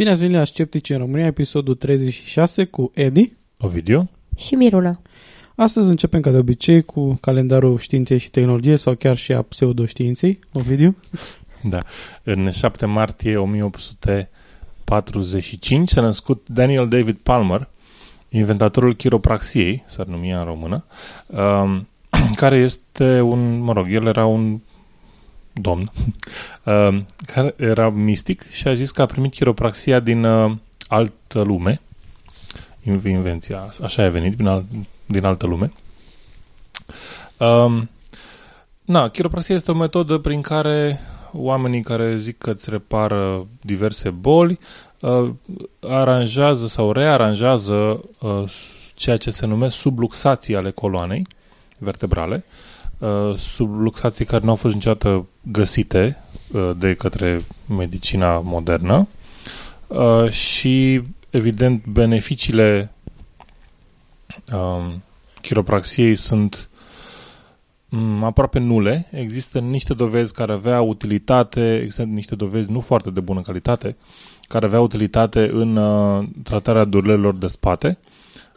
Bine 0.00 0.12
ați 0.12 0.20
venit 0.20 0.36
la 0.36 0.44
Sceptici 0.44 0.90
în 0.90 0.98
România, 0.98 1.26
episodul 1.26 1.74
36 1.74 2.64
cu 2.64 2.90
Edi. 2.94 3.32
Ovidiu? 3.58 4.10
Și 4.36 4.54
Miruna. 4.54 5.00
Astăzi 5.54 5.88
începem 5.88 6.20
ca 6.20 6.30
de 6.30 6.36
obicei 6.36 6.82
cu 6.82 7.18
calendarul 7.20 7.78
științei 7.78 8.18
și 8.18 8.30
tehnologie 8.30 8.76
sau 8.76 8.94
chiar 8.94 9.16
și 9.16 9.32
a 9.32 9.42
pseudoștiinței. 9.42 10.38
Ovidiu? 10.52 10.96
Da. 11.62 11.82
În 12.22 12.50
7 12.50 12.86
martie 12.86 13.36
1845 13.36 15.88
s-a 15.88 16.00
născut 16.00 16.46
Daniel 16.48 16.88
David 16.88 17.16
Palmer, 17.22 17.68
inventatorul 18.28 18.94
chiropraxiei, 18.94 19.84
s-ar 19.86 20.06
numi 20.06 20.30
în 20.30 20.44
română, 20.44 20.84
um, 21.26 21.88
care 22.40 22.56
este 22.56 23.20
un, 23.20 23.58
mă 23.58 23.72
rog, 23.72 23.92
el 23.92 24.06
era 24.06 24.26
un 24.26 24.60
domn, 25.52 25.90
um, 26.64 27.06
care 27.32 27.54
era 27.56 27.88
mistic 27.88 28.50
și 28.50 28.68
a 28.68 28.72
zis 28.72 28.90
că 28.90 29.02
a 29.02 29.06
primit 29.06 29.32
chiropraxia 29.32 30.00
din 30.00 30.24
uh, 30.24 30.52
altă 30.88 31.42
lume, 31.42 31.80
invenția, 33.04 33.68
așa 33.82 34.02
a 34.02 34.08
venit, 34.08 34.36
din, 34.36 34.46
al, 34.46 34.64
din 35.06 35.24
altă 35.24 35.46
lume. 35.46 35.72
Um, 37.38 37.88
na, 38.84 39.08
chiropraxia 39.08 39.54
este 39.54 39.70
o 39.70 39.74
metodă 39.74 40.18
prin 40.18 40.40
care 40.40 41.00
oamenii 41.32 41.82
care 41.82 42.16
zic 42.16 42.38
că 42.38 42.50
îți 42.50 42.70
repară 42.70 43.46
diverse 43.60 44.10
boli 44.10 44.58
uh, 45.00 45.30
aranjează 45.80 46.66
sau 46.66 46.92
rearanjează 46.92 48.04
uh, 48.18 48.52
ceea 48.94 49.16
ce 49.16 49.30
se 49.30 49.46
numește 49.46 49.78
subluxații 49.78 50.56
ale 50.56 50.70
coloanei 50.70 51.26
vertebrale, 51.78 52.44
uh, 52.46 52.69
subluxații 53.36 54.24
care 54.24 54.44
nu 54.44 54.50
au 54.50 54.56
fost 54.56 54.74
niciodată 54.74 55.26
găsite 55.42 56.22
uh, 56.52 56.70
de 56.76 56.94
către 56.94 57.44
medicina 57.76 58.38
modernă 58.38 59.08
uh, 59.86 60.30
și, 60.30 61.02
evident, 61.30 61.86
beneficiile 61.86 62.92
uh, 64.52 64.92
chiropraxiei 65.40 66.14
sunt 66.14 66.68
mm, 67.88 68.24
aproape 68.24 68.58
nule. 68.58 69.08
Există 69.10 69.58
niște 69.58 69.94
dovezi 69.94 70.34
care 70.34 70.52
avea 70.52 70.80
utilitate, 70.80 71.76
există 71.76 72.02
niște 72.02 72.34
dovezi 72.34 72.70
nu 72.70 72.80
foarte 72.80 73.10
de 73.10 73.20
bună 73.20 73.40
calitate, 73.40 73.96
care 74.48 74.66
avea 74.66 74.80
utilitate 74.80 75.50
în 75.52 75.76
uh, 75.76 76.28
tratarea 76.42 76.84
durerilor 76.84 77.36
de 77.36 77.46
spate, 77.46 77.98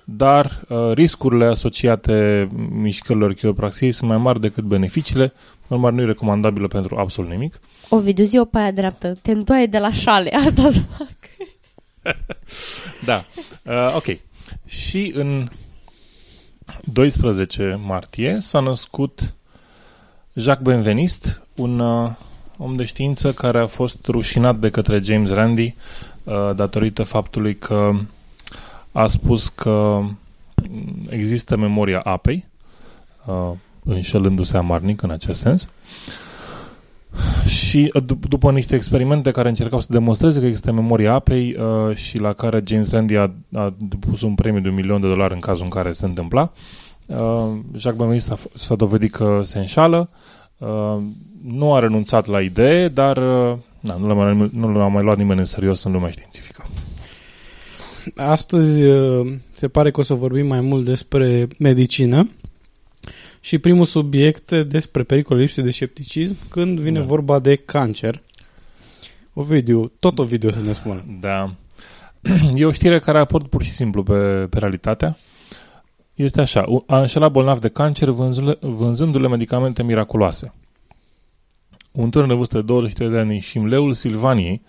dar 0.04 0.62
uh, 0.68 0.92
riscurile 0.94 1.46
asociate 1.46 2.48
mișcărilor 2.70 3.34
chiropraxiei 3.34 3.92
sunt 3.92 4.10
mai 4.10 4.20
mari 4.20 4.40
decât 4.40 4.64
beneficiile, 4.64 5.34
normal 5.68 5.94
nu 5.94 6.02
e 6.02 6.06
recomandabilă 6.06 6.68
pentru 6.68 6.98
absolut 6.98 7.30
nimic. 7.30 7.60
Ovidiu, 7.90 8.24
zi-o 8.24 8.46
pe 8.46 8.58
aia 8.58 8.72
dreaptă. 8.72 9.14
Te 9.22 9.32
întoaie 9.32 9.66
de 9.66 9.78
la 9.78 9.92
șale. 9.92 10.30
Asta 10.46 10.72
să 10.72 10.82
fac. 10.98 11.08
Da, 13.06 13.26
uh, 13.64 13.96
ok. 13.96 14.18
Și 14.66 15.12
în 15.16 15.50
12 16.84 17.80
martie 17.84 18.38
s-a 18.40 18.60
născut 18.60 19.34
Jacques 20.34 20.74
Benveniste, 20.74 21.42
un 21.56 21.80
uh, 21.80 22.12
om 22.58 22.76
de 22.76 22.84
știință 22.84 23.34
care 23.34 23.60
a 23.60 23.68
fost 23.68 24.08
rușinat 24.08 24.56
de 24.56 24.70
către 24.70 25.00
James 25.04 25.30
Randi 25.30 25.76
uh, 26.24 26.34
datorită 26.56 27.04
faptului 27.04 27.58
că 27.58 27.92
a 28.94 29.08
spus 29.08 29.50
că 29.50 30.02
există 31.10 31.58
memoria 31.58 32.00
apei, 32.00 32.46
uh, 33.26 33.52
înșelându-se 33.84 34.58
amarnic 34.58 35.02
în 35.02 35.10
acest 35.10 35.40
sens. 35.40 35.70
Și 37.46 37.92
uh, 37.94 38.04
dup- 38.04 38.28
după 38.28 38.52
niște 38.52 38.76
experimente 38.76 39.32
care 39.32 39.50
încercau 39.50 39.80
să 39.80 39.88
demonstreze 39.90 40.40
că 40.40 40.46
există 40.46 40.72
memoria 40.72 41.14
apei 41.14 41.56
uh, 41.60 41.96
și 41.96 42.18
la 42.18 42.34
care 42.34 42.64
James 42.66 42.92
Randi 42.92 43.16
a, 43.16 43.32
a 43.54 43.74
pus 44.00 44.22
un 44.22 44.36
premiu 44.36 44.60
de 44.62 44.70
un 44.70 44.76
milion 44.76 45.02
de 45.02 45.08
dolari 45.08 45.34
în 45.34 45.40
cazul 45.40 45.64
în 45.64 45.70
care 45.70 45.92
se 45.92 46.06
întâmpla, 46.06 46.52
uh, 47.06 47.18
Jacques 47.76 47.96
Benveniste 47.98 48.36
s-a, 48.36 48.42
s-a 48.54 48.76
dovedit 48.76 49.12
că 49.12 49.40
se 49.44 49.60
înșală, 49.60 50.10
uh, 50.58 50.98
nu 51.44 51.74
a 51.74 51.80
renunțat 51.80 52.26
la 52.26 52.42
idee, 52.42 52.88
dar 52.88 53.18
uh, 53.18 53.58
na, 53.80 53.96
nu, 53.96 54.08
l-a 54.08 54.14
mai, 54.14 54.50
nu 54.54 54.78
l-a 54.78 54.88
mai 54.88 55.04
luat 55.04 55.18
nimeni 55.18 55.40
în 55.40 55.46
serios 55.46 55.84
în 55.84 55.92
lumea 55.92 56.10
științifică. 56.10 56.66
Astăzi 58.16 58.82
uh, 58.82 59.34
se 59.52 59.68
pare 59.68 59.92
că 59.92 60.00
o 60.00 60.04
să 60.04 60.14
vorbim 60.14 60.48
mai 60.48 60.62
mult 60.62 60.86
despre 60.86 61.48
medicină 61.60 62.30
și 63.40 63.58
primul 63.58 63.86
subiect 63.86 64.52
despre 64.52 65.04
pericole 65.04 65.40
lipse 65.42 65.62
de 65.62 65.72
scepticism 65.72 66.36
când 66.50 66.80
vine 66.80 67.00
Da. 67.00 67.06
vorba 67.06 67.40
de 67.40 67.56
cancer. 67.56 68.22
Ovidiu, 69.34 69.92
tot 70.00 70.20
Ovidiu 70.20 70.52
să 70.52 70.60
ne 70.66 70.74
spună. 70.74 71.04
Da. 71.20 71.54
E 72.56 72.66
o 72.66 72.72
știre 72.72 73.00
care 73.00 73.18
a 73.18 73.22
apărut 73.22 73.50
pur 73.50 73.64
și 73.64 73.72
simplu 73.74 74.04
pe, 74.04 74.48
pe 74.50 74.60
realitatea. 74.60 75.16
Este 76.14 76.42
așa, 76.42 76.66
u- 76.68 76.84
a 76.88 77.00
înșelat 77.00 77.32
bolnav 77.32 77.60
de 77.60 77.70
cancer 77.70 78.10
vânzându-le, 78.10 78.58
vânzându-le 78.62 79.28
medicamente 79.28 79.84
miraculoase. 79.84 80.54
Un 81.92 82.10
tânăr 82.10 82.28
de 82.28 82.34
vârstă 82.34 82.56
de 82.58 82.62
23 82.64 83.10
de 83.10 83.18
ani 83.20 83.30
din 83.30 83.40
Șimleul 83.40 83.94
Silvaniei 83.94 84.62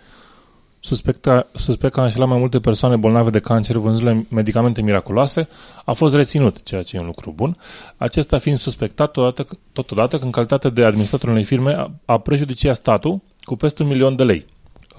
suspecta, 0.85 1.47
suspect 1.55 1.93
că 1.93 2.01
a 2.01 2.03
înșelat 2.03 2.29
mai 2.29 2.39
multe 2.39 2.61
persoane 2.61 2.97
bolnave 2.97 3.31
de 3.31 3.39
cancer 3.39 3.77
vânzându-le 3.77 4.27
medicamente 4.29 4.83
miraculoase, 4.83 5.49
a 5.85 5.93
fost 5.93 6.15
reținut, 6.15 6.63
ceea 6.63 6.83
ce 6.83 6.97
e 6.97 7.01
un 7.01 7.07
lucru 7.07 7.33
bun. 7.37 7.57
Acesta 7.97 8.39
fiind 8.39 8.59
suspectat 8.59 9.11
totodată, 9.11 9.59
totodată 9.73 10.19
că 10.19 10.25
în 10.25 10.31
calitate 10.31 10.71
de 10.71 10.85
administrator 10.85 11.29
unei 11.29 11.45
firme 11.45 11.75
a, 11.75 11.91
a 12.05 12.19
prejudiciat 12.19 12.77
statul 12.77 13.21
cu 13.41 13.57
peste 13.57 13.83
un 13.83 13.89
milion 13.89 14.17
de 14.17 14.23
lei. 14.23 14.45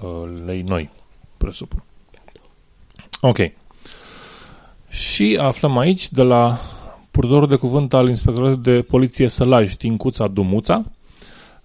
Uh, 0.02 0.42
lei 0.46 0.62
noi, 0.62 0.90
presupun. 1.36 1.82
Ok. 3.20 3.38
Și 4.88 5.38
aflăm 5.40 5.78
aici 5.78 6.10
de 6.10 6.22
la 6.22 6.58
purtătorul 7.10 7.48
de 7.48 7.56
cuvânt 7.56 7.94
al 7.94 8.08
inspectoratului 8.08 8.62
de 8.62 8.82
poliție 8.82 9.28
Sălaj, 9.28 9.74
Tincuța 9.74 10.26
Dumuța, 10.26 10.84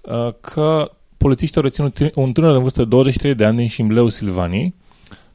uh, 0.01 0.33
că 0.41 0.91
polițiștii 1.21 1.57
au 1.57 1.63
reținut 1.63 2.15
un 2.15 2.31
tânăr 2.31 2.55
în 2.55 2.61
vârstă 2.61 2.81
de 2.81 2.87
23 2.87 3.35
de 3.35 3.45
ani 3.45 3.57
din 3.57 3.67
Șimleu, 3.67 4.09
Silvaniei, 4.09 4.73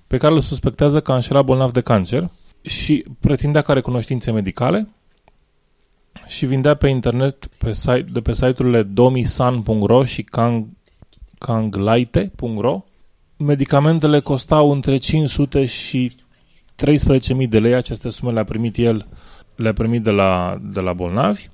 pe 0.06 0.16
care 0.16 0.34
îl 0.34 0.40
suspectează 0.40 1.00
că 1.00 1.12
a 1.12 1.14
înșelat 1.14 1.44
bolnav 1.44 1.72
de 1.72 1.80
cancer 1.80 2.30
și 2.60 3.04
pretindea 3.20 3.62
că 3.62 3.70
are 3.70 3.80
cunoștințe 3.80 4.30
medicale 4.30 4.88
și 6.26 6.46
vindea 6.46 6.74
pe 6.74 6.88
internet 6.88 7.46
pe 7.58 7.72
site, 7.72 8.06
de 8.12 8.20
pe 8.20 8.32
site-urile 8.32 8.82
domisan.ro 8.82 10.04
și 10.04 10.22
kang, 10.22 10.66
kanglaite.ro 11.38 12.82
medicamentele 13.36 14.20
costau 14.20 14.70
între 14.70 14.96
500 14.96 15.64
și 15.64 16.12
13.000 16.84 17.48
de 17.48 17.58
lei, 17.58 17.74
aceste 17.74 18.10
sume 18.10 18.32
le-a 18.32 18.44
primit 18.44 18.76
el, 18.76 19.06
le-a 19.56 19.72
primit 19.72 20.02
de 20.02 20.10
la, 20.10 20.58
de 20.62 20.80
la 20.80 20.92
bolnavi. 20.92 21.48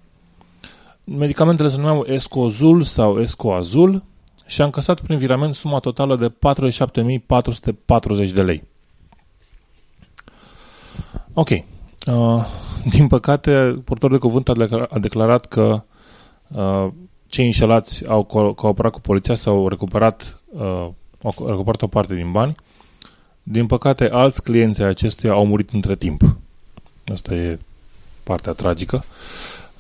Medicamentele 1.05 1.69
se 1.69 1.76
numeau 1.76 2.05
Escozul 2.06 2.82
sau 2.82 3.20
Escoazul 3.20 4.02
și 4.47 4.61
a 4.61 4.65
încasat 4.65 5.00
prin 5.00 5.19
virament 5.19 5.55
suma 5.55 5.79
totală 5.79 6.17
de 6.17 6.33
47.440 8.29 8.33
de 8.35 8.43
lei. 8.43 8.62
Ok. 11.33 11.49
Uh, 11.50 11.65
din 12.94 13.06
păcate, 13.06 13.83
portorul 13.85 14.17
de 14.17 14.27
cuvânt 14.27 14.49
a, 14.49 14.53
declarat, 14.53 14.93
a 14.93 14.99
declarat 14.99 15.47
că 15.47 15.83
uh, 16.49 16.89
cei 17.27 17.44
înșelați 17.44 18.06
au 18.06 18.25
co- 18.25 18.55
cooperat 18.55 18.93
cu 18.93 19.00
poliția, 19.00 19.35
s-au 19.35 19.69
recuperat, 19.69 20.41
uh, 20.49 20.88
au 21.23 21.47
recuperat 21.47 21.83
o 21.83 21.87
parte 21.87 22.15
din 22.15 22.33
bani. 22.33 22.55
Din 23.43 23.67
păcate, 23.67 24.09
alți 24.09 24.43
clienți 24.43 24.83
ai 24.83 24.88
acestuia 24.88 25.33
au 25.33 25.47
murit 25.47 25.71
între 25.71 25.95
timp. 25.95 26.37
Asta 27.12 27.35
e 27.35 27.59
partea 28.23 28.53
tragică. 28.53 29.05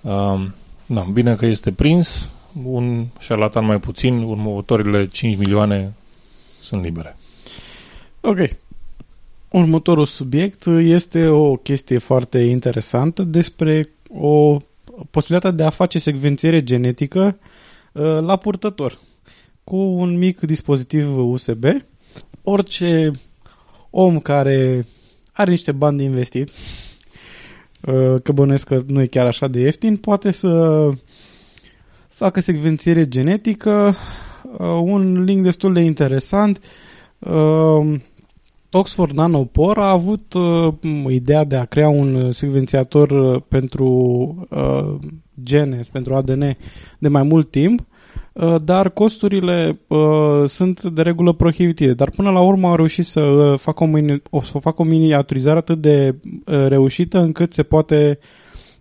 Uh, 0.00 0.44
da, 0.86 1.00
bine 1.00 1.34
că 1.34 1.46
este 1.46 1.72
prins, 1.72 2.28
un 2.64 3.06
șarlatan 3.18 3.64
mai 3.64 3.80
puțin, 3.80 4.22
următorile 4.22 5.08
5 5.08 5.36
milioane 5.36 5.92
sunt 6.60 6.82
libere. 6.82 7.16
Ok. 8.20 8.38
Următorul 9.50 10.04
subiect 10.04 10.66
este 10.66 11.26
o 11.26 11.56
chestie 11.56 11.98
foarte 11.98 12.38
interesantă 12.38 13.22
despre 13.22 13.88
o 14.14 14.56
posibilitatea 15.10 15.56
de 15.56 15.62
a 15.62 15.70
face 15.70 15.98
secvențiere 15.98 16.62
genetică 16.62 17.38
uh, 17.92 18.02
la 18.20 18.36
purtător 18.36 18.98
cu 19.64 19.76
un 19.76 20.18
mic 20.18 20.40
dispozitiv 20.40 21.16
USB. 21.16 21.64
Orice 22.42 23.10
om 23.90 24.18
care 24.18 24.86
are 25.32 25.50
niște 25.50 25.72
bani 25.72 25.96
de 25.96 26.02
investit, 26.02 26.48
uh, 26.48 28.14
că 28.22 28.32
bănuiesc 28.32 28.66
că 28.66 28.82
nu 28.86 29.00
e 29.00 29.06
chiar 29.06 29.26
așa 29.26 29.48
de 29.48 29.60
ieftin, 29.60 29.96
poate 29.96 30.30
să 30.30 30.90
facă 32.22 32.40
secvențiere 32.40 33.08
genetică, 33.08 33.94
uh, 34.58 34.80
un 34.82 35.22
link 35.22 35.42
destul 35.42 35.72
de 35.72 35.80
interesant. 35.80 36.60
Uh, 37.18 37.94
Oxford 38.70 39.12
Nanopore 39.12 39.80
a 39.80 39.90
avut 39.90 40.32
uh, 40.32 40.72
ideea 41.08 41.44
de 41.44 41.56
a 41.56 41.64
crea 41.64 41.88
un 41.88 42.32
secvențiator 42.32 43.10
uh, 43.10 43.42
pentru 43.48 43.86
uh, 44.50 44.94
gene, 45.42 45.80
pentru 45.92 46.14
ADN 46.14 46.56
de 46.98 47.08
mai 47.08 47.22
mult 47.22 47.50
timp, 47.50 47.80
uh, 48.32 48.56
dar 48.64 48.90
costurile 48.90 49.78
uh, 49.86 50.42
sunt 50.46 50.82
de 50.82 51.02
regulă 51.02 51.32
prohibitive. 51.32 51.92
Dar 51.92 52.10
până 52.10 52.30
la 52.30 52.40
urmă 52.40 52.68
au 52.68 52.76
reușit 52.76 53.04
să 53.04 53.20
uh, 53.20 53.58
facă 53.58 53.84
o, 53.84 53.86
mini, 53.86 54.22
o, 54.30 54.40
să 54.40 54.58
facă 54.58 54.82
o 54.82 54.84
miniaturizare 54.84 55.58
atât 55.58 55.80
de 55.80 56.14
uh, 56.22 56.66
reușită 56.66 57.18
încât 57.18 57.52
se 57.52 57.62
poate 57.62 58.18
uh, 58.20 58.26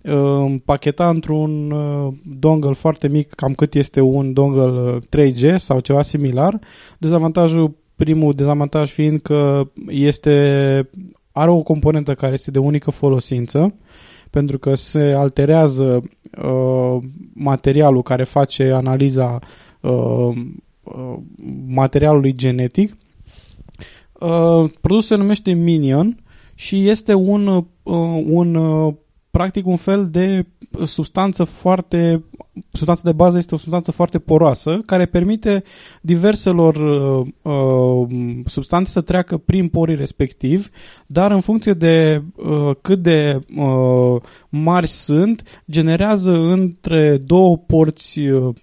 împacheta 0.03 1.09
într-un 1.09 1.71
uh, 1.71 2.13
dongle 2.37 2.73
foarte 2.73 3.07
mic, 3.07 3.33
cam 3.33 3.53
cât 3.53 3.73
este 3.73 3.99
un 3.99 4.33
dongle 4.33 4.61
uh, 4.61 4.97
3G 5.17 5.55
sau 5.55 5.79
ceva 5.79 6.01
similar. 6.01 6.59
Dezavantajul 6.97 7.79
Primul 8.01 8.33
dezavantaj 8.33 8.91
fiind 8.91 9.19
că 9.21 9.67
este, 9.87 10.89
are 11.31 11.49
o 11.49 11.61
componentă 11.61 12.13
care 12.13 12.33
este 12.33 12.51
de 12.51 12.59
unică 12.59 12.91
folosință, 12.91 13.73
pentru 14.29 14.59
că 14.59 14.75
se 14.75 14.99
alterează 14.99 16.01
uh, 16.43 17.03
materialul 17.33 18.01
care 18.01 18.23
face 18.23 18.71
analiza 18.71 19.39
uh, 19.81 19.91
uh, 20.83 21.17
materialului 21.67 22.35
genetic. 22.35 22.97
Uh, 24.19 24.69
produsul 24.81 25.01
se 25.01 25.15
numește 25.15 25.51
Minion 25.51 26.23
și 26.55 26.89
este 26.89 27.13
un, 27.13 27.47
uh, 27.47 27.63
un 28.25 28.55
uh, 28.55 28.93
practic 29.31 29.65
un 29.65 29.75
fel 29.75 30.09
de 30.09 30.45
substanță 30.85 31.43
foarte 31.43 32.23
substanța 32.71 33.01
de 33.05 33.11
bază 33.11 33.37
este 33.37 33.55
o 33.55 33.57
substanță 33.57 33.91
foarte 33.91 34.19
poroasă 34.19 34.81
care 34.85 35.05
permite 35.05 35.63
diverselor 36.01 36.75
uh, 36.75 37.27
uh, 37.41 38.07
substanțe 38.45 38.91
să 38.91 39.01
treacă 39.01 39.37
prin 39.37 39.67
porii 39.67 39.95
respectiv, 39.95 40.69
dar 41.07 41.31
în 41.31 41.41
funcție 41.41 41.73
de 41.73 42.23
uh, 42.35 42.71
cât 42.81 42.99
de 42.99 43.39
uh, 43.55 44.21
mari 44.49 44.87
sunt, 44.87 45.63
generează 45.69 46.31
între 46.31 47.17
două 47.17 47.57
porți 47.57 48.19
uh, 48.19 48.55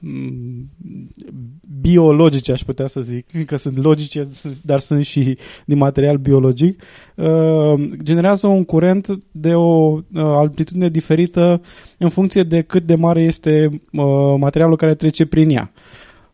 biologice, 1.80 2.52
aș 2.52 2.62
putea 2.62 2.86
să 2.86 3.00
zic, 3.00 3.44
că 3.46 3.56
sunt 3.56 3.78
logice, 3.82 4.28
dar 4.62 4.80
sunt 4.80 5.04
și 5.04 5.38
din 5.64 5.78
material 5.78 6.16
biologic, 6.16 6.82
uh, 7.14 7.75
generează 8.02 8.46
un 8.46 8.64
curent 8.64 9.20
de 9.30 9.54
o 9.54 9.92
uh, 9.92 10.00
altitudine 10.12 10.88
diferită 10.88 11.60
în 11.98 12.08
funcție 12.08 12.42
de 12.42 12.60
cât 12.60 12.86
de 12.86 12.94
mare 12.94 13.22
este 13.22 13.82
uh, 13.92 14.34
materialul 14.38 14.76
care 14.76 14.94
trece 14.94 15.26
prin 15.26 15.50
ea. 15.50 15.72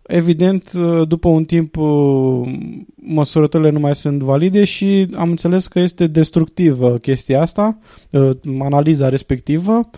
Evident, 0.06 0.72
uh, 0.76 1.08
după 1.08 1.28
un 1.28 1.44
timp, 1.44 1.76
uh, 1.76 2.52
măsurătorile 2.94 3.70
nu 3.70 3.78
mai 3.78 3.94
sunt 3.94 4.22
valide 4.22 4.64
și 4.64 5.08
am 5.14 5.30
înțeles 5.30 5.66
că 5.66 5.78
este 5.78 6.06
destructivă 6.06 6.94
chestia 6.94 7.40
asta, 7.40 7.78
uh, 8.10 8.30
analiza 8.60 9.08
respectivă, 9.08 9.90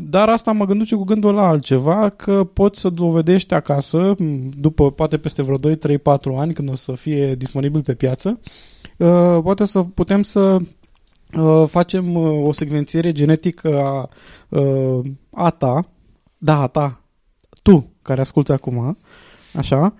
dar 0.00 0.28
asta 0.28 0.52
mă 0.52 0.64
gânduce 0.64 0.94
cu 0.94 1.04
gândul 1.04 1.34
la 1.34 1.46
altceva, 1.46 2.08
că 2.08 2.44
poți 2.44 2.80
să 2.80 2.88
dovedești 2.88 3.54
acasă, 3.54 4.14
după 4.58 4.90
poate 4.90 5.16
peste 5.16 5.42
vreo 5.42 5.56
2, 5.56 5.76
3, 5.76 5.98
4 5.98 6.36
ani, 6.36 6.52
când 6.52 6.70
o 6.70 6.74
să 6.74 6.92
fie 6.92 7.34
disponibil 7.34 7.82
pe 7.82 7.94
piață, 7.94 8.40
poate 9.42 9.64
să 9.64 9.82
putem 9.82 10.22
să 10.22 10.56
facem 11.66 12.16
o 12.16 12.52
secvențiere 12.52 13.12
genetică 13.12 13.80
a, 13.80 14.08
a 15.30 15.50
ta, 15.50 15.86
da, 16.38 16.60
a 16.60 16.66
ta, 16.66 17.00
tu, 17.62 17.90
care 18.02 18.20
asculti 18.20 18.52
acum, 18.52 18.98
așa, 19.54 19.94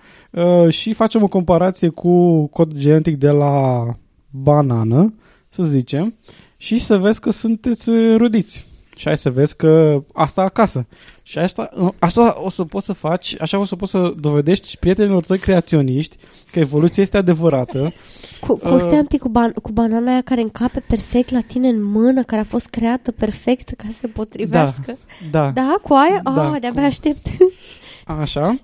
și 0.69 0.93
facem 0.93 1.23
o 1.23 1.29
comparație 1.29 1.89
cu 1.89 2.47
cod 2.47 2.75
genetic 2.75 3.17
de 3.17 3.31
la 3.31 3.85
banană, 4.31 5.15
să 5.49 5.63
zicem, 5.63 6.15
și 6.57 6.81
să 6.81 6.99
vezi 6.99 7.21
că 7.21 7.31
sunteți 7.31 7.91
rudiți 8.17 8.67
și 8.99 9.07
hai 9.07 9.19
să 9.19 9.31
vezi 9.31 9.57
că 9.57 10.03
asta 10.13 10.43
acasă. 10.43 10.87
Și 11.23 11.39
asta, 11.39 11.71
așa 11.99 12.43
o 12.43 12.49
să 12.49 12.65
poți 12.65 12.87
să 12.87 12.93
faci, 12.93 13.37
așa 13.41 13.59
o 13.59 13.65
să 13.65 13.77
poți 13.77 13.91
să 13.91 14.13
dovedești 14.21 14.69
și 14.69 14.79
prietenilor 14.79 15.25
tăi 15.25 15.39
creaționiști 15.39 16.17
că 16.51 16.59
evoluția 16.59 17.03
este 17.03 17.17
adevărată. 17.17 17.93
Cu, 18.41 18.57
cu 18.57 18.75
uh, 18.75 18.91
un 18.91 19.07
pic 19.07 19.21
cu, 19.21 19.29
ban- 19.29 19.63
cu 19.63 19.73
banana 19.73 20.11
aia 20.11 20.21
care 20.25 20.41
încape 20.41 20.81
perfect 20.81 21.31
la 21.31 21.41
tine 21.41 21.69
în 21.69 21.83
mână, 21.83 22.23
care 22.23 22.41
a 22.41 22.45
fost 22.45 22.67
creată 22.67 23.13
perfect 23.13 23.69
ca 23.77 23.85
să 23.91 23.99
se 23.99 24.07
potrivească. 24.07 24.99
Da, 25.31 25.41
da. 25.41 25.51
Da, 25.51 25.75
cu 25.83 25.93
aia? 25.93 26.21
Da, 26.23 26.51
oh, 26.51 26.61
de-abia 26.61 26.83
cu... 26.83 26.87
aștept. 26.87 27.27
Așa. 28.21 28.59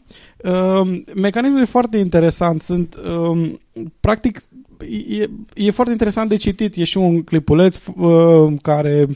Uh, 0.45 1.03
mecanismul 1.15 1.61
e 1.61 1.65
foarte 1.65 1.97
interesant. 1.97 2.63
Sunt, 2.63 2.95
uh, 2.95 3.53
practic, 4.01 4.43
e, 5.09 5.29
e 5.55 5.71
foarte 5.71 5.93
interesant 5.93 6.29
de 6.29 6.37
citit. 6.37 6.77
E 6.77 6.85
și 6.85 6.99
un 6.99 7.23
clipuleț 7.23 7.81
uh, 7.97 8.53
care 8.63 9.09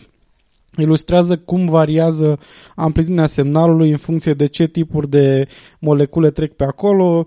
ilustrează 0.81 1.37
cum 1.37 1.67
variază 1.67 2.39
amplitudinea 2.75 3.27
semnalului 3.27 3.91
în 3.91 3.97
funcție 3.97 4.33
de 4.33 4.47
ce 4.47 4.67
tipuri 4.67 5.09
de 5.09 5.47
molecule 5.79 6.31
trec 6.31 6.53
pe 6.53 6.65
acolo. 6.65 7.27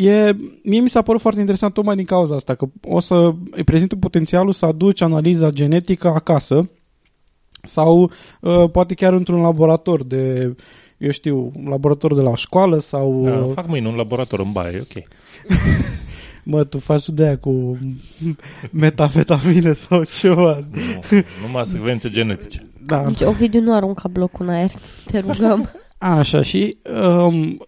E, 0.00 0.36
mie 0.64 0.80
mi 0.80 0.88
s-a 0.88 1.02
părut 1.02 1.20
foarte 1.20 1.40
interesant 1.40 1.72
tocmai 1.72 1.96
din 1.96 2.04
cauza 2.04 2.34
asta, 2.34 2.54
că 2.54 2.66
o 2.82 3.00
să 3.00 3.32
îi 3.50 3.64
prezintă 3.64 3.96
potențialul 3.96 4.52
să 4.52 4.66
aduci 4.66 5.00
analiza 5.00 5.50
genetică 5.50 6.08
acasă 6.08 6.70
sau 7.62 8.10
uh, 8.40 8.70
poate 8.72 8.94
chiar 8.94 9.12
într-un 9.12 9.40
laborator 9.40 10.04
de, 10.04 10.54
eu 10.98 11.10
știu, 11.10 11.52
un 11.54 11.68
laborator 11.68 12.14
de 12.14 12.22
la 12.22 12.34
școală 12.34 12.78
sau... 12.78 13.22
Da, 13.24 13.46
fac 13.54 13.68
mâine 13.68 13.88
un 13.88 13.94
laborator 13.94 14.38
în 14.40 14.52
baie, 14.52 14.80
ok. 14.80 15.04
Mă, 16.44 16.64
tu 16.64 16.78
faci 16.78 17.08
de 17.08 17.24
aia 17.24 17.38
cu 17.38 17.78
metafetamine 18.70 19.72
sau 19.72 20.04
ceva. 20.04 20.64
Nu, 21.10 21.22
numai 21.46 21.66
secvențe 21.66 22.10
genetice. 22.10 22.69
Da. 22.86 23.02
Deci 23.04 23.20
Ovidiu 23.20 23.60
nu 23.60 23.74
arunca 23.74 24.08
blocul 24.08 24.46
în 24.46 24.52
aer, 24.52 24.70
te 25.04 25.18
rugăm. 25.18 25.70
Așa, 25.98 26.42
și 26.42 26.76
um, 27.04 27.58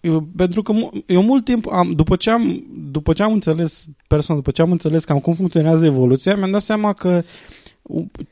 eu, 0.00 0.28
pentru 0.36 0.62
că 0.62 0.72
eu 1.06 1.22
mult 1.22 1.44
timp, 1.44 1.66
am, 1.72 1.92
după, 1.92 2.16
ce 2.16 2.30
am, 2.30 2.64
după 2.90 3.12
ce 3.12 3.22
am 3.22 3.32
înțeles 3.32 3.86
persoană, 4.08 4.40
după 4.40 4.54
ce 4.54 4.62
am 4.62 4.70
înțeles 4.70 5.04
cam 5.04 5.18
cum 5.18 5.34
funcționează 5.34 5.84
evoluția, 5.84 6.36
mi-am 6.36 6.50
dat 6.50 6.62
seama 6.62 6.92
că 6.92 7.22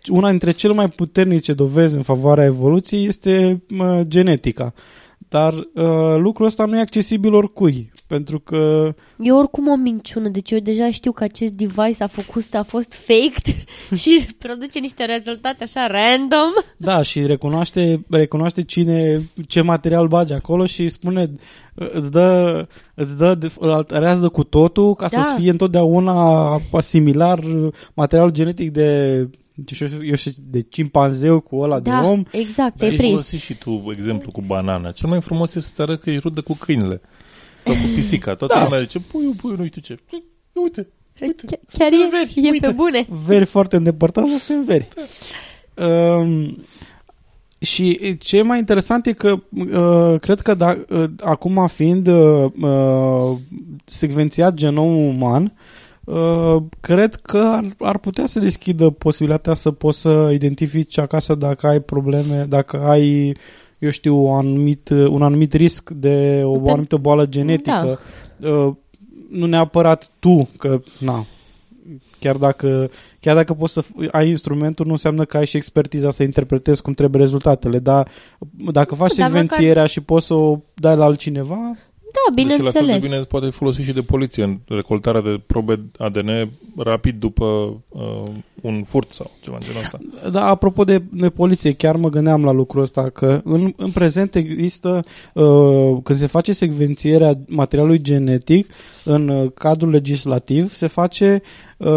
una 0.08 0.30
dintre 0.30 0.50
cele 0.50 0.72
mai 0.72 0.88
puternice 0.88 1.52
dovezi 1.52 1.96
în 1.96 2.02
favoarea 2.02 2.44
evoluției 2.44 3.06
este 3.06 3.62
uh, 3.78 4.00
genetica. 4.02 4.72
Dar 5.18 5.52
uh, 5.54 6.16
lucrul 6.16 6.46
ăsta 6.46 6.64
nu 6.64 6.76
e 6.76 6.80
accesibil 6.80 7.34
oricui, 7.34 7.92
pentru 8.12 8.38
că... 8.40 8.94
E 9.18 9.32
oricum 9.32 9.68
o 9.68 9.76
minciună, 9.76 10.28
deci 10.28 10.50
eu 10.50 10.58
deja 10.58 10.90
știu 10.90 11.12
că 11.12 11.24
acest 11.24 11.52
device 11.52 12.02
a 12.02 12.06
făcut, 12.06 12.54
a 12.54 12.62
fost 12.62 12.94
faked 12.94 13.54
și 14.02 14.26
produce 14.38 14.78
niște 14.78 15.04
rezultate 15.04 15.64
așa 15.64 15.86
random. 15.86 16.52
Da, 16.76 17.02
și 17.02 17.26
recunoaște, 17.26 18.04
recunoaște 18.10 18.62
cine, 18.62 19.22
ce 19.48 19.60
material 19.60 20.06
bage 20.06 20.34
acolo 20.34 20.66
și 20.66 20.88
spune, 20.88 21.30
îți 21.74 22.10
dă, 22.10 22.66
îți 22.94 23.16
dă, 23.16 23.38
îl 23.58 23.70
alterează 23.70 24.28
cu 24.28 24.44
totul 24.44 24.94
ca 24.94 25.06
da. 25.10 25.22
să 25.22 25.34
fie 25.38 25.50
întotdeauna 25.50 26.60
similar 26.80 27.40
materialul 27.94 28.32
genetic 28.32 28.72
de 28.72 29.28
eu 30.04 30.14
știu, 30.14 30.32
de 30.50 30.60
cimpanzeu 30.60 31.40
cu 31.40 31.56
ăla 31.56 31.80
da, 31.80 32.00
de 32.00 32.06
om. 32.06 32.22
exact, 32.30 32.76
Dar 32.76 32.92
e 32.92 32.96
prins. 32.96 33.30
și 33.30 33.54
tu 33.54 33.92
exemplu 33.96 34.30
cu 34.30 34.40
banana. 34.40 34.90
Cel 34.90 35.08
mai 35.08 35.20
frumos 35.20 35.54
este 35.54 35.72
să 35.74 35.82
arăt 35.82 36.00
că 36.00 36.10
e 36.10 36.18
rudă 36.18 36.40
cu 36.40 36.56
câinile. 36.60 37.00
Sau 37.64 37.74
cu 37.74 37.90
pisica. 37.94 38.34
Toată 38.34 38.54
da. 38.54 38.62
lumea 38.62 38.80
zice, 38.80 38.98
puiu, 38.98 39.34
puiu, 39.40 39.56
nu 39.56 39.66
știu 39.66 39.80
ce. 39.80 39.98
Uite, 40.52 40.88
uite. 41.20 41.60
Chiar 41.78 41.92
e, 41.92 42.08
veri, 42.10 42.46
e 42.46 42.50
uite. 42.50 42.66
pe 42.66 42.72
bune. 42.72 43.06
Veri 43.26 43.44
foarte 43.44 43.76
îndepărtat, 43.76 44.24
asta 44.36 44.54
în 44.54 44.64
veri. 44.64 44.88
Da. 45.74 45.86
Um, 45.86 46.64
și 47.60 48.16
ce 48.18 48.36
e 48.36 48.42
mai 48.42 48.58
interesant 48.58 49.06
e 49.06 49.12
că 49.12 49.42
uh, 49.50 50.20
cred 50.20 50.40
că 50.40 50.54
da, 50.54 50.78
uh, 50.88 51.04
acum 51.20 51.66
fiind 51.66 52.06
uh, 52.06 52.44
uh 52.62 53.36
secvențiat 53.84 54.54
genomul 54.54 55.08
uman, 55.08 55.52
Uh, 56.04 56.56
cred 56.80 57.14
că 57.14 57.38
ar, 57.38 57.64
ar 57.78 57.98
putea 57.98 58.26
să 58.26 58.40
deschidă 58.40 58.90
posibilitatea 58.90 59.54
să 59.54 59.70
poți 59.70 60.00
să 60.00 60.30
identifici 60.32 60.98
acasă 60.98 61.34
dacă 61.34 61.66
ai 61.66 61.80
probleme, 61.80 62.46
dacă 62.48 62.80
ai, 62.84 63.36
eu 63.82 63.90
știu, 63.90 64.16
un 64.16 64.36
anumit, 64.36 64.88
un 64.88 65.22
anumit 65.22 65.52
risc 65.52 65.90
de 65.90 66.40
o, 66.44 66.50
o 66.50 66.70
anumită 66.70 66.96
boală 66.96 67.26
genetică. 67.26 67.98
Da. 68.36 68.48
Uh, 68.48 68.74
nu 69.30 69.46
neapărat 69.46 70.10
tu, 70.18 70.48
că, 70.58 70.80
na, 70.98 71.24
chiar 72.18 72.36
dacă, 72.36 72.90
chiar 73.20 73.34
dacă 73.34 73.54
poți 73.54 73.72
să 73.72 73.82
f- 73.82 74.10
ai 74.10 74.28
instrumentul, 74.28 74.86
nu 74.86 74.92
înseamnă 74.92 75.24
că 75.24 75.36
ai 75.36 75.46
și 75.46 75.56
expertiza 75.56 76.10
să 76.10 76.22
interpretezi 76.22 76.82
cum 76.82 76.92
trebuie 76.92 77.20
rezultatele, 77.20 77.78
dar 77.78 78.08
dacă 78.72 78.94
faci 78.94 79.14
Dar 79.14 79.28
secvențierea 79.28 79.86
și 79.86 80.00
poți 80.00 80.26
să 80.26 80.34
o 80.34 80.58
dai 80.74 80.96
la 80.96 81.04
altcineva, 81.04 81.76
Da, 82.12 82.34
Deci 82.34 82.46
la 82.46 82.56
fel 82.56 82.64
de 82.72 82.78
bineînțeles. 82.80 83.10
bine 83.10 83.22
poate 83.22 83.46
fi 83.46 83.52
folosit 83.52 83.84
și 83.84 83.92
de 83.92 84.00
poliție 84.00 84.42
în 84.44 84.58
recoltarea 84.68 85.20
de 85.20 85.40
probe 85.46 85.80
ADN 85.98 86.50
rapid 86.76 87.20
după 87.20 87.44
uh, 87.88 88.22
un 88.60 88.82
furt 88.82 89.12
sau 89.12 89.30
ceva 89.40 89.56
în 89.60 89.66
genul 89.66 89.82
ăsta. 89.82 89.98
Da, 90.30 90.46
apropo 90.46 90.84
de, 90.84 91.02
de 91.12 91.28
poliție, 91.28 91.72
chiar 91.72 91.96
mă 91.96 92.08
gândeam 92.08 92.44
la 92.44 92.52
lucrul 92.52 92.82
ăsta, 92.82 93.10
că 93.10 93.40
în, 93.44 93.72
în 93.76 93.90
prezent 93.90 94.34
există, 94.34 95.04
uh, 95.34 95.96
când 96.02 96.18
se 96.18 96.26
face 96.26 96.52
secvențierea 96.52 97.38
materialului 97.46 98.02
genetic 98.02 98.66
în 99.04 99.28
uh, 99.28 99.50
cadrul 99.54 99.90
legislativ, 99.90 100.72
se 100.72 100.86
face, 100.86 101.42
uh, 101.76 101.88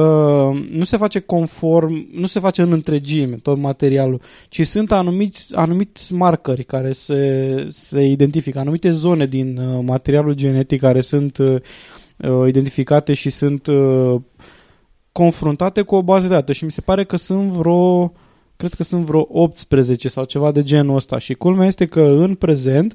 nu 0.71 0.83
se 0.83 0.97
face 0.97 1.19
conform, 1.19 2.07
nu 2.13 2.25
se 2.25 2.39
face 2.39 2.61
în 2.61 2.71
întregime 2.71 3.35
tot 3.35 3.57
materialul, 3.57 4.21
ci 4.49 4.67
sunt 4.67 4.91
anumiți, 4.91 5.55
anumiți 5.55 6.13
marcări 6.13 6.63
care 6.63 6.91
se, 6.91 7.67
se 7.69 8.03
identifică, 8.03 8.59
anumite 8.59 8.91
zone 8.91 9.25
din 9.25 9.57
uh, 9.57 9.83
materialul 9.85 10.33
genetic 10.33 10.81
care 10.81 11.01
sunt 11.01 11.37
uh, 11.37 11.55
uh, 12.17 12.47
identificate 12.47 13.13
și 13.13 13.29
sunt 13.29 13.67
uh, 13.67 14.21
confruntate 15.11 15.81
cu 15.81 15.95
o 15.95 16.03
bază 16.03 16.27
de 16.27 16.33
date. 16.33 16.53
Și 16.53 16.63
mi 16.63 16.71
se 16.71 16.81
pare 16.81 17.03
că 17.03 17.17
sunt 17.17 17.51
vreo 17.51 18.13
cred 18.57 18.73
că 18.73 18.83
sunt 18.83 19.05
vreo 19.05 19.27
18 19.29 20.07
sau 20.07 20.23
ceva 20.23 20.51
de 20.51 20.63
genul 20.63 20.95
ăsta. 20.95 21.17
Și 21.17 21.33
culmea 21.33 21.67
este 21.67 21.85
că 21.85 22.01
în 22.01 22.35
prezent 22.35 22.93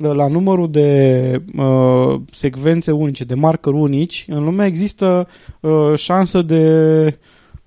la 0.00 0.28
numărul 0.28 0.70
de 0.70 1.42
uh, 1.56 2.20
secvențe 2.30 2.90
unice, 2.90 3.24
de 3.24 3.34
marcări 3.34 3.76
unici, 3.76 4.24
în 4.28 4.44
lume 4.44 4.66
există 4.66 5.28
uh, 5.60 5.94
șansă 5.94 6.42
de 6.42 7.04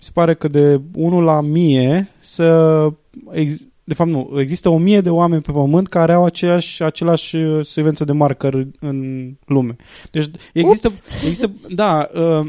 mi 0.02 0.08
se 0.08 0.12
pare 0.14 0.34
că 0.34 0.48
de 0.48 0.82
1 0.94 1.22
la 1.22 1.38
1000 1.38 2.10
să 2.20 2.88
ex, 3.32 3.66
de 3.84 3.94
fapt 3.94 4.10
nu, 4.10 4.34
există 4.40 4.70
1000 4.70 5.02
de 5.02 5.10
oameni 5.10 5.42
pe 5.42 5.52
pământ 5.52 5.88
care 5.88 6.14
au 6.14 6.26
aceeași, 6.26 6.84
același 6.84 7.36
uh, 7.36 7.66
secvență 7.66 8.04
de 8.04 8.12
marcări 8.12 8.68
în 8.80 9.30
lume. 9.46 9.76
Deci 10.12 10.26
există, 10.54 10.88
Ups! 10.88 11.02
există 11.24 11.52
da, 11.70 12.10
uh, 12.14 12.48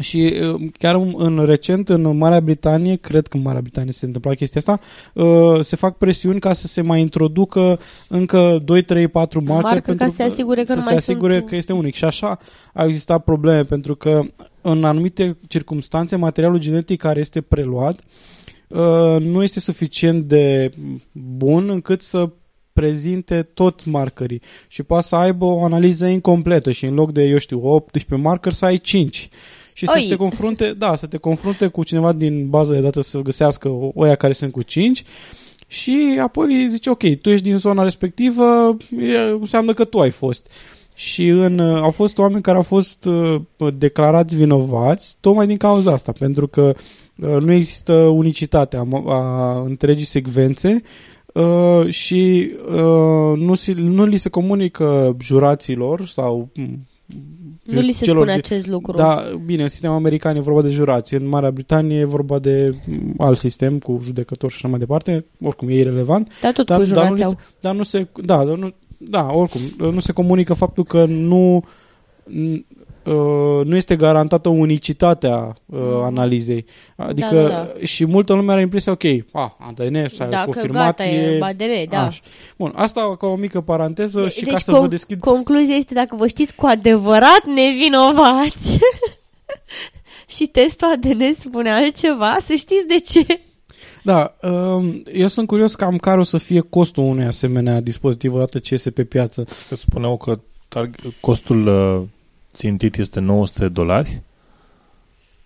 și 0.00 0.40
uh, 0.54 0.70
chiar 0.78 0.94
în 1.16 1.44
recent 1.44 1.88
în 1.88 2.16
Marea 2.16 2.40
Britanie, 2.40 2.96
cred 2.96 3.26
că 3.26 3.36
în 3.36 3.42
Marea 3.42 3.60
Britanie 3.60 3.92
se 3.92 4.06
întâmpla 4.06 4.34
chestia 4.34 4.60
asta, 4.60 4.80
uh, 5.22 5.60
se 5.60 5.76
fac 5.76 5.96
presiuni 5.96 6.40
ca 6.40 6.52
să 6.52 6.66
se 6.66 6.80
mai 6.80 7.00
introducă 7.00 7.78
încă 8.08 8.62
2, 8.64 8.82
3, 8.82 9.08
4 9.08 9.38
marcări 9.40 9.64
Marcă 9.64 9.80
pentru 9.80 10.04
ca 10.04 10.10
să 10.10 10.16
se 10.16 10.22
asigure 10.22 10.64
că 10.64 10.66
să 10.66 10.74
nu 10.74 10.80
se 10.80 10.88
mai 10.88 10.96
asigure 10.96 11.36
sunt... 11.36 11.48
că 11.48 11.56
este 11.56 11.72
unic. 11.72 11.94
Și 11.94 12.04
așa 12.04 12.38
au 12.74 12.86
existat 12.86 13.24
probleme 13.24 13.62
pentru 13.62 13.94
că 13.94 14.22
în 14.60 14.84
anumite 14.84 15.36
circunstanțe 15.48 16.16
materialul 16.16 16.58
genetic 16.58 17.00
care 17.00 17.20
este 17.20 17.40
preluat 17.40 18.00
uh, 18.68 19.16
nu 19.20 19.42
este 19.42 19.60
suficient 19.60 20.24
de 20.24 20.70
bun 21.12 21.68
încât 21.68 22.02
să 22.02 22.30
prezinte 22.72 23.42
tot 23.42 23.84
marcării 23.84 24.42
și 24.68 24.82
poate 24.82 25.06
să 25.06 25.16
aibă 25.16 25.44
o 25.44 25.64
analiză 25.64 26.06
incompletă 26.06 26.70
și 26.70 26.84
în 26.84 26.94
loc 26.94 27.12
de, 27.12 27.22
eu 27.22 27.38
știu, 27.38 27.66
18 27.66 28.14
marcări 28.26 28.54
să 28.54 28.64
ai 28.64 28.78
5 28.78 29.28
și 29.76 29.86
să 29.86 29.92
Oi. 29.96 30.06
te 30.08 30.16
confrunte, 30.16 30.72
da, 30.72 30.96
să 30.96 31.06
te 31.06 31.16
confrunte 31.16 31.66
cu 31.66 31.84
cineva 31.84 32.12
din 32.12 32.48
bază 32.48 32.72
de 32.72 32.80
date 32.80 33.02
să 33.02 33.18
găsească 33.18 33.68
o- 33.68 33.90
oia 33.94 34.14
care 34.14 34.32
sunt 34.32 34.52
cu 34.52 34.62
5 34.62 35.02
și 35.66 36.18
apoi 36.22 36.66
zice, 36.70 36.90
ok, 36.90 37.16
tu 37.20 37.30
ești 37.30 37.44
din 37.48 37.56
zona 37.56 37.82
respectivă, 37.82 38.76
e, 39.00 39.18
înseamnă 39.40 39.72
că 39.72 39.84
tu 39.84 39.98
ai 39.98 40.10
fost. 40.10 40.46
Și 40.94 41.26
în, 41.26 41.58
uh, 41.58 41.80
au 41.82 41.90
fost 41.90 42.18
oameni 42.18 42.42
care 42.42 42.56
au 42.56 42.62
fost 42.62 43.04
uh, 43.04 43.40
declarați 43.78 44.36
vinovați 44.36 45.16
tocmai 45.20 45.46
din 45.46 45.56
cauza 45.56 45.92
asta, 45.92 46.12
pentru 46.18 46.46
că 46.46 46.74
uh, 47.16 47.36
nu 47.40 47.52
există 47.52 47.92
unicitate 47.92 48.76
a, 48.76 48.84
mo- 48.84 49.04
a 49.08 49.60
întregii 49.66 50.06
secvențe 50.06 50.82
uh, 51.32 51.88
și 51.88 52.50
uh, 52.68 53.38
nu, 53.38 53.54
si, 53.54 53.72
nu 53.72 54.04
li 54.04 54.16
se 54.16 54.28
comunică 54.28 55.16
juraților 55.22 56.06
sau 56.06 56.48
mm, 56.54 56.86
Nu 57.66 57.80
li 57.80 57.92
se 57.92 58.04
celor 58.04 58.16
spune 58.26 58.32
din- 58.38 58.42
acest 58.44 58.66
lucru. 58.66 58.96
da, 58.96 59.24
bine, 59.44 59.62
în 59.62 59.68
sistemul 59.68 59.96
american 59.96 60.36
e 60.36 60.40
vorba 60.40 60.62
de 60.62 60.68
jurație, 60.68 61.16
în 61.16 61.28
Marea 61.28 61.50
Britanie 61.50 61.98
e 61.98 62.04
vorba 62.04 62.38
de 62.38 62.74
mm, 62.86 63.14
alt 63.18 63.38
sistem 63.38 63.78
cu 63.78 64.00
judecători 64.04 64.52
și 64.52 64.58
așa 64.58 64.68
mai 64.68 64.78
departe, 64.78 65.24
oricum 65.42 65.68
e 65.68 65.74
irrelevant, 65.74 66.32
Dar 66.40 66.52
tot 66.52 66.66
dar, 66.66 66.78
cu 66.78 66.84
dar, 66.84 66.94
nu, 66.94 67.16
jurați 67.16 67.18
li 67.20 67.24
au. 67.24 67.30
se, 67.30 67.36
dar 67.60 67.74
nu 67.74 67.82
se, 67.82 68.08
da, 68.24 68.44
dar 68.44 68.56
nu, 68.56 68.72
da, 68.98 69.26
oricum, 69.32 69.60
nu 69.78 70.00
se 70.00 70.12
comunică 70.12 70.54
faptul 70.54 70.84
că 70.84 71.04
nu 71.04 71.64
n- 71.64 72.32
uh, 72.34 72.60
nu 73.64 73.76
este 73.76 73.96
garantată 73.96 74.48
unicitatea 74.48 75.56
uh, 75.66 75.78
analizei. 76.02 76.64
Adică 76.96 77.34
Da, 77.34 77.48
da, 77.48 77.72
și 77.82 78.06
multă 78.06 78.32
lume 78.32 78.52
are 78.52 78.60
impresia, 78.60 78.92
ok, 78.92 79.02
a, 79.32 79.56
ADN 79.68 80.08
s-a 80.08 80.24
Dacă 80.26 80.44
confirmat, 80.50 80.84
gata, 80.84 81.04
e 81.04 81.38
ADN, 81.42 81.88
da. 81.88 82.06
Așa. 82.06 82.20
Bun, 82.56 82.72
asta 82.74 83.16
ca 83.18 83.26
o 83.26 83.36
mică 83.36 83.60
paranteză 83.60 84.20
De- 84.20 84.28
și 84.28 84.42
deci 84.42 84.52
ca 84.52 84.58
să 84.58 84.72
con- 84.76 84.80
vă 84.80 84.86
deschid 84.86 85.20
Concluzia 85.20 85.74
este 85.74 85.94
dacă 85.94 86.14
vă 86.18 86.26
știți 86.26 86.54
cu 86.54 86.66
adevărat 86.66 87.42
nevinovați 87.54 88.78
și 90.36 90.46
testul 90.46 90.88
ADN 90.92 91.34
spune 91.38 91.70
altceva, 91.72 92.36
să 92.44 92.54
știți 92.54 92.86
de 92.86 92.98
ce. 92.98 93.40
Da, 94.02 94.36
um, 94.42 95.02
eu 95.12 95.26
sunt 95.26 95.46
curios 95.46 95.74
cam 95.74 95.96
care 95.96 96.20
o 96.20 96.22
să 96.22 96.38
fie 96.38 96.60
costul 96.60 97.02
unui 97.04 97.24
asemenea 97.24 97.80
dispozitiv 97.80 98.34
odată 98.34 98.58
ce 98.58 98.72
iese 98.72 98.90
pe 98.90 99.04
piață. 99.04 99.44
Că 99.68 99.74
spuneau 99.76 100.16
că 100.16 100.38
targ- 100.68 101.20
costul 101.20 101.66
uh, 101.66 102.02
țintit 102.56 102.96
este 102.96 103.20
900 103.20 103.58
de 103.60 103.68
dolari, 103.68 104.22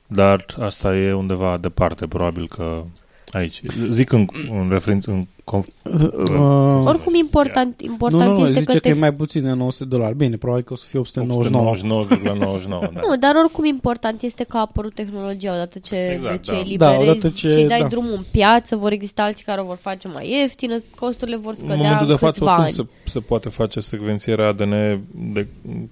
dar 0.06 0.44
asta 0.58 0.96
e 0.96 1.12
undeva 1.12 1.58
departe, 1.58 2.06
probabil 2.06 2.48
că 2.48 2.82
aici. 3.30 3.60
Zic 3.88 4.12
în, 4.12 4.26
în 4.50 4.68
referință, 4.70 5.10
în 5.10 5.26
conf- 5.56 5.78
Uh, 5.84 6.86
Oricum 6.86 7.14
important, 7.14 7.82
nu, 7.82 7.90
important 7.90 8.30
nu, 8.30 8.38
nu, 8.38 8.46
este 8.46 8.58
zice 8.58 8.72
că, 8.72 8.78
că 8.78 8.88
e 8.88 8.92
te... 8.92 8.98
mai 8.98 9.14
puțin 9.14 9.42
de 9.42 9.48
900 9.52 9.84
de 9.84 9.96
dolari. 9.96 10.16
Bine, 10.16 10.36
probabil 10.36 10.64
că 10.64 10.72
o 10.72 10.76
să 10.76 10.86
fie 10.88 10.98
899. 10.98 11.74
899,99, 11.76 12.68
da. 12.68 13.00
Nu, 13.00 13.16
dar 13.20 13.34
oricum 13.44 13.64
important 13.64 14.22
este 14.22 14.44
că 14.44 14.56
a 14.56 14.60
apărut 14.60 14.94
tehnologia 14.94 15.52
odată 15.52 15.78
ce, 15.78 15.96
Exact, 15.96 16.42
ce 16.42 16.52
da. 16.52 16.58
eliberezi, 16.58 16.96
Da, 16.96 17.10
odată 17.10 17.28
ce- 17.28 17.52
ce 17.52 17.66
dai 17.66 17.80
da. 17.80 17.86
drumul 17.86 18.12
în 18.12 18.24
piață, 18.30 18.76
vor 18.76 18.92
exista 18.92 19.22
alții 19.22 19.44
care 19.44 19.60
o 19.60 19.64
vor 19.64 19.78
face 19.80 20.08
mai 20.08 20.30
ieftină, 20.30 20.76
costurile 20.96 21.36
vor 21.36 21.52
În 21.52 21.58
scădea 21.58 21.76
momentul 21.76 22.06
de 22.06 22.14
față, 22.14 22.26
câțiva 22.32 22.46
oricum 22.50 22.64
ani. 22.64 22.72
se, 23.04 23.10
se 23.10 23.20
poate 23.20 23.48
face 23.48 23.80
secvențierea 23.80 24.46
ADN 24.48 25.00
de 25.32 25.46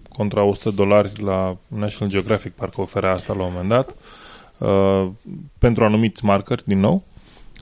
contra 0.09 0.43
100 0.43 0.71
dolari 0.71 1.11
la 1.23 1.57
National 1.67 2.12
Geographic, 2.12 2.53
parcă 2.53 2.81
oferea 2.81 3.12
asta 3.12 3.33
la 3.37 3.43
un 3.43 3.50
moment 3.53 3.69
dat, 3.69 3.95
uh, 4.59 5.09
pentru 5.59 5.85
anumiți 5.85 6.25
marcări, 6.25 6.62
din 6.67 6.79
nou, 6.81 7.03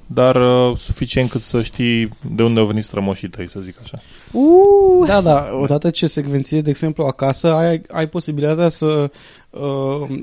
dar 0.06 0.36
uh, 0.36 0.76
suficient 0.76 1.30
cât 1.30 1.40
să 1.42 1.62
știi 1.62 2.08
de 2.34 2.42
unde 2.42 2.60
au 2.60 2.66
venit 2.66 2.84
strămoșii 2.84 3.28
tăi, 3.28 3.48
să 3.48 3.60
zic 3.60 3.76
așa. 3.82 3.98
Uh, 4.32 5.06
Da, 5.06 5.20
da, 5.20 5.48
odată 5.62 5.90
ce 5.90 6.06
secvențiezi, 6.06 6.64
de 6.64 6.70
exemplu, 6.70 7.04
acasă, 7.04 7.52
ai, 7.52 7.82
ai 7.90 8.08
posibilitatea 8.08 8.68
să, 8.68 9.10
uh, 9.50 10.18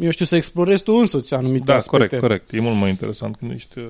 eu 0.00 0.10
știu, 0.10 0.24
să 0.24 0.36
explorezi 0.36 0.82
tu 0.82 0.92
însuți 0.92 1.34
anumite 1.34 1.64
Da, 1.64 1.74
aspecte. 1.74 1.96
corect, 1.96 2.20
corect. 2.20 2.52
E 2.52 2.60
mult 2.60 2.76
mai 2.80 2.88
interesant 2.88 3.36
când 3.36 3.50
ești 3.50 3.78
uh, 3.78 3.84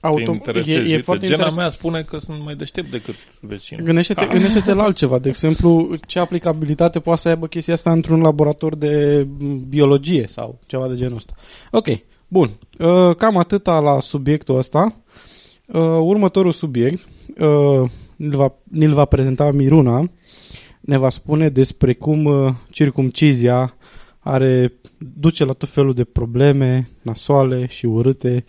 te 0.00 0.08
Auto- 0.08 0.32
interesezi. 0.32 0.70
e, 0.72 0.76
e 0.78 0.80
Uite, 0.82 0.96
foarte 0.96 1.26
Gena 1.26 1.38
interesant. 1.38 1.56
mea 1.60 1.68
spune 1.68 2.02
că 2.02 2.18
sunt 2.18 2.44
mai 2.44 2.54
deștept 2.54 2.90
decât 2.90 3.14
vecinul. 3.40 3.84
Gândește-te, 3.84 4.20
Ah. 4.20 4.28
gândește-te 4.30 4.72
la 4.72 4.82
altceva. 4.82 5.18
De 5.18 5.28
exemplu, 5.28 5.96
ce 6.06 6.18
aplicabilitate 6.18 6.98
poate 7.00 7.20
să 7.20 7.28
aibă 7.28 7.46
chestia 7.46 7.74
asta 7.74 7.92
într-un 7.92 8.20
laborator 8.20 8.74
de 8.76 9.26
m, 9.38 9.68
biologie 9.68 10.24
sau 10.28 10.58
ceva 10.66 10.88
de 10.88 10.94
genul 10.96 11.16
ăsta. 11.16 11.32
Ok, 11.70 11.86
bun. 12.28 12.50
Uh, 12.78 13.14
Cam 13.16 13.36
atâta 13.36 13.78
la 13.78 14.00
subiectul 14.00 14.56
ăsta. 14.56 14.96
Uh, 15.66 15.80
Următorul 15.82 16.52
subiect 16.52 17.08
uh, 17.38 17.90
ni-l 18.16 18.36
va, 18.36 18.52
ni-l 18.64 18.92
va 18.92 19.04
prezenta 19.04 19.50
Miruna. 19.50 20.10
Ne 20.80 20.98
va 20.98 21.08
spune 21.08 21.48
despre 21.48 21.92
cum 21.92 22.24
uh, 22.24 22.52
circumcizia 22.70 23.74
are, 24.18 24.72
duce 25.18 25.44
la 25.44 25.52
tot 25.52 25.68
felul 25.68 25.94
de 25.94 26.04
probleme 26.04 26.88
nasoale 27.02 27.66
și 27.66 27.86
urâte 27.86 28.44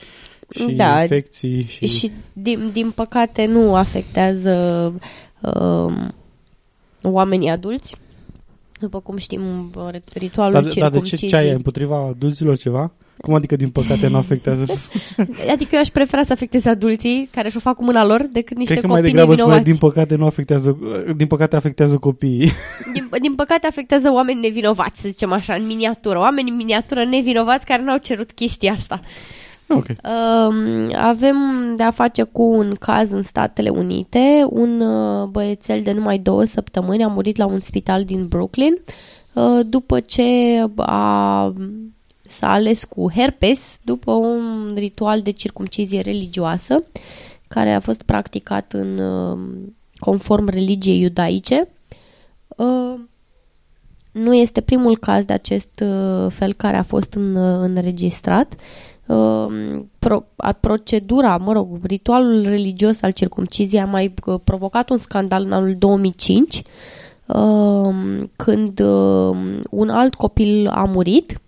și 0.49 0.71
Da. 0.71 1.01
infecții 1.01 1.65
și... 1.65 1.85
și 1.85 2.11
din, 2.33 2.69
din 2.73 2.91
păcate 2.91 3.45
nu 3.45 3.75
afectează 3.75 4.53
um, 5.41 6.13
oamenii 7.01 7.49
adulți. 7.49 7.95
După 8.79 8.99
cum 8.99 9.17
știm, 9.17 9.71
ritualul 10.13 10.53
Dar, 10.53 10.63
dar 10.63 10.69
de 10.69 10.69
ce, 10.69 10.79
circumciziei. 10.79 11.29
ce 11.29 11.35
ai 11.35 11.49
împotriva 11.49 12.05
adulților 12.07 12.57
ceva? 12.57 12.91
Cum 13.17 13.33
adică 13.33 13.55
din 13.55 13.69
păcate 13.69 14.07
nu 14.07 14.17
afectează? 14.17 14.65
Adică 15.53 15.69
eu 15.71 15.79
aș 15.79 15.87
prefera 15.87 16.23
să 16.23 16.31
afecteze 16.31 16.69
adulții 16.69 17.29
care 17.31 17.49
și-o 17.49 17.59
fac 17.59 17.75
cu 17.75 17.83
mâna 17.83 18.05
lor 18.05 18.27
decât 18.31 18.57
niște 18.57 18.71
Cred 18.73 18.85
că 18.85 18.91
mai 18.91 18.99
copii 18.99 19.13
degrabă 19.13 19.33
spune 19.33 19.53
nevinovați. 19.55 19.79
din 19.79 19.89
păcate 19.89 20.15
nu 20.15 20.25
afectează 20.25 20.77
din 21.15 21.27
păcate 21.27 21.55
afectează 21.55 21.97
copiii. 21.97 22.51
Din, 22.93 23.09
din 23.21 23.35
păcate 23.35 23.67
afectează 23.67 24.11
oameni 24.11 24.39
nevinovați, 24.39 25.01
să 25.01 25.09
zicem 25.09 25.31
așa, 25.31 25.53
în 25.53 25.65
miniatură. 25.65 26.19
Oameni 26.19 26.49
în 26.49 26.55
miniatură 26.55 27.05
nevinovați 27.05 27.65
care 27.65 27.83
n-au 27.83 27.97
cerut 27.97 28.31
chestia 28.31 28.71
asta. 28.71 29.01
Ok. 29.69 29.85
Um, 29.87 30.93
avem 30.95 31.37
de 31.75 31.83
a 31.83 31.91
face 31.91 32.23
cu 32.23 32.41
un 32.43 32.73
caz 32.79 33.11
în 33.11 33.21
Statele 33.21 33.69
Unite. 33.69 34.47
Un 34.49 34.79
uh, 34.79 35.27
băiețel 35.27 35.81
de 35.81 35.91
numai 35.91 36.17
două 36.17 36.43
săptămâni 36.43 37.03
a 37.03 37.07
murit 37.07 37.37
la 37.37 37.45
un 37.45 37.59
spital 37.59 38.03
din 38.03 38.25
Brooklyn 38.27 38.73
uh, 39.33 39.59
după 39.65 39.99
ce 39.99 40.23
a, 40.75 41.53
s-a 42.37 42.51
ales 42.51 42.83
cu 42.83 43.11
herpes 43.11 43.79
după 43.83 44.11
un 44.11 44.73
ritual 44.75 45.21
de 45.21 45.31
circumcizie 45.31 46.01
religioasă 46.01 46.83
care 47.47 47.73
a 47.73 47.79
fost 47.79 48.01
practicat 48.01 48.73
în 48.73 48.97
uh, 48.97 49.37
conform 49.99 50.49
religiei 50.49 51.01
iudaice. 51.01 51.67
Uh, 52.47 52.93
nu 54.11 54.33
este 54.33 54.61
primul 54.61 54.97
caz 54.97 55.25
de 55.25 55.33
acest 55.33 55.83
uh, 55.83 56.31
fel 56.31 56.53
care 56.53 56.77
a 56.77 56.83
fost 56.83 57.13
în, 57.13 57.35
uh, 57.35 57.59
înregistrat. 57.61 58.55
Uh, 59.05 59.79
pro, 59.99 60.23
a, 60.35 60.51
procedura, 60.51 61.37
mă 61.37 61.53
rog, 61.53 61.67
ritualul 61.83 62.43
religios 62.43 63.01
al 63.01 63.11
circumciziei 63.11 63.81
a 63.81 63.85
mai 63.85 64.13
uh, 64.25 64.39
provocat 64.43 64.89
un 64.89 64.97
scandal 64.97 65.43
în 65.43 65.51
anul 65.51 65.75
2005 65.77 66.61
uh, 67.25 67.95
când 68.35 68.79
uh, 68.79 69.37
un 69.69 69.89
alt 69.89 70.13
copil 70.13 70.67
a 70.67 70.83
murit. 70.83 71.41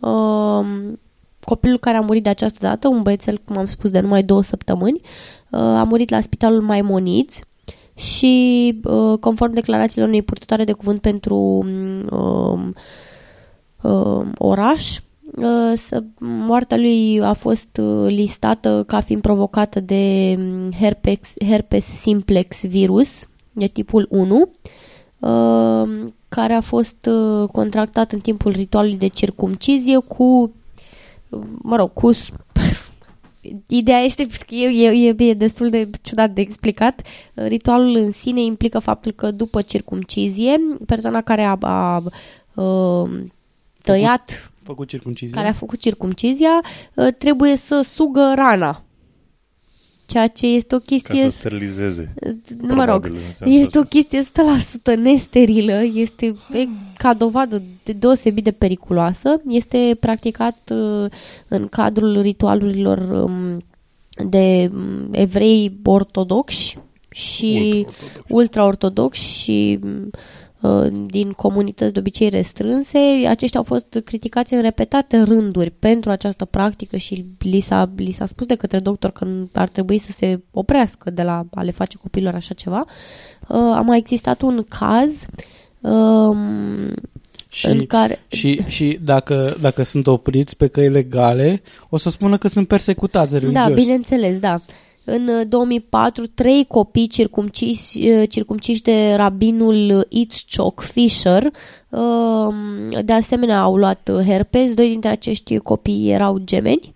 Uh, 0.00 0.66
copilul 1.44 1.78
care 1.78 1.96
a 1.96 2.00
murit 2.00 2.22
de 2.22 2.28
această 2.28 2.58
dată, 2.60 2.88
un 2.88 3.02
băiețel, 3.02 3.40
cum 3.44 3.56
am 3.56 3.66
spus, 3.66 3.90
de 3.90 4.00
numai 4.00 4.22
două 4.22 4.42
săptămâni, 4.42 5.00
uh, 5.50 5.60
a 5.60 5.82
murit 5.82 6.10
la 6.10 6.20
spitalul 6.20 6.60
Maimonides 6.60 7.38
și, 7.94 8.74
uh, 8.84 9.18
conform 9.18 9.52
declarațiilor 9.52 10.08
unei 10.08 10.22
purtătoare 10.22 10.64
de 10.64 10.72
cuvânt 10.72 11.00
pentru 11.00 11.66
uh, 12.10 12.68
uh, 13.82 14.26
oraș, 14.38 14.98
uh, 15.36 15.72
să, 15.74 16.02
moartea 16.20 16.76
lui 16.76 17.20
a 17.20 17.32
fost 17.32 17.76
uh, 17.76 18.06
listată 18.08 18.84
ca 18.86 19.00
fiind 19.00 19.22
provocată 19.22 19.80
de 19.80 20.34
mm, 20.38 20.70
herpes, 20.72 21.32
herpes 21.48 21.84
simplex 21.84 22.62
virus, 22.64 23.28
de 23.52 23.66
tipul 23.66 24.06
1, 24.10 24.50
uh, 25.18 26.04
care 26.28 26.52
a 26.52 26.60
fost 26.60 27.06
uh, 27.06 27.48
contractat 27.48 28.12
în 28.12 28.20
timpul 28.20 28.52
ritualului 28.52 28.98
de 28.98 29.06
circumcizie 29.06 29.98
cu, 29.98 30.52
mă 31.62 31.76
rog, 31.76 31.92
cu 31.92 32.10
Ideea 33.66 33.98
este 33.98 34.26
că 34.46 34.54
e, 34.54 34.90
e, 34.90 35.14
e 35.18 35.34
destul 35.34 35.70
de 35.70 35.90
ciudat 36.02 36.30
de 36.30 36.40
explicat. 36.40 37.02
Ritualul 37.34 37.96
în 37.96 38.10
sine 38.10 38.40
implică 38.40 38.78
faptul 38.78 39.12
că 39.12 39.30
după 39.30 39.62
circumcizie, 39.62 40.56
persoana 40.86 41.20
care 41.20 41.42
a, 41.42 41.56
a, 41.60 42.02
a 42.54 43.08
tăiat, 43.82 44.50
Făcut 44.62 44.88
circumcizie. 44.88 45.34
care 45.36 45.48
a 45.48 45.52
făcut 45.52 45.78
circumcizia, 45.78 46.60
a, 46.94 47.10
trebuie 47.10 47.56
să 47.56 47.80
sugă 47.80 48.32
rana. 48.34 48.82
Ceea 50.06 50.28
ce 50.28 50.46
este 50.46 50.74
o 50.74 50.78
Ca 50.78 50.84
chestie... 50.86 51.30
să 51.30 51.38
sterilizeze. 51.38 52.14
nu 52.60 52.74
mă 52.74 52.84
rog, 52.84 53.00
probabil, 53.00 53.12
în 53.26 53.32
sensul 53.32 53.60
este 53.60 53.78
o 53.78 53.80
ăsta. 53.80 53.98
chestie 53.98 54.22
100% 54.94 54.98
nesterilă, 54.98 55.82
este 55.94 56.26
e, 56.52 56.66
ca 56.98 57.14
dovadă 57.14 57.62
de 57.84 57.92
deosebit 57.92 58.44
de 58.44 58.50
periculoasă. 58.50 59.40
Este 59.48 59.96
practicat 60.00 60.72
uh, 60.74 61.10
în 61.48 61.66
cadrul 61.66 62.20
ritualurilor 62.20 62.98
um, 62.98 63.58
de 64.28 64.70
um, 64.74 65.08
evrei 65.12 65.72
ortodoxi 65.84 66.78
și 67.10 67.54
Ultra-ortodox. 67.86 68.28
ultraortodoxi 68.28 69.42
și 69.42 69.78
uh, 69.82 70.08
din 71.06 71.30
comunități 71.30 71.92
de 71.92 71.98
obicei 71.98 72.28
restrânse. 72.28 72.98
Aceștia 73.28 73.58
au 73.58 73.64
fost 73.64 74.00
criticați 74.04 74.54
în 74.54 74.60
repetate 74.60 75.22
rânduri 75.22 75.70
pentru 75.70 76.10
această 76.10 76.44
practică 76.44 76.96
și 76.96 77.24
li 77.38 77.60
s-a, 77.60 77.90
li 77.96 78.10
s-a 78.10 78.26
spus 78.26 78.46
de 78.46 78.54
către 78.54 78.78
doctor 78.78 79.10
că 79.10 79.26
ar 79.52 79.68
trebui 79.68 79.98
să 79.98 80.12
se 80.12 80.40
oprească 80.50 81.10
de 81.10 81.22
la 81.22 81.46
a 81.54 81.62
le 81.62 81.70
face 81.70 81.96
copilor 81.96 82.34
așa 82.34 82.54
ceva. 82.54 82.84
Uh, 83.48 83.56
a 83.56 83.80
mai 83.80 83.98
existat 83.98 84.42
un 84.42 84.64
caz 84.68 85.26
um, 85.80 86.94
și, 87.48 87.66
în 87.66 87.86
care... 87.86 88.20
și, 88.28 88.60
și 88.66 88.98
dacă, 89.04 89.56
dacă 89.60 89.82
sunt 89.82 90.06
opriți 90.06 90.56
pe 90.56 90.66
căi 90.66 90.88
legale, 90.88 91.62
o 91.88 91.96
să 91.96 92.10
spună 92.10 92.38
că 92.38 92.48
sunt 92.48 92.68
persecutați 92.68 93.38
religios. 93.38 93.66
Da, 93.66 93.74
bineînțeles, 93.74 94.38
da. 94.38 94.60
În 95.08 95.28
uh, 95.28 95.46
2004, 95.48 96.26
trei 96.26 96.64
copii 96.64 97.06
circumciși, 97.06 98.08
uh, 98.08 98.28
circumciși 98.28 98.82
de 98.82 99.14
rabinul 99.14 100.06
Itzchok 100.08 100.80
Fisher 100.80 101.50
uh, 101.88 102.54
de 103.04 103.12
asemenea 103.12 103.60
au 103.60 103.76
luat 103.76 104.10
uh, 104.12 104.24
herpes. 104.24 104.74
Doi 104.74 104.88
dintre 104.88 105.10
acești 105.10 105.58
copii 105.58 106.10
erau 106.10 106.38
gemeni. 106.38 106.94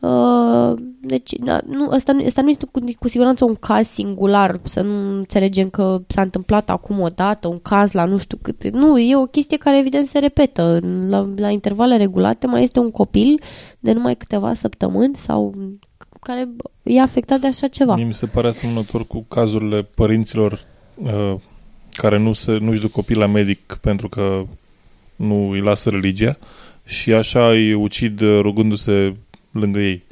Uh, 0.00 0.72
Deci, 1.02 1.32
da, 1.32 1.60
nu, 1.66 1.88
asta, 1.90 2.12
nu- 2.12 2.24
asta 2.26 2.42
nu 2.42 2.48
este 2.48 2.66
cu, 2.66 2.80
cu 2.98 3.08
siguranță 3.08 3.44
un 3.44 3.54
caz 3.54 3.86
singular, 3.86 4.56
să 4.62 4.80
nu 4.80 5.16
înțelegem 5.16 5.68
că 5.68 6.02
s-a 6.06 6.22
întâmplat 6.22 6.70
acum 6.70 7.00
o 7.00 7.08
dată, 7.08 7.48
un 7.48 7.58
caz 7.58 7.92
la 7.92 8.04
nu 8.04 8.16
știu 8.16 8.38
cât. 8.42 8.70
Nu, 8.70 8.98
e 8.98 9.16
o 9.16 9.24
chestie 9.26 9.56
care 9.56 9.78
evident 9.78 10.06
se 10.06 10.18
repetă. 10.18 10.78
La, 11.08 11.28
la 11.36 11.50
intervale 11.50 11.96
regulate 11.96 12.46
mai 12.46 12.62
este 12.62 12.78
un 12.78 12.90
copil 12.90 13.40
de 13.78 13.92
numai 13.92 14.16
câteva 14.16 14.54
săptămâni 14.54 15.16
sau 15.16 15.54
care 16.20 16.48
e 16.82 17.00
afectat 17.00 17.40
de 17.40 17.46
așa 17.46 17.68
ceva. 17.68 17.94
Mie 17.94 18.04
mi 18.04 18.14
se 18.14 18.26
pare 18.26 18.48
asemănător 18.48 19.06
cu 19.06 19.24
cazurile 19.28 19.82
părinților 19.82 20.64
uh, 20.94 21.34
care 21.92 22.18
nu 22.18 22.32
se, 22.32 22.52
nu-și 22.52 22.80
duc 22.80 22.90
copii 22.90 23.16
la 23.16 23.26
medic 23.26 23.78
pentru 23.80 24.08
că 24.08 24.42
nu 25.16 25.50
îi 25.50 25.60
lasă 25.60 25.90
religia 25.90 26.38
și 26.84 27.12
așa 27.12 27.48
îi 27.48 27.72
ucid 27.74 28.20
uh, 28.20 28.38
rugându-se 28.40 29.16
lângă 29.50 29.78
ei. 29.78 30.02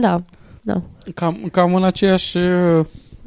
Da, 0.00 0.22
da. 0.62 0.82
Cam, 1.14 1.48
cam 1.52 1.74
în 1.74 1.84
aceeași, 1.84 2.36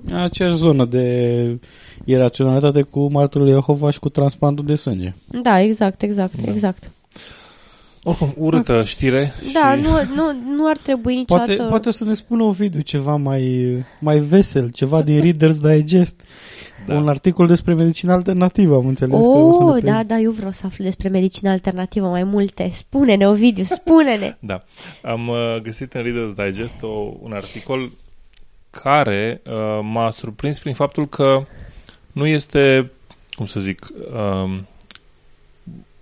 în 0.05 0.15
aceeași 0.15 0.55
zonă 0.55 0.86
de 0.86 1.58
iraționalitate 2.05 2.82
cu 2.82 3.12
martorul 3.12 3.47
Jehova 3.47 3.89
și 3.89 3.99
cu 3.99 4.10
transplantul 4.10 4.65
de 4.65 4.75
sânge. 4.75 5.13
Da, 5.25 5.62
exact, 5.62 6.01
exact, 6.01 6.41
Da. 6.41 6.51
exact. 6.51 6.91
Oricum, 8.04 8.34
urâtă 8.38 8.84
știre 8.84 9.34
Da, 9.54 9.76
și 9.76 9.82
nu, 9.82 9.90
nu, 10.16 10.36
nu 10.56 10.68
ar 10.68 10.78
trebui 10.78 11.16
niciodată... 11.16 11.54
Poate, 11.54 11.70
poate 11.70 11.90
o 11.90 11.92
să 11.92 12.04
ne 12.04 12.14
spună 12.14 12.44
o 12.44 12.52
video 12.52 12.82
ceva 12.82 13.16
mai, 13.16 13.74
mai 14.00 14.20
vesel, 14.20 14.70
ceva 14.70 15.02
din 15.02 15.22
Reader's 15.26 15.58
Digest. 15.62 16.16
Da. 16.88 16.94
Da. 16.94 17.00
Un 17.00 17.08
articol 17.08 17.48
despre 17.48 17.74
medicină 17.74 18.12
alternativă, 18.12 18.76
am 18.76 18.88
înțeles. 18.88 19.20
că 19.20 19.26
o 19.28 19.52
să 19.52 19.64
ne 19.64 19.70
Oh, 19.70 19.72
prezi- 19.82 19.86
da, 19.86 20.04
da, 20.04 20.18
eu 20.18 20.32
vreau 20.32 20.52
să 20.52 20.66
aflu 20.66 20.84
despre 20.84 21.10
medicină 21.10 21.50
alternativă 21.50 22.08
mai 22.08 22.24
multe. 22.24 22.72
Spune-ne, 22.74 23.28
Ovidiu, 23.28 23.64
spune-ne. 23.64 24.38
Da. 24.52 24.60
Am 25.04 25.28
uh, 25.28 25.56
găsit 25.62 25.94
în 25.94 26.02
Reader's 26.02 26.36
Digest 26.46 26.78
o, 26.82 27.14
un 27.22 27.32
articol 27.34 27.92
care 28.70 29.42
uh, 29.46 29.54
m-a 29.92 30.10
surprins 30.12 30.60
prin 30.60 30.74
faptul 30.74 31.08
că 31.08 31.44
nu 32.12 32.26
este, 32.26 32.92
cum 33.36 33.46
să 33.46 33.60
zic, 33.60 33.88
um, 34.44 34.68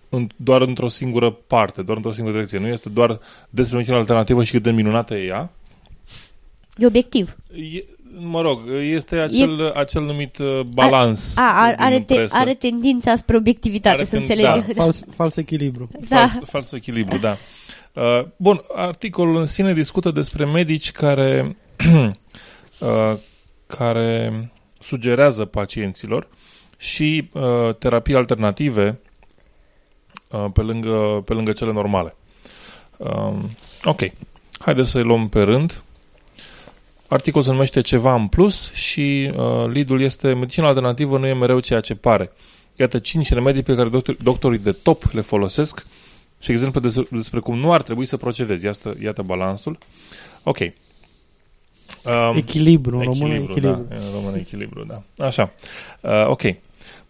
în, 0.10 0.28
doar 0.36 0.62
într-o 0.62 0.88
singură 0.88 1.32
parte, 1.32 1.82
doar 1.82 1.98
într-o 1.98 2.12
singură 2.12 2.36
direcție. 2.36 2.60
Nu 2.60 2.68
este 2.68 2.90
doar 2.90 3.20
despre 3.50 3.76
medicină 3.76 3.98
alternativă 4.00 4.44
și 4.44 4.52
cât 4.52 4.64
de 4.64 4.72
minunată 4.72 5.16
e 5.16 5.26
ea. 5.26 5.52
E 6.78 6.86
obiectiv. 6.86 7.36
E, 7.74 7.84
mă 8.20 8.42
rog, 8.42 8.60
este 8.82 9.16
acel, 9.16 9.60
e... 9.60 9.80
acel 9.80 10.02
numit 10.02 10.38
uh, 10.38 10.60
balans 10.62 11.38
A, 11.38 11.42
are, 11.56 11.76
din 11.76 11.86
are, 11.86 12.00
te, 12.00 12.14
presă. 12.14 12.38
are 12.38 12.54
tendința 12.54 13.16
spre 13.16 13.36
obiectivitate, 13.38 13.96
Are 13.96 14.04
să 14.04 14.10
ten- 14.16 14.20
înțelegem. 14.20 14.66
da. 14.68 14.74
Fals, 14.74 15.04
fals 15.16 15.36
echilibru. 15.36 15.90
Da. 16.10 16.18
Fals, 16.18 16.40
fals 16.46 16.72
echilibru, 16.72 17.18
da. 17.18 17.38
Uh, 17.94 18.26
bun, 18.36 18.62
articolul 18.76 19.36
în 19.36 19.46
sine 19.46 19.74
discută 19.74 20.12
despre 20.12 20.46
medici 20.46 20.92
care, 20.92 21.58
uh, 22.80 23.14
care 23.68 24.52
sugerează 24.80 25.46
pacienților 25.46 26.28
și 26.78 27.30
uh, 27.32 27.76
terapii 27.80 28.16
alternative 28.16 28.88
uh, 28.88 29.08
pe, 30.54 30.62
lângă, 30.62 31.22
pe 31.26 31.34
lângă 31.34 31.52
cele 31.52 31.72
normale. 31.72 32.16
Uh, 32.98 33.34
ok, 33.84 34.00
haideți 34.60 34.90
să-i 34.90 35.04
luăm 35.04 35.28
pe 35.30 35.42
rând. 35.42 35.82
Articolul 37.08 37.46
se 37.46 37.52
numește 37.52 37.82
Ceva 37.82 38.14
în 38.14 38.28
plus 38.28 38.72
și 38.72 39.32
uh, 39.36 39.72
lead-ul 39.74 40.02
este 40.02 40.34
Medicina 40.34 40.68
alternativă 40.68 41.18
nu 41.18 41.28
e 41.28 41.34
mereu 41.34 41.60
ceea 41.60 41.80
ce 41.80 41.96
pare. 41.96 42.32
Iată 42.76 43.00
5 43.00 43.34
remedii 43.34 43.64
pe 43.64 43.76
care 43.76 43.90
doctor, 43.90 44.18
doctorii 44.24 44.60
de 44.60 44.72
top 44.72 45.04
le 45.12 45.22
folosesc 45.22 45.86
și 46.40 46.52
exemple 46.52 46.80
despre, 46.80 47.06
despre 47.12 47.40
cum 47.40 47.58
nu 47.58 47.72
ar 47.72 47.82
trebui 47.82 48.06
să 48.06 48.18
procedezi. 48.18 48.66
Iată, 48.66 48.98
iată 49.02 49.22
balansul. 49.22 49.78
Ok. 50.44 50.58
Um, 50.60 52.38
Echilibru, 52.38 52.98
în 52.98 53.04
română 53.04 53.34
echilibru. 53.34 53.86
Da, 53.90 53.96
în 53.96 54.12
română 54.14 54.38
echilibru, 54.38 54.86
da. 54.86 55.26
Așa. 55.26 55.52
Uh, 56.02 56.28
ok. 56.28 56.42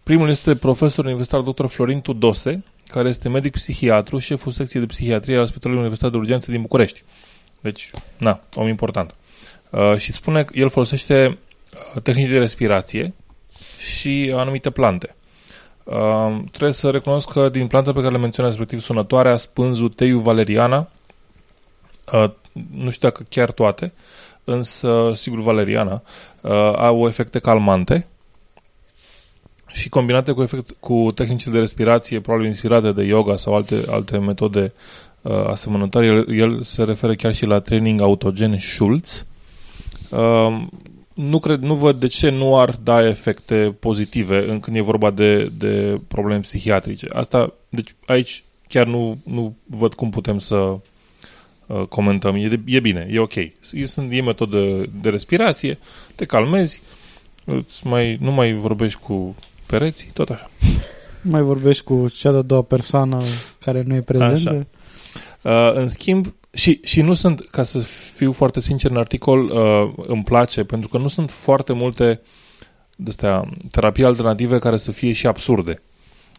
Primul 0.02 0.28
este 0.28 0.54
profesor 0.54 1.04
universitar 1.04 1.40
dr. 1.40 1.66
Florin 1.66 2.00
Tudose, 2.00 2.64
care 2.88 3.08
este 3.08 3.28
medic 3.28 3.52
psihiatru, 3.52 4.18
șeful 4.18 4.52
secției 4.52 4.82
de 4.82 4.88
psihiatrie 4.88 5.38
al 5.38 5.46
Spitalului 5.46 5.80
Universitar 5.80 6.10
de 6.10 6.16
Urgență 6.16 6.50
din 6.50 6.60
București. 6.60 7.02
Deci, 7.60 7.90
na, 8.16 8.40
om 8.54 8.68
important. 8.68 9.14
Uh, 9.70 9.96
și 9.96 10.12
spune 10.12 10.44
că 10.44 10.52
el 10.56 10.68
folosește 10.68 11.38
uh, 11.94 12.02
tehnici 12.02 12.28
de 12.28 12.38
respirație 12.38 13.14
și 13.78 14.32
anumite 14.36 14.70
plante. 14.70 15.14
Uh, 15.84 16.36
trebuie 16.50 16.72
să 16.72 16.90
recunosc 16.90 17.32
că 17.32 17.48
din 17.48 17.66
plantele 17.66 17.94
pe 17.94 18.00
care 18.00 18.12
le 18.12 18.20
menționează 18.20 18.56
respectiv 18.58 18.86
sunătoarea, 18.86 19.36
spânzul, 19.36 19.88
teiul, 19.88 20.20
valeriana, 20.20 20.88
uh, 22.12 22.30
nu 22.74 22.90
știu 22.90 23.08
dacă 23.08 23.26
chiar 23.28 23.50
toate, 23.50 23.92
însă, 24.44 25.10
sigur, 25.14 25.40
valeriana, 25.40 26.02
uh, 26.40 26.72
au 26.76 27.06
efecte 27.06 27.38
calmante 27.38 28.06
și 29.78 29.88
combinate 29.88 30.32
cu, 30.32 30.42
efect, 30.42 30.70
cu 30.80 31.06
tehnici 31.14 31.46
de 31.46 31.58
respirație, 31.58 32.20
probabil 32.20 32.46
inspirate 32.46 32.92
de 32.92 33.02
yoga 33.02 33.36
sau 33.36 33.54
alte, 33.54 33.82
alte 33.90 34.18
metode 34.18 34.72
uh, 35.22 35.46
asemănătoare. 35.46 36.06
El, 36.06 36.40
el 36.40 36.62
se 36.62 36.82
referă 36.82 37.14
chiar 37.14 37.34
și 37.34 37.46
la 37.46 37.60
training 37.60 38.00
autogen 38.00 38.58
Schulz. 38.58 39.26
Uh, 40.10 40.62
nu, 41.14 41.38
cred, 41.38 41.62
nu 41.62 41.74
văd 41.74 42.00
de 42.00 42.06
ce 42.06 42.30
nu 42.30 42.58
ar 42.58 42.78
da 42.82 43.06
efecte 43.06 43.76
pozitive 43.80 44.50
în 44.50 44.60
când 44.60 44.76
e 44.76 44.80
vorba 44.80 45.10
de, 45.10 45.44
de 45.58 46.00
probleme 46.08 46.40
psihiatrice. 46.40 47.06
Asta, 47.12 47.52
deci 47.68 47.94
aici 48.06 48.44
chiar 48.68 48.86
nu, 48.86 49.18
nu 49.24 49.56
văd 49.66 49.94
cum 49.94 50.10
putem 50.10 50.38
să 50.38 50.56
uh, 51.66 51.82
comentăm. 51.88 52.34
E, 52.34 52.48
de, 52.48 52.60
e 52.64 52.80
bine, 52.80 53.08
e 53.10 53.18
ok. 53.18 53.34
E, 53.34 53.52
sunt, 53.84 54.12
e 54.12 54.22
metodă 54.22 54.58
de 55.00 55.08
respirație, 55.08 55.78
te 56.14 56.24
calmezi, 56.24 56.82
îți 57.44 57.86
mai, 57.86 58.18
nu 58.20 58.30
mai 58.30 58.52
vorbești 58.52 59.00
cu 59.00 59.34
pereții, 59.68 60.10
tot 60.12 60.28
așa. 60.30 60.50
Mai 61.20 61.42
vorbești 61.42 61.84
cu 61.84 62.08
cea 62.08 62.30
de-a 62.30 62.42
doua 62.42 62.62
persoană 62.62 63.22
care 63.58 63.82
nu 63.82 63.94
e 63.94 64.00
prezentă? 64.00 64.48
Așa. 64.48 65.70
Uh, 65.70 65.74
în 65.74 65.88
schimb, 65.88 66.34
și, 66.52 66.80
și 66.82 67.02
nu 67.02 67.14
sunt, 67.14 67.40
ca 67.50 67.62
să 67.62 67.78
fiu 68.14 68.32
foarte 68.32 68.60
sincer 68.60 68.90
în 68.90 68.96
articol, 68.96 69.40
uh, 69.40 70.04
îmi 70.06 70.24
place, 70.24 70.64
pentru 70.64 70.88
că 70.88 70.98
nu 70.98 71.08
sunt 71.08 71.30
foarte 71.30 71.72
multe 71.72 72.20
de 72.96 73.12
terapii 73.70 74.04
alternative 74.04 74.58
care 74.58 74.76
să 74.76 74.92
fie 74.92 75.12
și 75.12 75.26
absurde. 75.26 75.82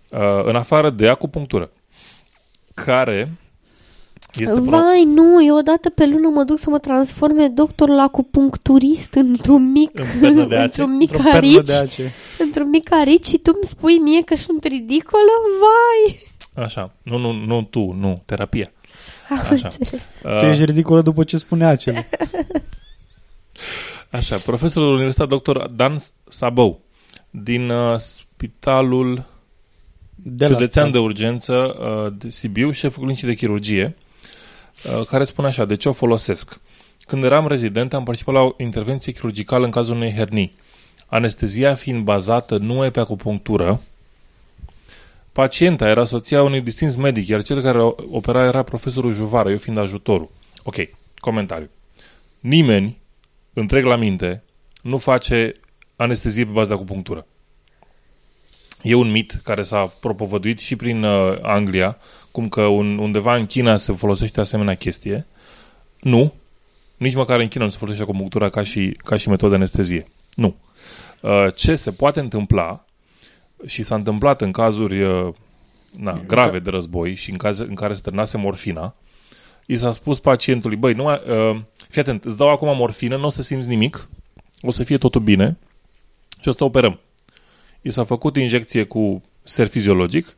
Uh, 0.09 0.19
în 0.43 0.55
afară 0.55 0.89
de 0.89 1.07
acupunctură, 1.07 1.71
care 2.73 3.29
este 4.37 4.59
Vai, 4.59 5.03
nu, 5.03 5.45
eu 5.45 5.57
odată 5.57 5.89
pe 5.89 6.05
lună 6.05 6.29
mă 6.29 6.43
duc 6.43 6.59
să 6.59 6.69
mă 6.69 6.79
transforme 6.79 7.47
doctorul 7.47 7.99
acupuncturist 7.99 9.13
într-un 9.13 9.71
mic, 9.71 9.99
În 10.21 10.37
într-un 10.51 10.97
mic 10.97 11.25
arici, 11.25 11.99
într-un 12.39 12.69
mic 12.69 12.91
arici 12.91 13.25
și 13.25 13.37
tu 13.37 13.51
îmi 13.55 13.63
spui 13.69 13.97
mie 13.97 14.21
că 14.21 14.35
sunt 14.35 14.63
ridicolă? 14.63 15.31
Vai! 15.59 16.27
Așa, 16.63 16.93
nu, 17.03 17.17
nu, 17.17 17.31
nu 17.31 17.63
tu, 17.63 17.95
nu, 17.99 18.21
terapia. 18.25 18.71
Așa. 19.51 19.69
Tu 20.39 20.45
ești 20.45 20.65
ridicolă 20.65 21.01
după 21.01 21.23
ce 21.23 21.37
spune 21.37 21.65
acele. 21.65 22.09
Așa, 24.11 24.37
profesorul 24.37 24.93
universitar 24.93 25.27
dr. 25.27 25.65
Dan 25.75 25.97
Sabou 26.27 26.79
din 27.29 27.69
uh, 27.69 27.97
Spitalul 27.97 29.25
de 30.15 30.45
Județean 30.45 30.91
de 30.91 30.97
Urgență 30.97 31.53
uh, 31.55 32.13
de 32.17 32.29
Sibiu, 32.29 32.71
șeful 32.71 33.03
clinicii 33.03 33.27
de 33.27 33.33
chirurgie, 33.33 33.85
uh, 33.85 34.08
care 35.09 35.23
spune 35.23 35.47
așa, 35.47 35.65
de 35.65 35.75
ce 35.75 35.89
o 35.89 35.93
folosesc? 35.93 36.59
Când 37.05 37.23
eram 37.23 37.47
rezident, 37.47 37.93
am 37.93 38.03
participat 38.03 38.33
la 38.33 38.41
o 38.41 38.53
intervenție 38.57 39.11
chirurgicală 39.11 39.65
în 39.65 39.71
cazul 39.71 39.95
unei 39.95 40.13
hernii. 40.13 40.55
Anestezia 41.05 41.73
fiind 41.73 42.03
bazată 42.03 42.57
numai 42.57 42.91
pe 42.91 42.99
acupunctură, 42.99 43.81
Pacienta 45.39 45.87
era 45.87 46.03
soția 46.03 46.43
unui 46.43 46.61
distins 46.61 46.95
medic, 46.95 47.27
iar 47.27 47.41
cel 47.41 47.61
care 47.61 47.81
opera 48.11 48.45
era 48.45 48.63
profesorul 48.63 49.11
Juvară, 49.11 49.51
eu 49.51 49.57
fiind 49.57 49.77
ajutorul. 49.77 50.29
Ok, 50.63 50.75
comentariu. 51.17 51.69
Nimeni, 52.39 52.97
întreg 53.53 53.83
la 53.85 53.95
minte, 53.95 54.43
nu 54.81 54.97
face 54.97 55.53
anestezie 55.95 56.45
pe 56.45 56.51
bază 56.51 56.67
de 56.67 56.73
acupunctură. 56.73 57.25
E 58.81 58.93
un 58.93 59.11
mit 59.11 59.39
care 59.43 59.63
s-a 59.63 59.85
propovăduit 59.99 60.59
și 60.59 60.75
prin 60.75 61.03
uh, 61.03 61.37
Anglia, 61.41 61.97
cum 62.31 62.49
că 62.49 62.61
un, 62.61 62.97
undeva 62.97 63.35
în 63.35 63.45
China 63.45 63.75
se 63.75 63.93
folosește 63.93 64.39
asemenea 64.39 64.75
chestie. 64.75 65.27
Nu. 66.01 66.33
Nici 66.97 67.15
măcar 67.15 67.39
în 67.39 67.47
China 67.47 67.63
nu 67.63 67.69
se 67.69 67.77
folosește 67.77 68.03
acupunctura 68.03 68.49
ca 68.49 68.63
și, 68.63 68.97
ca 69.03 69.17
și 69.17 69.29
metodă 69.29 69.49
de 69.49 69.55
anestezie. 69.55 70.07
Nu. 70.33 70.55
Uh, 71.21 71.47
ce 71.55 71.75
se 71.75 71.91
poate 71.91 72.19
întâmpla 72.19 72.85
și 73.65 73.83
s-a 73.83 73.95
întâmplat 73.95 74.41
în 74.41 74.51
cazuri 74.51 75.01
uh, 75.01 75.33
na, 75.95 76.21
grave 76.27 76.59
de 76.59 76.69
război 76.69 77.13
și 77.13 77.31
în, 77.31 77.37
caz, 77.37 77.59
în 77.59 77.75
care 77.75 77.93
se 77.93 78.01
ternase 78.01 78.37
morfina, 78.37 78.95
i 79.65 79.77
s-a 79.77 79.91
spus 79.91 80.19
pacientului, 80.19 80.77
băi, 80.77 80.93
nu 80.93 81.03
mai, 81.03 81.21
uh, 81.27 81.59
fii 81.89 82.01
atent, 82.01 82.23
îți 82.23 82.37
dau 82.37 82.49
acum 82.49 82.75
morfină, 82.75 83.17
nu 83.17 83.25
o 83.25 83.29
să 83.29 83.41
simți 83.41 83.67
nimic, 83.67 84.09
o 84.61 84.71
să 84.71 84.83
fie 84.83 84.97
totul 84.97 85.21
bine 85.21 85.57
și 86.41 86.47
o 86.47 86.51
să 86.51 86.63
operăm. 86.63 86.99
I 87.81 87.89
s-a 87.89 88.03
făcut 88.03 88.35
injecție 88.35 88.83
cu 88.83 89.23
ser 89.43 89.67
fiziologic 89.67 90.37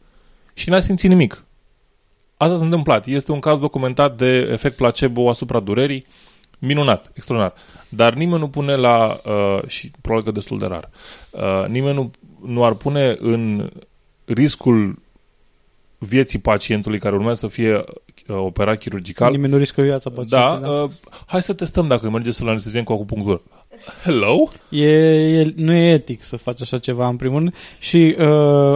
și 0.53 0.69
n-a 0.69 0.79
simțit 0.79 1.09
nimic. 1.09 1.43
Asta 2.41 2.55
s-a 2.55 2.63
întâmplat. 2.63 3.05
Este 3.05 3.31
un 3.31 3.39
caz 3.39 3.59
documentat 3.59 4.17
de 4.17 4.47
efect 4.51 4.75
placebo 4.75 5.29
asupra 5.29 5.59
durerii. 5.59 6.05
Minunat, 6.59 7.11
extraordinar. 7.13 7.57
Dar 7.89 8.13
nimeni 8.13 8.39
nu 8.39 8.47
pune 8.49 8.75
la, 8.75 9.21
uh, 9.25 9.67
și 9.67 9.91
probabil 10.01 10.25
că 10.25 10.31
destul 10.31 10.57
de 10.57 10.65
rar, 10.65 10.89
uh, 11.31 11.67
nimeni 11.67 11.95
nu 11.95 12.11
nu 12.45 12.63
ar 12.63 12.73
pune 12.73 13.15
în 13.19 13.69
riscul 14.25 15.01
vieții 15.97 16.39
pacientului 16.39 16.99
care 16.99 17.15
urmează 17.15 17.39
să 17.39 17.47
fie 17.47 17.75
uh, 17.75 17.83
operat 18.27 18.77
chirurgical. 18.77 19.31
Nimeni 19.31 19.51
nu 19.51 19.57
riscă 19.57 19.81
viața 19.81 20.09
pacientului. 20.09 20.59
Da, 20.61 20.67
da? 20.67 20.69
Uh, 20.69 20.89
hai 21.25 21.41
să 21.41 21.53
testăm 21.53 21.87
dacă 21.87 22.09
merge 22.09 22.31
să-l 22.31 22.47
anesteziem 22.47 22.83
cu 22.83 22.93
acupunctură. 22.93 23.41
Hello? 24.03 24.49
E, 24.69 24.85
e, 25.39 25.53
nu 25.55 25.73
e 25.73 25.91
etic 25.91 26.23
să 26.23 26.37
faci 26.37 26.61
așa 26.61 26.77
ceva 26.77 27.07
în 27.07 27.15
primul 27.15 27.39
rând. 27.39 27.55
Și 27.79 28.15
uh, 28.19 28.25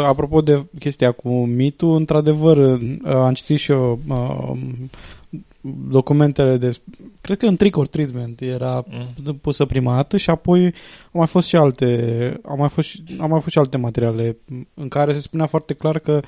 apropo 0.05 0.41
de 0.41 0.65
chestia 0.79 1.11
cu 1.11 1.29
mitul, 1.45 1.95
într-adevăr, 1.95 2.57
uh, 2.57 2.97
am 3.05 3.33
citit 3.33 3.57
și 3.57 3.71
eu 3.71 3.99
uh, 4.07 4.51
documentele 5.89 6.57
de... 6.57 6.77
Cred 7.21 7.37
că 7.37 7.45
în 7.45 7.55
trick 7.55 7.77
or 7.77 7.87
treatment 7.87 8.41
era 8.41 8.83
mm. 9.25 9.35
pusă 9.41 9.65
prima 9.65 9.95
dată 9.95 10.17
și 10.17 10.29
apoi 10.29 10.63
au 10.63 10.71
mai 11.11 11.27
fost 11.27 11.47
și 11.47 11.55
alte... 11.55 12.39
Au 12.43 12.57
mai 12.57 12.69
fost, 12.69 12.95
au 13.17 13.27
mai 13.27 13.39
fost 13.39 13.51
și 13.51 13.57
alte 13.57 13.77
materiale 13.77 14.37
în 14.73 14.87
care 14.87 15.13
se 15.13 15.19
spunea 15.19 15.45
foarte 15.45 15.73
clar 15.73 15.99
că 15.99 16.19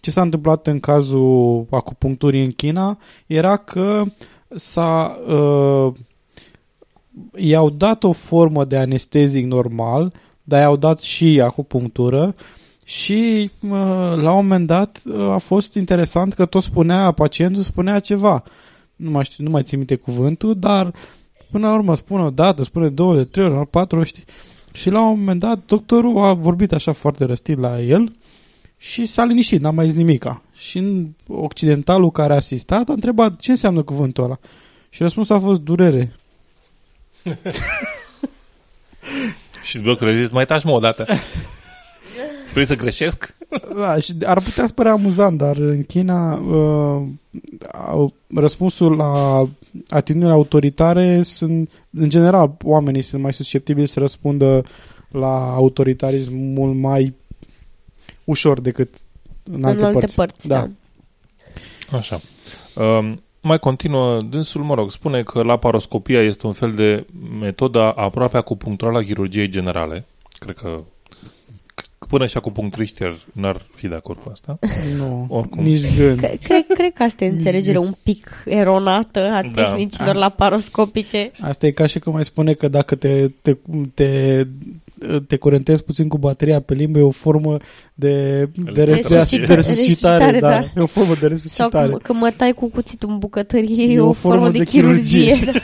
ce 0.00 0.10
s-a 0.10 0.22
întâmplat 0.22 0.66
în 0.66 0.80
cazul 0.80 1.66
acupuncturii 1.70 2.44
în 2.44 2.50
China 2.50 2.98
era 3.26 3.56
că 3.56 4.02
s-a... 4.54 5.18
Uh, 5.28 5.92
i-au 7.36 7.70
dat 7.70 8.04
o 8.04 8.12
formă 8.12 8.64
de 8.64 8.76
anestezic 8.76 9.46
normal, 9.46 10.12
dar 10.42 10.60
i-au 10.60 10.76
dat 10.76 11.00
și 11.00 11.40
acupunctură 11.40 12.34
și 12.84 13.50
uh, 13.60 13.70
la 14.16 14.30
un 14.30 14.46
moment 14.46 14.66
dat 14.66 15.02
uh, 15.06 15.20
a 15.20 15.38
fost 15.38 15.74
interesant 15.74 16.34
că 16.34 16.46
tot 16.46 16.62
spunea, 16.62 17.10
pacientul 17.10 17.62
spunea 17.62 17.98
ceva 17.98 18.42
nu 19.02 19.10
mai 19.10 19.24
știu, 19.24 19.44
nu 19.44 19.50
mai 19.50 19.62
țin 19.62 19.78
minte 19.78 19.94
cuvântul, 19.94 20.54
dar 20.58 20.94
până 21.50 21.66
la 21.66 21.74
urmă 21.74 21.94
spune 21.94 22.22
o 22.22 22.30
dată, 22.30 22.62
spune 22.62 22.88
două, 22.88 23.16
de 23.16 23.24
trei 23.24 23.44
ori, 23.44 23.68
patru, 23.68 24.02
știi? 24.02 24.24
Și 24.72 24.90
la 24.90 25.00
un 25.00 25.18
moment 25.18 25.40
dat 25.40 25.58
doctorul 25.66 26.18
a 26.18 26.32
vorbit 26.32 26.72
așa 26.72 26.92
foarte 26.92 27.24
răstit 27.24 27.58
la 27.58 27.80
el 27.80 28.16
și 28.76 29.06
s-a 29.06 29.24
liniștit, 29.24 29.60
n-a 29.60 29.70
mai 29.70 29.88
zis 29.88 29.94
nimica. 29.94 30.42
Și 30.52 30.78
în 30.78 31.08
occidentalul 31.28 32.10
care 32.10 32.32
a 32.32 32.36
asistat 32.36 32.88
a 32.88 32.92
întrebat 32.92 33.40
ce 33.40 33.50
înseamnă 33.50 33.82
cuvântul 33.82 34.24
ăla. 34.24 34.38
Și 34.88 35.02
răspunsul 35.02 35.36
a 35.36 35.38
fost 35.38 35.60
durere. 35.60 36.12
și 39.68 39.78
doctorul 39.78 40.14
a 40.14 40.16
zis, 40.16 40.30
mai 40.30 40.46
taci 40.46 40.64
mă 40.64 40.70
o 40.70 40.78
dată. 40.78 41.06
Vrei 42.52 42.66
să 42.66 42.74
greșesc? 42.74 43.34
Da, 43.76 43.98
și 43.98 44.14
ar 44.24 44.40
putea 44.40 44.66
să 44.66 44.72
părea 44.72 44.92
amuzant, 44.92 45.38
dar 45.38 45.56
în 45.56 45.84
China 45.84 46.34
uh, 46.34 47.02
răspunsul 48.34 48.96
la 48.96 49.48
atitudinile 49.88 50.32
autoritare 50.32 51.22
sunt, 51.22 51.70
în 51.90 52.08
general, 52.08 52.56
oamenii 52.62 53.02
sunt 53.02 53.22
mai 53.22 53.32
susceptibili 53.32 53.88
să 53.88 53.98
răspundă 53.98 54.64
la 55.10 55.54
autoritarism 55.54 56.34
mult 56.34 56.76
mai 56.76 57.14
ușor 58.24 58.60
decât 58.60 58.94
în 59.42 59.64
alte, 59.64 59.78
în 59.78 59.84
alte 59.84 59.98
părți. 59.98 60.14
părți 60.14 60.48
da. 60.48 60.68
da. 61.90 61.96
Așa. 61.96 62.20
Um, 62.74 63.22
mai 63.42 63.58
continuă, 63.58 64.20
dânsul, 64.20 64.62
mă 64.62 64.74
rog, 64.74 64.90
spune 64.90 65.22
că 65.22 65.42
laparoscopia 65.42 66.22
este 66.22 66.46
un 66.46 66.52
fel 66.52 66.72
de 66.72 67.06
metodă 67.40 67.92
aproape 67.96 68.36
acupuncturală 68.36 68.98
a 68.98 69.02
chirurgiei 69.02 69.48
generale. 69.48 70.04
Cred 70.38 70.56
că 70.56 70.80
până 72.08 72.26
și 72.26 72.36
acupuncturiști 72.36 73.02
n-ar 73.32 73.62
fi 73.74 73.88
de 73.88 73.94
acord 73.94 74.18
cu 74.22 74.28
asta. 74.32 74.58
Nu, 74.96 75.26
Oricum. 75.28 75.62
nici 75.62 75.96
gând. 75.96 76.18
Cred, 76.42 76.66
cred 76.68 76.92
că 76.92 77.02
asta 77.02 77.24
e 77.24 77.28
înțelegere 77.28 77.78
un 77.78 77.94
pic 78.02 78.42
eronată 78.44 79.20
a 79.20 79.42
da. 79.42 79.62
tehnicilor 79.62 80.14
la 80.14 80.28
paroscopice. 80.28 81.30
Asta 81.40 81.66
e 81.66 81.70
ca 81.70 81.86
și 81.86 81.98
cum 81.98 82.12
mai 82.12 82.24
spune 82.24 82.52
că 82.52 82.68
dacă 82.68 82.94
te, 82.94 83.28
te, 83.28 83.56
te 83.94 84.42
te 85.26 85.36
curentezi 85.36 85.84
puțin 85.84 86.08
cu 86.08 86.18
bateria 86.18 86.60
pe 86.60 86.74
limbă, 86.74 86.98
e 86.98 87.02
o 87.02 87.10
formă 87.10 87.56
de, 87.94 88.48
de, 88.72 88.84
resuscitare, 88.84 89.46
de 89.46 89.54
resuscitare, 89.54 90.38
da. 90.38 90.48
da. 90.48 90.58
E 90.76 90.80
o 90.80 90.86
formă 90.86 91.14
de 91.20 91.26
resuscitare. 91.26 91.88
Sau 91.88 91.98
când 92.02 92.20
mă 92.20 92.32
tai 92.36 92.52
cu 92.52 92.68
cuțitul 92.68 93.08
în 93.08 93.18
bucătărie, 93.18 93.84
e, 93.84 93.92
e 93.92 94.00
o, 94.00 94.08
o 94.08 94.12
formă, 94.12 94.36
formă 94.36 94.50
de, 94.50 94.58
de 94.58 94.64
chirurgie. 94.64 95.34
chirurgie. 95.34 95.52
Da. 95.52 95.60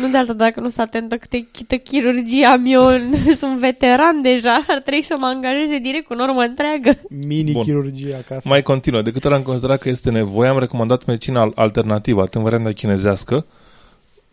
Nu 0.00 0.08
de 0.08 0.16
alta, 0.16 0.32
dacă 0.32 0.60
nu 0.60 0.68
sunt 0.68 0.86
atentă 0.86 1.16
câte 1.16 1.48
câtă 1.52 1.76
chirurgie 1.76 2.46
am 2.46 2.64
eu, 2.66 2.88
sunt 3.40 3.58
veteran 3.58 4.22
deja, 4.22 4.64
ar 4.68 4.80
trebui 4.80 5.02
să 5.02 5.14
mă 5.18 5.26
angajeze 5.26 5.78
direct 5.78 6.06
cu 6.06 6.14
normă 6.14 6.40
întreagă. 6.42 7.00
Mini-chirurgie 7.26 8.14
acasă. 8.14 8.48
Mai 8.48 8.62
continuă. 8.62 9.02
De 9.02 9.10
câte 9.10 9.26
ori 9.26 9.36
am 9.36 9.42
considerat 9.42 9.80
că 9.80 9.88
este 9.88 10.10
nevoie, 10.10 10.48
am 10.48 10.58
recomandat 10.58 11.04
medicina 11.04 11.40
al- 11.40 11.52
alternativă, 11.54 12.20
atât 12.20 12.34
în 12.34 12.42
varianta 12.42 12.70
chinezească, 12.70 13.46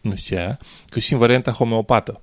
nu 0.07 0.15
știu 0.15 0.35
ce 0.35 0.41
e 0.41 0.45
aia, 0.45 0.59
cât 0.89 1.01
și 1.01 1.13
în 1.13 1.19
varianta 1.19 1.51
homeopată. 1.51 2.21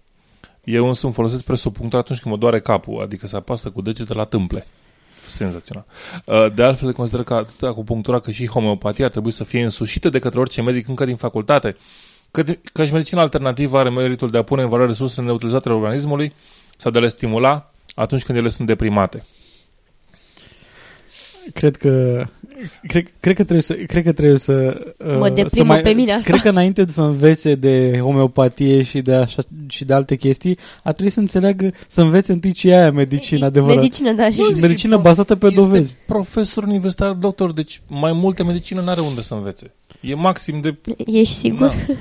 Eu 0.64 0.88
însă 0.88 1.04
îmi 1.04 1.14
folosesc 1.14 1.44
presopunctul 1.44 1.98
atunci 1.98 2.20
când 2.20 2.34
mă 2.34 2.40
doare 2.40 2.60
capul, 2.60 3.02
adică 3.02 3.26
să 3.26 3.36
apasă 3.36 3.70
cu 3.70 3.82
degete 3.82 4.14
la 4.14 4.24
tâmple. 4.24 4.66
Senzațional. 5.26 5.84
Uh, 6.24 6.54
De 6.54 6.62
altfel, 6.62 6.92
consider 6.92 7.24
că 7.24 7.34
atât 7.34 7.62
acupunctura 7.62 8.18
cât 8.18 8.34
și 8.34 8.46
homeopatia 8.46 9.04
ar 9.04 9.10
trebui 9.10 9.30
să 9.30 9.44
fie 9.44 9.64
însușite 9.64 10.08
de 10.08 10.18
către 10.18 10.40
orice 10.40 10.62
medic 10.62 10.88
încă 10.88 11.04
din 11.04 11.16
facultate. 11.16 11.76
Că, 12.30 12.44
că 12.72 12.84
și 12.84 12.92
medicina 12.92 13.20
alternativă 13.20 13.78
are 13.78 13.90
meritul 13.90 14.30
de 14.30 14.38
a 14.38 14.42
pune 14.42 14.62
în 14.62 14.68
valoare 14.68 14.90
resursele 14.90 15.26
neutilizate 15.26 15.68
ale 15.68 15.76
organismului 15.76 16.32
sau 16.76 16.90
de 16.90 16.98
a 16.98 17.00
le 17.00 17.08
stimula 17.08 17.70
atunci 17.94 18.24
când 18.24 18.38
ele 18.38 18.48
sunt 18.48 18.66
deprimate. 18.66 19.26
Cred 21.52 21.76
că 21.76 22.24
cred, 22.86 23.06
cred 23.20 23.36
că 23.36 23.42
trebuie 23.42 23.62
să 23.62 23.74
cred 23.74 24.04
că 24.04 24.12
trebuie 24.12 24.38
să 24.38 24.92
uh, 24.98 25.16
Mă 25.18 25.26
să 25.26 25.32
deprimă 25.32 25.76
pe 25.76 25.90
mine 25.90 26.12
asta. 26.12 26.30
Cred 26.30 26.40
că 26.40 26.48
înainte 26.48 26.84
să 26.86 27.02
învețe 27.02 27.54
de 27.54 27.98
homeopatie 28.02 28.82
și 28.82 29.00
de 29.00 29.14
așa 29.14 29.42
și 29.66 29.84
de 29.84 29.92
alte 29.92 30.16
chestii, 30.16 30.58
ar 30.82 30.92
trebui 30.92 31.12
să 31.12 31.20
înțeleagă 31.20 31.72
să 31.86 32.00
învețe 32.00 32.32
întâi 32.32 32.52
ce 32.52 32.70
e 32.70 32.76
aia 32.76 32.90
medicina 32.90 33.46
adevărat. 33.46 33.76
Medicină, 33.76 34.12
da, 34.12 34.30
și... 34.30 34.42
Și 34.42 34.60
medicină 34.60 34.96
bazată 34.96 35.36
pe 35.36 35.46
este 35.46 35.60
dovezi. 35.60 35.96
profesor 36.06 36.64
universitar, 36.64 37.12
doctor, 37.12 37.52
deci 37.52 37.80
mai 37.86 38.12
multe 38.12 38.42
medicină 38.42 38.80
n-are 38.80 39.00
unde 39.00 39.20
să 39.20 39.34
învețe. 39.34 39.70
E 40.00 40.14
maxim 40.14 40.60
de... 40.60 40.76
Ești 41.06 41.34
sigur? 41.34 41.66
Na. 41.66 41.94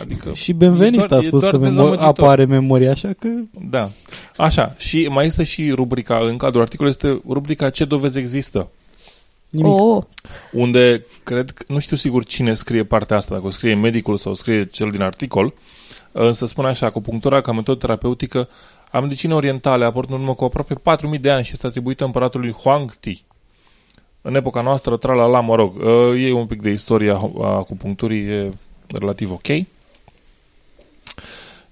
Adică, 0.00 0.30
Și 0.34 0.52
benvenista 0.52 1.14
E 1.14 1.18
a 1.18 1.20
doar- 1.20 1.22
spus 1.22 1.42
e 1.44 1.50
că 1.50 1.56
doar 1.56 1.70
memo- 1.70 1.74
dezamăgitor. 1.74 2.06
apa 2.08 2.28
are 2.30 2.44
memorie, 2.44 2.88
așa 2.88 3.12
că 3.18 3.28
da. 3.70 3.90
Așa, 4.36 4.74
și 4.78 5.06
mai 5.10 5.26
este 5.26 5.42
și 5.42 5.70
rubrica, 5.70 6.18
în 6.18 6.36
cadrul 6.36 6.62
articolului 6.62 6.96
este 7.00 7.20
rubrica 7.28 7.70
Ce 7.70 7.84
dovezi 7.84 8.18
există? 8.18 8.68
nimic. 9.50 9.80
Oh, 9.80 10.02
Unde, 10.52 11.04
cred, 11.22 11.50
că- 11.50 11.64
nu 11.68 11.78
știu 11.78 11.96
sigur 11.96 12.24
cine 12.24 12.54
scrie 12.54 12.84
partea 12.84 13.16
asta, 13.16 13.34
dacă 13.34 13.46
o 13.46 13.50
scrie 13.50 13.74
medicul 13.74 14.16
sau 14.16 14.32
o 14.32 14.34
scrie 14.34 14.66
cel 14.66 14.90
din 14.90 15.02
articol, 15.02 15.54
însă 16.12 16.46
spune 16.46 16.68
așa, 16.68 16.86
acupunctura 16.86 17.40
ca 17.40 17.52
metodă 17.52 17.78
terapeutică 17.78 18.48
a 18.90 19.00
medicinei 19.00 19.36
orientale 19.36 19.84
a 19.84 19.86
apărut 19.86 20.10
în 20.10 20.14
urmă 20.20 20.34
cu 20.34 20.44
aproape 20.44 20.74
4.000 20.74 21.18
de 21.20 21.30
ani 21.30 21.44
și 21.44 21.50
este 21.52 21.66
atribuită 21.66 22.04
împăratului 22.04 22.52
Huang 22.52 22.94
Ti. 22.94 23.24
În 24.22 24.34
epoca 24.34 24.60
noastră, 24.60 24.96
tra 24.96 25.14
la 25.26 25.40
mă 25.40 25.54
rog, 25.54 25.74
uh, 25.76 26.24
e 26.28 26.32
un 26.32 26.46
pic 26.46 26.62
de 26.62 26.70
istoria 26.70 27.14
a 27.40 27.46
acupuncturii, 27.56 28.22
e 28.26 28.50
relativ 28.98 29.30
ok. 29.30 29.46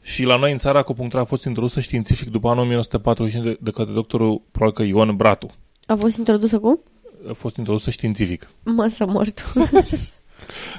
Și 0.03 0.23
la 0.25 0.37
noi 0.37 0.53
în 0.53 0.59
țară 0.59 0.79
acupunctura 0.79 1.23
a 1.23 1.25
fost 1.27 1.45
introdusă 1.45 1.81
științific 1.81 2.29
după 2.31 2.49
anul 2.49 2.63
1945 2.63 3.45
de, 3.45 3.59
de 3.61 3.71
către 3.71 3.93
doctorul, 3.93 4.43
probabil 4.51 4.77
că 4.77 4.83
Ion 4.83 5.17
Bratu. 5.17 5.47
a 5.87 5.95
fost 5.95 6.17
introdusă 6.17 6.59
cum? 6.59 6.81
A 7.29 7.33
fost 7.33 7.57
introdusă 7.57 7.91
științific. 7.91 8.51
Mă 8.63 8.87
să 8.87 9.07
mor 9.07 9.31
tu. 9.31 9.43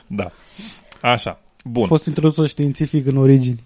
Da. 0.08 0.32
Așa. 1.02 1.42
Bun. 1.64 1.84
A 1.84 1.88
fost 1.88 2.06
introdusă 2.06 2.48
științific 2.48 3.06
în 3.08 3.18
origini. 3.18 3.64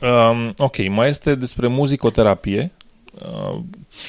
Um, 0.00 0.54
ok, 0.56 0.88
mai 0.88 1.08
este 1.08 1.34
despre 1.34 1.68
muzicoterapie. 1.68 2.72
Uh, 3.14 3.58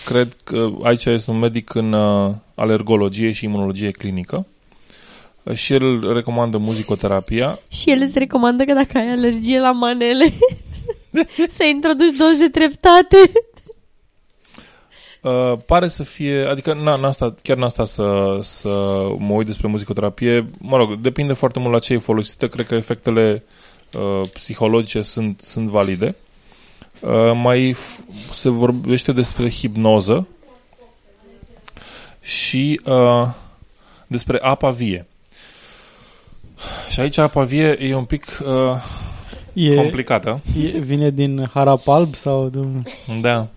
cred 0.05 0.35
că 0.43 0.69
aici 0.83 1.05
este 1.05 1.31
un 1.31 1.39
medic 1.39 1.73
în 1.73 1.93
uh, 1.93 2.33
alergologie 2.55 3.31
și 3.31 3.45
imunologie 3.45 3.91
clinică. 3.91 4.45
Uh, 5.43 5.53
și 5.53 5.73
el 5.73 6.13
recomandă 6.13 6.57
muzicoterapia. 6.57 7.59
și 7.67 7.89
el 7.89 8.01
îți 8.01 8.19
recomandă 8.19 8.63
că 8.63 8.73
dacă 8.73 8.97
ai 8.97 9.11
alergie 9.11 9.59
la 9.59 9.71
manele, 9.71 10.33
să 11.57 11.63
introduci 11.63 12.17
doze 12.17 12.47
treptate. 12.51 13.31
Uh, 15.21 15.57
pare 15.65 15.87
să 15.87 16.03
fie, 16.03 16.45
adică 16.45 16.73
n-a, 16.73 16.95
n-a 16.95 17.11
stat, 17.11 17.39
chiar 17.41 17.57
n-a 17.57 17.67
stat 17.67 17.87
să, 17.87 18.39
să 18.41 18.67
mă 19.17 19.33
uit 19.33 19.45
despre 19.45 19.67
muzicoterapie. 19.67 20.49
Mă 20.59 20.77
rog, 20.77 20.95
depinde 20.95 21.33
foarte 21.33 21.59
mult 21.59 21.73
la 21.73 21.79
ce 21.79 21.93
e 21.93 21.97
folosită. 21.97 22.47
Cred 22.47 22.65
că 22.65 22.75
efectele 22.75 23.43
uh, 23.93 24.29
psihologice 24.33 25.01
sunt, 25.01 25.41
sunt 25.45 25.67
valide. 25.67 26.15
Uh, 26.99 27.31
mai 27.33 27.75
f- 27.75 28.31
se 28.31 28.49
vorbește 28.49 29.11
despre 29.11 29.49
hipnoză 29.49 30.27
și 32.21 32.81
uh, 32.85 33.27
despre 34.07 34.39
apa 34.41 34.69
vie. 34.69 35.07
Și 36.89 36.99
aici 36.99 37.17
apa 37.17 37.43
vie 37.43 37.77
e 37.81 37.95
un 37.95 38.05
pic 38.05 38.25
uh, 38.45 38.47
E, 39.57 39.75
complicată. 39.75 40.41
e, 40.63 40.79
vine 40.79 41.09
din 41.09 41.49
harap 41.53 41.87
alb 41.87 42.15
sau 42.15 42.49
de... 42.49 42.59
Da. 43.21 43.47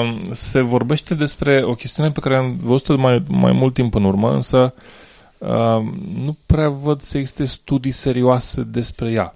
Um, 0.00 0.32
se 0.32 0.60
vorbește 0.60 1.14
despre 1.14 1.62
o 1.64 1.74
chestiune 1.74 2.10
pe 2.10 2.20
care 2.20 2.36
am 2.36 2.56
văzut-o 2.60 2.96
mai, 2.96 3.22
mai 3.28 3.52
mult 3.52 3.74
timp 3.74 3.94
în 3.94 4.04
urmă, 4.04 4.34
însă 4.34 4.74
um, 5.38 5.94
nu 6.24 6.36
prea 6.46 6.68
văd 6.68 7.00
să 7.00 7.18
existe 7.18 7.44
studii 7.44 7.90
serioase 7.90 8.62
despre 8.62 9.10
ea. 9.10 9.32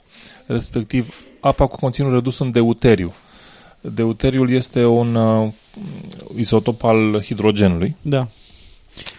Respectiv, 0.46 1.14
apa 1.40 1.66
cu 1.66 1.76
conținut 1.76 2.12
redus 2.12 2.38
în 2.38 2.50
deuteriu. 2.50 3.12
Deuteriul 3.80 4.50
este 4.50 4.84
un 4.84 5.14
uh, 5.14 5.48
isotop 6.36 6.84
al 6.84 7.22
hidrogenului. 7.22 7.96
Da. 8.02 8.28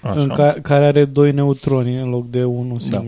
Așa. 0.02 0.22
În 0.22 0.28
ca, 0.28 0.56
care 0.62 0.86
are 0.86 1.06
doi 1.06 1.32
neutroni 1.32 1.96
în 1.96 2.10
loc 2.10 2.30
de 2.30 2.44
unul 2.44 2.78
Da. 2.90 3.04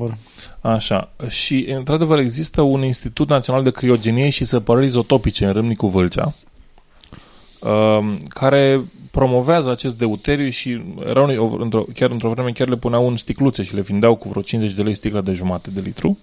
Singur. 0.68 0.74
Așa. 0.76 1.10
Și, 1.30 1.66
într-adevăr, 1.70 2.18
există 2.20 2.62
un 2.62 2.84
Institut 2.84 3.30
Național 3.30 3.64
de 3.64 3.70
Criogenie 3.72 4.30
și 4.30 4.46
Separări 4.46 4.86
Izotopice 4.86 5.46
în 5.46 5.54
Râmnicu 5.54 5.88
Vâlcea, 5.88 6.34
um, 7.62 8.18
care 8.30 8.82
promovează 9.12 9.72
acest 9.72 9.98
deuteriu 9.98 10.50
și 10.50 10.82
erau, 11.08 11.24
unii- 11.24 11.38
o- 11.38 11.56
într-o, 11.62 11.86
chiar 11.94 12.12
într-o 12.12 12.30
vreme 12.30 12.52
chiar 12.52 12.68
le 12.70 12.76
puneau 12.76 13.08
în 13.08 13.18
sticluțe 13.18 13.64
și 13.64 13.76
le 13.76 13.82
vindeau 13.82 14.16
cu 14.16 14.30
vreo 14.30 14.42
50 14.42 14.76
de 14.76 14.82
lei 14.84 14.96
sticla 14.96 15.22
de 15.22 15.32
jumate 15.34 15.70
de 15.70 15.80
litru. 15.80 16.18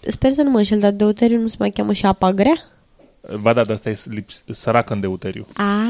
Sper 0.00 0.30
să 0.32 0.42
nu 0.42 0.50
mă 0.50 0.56
înșel, 0.56 0.78
dar 0.78 0.90
deuteriu 0.90 1.40
nu 1.40 1.46
se 1.46 1.56
mai 1.58 1.70
cheamă 1.70 1.92
și 1.92 2.06
apa 2.06 2.32
grea? 2.32 2.54
Ba 3.40 3.52
da, 3.52 3.62
dar 3.64 3.70
asta 3.74 3.90
e 3.90 3.96
lips- 4.04 4.42
săracă 4.50 4.92
în 4.92 5.00
deuteriu. 5.00 5.46
A, 5.54 5.82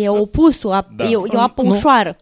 e 0.00 0.08
opusul, 0.08 0.82
ap- 0.82 0.96
Da. 0.96 1.04
e, 1.04 1.16
o- 1.16 1.24
e 1.32 1.36
o 1.36 1.40
apă 1.40 1.62
Nu. 1.62 1.70
ușoară. 1.70 2.16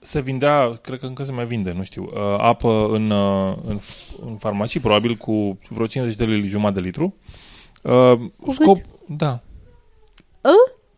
Se 0.00 0.20
vindea, 0.20 0.78
cred 0.82 0.98
că 0.98 1.06
încă 1.06 1.24
se 1.24 1.32
mai 1.32 1.44
vinde, 1.44 1.72
nu 1.72 1.82
știu, 1.82 2.02
uh, 2.04 2.20
apă 2.38 2.88
în, 2.90 3.10
uh, 3.10 3.54
în, 3.66 3.78
f- 3.78 4.20
în 4.26 4.36
farmacii, 4.36 4.80
probabil 4.80 5.14
cu 5.14 5.58
vreo 5.68 5.86
50 5.86 6.18
de 6.18 6.24
lei 6.24 6.48
jumătate 6.48 6.80
de 6.80 6.86
litru. 6.86 7.14
Uh, 7.82 8.18
Cu 8.40 8.50
scop, 8.52 8.74
cât? 8.76 8.84
da. 9.06 9.40
A? 10.40 10.50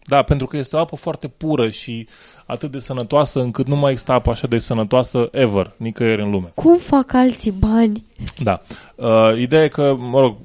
Da, 0.07 0.23
pentru 0.23 0.47
că 0.47 0.57
este 0.57 0.77
o 0.77 0.79
apă 0.79 0.97
foarte 0.97 1.29
pură 1.29 1.71
și 1.71 2.09
atât 2.47 2.71
de 2.71 2.79
sănătoasă 2.79 3.41
încât 3.41 3.67
nu 3.67 3.77
mai 3.77 3.91
există 3.91 4.13
apă 4.13 4.31
așa 4.31 4.47
de 4.47 4.59
sănătoasă 4.59 5.29
ever, 5.33 5.73
nicăieri 5.77 6.23
în 6.23 6.31
lume. 6.31 6.53
Cum 6.55 6.79
fac 6.79 7.13
alții 7.13 7.51
bani? 7.51 8.05
Da. 8.43 8.63
Uh, 8.95 9.39
ideea 9.39 9.65
e 9.65 9.69
că, 9.69 9.95
mă 9.99 10.21
rog, 10.21 10.37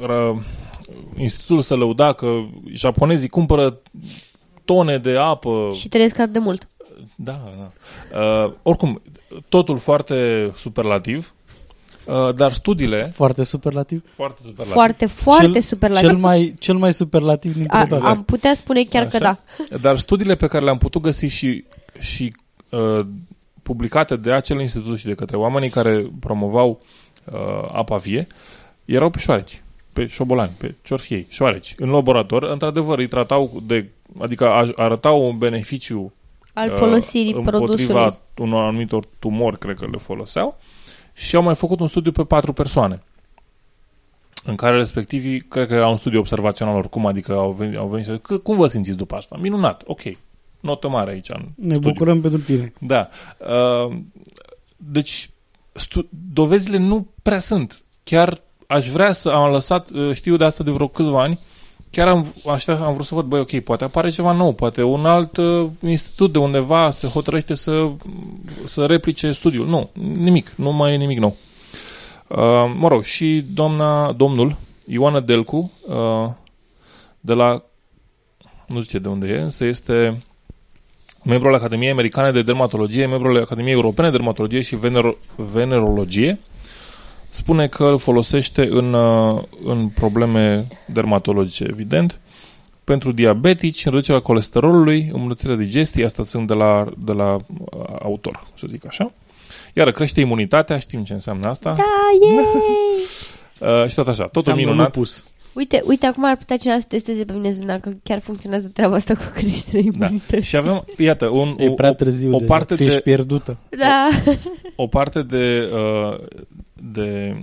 ră, 0.00 0.34
institutul 1.16 1.62
se 1.62 1.74
lăuda 1.74 2.12
că 2.12 2.38
japonezii 2.72 3.28
cumpără 3.28 3.80
tone 4.64 4.98
de 4.98 5.16
apă. 5.16 5.70
Și 5.74 5.88
trăiesc 5.88 6.18
atât 6.18 6.32
de 6.32 6.38
mult. 6.38 6.68
Da, 7.16 7.40
da. 7.58 7.70
Uh, 8.20 8.52
oricum, 8.62 9.02
totul 9.48 9.78
foarte 9.78 10.50
superlativ, 10.54 11.34
uh, 12.04 12.34
dar 12.34 12.52
studiile 12.52 13.10
Foarte 13.14 13.42
superlativ. 13.44 14.02
foarte 14.14 14.40
superlativ. 14.44 14.72
Foarte, 14.72 15.06
foarte 15.06 15.50
cel, 15.52 15.60
superlativ. 15.60 16.08
Cel 16.08 16.16
mai, 16.18 16.54
cel 16.58 16.76
mai 16.76 16.94
superlativ 16.94 17.54
dintre 17.54 17.76
A, 17.76 17.86
toate. 17.86 18.04
am 18.06 18.24
putea 18.24 18.54
spune 18.54 18.82
chiar 18.82 19.06
că 19.06 19.16
Așa. 19.16 19.38
da. 19.70 19.76
Dar 19.80 19.98
studiile 19.98 20.34
pe 20.34 20.46
care 20.46 20.64
le-am 20.64 20.78
putut 20.78 21.02
găsi 21.02 21.26
și, 21.26 21.64
și 21.98 22.34
uh, 22.70 23.06
publicate 23.62 24.16
de 24.16 24.32
acel 24.32 24.60
institut 24.60 24.98
și 24.98 25.06
de 25.06 25.14
către 25.14 25.36
oamenii 25.36 25.68
care 25.70 26.10
promovau 26.20 26.78
uh, 27.32 27.68
apa 27.72 27.96
vie, 27.96 28.26
erau 28.84 29.10
pe 29.10 29.18
șoareci, 29.18 29.62
pe 29.92 30.06
șobolani, 30.06 30.52
pe 30.58 30.74
ciorfiei, 30.82 31.26
șoareci. 31.28 31.74
În 31.76 31.90
laborator, 31.90 32.42
într-adevăr, 32.42 32.98
îi 32.98 33.08
tratau 33.08 33.62
de, 33.66 33.88
adică 34.20 34.48
a- 34.48 34.72
arătau 34.76 35.26
un 35.28 35.38
beneficiu 35.38 36.12
Al 36.60 36.70
uh, 36.70 36.76
folosirii 36.78 37.32
produsului. 37.32 37.84
împotriva 37.84 38.16
unor 38.38 38.64
anumitor 38.64 39.04
tumori, 39.18 39.58
cred 39.58 39.76
că 39.76 39.86
le 39.90 39.96
foloseau, 39.98 40.58
și 41.12 41.36
au 41.36 41.42
mai 41.42 41.54
făcut 41.54 41.80
un 41.80 41.86
studiu 41.88 42.12
pe 42.12 42.24
patru 42.24 42.52
persoane 42.52 43.02
în 44.44 44.54
care 44.56 44.76
respectivii, 44.76 45.40
cred 45.40 45.66
că 45.68 45.74
era 45.74 45.88
un 45.88 45.96
studiu 45.96 46.18
observațional 46.18 46.76
oricum, 46.76 47.06
adică 47.06 47.32
au 47.34 47.50
venit, 47.52 47.78
au 47.78 47.86
venit 47.86 48.04
să 48.06 48.12
zic, 48.12 48.22
"Că- 48.22 48.38
cum 48.38 48.56
vă 48.56 48.66
simțiți 48.66 48.96
după 48.96 49.14
asta? 49.16 49.36
Minunat, 49.40 49.82
ok. 49.86 50.00
Notă 50.60 50.88
mare 50.88 51.10
aici 51.10 51.28
în 51.28 51.44
Ne 51.54 51.74
studiu. 51.74 51.90
bucurăm 51.90 52.20
pentru 52.20 52.40
tine. 52.40 52.72
Da. 52.80 53.08
Uh, 53.38 53.96
deci, 54.76 55.30
stu- 55.72 56.08
dovezile 56.32 56.78
nu 56.78 57.06
prea 57.22 57.38
sunt. 57.38 57.82
Chiar 58.04 58.40
aș 58.66 58.88
vrea 58.88 59.12
să 59.12 59.28
am 59.30 59.52
lăsat, 59.52 59.90
uh, 59.90 60.12
știu 60.14 60.36
de 60.36 60.44
asta 60.44 60.64
de 60.64 60.70
vreo 60.70 60.88
câțiva 60.88 61.22
ani, 61.22 61.38
chiar 61.90 62.08
am, 62.08 62.34
așa, 62.52 62.74
am 62.74 62.92
vrut 62.92 63.06
să 63.06 63.14
văd, 63.14 63.24
băi, 63.24 63.40
ok, 63.40 63.60
poate 63.60 63.84
apare 63.84 64.10
ceva 64.10 64.32
nou, 64.32 64.52
poate 64.52 64.82
un 64.82 65.06
alt 65.06 65.36
uh, 65.36 65.68
institut 65.82 66.32
de 66.32 66.38
undeva 66.38 66.90
se 66.90 67.06
hotărăște 67.06 67.54
să, 67.54 67.90
să 68.64 68.86
replice 68.86 69.32
studiul. 69.32 69.66
Nu, 69.66 69.90
nimic, 69.92 70.50
nu 70.50 70.72
mai 70.72 70.92
e 70.92 70.96
nimic 70.96 71.18
nou. 71.18 71.36
Uh, 72.28 72.72
mă 72.76 72.88
rog, 72.88 73.02
și 73.02 73.44
doamna, 73.54 74.12
domnul 74.12 74.56
Ioana 74.86 75.20
Delcu, 75.20 75.72
uh, 75.86 76.30
de 77.20 77.32
la, 77.32 77.62
nu 78.66 78.82
știu 78.82 78.98
de 78.98 79.08
unde 79.08 79.28
e, 79.28 79.40
însă 79.40 79.64
este 79.64 80.24
membru 81.24 81.48
al 81.48 81.54
Academiei 81.54 81.90
Americane 81.90 82.30
de 82.30 82.42
Dermatologie, 82.42 83.06
membru 83.06 83.28
al 83.28 83.36
Academiei 83.36 83.74
Europene 83.74 84.10
de 84.10 84.16
Dermatologie 84.16 84.60
și 84.60 84.76
Venero- 84.76 85.16
Venerologie, 85.36 86.38
spune 87.30 87.66
că 87.68 87.84
îl 87.84 87.98
folosește 87.98 88.66
în, 88.70 88.92
uh, 88.92 89.42
în 89.64 89.88
probleme 89.88 90.66
dermatologice, 90.86 91.64
evident, 91.68 92.20
pentru 92.84 93.12
diabetici, 93.12 93.84
înreducerea 93.84 94.20
colesterolului, 94.20 95.08
îmbunătățirea 95.12 95.56
digestiei, 95.56 96.04
asta 96.04 96.22
sunt 96.22 96.46
de 96.46 96.54
la, 96.54 96.86
de 97.04 97.12
la 97.12 97.34
uh, 97.34 97.84
autor, 98.02 98.46
să 98.54 98.66
zic 98.68 98.86
așa. 98.86 99.12
Iar 99.74 99.90
crește 99.90 100.20
imunitatea, 100.20 100.78
știm 100.78 101.04
ce 101.04 101.12
înseamnă 101.12 101.48
asta. 101.48 101.74
Da, 101.76 101.84
yay! 102.26 102.44
Uh, 103.60 103.86
și 103.88 103.94
tot 103.94 104.08
așa, 104.08 104.22
totul 104.24 104.38
Înseamnă 104.38 104.62
minunat. 104.64 104.94
lupus. 104.94 105.24
Uite, 105.52 105.82
uite, 105.86 106.06
acum 106.06 106.24
ar 106.24 106.36
putea 106.36 106.56
cineva 106.56 106.78
să 106.78 106.84
testeze 106.88 107.24
pe 107.24 107.32
mine 107.32 107.50
dacă 107.50 107.96
chiar 108.02 108.18
funcționează 108.20 108.70
treaba 108.74 108.94
asta 108.94 109.14
cu 109.14 109.22
creșterea 109.34 109.80
Da. 109.98 110.06
imunității. 110.06 110.42
Și 110.42 110.56
avem, 110.56 110.84
iată, 110.96 111.26
un, 111.26 111.54
E 111.58 111.68
o, 111.68 111.72
prea 111.72 111.90
o, 111.90 111.92
târziu 111.92 112.34
o 112.34 112.38
deja. 112.38 112.52
parte 112.52 112.74
Tu 112.74 112.82
ești 112.82 112.94
de, 112.94 113.00
pierdută. 113.00 113.56
Da. 113.78 114.08
o 114.76 114.86
parte 114.86 115.22
de, 115.22 115.68
uh, 115.72 116.18
de, 116.82 117.36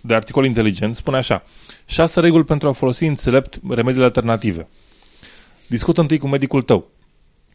de 0.00 0.14
articol 0.14 0.44
inteligent 0.44 0.96
spune 0.96 1.16
așa. 1.16 1.42
Șase 1.84 2.20
reguli 2.20 2.44
pentru 2.44 2.68
a 2.68 2.72
folosi 2.72 3.04
înțelept 3.04 3.58
remediile 3.68 4.04
alternative. 4.04 4.68
Discută 5.66 6.00
întâi 6.00 6.18
cu 6.18 6.28
medicul 6.28 6.62
tău. 6.62 6.86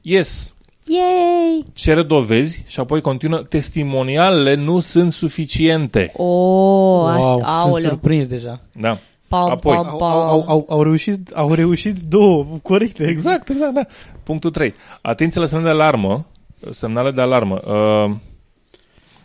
Yes, 0.01 0.53
Yay! 0.86 1.65
cere 1.73 2.03
dovezi 2.03 2.63
și 2.67 2.79
apoi 2.79 3.01
continuă. 3.01 3.38
Testimonialele 3.38 4.53
nu 4.53 4.79
sunt 4.79 5.12
suficiente. 5.12 6.12
O, 6.15 6.23
wow, 6.23 7.05
asta, 7.07 7.31
sunt 7.31 7.43
aoleu. 7.45 7.89
surprins 7.89 8.27
deja. 8.27 8.62
Da. 8.71 8.97
Pam, 9.27 9.49
Apoi. 9.49 9.75
pam, 9.75 9.88
Au, 9.88 9.97
pam. 9.97 10.10
au, 10.10 10.43
au, 10.47 10.65
au, 10.69 10.84
reușit, 10.84 11.31
au 11.34 11.53
reușit 11.53 11.99
două 11.99 12.45
corecte. 12.63 13.07
Exact, 13.07 13.49
exact, 13.49 13.73
da. 13.73 13.86
Punctul 14.23 14.51
3. 14.51 14.73
Atenție 15.01 15.41
la 15.41 15.45
semnale 15.47 15.73
de 15.73 15.81
alarmă. 15.81 16.25
Semnale 16.69 17.12
de 17.12 17.21
alarmă. 17.21 17.62
Uh, 17.65 18.15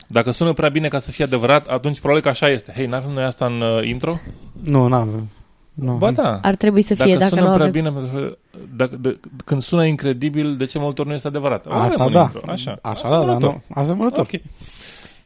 dacă 0.07 0.31
sună 0.31 0.53
prea 0.53 0.69
bine 0.69 0.89
ca 0.89 0.99
să 0.99 1.11
fie 1.11 1.25
adevărat, 1.25 1.67
atunci 1.67 1.99
probabil 1.99 2.23
că 2.23 2.29
așa 2.29 2.49
este. 2.51 2.73
Hei, 2.77 2.87
n-avem 2.87 3.11
noi 3.13 3.25
asta 3.25 3.47
în 3.47 3.61
uh, 3.61 3.87
intro? 3.87 4.19
Nu, 4.65 4.87
n-avem. 4.89 5.29
Nu. 5.75 5.93
Ba 5.95 6.11
da. 6.11 6.39
Ar 6.43 6.55
trebui 6.55 6.83
să 6.83 6.95
fie, 6.95 7.05
dacă, 7.05 7.19
dacă, 7.19 7.29
sună 7.29 7.41
nu 7.41 7.55
prea 7.55 7.67
avem. 7.67 7.71
bine, 7.83 7.91
pentru 7.91 8.17
că 8.17 8.39
dacă, 8.77 8.97
de, 8.97 9.21
când 9.45 9.63
sună 9.63 9.85
incredibil, 9.87 10.57
de 10.57 10.65
ce 10.65 10.79
multe 10.79 11.01
ori 11.01 11.09
nu 11.09 11.15
este 11.15 11.29
adevărat? 11.29 11.67
Avem 11.67 11.81
Asta 11.81 12.05
un 12.05 12.13
da. 12.13 12.21
intro, 12.35 12.51
Așa, 12.51 12.75
Așa 12.83 13.09
da, 13.09 13.25
dar 13.25 13.37
nu. 13.41 13.63
Asemănător. 13.75 14.27
Ok. 14.33 14.41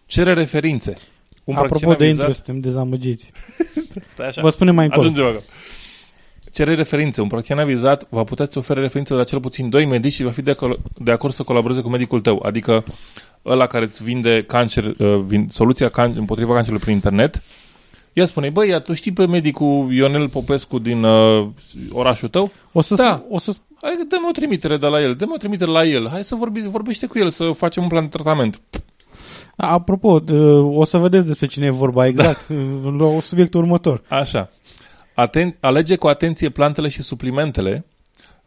Cere 0.06 0.32
referințe. 0.32 0.96
Un 1.44 1.54
Apropo 1.54 1.68
practician 1.78 1.96
de 1.98 2.04
avizat- 2.04 2.18
intro, 2.18 2.32
suntem 2.32 2.60
dezamăgiți. 2.60 3.30
Stai 4.12 4.26
așa. 4.26 4.40
Vă 4.42 4.48
spunem 4.48 4.74
mai 4.74 4.84
încolo. 4.84 5.02
Ajungem 5.02 5.24
acolo. 5.24 5.40
Cere 6.52 6.74
referințe. 6.74 7.20
Un 7.22 7.28
practician 7.28 7.58
avizat 7.58 8.06
va 8.08 8.24
putea 8.24 8.46
să 8.50 8.58
ofere 8.58 8.80
referințe 8.80 9.12
de 9.12 9.18
la 9.18 9.24
cel 9.24 9.40
puțin 9.40 9.68
doi 9.68 9.86
medici 9.86 10.12
și 10.12 10.22
va 10.22 10.30
fi 10.30 10.42
de, 10.42 10.50
acolo, 10.50 10.76
de 10.98 11.10
acord 11.10 11.32
să 11.32 11.42
colaboreze 11.42 11.80
cu 11.80 11.88
medicul 11.88 12.20
tău. 12.20 12.42
Adică 12.46 12.84
ăla 13.46 13.66
care 13.66 13.84
îți 13.84 14.02
vinde 14.02 14.44
cancer, 14.46 14.84
uh, 14.84 15.18
vin, 15.26 15.46
soluția 15.50 15.88
can, 15.88 16.12
împotriva 16.16 16.52
cancerului 16.52 16.82
prin 16.82 16.94
internet, 16.94 17.42
ea 18.12 18.24
spune, 18.24 18.50
băi, 18.50 18.68
ia, 18.68 18.80
tu 18.80 18.94
știi 18.94 19.12
pe 19.12 19.26
medicul 19.26 19.92
Ionel 19.92 20.28
Popescu 20.28 20.78
din 20.78 21.02
uh, 21.02 21.48
orașul 21.90 22.28
tău? 22.28 22.50
O 22.72 22.80
să, 22.80 22.94
Da. 22.94 23.24
o 23.28 23.38
să 23.38 23.52
Hai, 23.82 23.92
dă-mi 24.08 24.26
o 24.28 24.32
trimitere 24.32 24.76
de 24.76 24.86
la 24.86 25.00
el, 25.02 25.14
dă-mi 25.14 25.32
o 25.34 25.36
trimitere 25.36 25.70
la 25.70 25.84
el, 25.84 26.08
hai 26.08 26.24
să 26.24 26.34
vorbi, 26.34 26.60
vorbește 26.60 27.06
cu 27.06 27.18
el, 27.18 27.28
să 27.30 27.50
facem 27.50 27.82
un 27.82 27.88
plan 27.88 28.02
de 28.02 28.08
tratament. 28.08 28.60
Apropo, 29.56 30.20
uh, 30.32 30.76
o 30.78 30.84
să 30.84 30.98
vedeți 30.98 31.26
despre 31.26 31.46
cine 31.46 31.66
e 31.66 31.70
vorba 31.70 32.06
exact 32.06 32.48
la 32.98 33.20
subiectul 33.20 33.60
următor. 33.60 34.02
Așa. 34.08 34.50
Aten- 35.14 35.60
alege 35.60 35.96
cu 35.96 36.06
atenție 36.06 36.48
plantele 36.48 36.88
și 36.88 37.02
suplimentele. 37.02 37.86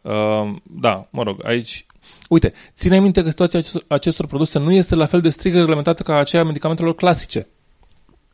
Uh, 0.02 0.54
da, 0.62 1.08
mă 1.10 1.22
rog, 1.22 1.46
aici... 1.46 1.86
Uite, 2.28 2.52
ține 2.76 3.00
minte 3.00 3.22
că 3.22 3.30
situația 3.30 3.58
acestor, 3.58 3.84
acestor 3.88 4.26
produse 4.26 4.58
nu 4.58 4.72
este 4.72 4.94
la 4.94 5.06
fel 5.06 5.20
de 5.20 5.28
strict 5.28 5.56
reglementată 5.56 6.02
ca 6.02 6.16
aceea 6.16 6.42
a 6.42 6.44
medicamentelor 6.44 6.94
clasice. 6.94 7.46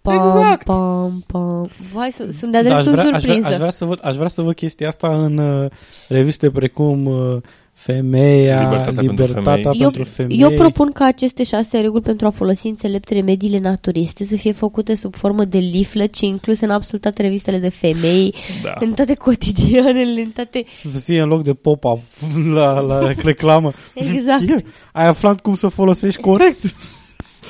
Pam, 0.03 0.27
Exact. 0.27 0.65
Pam, 0.65 1.25
pam. 1.27 1.71
Vai, 1.93 2.11
sunt, 2.11 2.33
sunt 2.33 2.53
de-a 2.53 2.63
Da, 2.63 2.77
aș, 2.77 2.85
dreptul 2.85 3.03
vrea, 3.03 3.17
aș, 3.17 3.23
vrea, 3.23 3.35
surprinsă. 3.35 3.49
aș, 3.49 3.57
vrea 3.57 3.71
să 3.71 3.85
văd, 3.85 3.99
aș 4.03 4.17
vrea 4.17 4.29
să 4.29 4.43
văd 4.43 4.55
chestia 4.55 4.89
asta 4.89 5.25
în 5.25 5.39
uh, 5.39 5.71
reviste 6.09 6.51
precum 6.51 7.07
uh, 7.07 7.37
Femeia, 7.83 8.61
Libertatea 8.63 8.93
pentru 8.93 9.11
Libertatea 9.11 9.63
femei. 9.63 9.79
pentru 9.81 10.05
femei. 10.05 10.39
Eu 10.41 10.51
propun 10.51 10.91
ca 10.91 11.05
aceste 11.05 11.45
șase 11.45 11.81
reguli 11.81 12.03
pentru 12.03 12.27
a 12.27 12.31
folosi 12.31 12.67
înțelept 12.67 13.09
remediile 13.09 13.59
naturiste 13.59 14.25
să 14.25 14.37
fie 14.37 14.53
făcute 14.53 14.95
sub 14.95 15.15
formă 15.15 15.45
de 15.45 15.59
leaflet 15.59 16.15
și 16.15 16.27
incluse 16.27 16.65
în 16.65 16.71
absolut 16.71 17.01
toate 17.03 17.23
revistele 17.23 17.59
de 17.59 17.69
femei, 17.69 18.35
Da. 18.63 18.73
în 18.79 18.93
toate 18.93 19.15
cotidianele, 19.15 20.21
în 20.21 20.31
toate... 20.31 20.65
Să 20.71 20.89
să 20.89 20.99
fie 20.99 21.21
în 21.21 21.29
loc 21.29 21.43
de 21.43 21.55
pop-up 21.55 22.01
la, 22.55 22.81
la 22.81 23.13
reclamă. 23.25 23.73
Exact. 23.95 24.49
Ia, 24.49 24.57
ai 24.93 25.07
aflat 25.07 25.41
cum 25.41 25.55
să 25.55 25.69
folosești 25.69 26.21
corect? 26.21 26.75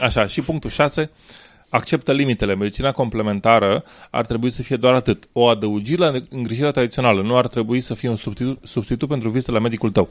Așa, 0.03 0.27
și 0.27 0.41
punctul 0.41 0.71
6. 0.71 1.11
Acceptă 1.71 2.13
limitele. 2.13 2.55
Medicina 2.55 2.93
complementară 2.93 3.85
ar 4.11 4.27
trebui 4.27 4.51
să 4.51 4.63
fie 4.63 4.77
doar 4.77 4.95
atât. 4.95 5.29
O 5.33 5.47
adăugire 5.47 6.11
la 6.11 6.23
îngrijirea 6.29 6.71
tradițională. 6.71 7.23
Nu 7.23 7.37
ar 7.37 7.47
trebui 7.47 7.81
să 7.81 7.95
fie 7.95 8.09
un 8.09 8.17
substitut, 8.17 8.59
substitut 8.63 9.09
pentru 9.09 9.31
vizite 9.31 9.51
la 9.51 9.59
medicul 9.59 9.91
tău. 9.91 10.09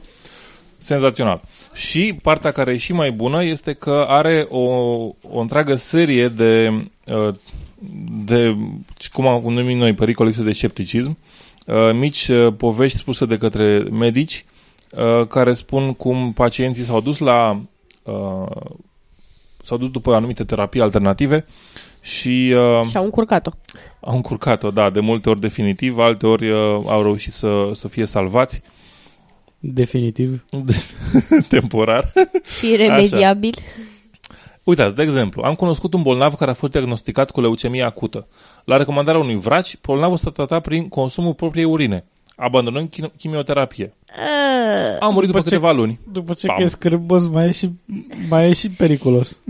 Senzațional. 0.78 1.40
Și 1.74 2.18
partea 2.22 2.52
care 2.52 2.72
e 2.72 2.76
și 2.76 2.92
mai 2.92 3.10
bună 3.10 3.44
este 3.44 3.72
că 3.72 4.04
are 4.08 4.46
o, 4.48 4.64
o 5.22 5.40
întreagă 5.40 5.74
serie 5.74 6.28
de, 6.28 6.84
uh, 7.06 7.34
de 8.24 8.56
cum 9.12 9.26
am 9.26 9.42
numit 9.42 9.76
noi, 9.76 9.94
pericol 9.94 10.26
lipsă 10.26 10.42
de 10.42 10.52
scepticism, 10.52 11.18
uh, 11.66 11.76
mici 11.92 12.28
uh, 12.28 12.52
povești 12.56 12.98
spuse 12.98 13.24
de 13.24 13.38
către 13.38 13.78
medici 13.78 14.44
uh, 14.90 15.26
care 15.26 15.52
spun 15.52 15.92
cum 15.92 16.32
pacienții 16.32 16.82
s-au 16.82 17.00
dus 17.00 17.18
la 17.18 17.60
uh, 18.02 18.70
s-au 19.70 19.78
dus 19.78 19.90
după 19.90 20.14
anumite 20.14 20.44
terapii 20.44 20.80
alternative 20.80 21.44
și 22.00 22.54
uh, 22.54 22.86
Și 22.88 22.96
au 22.96 23.04
încurcat-o. 23.04 23.50
au 24.00 24.14
încurcat-o, 24.16 24.70
da, 24.70 24.90
de 24.90 25.00
multe 25.00 25.28
ori 25.28 25.40
definitiv, 25.40 25.98
alte 25.98 26.26
ori 26.26 26.50
uh, 26.50 26.58
au 26.86 27.02
reușit 27.02 27.32
să, 27.32 27.70
să 27.72 27.88
fie 27.88 28.06
salvați 28.06 28.62
Definitiv. 29.58 30.44
temporar. 31.48 32.12
Și 32.58 32.70
iremediabil. 32.70 33.54
Uitați, 34.64 34.94
de 34.94 35.02
exemplu, 35.02 35.42
am 35.42 35.54
cunoscut 35.54 35.94
un 35.94 36.02
bolnav 36.02 36.34
care 36.34 36.50
a 36.50 36.54
fost 36.54 36.72
diagnosticat 36.72 37.30
cu 37.30 37.40
leucemie 37.40 37.82
acută. 37.82 38.26
La 38.64 38.76
recomandarea 38.76 39.20
unui 39.20 39.36
vraci, 39.36 39.76
bolnavul 39.86 40.16
s-a 40.16 40.30
tratat 40.30 40.62
prin 40.62 40.88
consumul 40.88 41.34
propriei 41.34 41.64
urine, 41.66 42.04
abandonând 42.40 42.88
chim- 42.88 43.12
chimioterapie. 43.18 43.94
A 45.00 45.08
murit 45.08 45.26
după, 45.26 45.38
După 45.38 45.38
ce- 45.38 45.42
câteva 45.54 45.72
luni. 45.72 46.00
După 46.12 46.32
ce 46.32 46.46
Bam. 46.46 46.56
că 46.56 46.62
e 46.62 46.66
scârbos, 46.66 47.28
mai 47.28 47.46
e 47.46 47.50
și, 47.50 47.70
mai 48.28 48.48
e 48.48 48.52
și 48.52 48.70
periculos. 48.70 49.40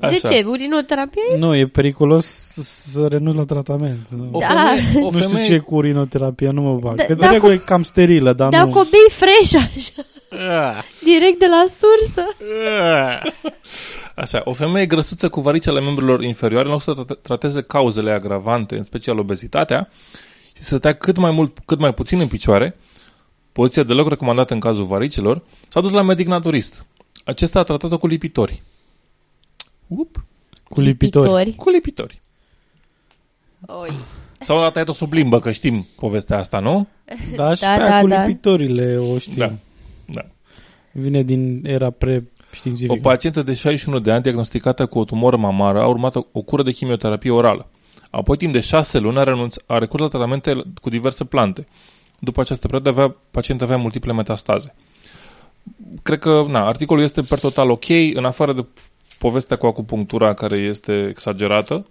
De 0.00 0.06
Așa. 0.06 0.28
ce? 0.28 0.44
Urinoterapie? 0.48 1.22
Nu, 1.38 1.54
e 1.56 1.66
periculos 1.66 2.26
să- 2.26 2.62
să 2.62 3.06
renunți 3.06 3.38
la 3.38 3.44
tratament. 3.44 4.08
Nu, 4.16 4.28
O 4.32 4.38
Da. 4.38 4.46
femeie, 4.46 4.88
o 4.96 5.10
nu 5.10 5.10
știu 5.10 5.28
femeie, 5.28 5.44
ce 5.46 5.52
e 5.54 5.58
cu 5.58 5.74
urinoterapia, 5.74 6.50
nu 6.50 6.62
mă 6.62 6.74
bag. 6.78 6.96
Da- 6.96 7.02
că 7.04 7.14
de 7.14 7.20
dacă- 7.20 7.32
regulă 7.32 7.52
e 7.52 7.56
cam 7.56 7.82
sterilă, 7.82 8.32
dar 8.32 8.48
Dar 8.48 8.64
nu. 8.64 8.70
cu 8.72 8.78
o 8.78 8.82
bei 8.82 9.08
fresh 9.10 9.54
așa. 9.76 10.06
Direct 11.02 11.38
de 11.38 11.46
la 11.46 11.64
sursă. 11.78 12.24
Așa, 14.14 14.40
o 14.44 14.52
femeie 14.52 14.86
grăsuță 14.86 15.28
cu 15.28 15.40
varicele 15.40 15.80
membrilor 15.80 16.22
inferioare, 16.22 16.64
în 16.66 16.72
loc 16.72 16.82
să 16.82 16.92
tra- 16.94 17.22
trateze 17.22 17.62
cauzele 17.62 18.10
agravante, 18.12 18.76
în 18.76 18.82
special 18.82 19.18
obezitatea, 19.18 19.88
și 20.62 20.68
să 20.68 20.76
stea 20.76 20.92
cât 20.94 21.16
mai 21.16 21.30
mult, 21.30 21.58
cât 21.64 21.78
mai 21.78 21.94
puțin 21.94 22.20
în 22.20 22.28
picioare, 22.28 22.74
poziția 23.52 23.82
deloc 23.82 24.08
recomandată 24.08 24.54
în 24.54 24.60
cazul 24.60 24.84
varicelor, 24.84 25.42
s-a 25.68 25.80
dus 25.80 25.90
la 25.90 26.02
medic 26.02 26.26
naturist. 26.26 26.86
Acesta 27.24 27.58
a 27.58 27.62
tratat-o 27.62 27.98
cu 27.98 28.06
lipitori. 28.06 28.62
Up, 29.88 30.24
Cu 30.68 30.80
lipitori. 30.80 31.26
Lipitori. 31.28 31.56
cu 31.56 31.70
lipitori. 31.70 32.20
Oi. 33.66 33.92
Sau 34.38 34.62
a 34.62 34.70
tăiat-o 34.70 34.92
sub 34.92 35.12
limbă, 35.12 35.38
că 35.40 35.52
știm 35.52 35.86
povestea 35.96 36.38
asta, 36.38 36.58
nu? 36.58 36.88
Da, 37.36 37.54
și 37.54 37.60
Da, 37.62 37.78
da, 37.78 37.88
da, 37.88 38.00
cu 38.00 38.06
da. 38.08 38.24
lipitorile 38.24 38.96
o 38.98 39.18
știm. 39.18 39.34
Da. 39.36 39.52
Da. 40.06 40.24
Vine 40.92 41.22
din 41.22 41.62
era 41.66 41.86
O 41.86 41.90
pre-științifică. 41.90 42.98
pacientă 43.02 43.42
de 43.42 43.52
61 43.54 43.98
de 43.98 44.12
ani 44.12 44.22
diagnosticată 44.22 44.86
cu 44.86 44.98
o 44.98 45.04
tumoră 45.04 45.36
mamară 45.36 45.80
a 45.82 45.86
urmat 45.86 46.14
o, 46.16 46.22
o 46.32 46.42
cură 46.42 46.62
de 46.62 46.72
chimioterapie 46.72 47.30
orală. 47.30 47.68
Apoi, 48.12 48.36
timp 48.36 48.52
de 48.52 48.60
6 48.60 48.98
luni, 48.98 49.18
a, 49.18 49.22
renunț, 49.22 49.56
a 49.66 49.78
recurs 49.78 50.02
la 50.02 50.08
tratamente 50.08 50.62
cu 50.80 50.90
diverse 50.90 51.24
plante. 51.24 51.66
După 52.18 52.40
această 52.40 52.66
perioadă, 52.66 52.88
avea, 52.88 53.16
pacientul 53.30 53.66
avea 53.66 53.78
multiple 53.78 54.12
metastaze. 54.12 54.74
Cred 56.02 56.18
că, 56.18 56.44
na, 56.48 56.66
articolul 56.66 57.02
este 57.02 57.22
per 57.22 57.38
total 57.38 57.70
ok, 57.70 57.88
în 58.14 58.24
afară 58.24 58.52
de 58.52 58.64
povestea 59.18 59.56
cu 59.56 59.66
acupunctura, 59.66 60.34
care 60.34 60.56
este 60.56 61.06
exagerată, 61.08 61.86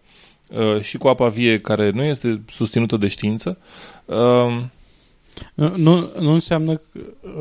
uh, 0.51 0.81
și 0.81 0.97
cu 0.97 1.07
apa 1.07 1.27
vie, 1.27 1.57
care 1.57 1.89
nu 1.89 2.03
este 2.03 2.41
susținută 2.49 2.97
de 2.97 3.07
știință. 3.07 3.57
Uh, 5.55 5.71
Nu, 5.71 5.75
nu, 5.75 6.09
nu 6.19 6.31
înseamnă, 6.31 6.75
că, 6.75 6.99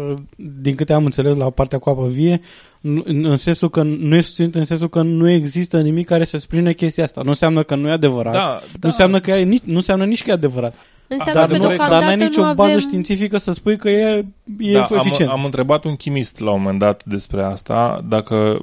uh, 0.08 0.16
din 0.60 0.74
câte 0.74 0.92
am 0.92 1.04
înțeles 1.04 1.36
la 1.36 1.50
partea 1.50 1.78
cu 1.78 1.90
apă 1.90 2.06
vie, 2.06 2.40
nu- 2.80 3.02
în, 3.04 3.24
în 3.24 3.36
sensul 3.36 3.70
că 3.70 3.82
nu 3.82 4.16
e 4.16 4.20
susținut 4.20 4.54
în 4.54 4.64
sensul 4.64 4.88
că 4.88 5.02
nu 5.02 5.30
există 5.30 5.80
nimic 5.80 6.06
care 6.06 6.24
să 6.24 6.36
sprijine 6.36 6.72
chestia 6.72 7.04
asta. 7.04 7.22
Nu 7.22 7.28
înseamnă 7.28 7.62
că 7.62 7.74
nu 7.74 7.88
e 7.88 7.92
adevărat. 7.92 8.32
Da, 8.32 8.60
Nu, 8.62 8.78
înseamnă 8.80 9.20
că 9.20 9.30
e, 9.30 9.42
nici, 9.42 9.62
nu 9.64 9.74
înseamnă 9.76 10.04
nici 10.04 10.22
că 10.22 10.30
e 10.30 10.32
adevărat. 10.32 10.74
Înseamnă 11.08 11.40
Dar, 11.40 11.48
că 11.48 11.56
nu, 11.56 11.58
dar 11.58 11.68
deocamdată 11.68 12.04
n-ai 12.04 12.16
nicio 12.16 12.44
nu 12.44 12.54
bază 12.54 12.68
avem... 12.70 12.78
științifică 12.80 13.38
să 13.38 13.52
spui 13.52 13.76
că 13.76 13.88
e, 13.90 14.24
e 14.58 14.72
da, 14.72 14.84
am, 14.84 14.96
eficient. 14.96 15.30
am 15.30 15.44
întrebat 15.44 15.84
un 15.84 15.96
chimist 15.96 16.38
la 16.38 16.50
un 16.50 16.60
moment 16.60 16.78
dat 16.78 17.04
despre 17.04 17.42
asta, 17.42 18.04
dacă 18.08 18.60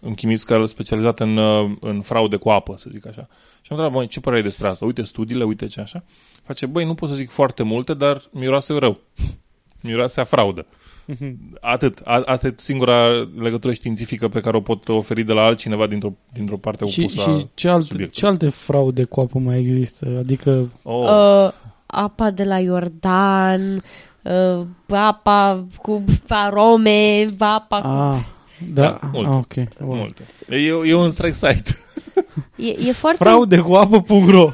un 0.00 0.14
chimist 0.14 0.44
care 0.44 0.62
e 0.62 0.66
specializat 0.66 1.20
în, 1.20 1.36
uh, 1.36 1.70
în 1.80 2.00
fraude 2.00 2.36
cu 2.36 2.48
apă, 2.48 2.74
să 2.76 2.88
zic 2.90 3.06
așa. 3.06 3.28
Și 3.60 3.72
am 3.72 3.78
întrebat, 3.78 3.92
băi, 3.92 4.06
ce 4.08 4.20
părere 4.20 4.40
ai 4.40 4.46
despre 4.48 4.68
asta? 4.68 4.84
Uite 4.84 5.02
studiile, 5.02 5.44
uite 5.44 5.66
ce 5.66 5.80
așa. 5.80 6.04
Face, 6.42 6.66
băi, 6.66 6.84
nu 6.84 6.94
pot 6.94 7.08
să 7.08 7.14
zic 7.14 7.30
foarte 7.30 7.62
multe, 7.62 7.94
dar 7.94 8.22
miroase 8.30 8.72
rău. 8.72 8.98
miroase 9.82 10.20
a 10.20 10.24
fraudă. 10.24 10.66
Mhm. 11.04 11.58
Atât. 11.60 12.00
A, 12.04 12.22
asta 12.26 12.46
e 12.46 12.54
singura 12.58 13.28
legătură 13.38 13.72
științifică 13.72 14.28
pe 14.28 14.40
care 14.40 14.56
o 14.56 14.60
pot 14.60 14.88
oferi 14.88 15.22
de 15.22 15.32
la 15.32 15.42
altcineva 15.42 15.86
dintr-o, 15.86 16.12
dintr-o 16.32 16.56
parte 16.56 16.84
și, 16.84 17.00
opusă 17.00 17.20
și 17.20 17.46
ce, 17.54 17.68
alte, 17.68 17.84
subiectului. 17.84 18.20
ce 18.20 18.26
alte 18.26 18.48
fraude 18.48 19.04
cu 19.04 19.20
apă 19.20 19.38
mai 19.38 19.58
există? 19.58 20.16
Adică 20.18 20.68
Oh, 20.82 21.04
Uh, 21.04 21.52
apa 21.86 22.30
de 22.30 22.44
la 22.44 22.58
Iordan, 22.58 23.82
uh, 24.22 24.66
apa 24.88 25.64
cu 25.82 26.04
arome, 26.28 27.26
apa 27.38 27.80
cu... 27.80 28.24
A, 28.60 28.64
da, 28.72 28.82
Da, 28.82 28.98
da 29.02 29.10
multe. 29.12 29.28
a, 29.30 29.36
ok. 29.36 29.54
Bun. 29.86 29.96
multe. 29.96 30.22
E, 30.48 30.56
e 30.86 30.94
un 30.94 31.04
întreg 31.04 31.34
site. 31.34 31.78
E, 32.56 32.66
e 32.88 32.92
foarte 32.92 33.24
Fraude 33.24 33.58
cu 33.58 33.72
apă.ro 33.74 34.48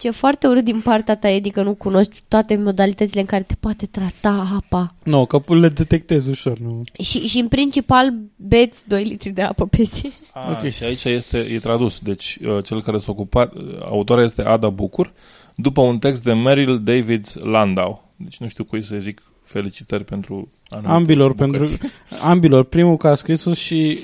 Ce 0.00 0.06
e 0.06 0.10
foarte 0.10 0.46
urât 0.46 0.64
din 0.64 0.80
partea 0.80 1.16
ta, 1.16 1.28
Edi, 1.28 1.50
că 1.50 1.62
nu 1.62 1.74
cunoști 1.74 2.22
toate 2.28 2.56
modalitățile 2.56 3.20
în 3.20 3.26
care 3.26 3.42
te 3.42 3.54
poate 3.60 3.86
trata 3.86 4.50
apa. 4.56 4.94
Nu, 5.02 5.26
că 5.26 5.40
le 5.46 5.68
detectezi 5.68 6.30
ușor. 6.30 6.58
Nu. 6.58 6.80
Și, 7.02 7.26
și 7.26 7.38
în 7.38 7.48
principal 7.48 8.14
beți 8.36 8.88
2 8.88 9.04
litri 9.04 9.30
de 9.30 9.42
apă 9.42 9.66
pe 9.66 9.82
zi. 9.82 10.12
Ah, 10.32 10.44
Ok. 10.50 10.56
okay. 10.56 10.70
Și 10.70 10.84
aici 10.84 11.04
este, 11.04 11.38
e 11.38 11.58
tradus. 11.58 11.98
Deci, 11.98 12.38
uh, 12.46 12.64
cel 12.64 12.82
care 12.82 12.98
s-a 12.98 13.10
ocupat, 13.10 13.54
uh, 13.54 13.62
autora 13.84 14.22
este 14.22 14.42
Ada 14.42 14.68
Bucur, 14.68 15.12
după 15.54 15.80
un 15.80 15.98
text 15.98 16.22
de 16.22 16.32
Meryl 16.32 16.80
David 16.82 17.26
Landau. 17.34 18.12
Deci 18.16 18.36
nu 18.36 18.48
știu 18.48 18.64
cui 18.64 18.82
să 18.82 18.96
zic 18.98 19.22
felicitări 19.42 20.04
pentru 20.04 20.34
anumite 20.34 20.52
Ambilor, 20.84 21.32
bucăți. 21.32 21.78
pentru, 21.78 21.88
ambilor. 22.22 22.64
Primul 22.64 22.96
că 22.96 23.08
a 23.08 23.14
scris-o 23.14 23.52
și 23.52 23.98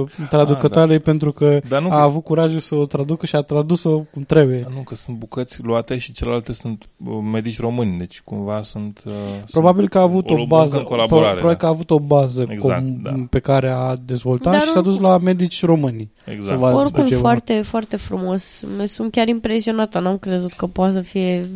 uh, 0.00 0.08
traducătoarei 0.28 0.98
pentru 0.98 1.32
că 1.32 1.60
Dar 1.68 1.82
nu, 1.82 1.90
a 1.90 2.02
avut 2.02 2.24
curajul 2.24 2.60
să 2.60 2.74
o 2.74 2.86
traducă 2.86 3.26
și 3.26 3.36
a 3.36 3.40
tradus-o 3.40 3.98
cum 3.98 4.22
trebuie. 4.22 4.60
dar 4.60 4.72
nu, 4.72 4.80
că 4.80 4.94
sunt 4.94 5.16
bucăți 5.16 5.62
luate 5.62 5.98
și 5.98 6.12
celelalte 6.12 6.52
sunt 6.52 6.88
uh, 7.06 7.18
medici 7.32 7.60
români, 7.60 7.98
deci 7.98 8.20
cumva 8.20 8.62
sunt... 8.62 9.02
Uh, 9.06 9.12
Probabil 9.50 9.88
că 9.88 9.98
a 9.98 10.02
avut 10.02 10.30
o 10.30 10.32
o, 10.32 10.36
muncă 10.36 10.54
bază, 10.54 10.78
în 10.78 10.84
colaborare, 10.84 11.32
probabil 11.32 11.50
da. 11.50 11.56
că 11.56 11.66
a 11.66 11.68
avut 11.68 11.90
o 11.90 11.98
bază 11.98 12.44
Exact, 12.48 12.80
com, 12.80 12.98
da. 13.02 13.14
pe 13.30 13.38
care 13.38 13.68
a 13.68 13.94
dezvoltat 14.04 14.52
Dar 14.52 14.62
și 14.62 14.68
s-a 14.68 14.80
dus 14.80 14.92
oricum- 14.92 15.10
la 15.10 15.18
medici 15.18 15.64
români. 15.64 16.10
Sunt, 16.24 16.36
exact. 16.36 16.52
să 16.54 16.60
vadă 16.64 16.76
Oricum, 16.76 17.06
ceva. 17.06 17.20
foarte, 17.20 17.62
foarte 17.62 17.96
frumos. 17.96 18.64
M- 18.64 18.86
Sunt 18.86 19.10
chiar 19.12 19.28
impresionată. 19.28 19.98
N-am 20.00 20.18
crezut 20.18 20.52
că 20.52 20.66
poate 20.66 20.92
să 20.92 21.00
fie... 21.00 21.48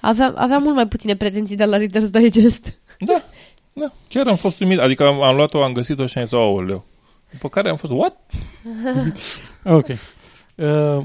Aveam, 0.00 0.32
aveam 0.36 0.62
mult 0.62 0.74
mai 0.74 0.86
puține 0.88 1.16
pretenții 1.16 1.56
de 1.56 1.64
la 1.64 1.78
Reader's 1.78 2.10
Digest. 2.10 2.78
Da, 2.98 3.22
da, 3.72 3.92
chiar 4.08 4.26
am 4.26 4.36
fost 4.36 4.60
uimit. 4.60 4.78
Adică 4.78 5.06
am, 5.06 5.22
am 5.22 5.36
luat-o, 5.36 5.62
am 5.62 5.72
găsit-o 5.72 6.06
și 6.06 6.18
am 6.18 6.24
zis, 6.24 6.32
aoleu. 6.34 6.84
După 7.30 7.48
care 7.48 7.70
am 7.70 7.76
fost, 7.76 7.92
what? 7.92 8.16
Ok. 9.64 9.86
Uh, 9.88 9.96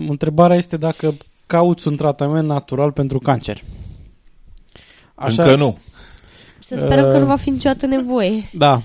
întrebarea 0.10 0.58
este 0.58 0.78
dacă 0.78 1.14
cauți 1.46 1.88
un 1.88 1.96
tratament 1.96 2.48
natural 2.48 2.92
pentru 2.92 3.20
cancer. 3.20 3.62
Încă 5.16 5.56
nu. 5.56 5.78
Să 6.60 6.76
sperăm 6.76 7.06
Uh. 7.06 7.12
că 7.12 7.18
nu 7.18 7.26
va 7.26 7.36
fi 7.36 7.50
niciodată 7.50 7.86
nevoie. 7.86 8.50
Da. 8.54 8.82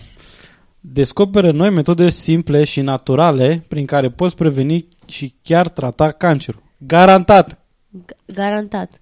Descoperă 0.80 1.50
noi 1.52 1.70
metode 1.70 2.10
simple 2.10 2.64
și 2.64 2.80
naturale 2.80 3.64
prin 3.68 3.86
care 3.86 4.10
poți 4.10 4.36
preveni 4.36 4.88
și 5.06 5.34
chiar 5.42 5.68
trata 5.68 6.10
cancerul. 6.10 6.62
Garantat! 6.78 7.58
G- 7.98 8.16
Garantat. 8.34 8.98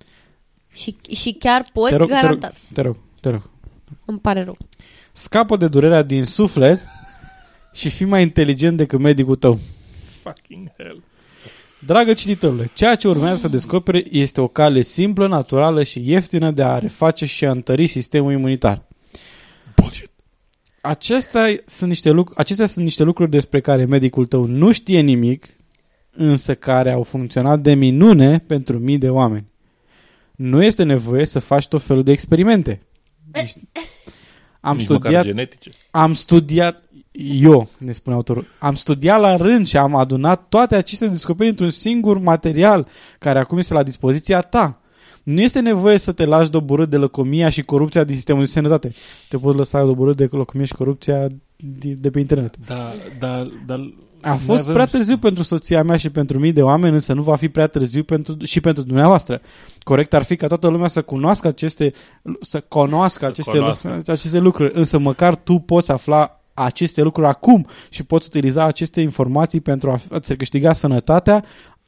Și, 0.73 0.97
și 1.15 1.33
chiar 1.33 1.65
poți 1.73 1.91
Te 1.91 1.97
rog, 1.97 2.09
te 2.09 2.15
rog, 2.15 2.23
garantat. 2.23 2.57
te 2.73 2.81
rog, 2.81 2.97
te 3.21 3.29
rog. 3.31 3.51
Îmi 4.05 4.19
pare 4.19 4.45
rău. 4.45 4.57
Scapă 5.21 5.57
de 5.57 5.69
durerea 5.69 6.03
din 6.03 6.25
suflet 6.25 6.87
și 7.73 7.91
fii 7.91 8.07
mai 8.07 8.23
inteligent 8.23 8.77
decât 8.77 8.99
medicul 8.99 9.37
tău. 9.37 9.59
Fucking 10.23 10.73
hell. 10.77 11.03
Dragă 11.87 12.13
cititorule, 12.13 12.71
ceea 12.75 12.95
ce 12.95 13.09
urmează 13.09 13.41
să 13.41 13.49
descoperi 13.49 14.09
este 14.11 14.41
o 14.41 14.49
cale 14.49 14.83
simplă, 14.83 15.29
naturală 15.29 15.83
și 15.83 16.11
ieftină 16.11 16.51
de 16.51 16.63
a 16.63 16.79
reface 16.79 17.25
și 17.27 17.45
a 17.45 17.51
întări 17.51 17.87
sistemul 17.87 18.33
imunitar. 18.33 18.87
Bullshit. 19.77 20.11
Acestea 20.81 21.47
sunt 21.65 21.89
niște 21.89 22.11
lucruri, 22.11 22.39
acestea 22.39 22.67
sunt 22.67 22.85
niște 22.85 23.03
lucruri 23.03 23.31
despre 23.31 23.61
care 23.61 23.85
medicul 23.85 24.27
tău 24.27 24.45
nu 24.45 24.73
știe 24.73 25.01
nimic, 25.01 25.57
însă 26.11 26.55
care 26.55 26.93
au 26.93 27.03
funcționat 27.03 27.61
de 27.61 27.75
minune 27.75 28.39
pentru 28.39 28.79
mii 28.79 28.99
de 28.99 29.09
oameni. 29.09 29.53
Nu 30.37 30.63
este 30.63 30.83
nevoie 30.83 31.27
să 31.27 31.39
faci 31.39 31.69
tot 31.69 31.83
felul 31.83 32.03
de 32.03 32.13
experimente. 32.13 32.81
Deci, 33.31 33.53
am 34.61 34.77
Nici 34.77 34.89
măcar 34.89 35.01
studiat, 35.01 35.25
genetice. 35.25 35.71
am 35.91 36.15
studiat, 36.15 36.83
eu, 37.41 37.69
ne 37.79 37.93
spune 37.93 38.17
autorul, 38.17 38.47
am 38.59 38.75
studiat 38.75 39.21
la 39.21 39.37
rând 39.37 39.67
și 39.67 39.77
am 39.77 39.95
adunat 39.95 40.49
toate 40.49 40.77
aceste 40.77 41.09
descoperiri 41.09 41.51
într-un 41.51 41.71
singur 41.71 42.19
material 42.19 42.87
care 43.19 43.39
acum 43.39 43.59
este 43.59 43.75
la 43.75 43.83
dispoziția 43.83 44.41
ta. 44.41 44.81
Nu 45.23 45.41
este 45.41 45.61
nevoie 45.61 45.99
să 45.99 46.13
te 46.13 46.25
lași 46.25 46.51
doborât 46.51 46.91
de 46.91 46.97
lăcomia 46.97 47.49
și 47.49 47.63
corupția 47.63 48.05
din 48.05 48.15
sistemul 48.15 48.45
de 48.45 48.49
sănătate. 48.51 48.93
Te 49.29 49.37
poți 49.39 49.57
lăsa 49.57 49.85
doborât 49.85 50.17
de 50.17 50.29
lăcomia 50.31 50.67
și 50.67 50.73
corupția 50.73 51.27
de, 51.57 51.93
de 51.93 52.11
pe 52.11 52.19
internet. 52.21 52.55
Da, 52.67 52.93
da, 53.19 53.51
da. 53.67 53.95
A 54.23 54.29
Noi 54.29 54.39
fost 54.39 54.63
avem- 54.63 54.73
prea 54.73 54.87
târziu 54.87 55.19
pentru 55.19 55.43
soția 55.43 55.83
mea 55.83 55.97
și 55.97 56.11
pentru 56.11 56.39
mii 56.39 56.53
de 56.53 56.63
oameni, 56.63 56.95
însă 56.95 57.13
nu 57.13 57.23
va 57.23 57.37
fi 57.37 57.49
prea 57.49 57.67
târziu 57.67 58.03
pentru, 58.03 58.37
și 58.45 58.61
pentru 58.61 58.83
dumneavoastră. 58.83 59.41
Corect 59.83 60.15
ar 60.15 60.23
fi 60.23 60.37
ca 60.37 60.47
toată 60.47 60.69
lumea 60.69 60.89
să 60.89 61.03
cunoască 61.03 61.49
aceste, 61.49 61.93
să 62.41 62.61
cunoască 62.61 63.19
Să 63.25 63.27
aceste, 63.27 63.51
cunoască. 63.51 63.89
Lucruri, 63.89 64.11
aceste 64.11 64.39
lucruri, 64.39 64.73
însă 64.75 64.99
măcar 64.99 65.37
tu 65.37 65.59
poți 65.59 65.91
afla 65.91 66.41
aceste 66.55 67.03
lucruri 67.03 67.29
acum 67.29 67.67
și 67.91 68.03
poți 68.03 68.27
utiliza 68.27 68.65
aceste 68.65 69.01
informații 69.01 69.61
pentru 69.61 69.91
a 69.91 70.19
ți 70.19 70.35
câștiga 70.35 70.73
sănătatea 70.73 71.45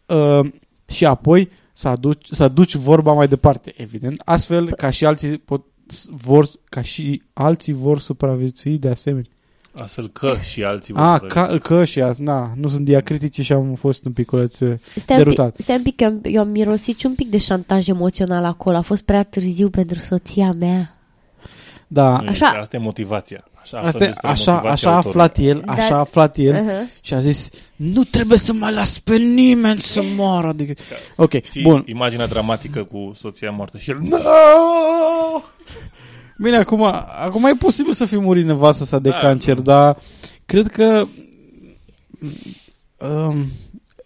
uh, 0.07 0.51
și 0.87 1.07
apoi 1.07 1.49
să 1.73 1.89
aduci, 1.89 2.27
să 2.31 2.49
duci 2.49 2.75
vorba 2.75 3.13
mai 3.13 3.27
departe, 3.27 3.73
evident, 3.77 4.23
astfel 4.25 4.75
ca 4.75 4.91
și 4.91 5.07
alții 5.07 5.39
pot, 5.39 5.65
vor, 6.11 6.47
ca 6.65 6.83
și 6.83 7.23
alții 7.33 7.73
vor 7.73 7.99
supraviețui 7.99 8.79
de 8.79 8.89
asemenea. 8.89 9.31
Astfel 9.75 10.09
că 10.09 10.35
și 10.43 10.65
alții 10.65 10.95
A, 10.97 11.17
vor 11.19 11.27
ca, 11.29 11.59
că 11.63 11.85
și 11.85 12.01
a, 12.01 12.13
na, 12.19 12.53
nu 12.57 12.69
sunt 12.69 12.85
diacritice 12.85 13.43
și 13.43 13.53
am 13.53 13.75
fost 13.75 14.05
un 14.05 14.13
piculeț 14.13 14.59
uh, 14.61 14.79
Stai 14.97 15.17
un, 15.19 15.25
pic, 15.25 15.35
Derutat. 15.35 15.57
stai 15.59 15.77
un 15.77 15.83
pic, 15.83 15.97
că 15.97 16.05
am- 16.05 16.21
eu 16.23 16.41
am 16.41 16.49
mirosit 16.49 16.99
și 16.99 17.07
un 17.07 17.15
pic 17.15 17.29
de 17.31 17.39
șantaj 17.39 17.89
emoțional 17.89 18.45
acolo. 18.45 18.77
A 18.77 18.81
fost 18.81 19.03
prea 19.03 19.23
târziu 19.23 19.71
pentru 19.71 19.99
soția 19.99 20.53
mea. 20.53 20.95
Da, 21.87 22.09
Nu 22.11 22.29
Așa- 22.29 22.31
Este, 22.31 22.59
asta 22.59 22.77
e 22.77 22.79
motivația. 22.79 23.45
Așa, 23.63 23.77
aflăm 23.77 23.87
asta, 23.89 24.05
e- 24.05 24.07
despre 24.07 24.29
așa, 24.29 24.53
motivația 24.53 24.71
așa 24.73 24.91
a 24.91 24.95
autorului. 24.95 25.23
aflat 25.23 25.39
el, 25.47 25.63
Da. 25.67 25.73
așa 25.73 25.95
a 25.95 25.99
aflat 25.99 26.37
el 26.37 26.55
Uh-huh. 26.55 27.01
și 27.01 27.15
a 27.15 27.21
zis 27.21 27.49
nu 27.77 28.03
trebuie 28.05 28.39
să 28.39 28.53
mai 28.53 28.73
las 28.73 28.99
pe 28.99 29.17
nimeni 29.17 29.79
să 29.79 30.03
moară. 30.17 30.49
Adică, 30.49 30.83
ok, 31.17 31.43
Și 31.45 31.63
bun. 31.63 31.85
imaginea 31.87 32.27
dramatică 32.27 32.83
cu 32.85 33.13
soția 33.15 33.51
moartă 33.51 33.79
și 33.79 33.91
el... 33.91 33.97
"Nu!" 34.01 34.17
Bine, 36.43 36.57
acum, 36.57 36.83
acum 37.23 37.45
e 37.45 37.55
posibil 37.59 37.93
să 37.93 38.05
fi 38.05 38.17
murit 38.17 38.45
nevastă 38.45 38.85
sa 38.85 38.99
de 38.99 39.09
Da. 39.09 39.17
cancer, 39.17 39.61
dar 39.61 39.99
cred 40.47 40.67
că 40.67 41.05
um, 42.97 43.47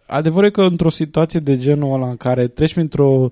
adevărul 0.07 0.49
e 0.49 0.51
că 0.51 0.63
într-o 0.63 0.91
situație 0.91 1.41
de 1.41 1.59
genul 1.59 1.95
ăla 1.95 2.09
în 2.09 2.17
care 2.17 2.49
treci 2.49 2.73
printr-o 2.73 3.31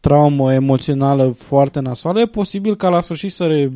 traumă 0.00 0.52
emoțională 0.52 1.30
foarte 1.30 1.80
nasoală, 1.80 2.20
e 2.20 2.26
posibil 2.26 2.76
ca 2.76 2.88
la 2.88 3.00
sfârșit 3.00 3.32
să, 3.32 3.46
re, 3.46 3.72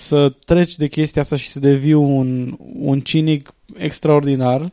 să 0.00 0.32
treci 0.44 0.76
de 0.76 0.86
chestia 0.86 1.22
asta 1.22 1.36
și 1.36 1.48
să 1.48 1.60
devii 1.60 1.92
un, 1.92 2.56
un 2.78 3.00
cinic 3.00 3.54
extraordinar 3.74 4.72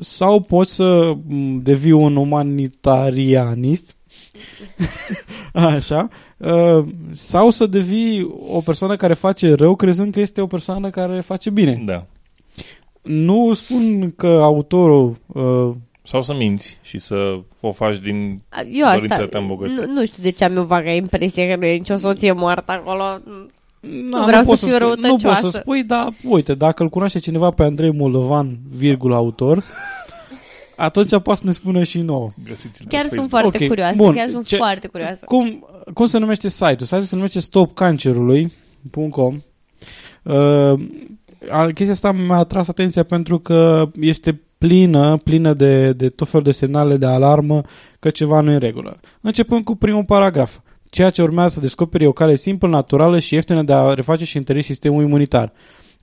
sau 0.00 0.40
poți 0.40 0.74
să 0.74 1.14
m, 1.26 1.62
devii 1.62 1.92
un 1.92 2.16
umanitarianist 2.16 3.96
Așa. 5.52 6.08
Uh, 6.42 6.84
sau 7.12 7.50
să 7.50 7.66
devii 7.66 8.30
o 8.48 8.60
persoană 8.60 8.96
care 8.96 9.14
face 9.14 9.54
rău 9.54 9.74
crezând 9.74 10.12
că 10.12 10.20
este 10.20 10.40
o 10.40 10.46
persoană 10.46 10.90
care 10.90 11.20
face 11.20 11.50
bine. 11.50 11.82
Da. 11.84 12.06
Nu 13.02 13.52
spun 13.54 14.10
că 14.16 14.26
autorul 14.26 15.16
uh, 15.26 15.74
Sau 16.02 16.22
să 16.22 16.34
minți 16.34 16.78
și 16.82 16.98
să 16.98 17.38
o 17.60 17.72
faci 17.72 17.98
din... 17.98 18.40
Eu 18.72 18.84
asta, 18.84 18.94
Dorința 18.94 19.26
ta 19.26 19.38
îmbogăți. 19.38 19.80
nu, 19.80 19.92
nu 19.92 20.04
știu 20.04 20.22
de 20.22 20.30
ce 20.30 20.44
am 20.44 20.56
eu 20.56 20.62
vaga 20.64 20.90
impresie 20.90 21.48
că 21.48 21.56
nu 21.56 21.64
e 21.64 21.76
nicio 21.76 21.96
soție 21.96 22.32
moartă 22.32 22.72
acolo. 22.72 23.04
na, 24.10 24.24
vreau 24.24 24.44
poți 24.44 24.60
să 24.60 24.66
fiu 24.66 24.76
spui, 24.76 24.88
Nu 24.88 24.94
poți 24.94 25.06
răutăcioasă. 25.08 25.48
să 25.48 25.58
spui, 25.58 25.84
dar 25.84 26.12
uite, 26.28 26.54
dacă 26.54 26.82
îl 26.82 26.88
cunoaște 26.88 27.18
cineva 27.18 27.50
pe 27.50 27.62
Andrei 27.62 27.92
Moldovan, 27.92 28.58
virgul 28.68 29.12
autor, 29.12 29.62
atunci 30.84 31.10
poate 31.22 31.40
să 31.40 31.46
ne 31.46 31.52
spună 31.52 31.82
și 31.82 32.00
nouă. 32.00 32.30
Găsiți-l 32.48 32.86
Chiar 32.88 33.02
pe 33.02 33.08
sunt 33.08 33.20
Facebook. 33.20 33.40
foarte 33.40 33.58
Ok, 33.64 33.68
curioasă, 33.68 33.94
bun. 33.96 34.14
chiar 34.14 34.28
sunt 34.28 34.46
Ce- 34.46 34.56
foarte 34.56 34.86
curioasă. 34.86 35.24
Cum, 35.24 35.66
cum 35.94 36.06
se 36.06 36.18
numește 36.18 36.48
site-ul? 36.48 36.76
Site-ul 36.78 37.02
se 37.02 37.14
numește 37.16 37.40
stopcancerului.com 37.40 39.40
uh, 40.22 40.34
a- 41.50 41.66
Chestia 41.74 41.92
asta 41.92 42.12
mi-a 42.12 42.36
atras 42.36 42.68
atenția 42.68 43.02
pentru 43.02 43.38
că 43.38 43.90
este 44.00 44.40
plină, 44.58 45.16
plină 45.24 45.54
de, 45.54 45.92
de 45.92 46.08
tot 46.08 46.28
felul 46.28 46.44
de 46.46 46.50
semnale 46.52 46.96
de 46.96 47.06
alarmă 47.06 47.62
că 47.98 48.10
ceva 48.10 48.40
nu 48.40 48.50
e 48.50 48.54
în 48.54 48.60
regulă. 48.60 49.00
Începând 49.20 49.64
cu 49.64 49.74
primul 49.76 50.04
paragraf. 50.04 50.58
Ceea 50.90 51.10
ce 51.10 51.22
urmează 51.22 51.54
să 51.54 51.60
descoperi 51.60 52.04
e 52.04 52.06
o 52.06 52.12
cale 52.12 52.34
simplă, 52.34 52.68
naturală 52.68 53.18
și 53.18 53.34
ieftină 53.34 53.62
de 53.62 53.72
a 53.72 53.94
reface 53.94 54.24
și 54.24 54.36
întări 54.36 54.62
sistemul 54.62 55.02
imunitar. 55.02 55.52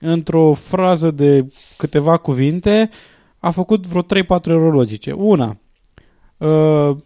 Într-o 0.00 0.54
frază 0.54 1.10
de 1.10 1.46
câteva 1.76 2.16
cuvinte 2.16 2.90
a 3.40 3.50
făcut 3.50 3.86
vreo 3.86 4.02
3-4 4.02 4.06
erori 4.46 4.76
logice. 4.76 5.12
Una, 5.12 5.56
uh, 6.36 6.96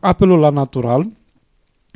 apelul 0.00 0.38
la 0.38 0.50
natural. 0.50 1.06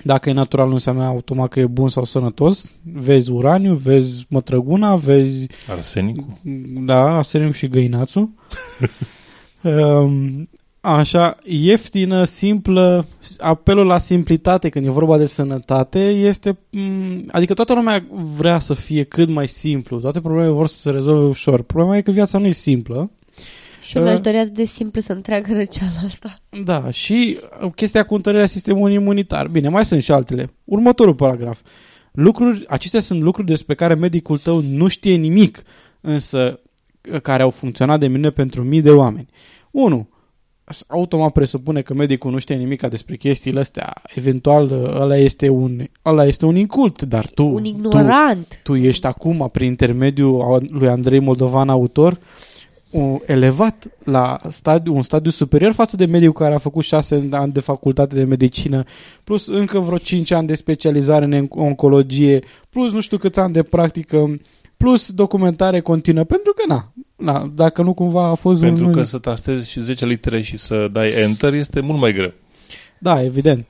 Dacă 0.05 0.29
e 0.29 0.33
natural 0.33 0.67
nu 0.67 0.73
înseamnă 0.73 1.05
automat 1.05 1.49
că 1.49 1.61
e 1.61 1.67
bun 1.67 1.89
sau 1.89 2.05
sănătos. 2.05 2.73
Vezi 2.83 3.31
uraniu, 3.31 3.75
vezi 3.75 4.27
mătrăguna, 4.29 4.97
vezi 4.97 5.47
Arsenicul. 5.69 6.39
da, 6.85 7.17
aseriu 7.17 7.51
și 7.51 7.69
găinațul. 7.69 8.31
um, 9.63 10.49
așa, 10.91 11.37
ieftină, 11.45 12.25
simplă, 12.25 13.07
apelul 13.39 13.87
la 13.87 13.99
simplitate 13.99 14.69
când 14.69 14.87
e 14.87 14.91
vorba 14.91 15.19
de 15.19 15.27
sănătate 15.27 16.09
este, 16.09 16.59
m, 16.71 17.25
adică 17.31 17.55
toată 17.55 17.75
lumea 17.75 18.07
vrea 18.37 18.59
să 18.59 18.75
fie 18.75 19.03
cât 19.03 19.29
mai 19.29 19.49
simplu, 19.49 20.01
toate 20.01 20.21
problemele 20.21 20.53
vor 20.53 20.67
să 20.67 20.81
se 20.81 20.91
rezolve 20.91 21.25
ușor. 21.25 21.63
Problema 21.63 21.97
e 21.97 22.03
că 22.03 22.11
viața 22.11 22.39
nu 22.39 22.47
e 22.47 22.51
simplă. 22.51 23.11
Și 23.83 23.97
eu 23.97 24.03
mi-aș 24.03 24.17
Uh, 24.17 24.23
dori 24.23 24.37
atât 24.37 24.55
de 24.55 24.65
simplu 24.65 25.01
să 25.01 25.13
întreagă 25.13 25.55
răceala 25.55 26.01
asta. 26.07 26.39
Da, 26.65 26.91
și 26.91 27.39
uh, 27.63 27.73
chestia 27.75 28.05
cu 28.05 28.15
întărirea 28.15 28.47
sistemului 28.47 28.95
imunitar. 28.95 29.49
Bine, 29.49 29.69
mai 29.69 29.85
sunt 29.85 30.03
și 30.03 30.13
altele. 30.13 30.53
Următorul 30.65 31.15
paragraf. 31.15 31.61
Lucruri, 32.13 32.65
acestea 32.69 33.01
sunt 33.01 33.21
lucruri 33.21 33.47
despre 33.47 33.75
care 33.75 33.95
medicul 33.95 34.39
tău 34.39 34.61
nu 34.61 34.89
știe 34.89 35.15
nimic, 35.17 35.63
însă 36.01 36.61
uh, 37.13 37.21
care 37.21 37.43
au 37.43 37.51
funcționat 37.51 38.01
de 38.01 38.07
minune 38.07 38.31
pentru 38.31 38.63
mii 38.63 38.81
de 38.81 38.91
oameni. 38.91 39.29
1. 39.71 40.09
Automat 40.89 41.33
presupune 41.33 41.81
că 41.81 41.95
medicul 41.95 42.31
nu 42.31 42.39
știe 42.39 42.55
nimic 42.55 42.87
despre 42.89 43.17
chestiile 43.17 43.61
astea. 43.61 43.93
Eventual, 44.15 44.71
uh, 44.71 45.01
ăla 45.01 45.17
este 45.17 45.49
un, 45.49 45.87
ăla 46.07 46.27
este 46.27 46.45
un 46.47 46.57
incult, 46.57 47.03
dar 47.03 47.27
tu, 47.35 47.45
Un 47.45 47.63
tu, 47.63 47.69
ignorant. 47.69 48.61
tu 48.63 48.75
ești 48.75 49.07
acum, 49.07 49.49
prin 49.53 49.67
intermediul 49.67 50.41
a- 50.41 50.59
lui 50.69 50.89
Andrei 50.89 51.19
Moldovan, 51.21 51.69
autor, 51.69 52.19
un, 52.91 53.19
elevat 53.27 53.87
la 54.05 54.39
stadiu, 54.49 54.95
un 54.95 55.03
stadiu 55.03 55.31
superior 55.31 55.73
față 55.73 55.97
de 55.97 56.05
medicul 56.07 56.33
care 56.33 56.55
a 56.55 56.59
făcut 56.59 56.85
șase 56.85 57.29
ani 57.31 57.53
de 57.53 57.61
facultate 57.61 58.15
de 58.15 58.25
medicină, 58.25 58.85
plus 59.25 59.47
încă 59.47 59.79
vreo 59.79 59.99
5 59.99 60.31
ani 60.31 60.47
de 60.47 60.55
specializare 60.55 61.25
în 61.25 61.47
oncologie, 61.51 62.43
plus 62.71 62.93
nu 62.93 63.01
știu 63.01 63.17
câți 63.17 63.39
ani 63.39 63.53
de 63.53 63.63
practică, 63.63 64.41
plus 64.83 65.13
documentare 65.13 65.81
continuă, 65.81 66.25
pentru 66.25 66.53
că, 66.53 66.63
na, 66.75 66.93
na 67.17 67.51
dacă 67.55 67.83
nu 67.83 67.95
cumva 67.95 68.25
a 68.27 68.35
fost 68.35 68.61
Pentru 68.61 68.87
un... 68.87 68.93
că 68.93 69.03
să 69.03 69.19
tastezi 69.19 69.71
și 69.71 69.81
10 69.81 70.07
litere 70.07 70.41
și 70.41 70.57
să 70.57 70.89
dai 70.93 71.11
enter 71.13 71.53
este 71.53 71.81
mult 71.81 72.01
mai 72.01 72.13
greu. 72.13 72.33
Da, 72.99 73.23
evident. 73.23 73.67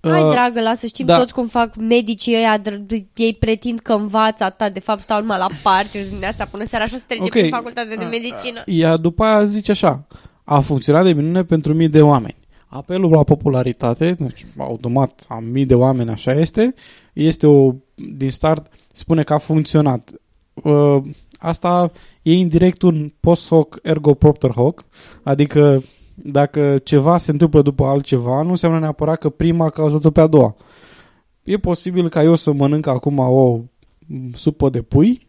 Hai, 0.00 0.22
Uh, 0.22 0.30
dragă, 0.30 0.60
lasă, 0.60 0.86
știm 0.86 1.06
da. 1.06 1.18
toți 1.18 1.32
cum 1.34 1.46
fac 1.46 1.76
medicii 1.76 2.34
ăia, 2.34 2.60
dr- 2.60 3.02
ei 3.14 3.34
pretind 3.34 3.78
că 3.78 3.92
învață 3.92 4.44
atât, 4.44 4.72
de 4.72 4.80
fapt 4.80 5.00
stau 5.00 5.20
numai 5.20 5.38
la 5.38 5.46
parte 5.62 5.98
de 5.98 6.04
dimineața 6.08 6.44
până 6.44 6.64
seara 6.66 6.86
și 6.86 6.94
o 6.94 6.96
să 6.96 7.02
trece 7.06 7.22
Ok. 7.22 7.30
prin 7.30 7.48
facultatea 7.48 7.96
de 7.96 8.04
medicină. 8.04 8.62
Ea 8.66 8.96
după 8.96 9.24
aia 9.24 9.44
zice 9.44 9.70
așa, 9.70 10.06
a 10.44 10.60
funcționat 10.60 11.04
de 11.04 11.12
minune 11.12 11.44
pentru 11.44 11.74
mii 11.74 11.88
de 11.88 12.02
oameni. 12.02 12.36
Apelul 12.66 13.10
la 13.10 13.22
popularitate, 13.22 14.16
deci 14.18 14.46
automat 14.58 15.24
a 15.28 15.38
mii 15.38 15.66
de 15.66 15.74
oameni 15.74 16.10
așa 16.10 16.32
este, 16.32 16.74
este 17.12 17.46
o, 17.46 17.72
din 18.16 18.30
start, 18.30 18.72
spune 18.92 19.22
că 19.22 19.32
a 19.34 19.38
funcționat. 19.38 20.10
Uh, 20.54 21.02
asta 21.38 21.92
e 22.22 22.32
indirect 22.32 22.82
un 22.82 23.12
post 23.20 23.48
hoc 23.48 23.78
ergo 23.82 24.14
propter 24.14 24.50
hoc, 24.50 24.84
adică 25.22 25.82
dacă 26.14 26.78
ceva 26.82 27.18
se 27.18 27.30
întâmplă 27.30 27.62
după 27.62 27.84
altceva, 27.84 28.42
nu 28.42 28.50
înseamnă 28.50 28.78
neapărat 28.78 29.18
că 29.18 29.28
prima 29.28 29.64
a 29.64 29.70
cauzat-o 29.70 30.10
pe 30.10 30.20
a 30.20 30.26
doua. 30.26 30.56
E 31.42 31.56
posibil 31.56 32.08
ca 32.08 32.22
eu 32.22 32.34
să 32.34 32.52
mănânc 32.52 32.86
acum 32.86 33.18
o 33.18 33.60
supă 34.34 34.68
de 34.68 34.82
pui 34.82 35.26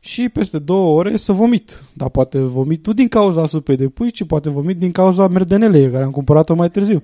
și 0.00 0.28
peste 0.28 0.58
două 0.58 0.98
ore 0.98 1.16
să 1.16 1.32
vomit. 1.32 1.84
Dar 1.92 2.08
poate 2.08 2.38
vomit 2.38 2.86
nu 2.86 2.92
din 2.92 3.08
cauza 3.08 3.46
supei 3.46 3.76
de 3.76 3.88
pui, 3.88 4.10
ci 4.10 4.24
poate 4.24 4.50
vomit 4.50 4.78
din 4.78 4.92
cauza 4.92 5.28
merdenelei 5.28 5.90
care 5.90 6.04
am 6.04 6.10
cumpărat-o 6.10 6.54
mai 6.54 6.70
târziu. 6.70 7.02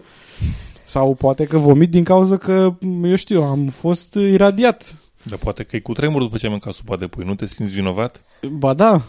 Sau 0.84 1.14
poate 1.14 1.44
că 1.44 1.58
vomit 1.58 1.90
din 1.90 2.04
cauza 2.04 2.36
că, 2.36 2.74
eu 3.02 3.14
știu, 3.14 3.42
am 3.42 3.66
fost 3.66 4.14
iradiat. 4.14 5.02
Dar 5.28 5.38
poate 5.38 5.62
că 5.62 5.76
e 5.76 5.80
cu 5.80 5.92
tremur 5.92 6.20
după 6.22 6.36
ce 6.36 6.44
ai 6.44 6.50
mâncat 6.50 6.72
supa 6.72 6.96
de 6.96 7.06
pui. 7.06 7.24
Nu 7.24 7.34
te 7.34 7.46
simți 7.46 7.72
vinovat? 7.72 8.22
Ba 8.50 8.74
da. 8.74 9.02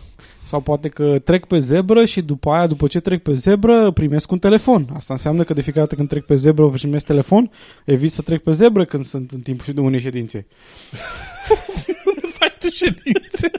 Sau 0.45 0.59
poate 0.59 0.89
că 0.89 1.20
trec 1.20 1.45
pe 1.45 1.59
zebră 1.59 2.05
și 2.05 2.22
după 2.22 2.49
aia, 2.49 2.68
după 2.68 2.88
ce 2.88 2.99
trec 2.99 3.22
pe 3.22 3.34
zebră, 3.34 3.91
primesc 3.91 4.32
un 4.32 4.39
telefon. 4.39 4.89
Asta 4.95 5.13
înseamnă 5.13 5.43
că 5.43 5.53
de 5.53 5.61
fiecare 5.61 5.84
dată 5.84 5.95
când 5.95 6.07
trec 6.07 6.26
pe 6.26 6.36
zebră 6.36 6.68
primesc 6.70 7.05
telefon, 7.05 7.51
evit 7.86 8.11
să 8.11 8.22
trec 8.22 8.43
pe 8.43 8.51
zebră 8.51 8.86
când 8.86 9.05
sunt 9.05 9.32
în 9.32 9.39
timpul 9.39 9.65
și 9.65 9.72
de 9.72 9.80
unei 9.80 9.99
ședințe. 9.99 10.47
Faci 12.38 12.53
tu 12.59 12.70
ședințe. 12.74 13.51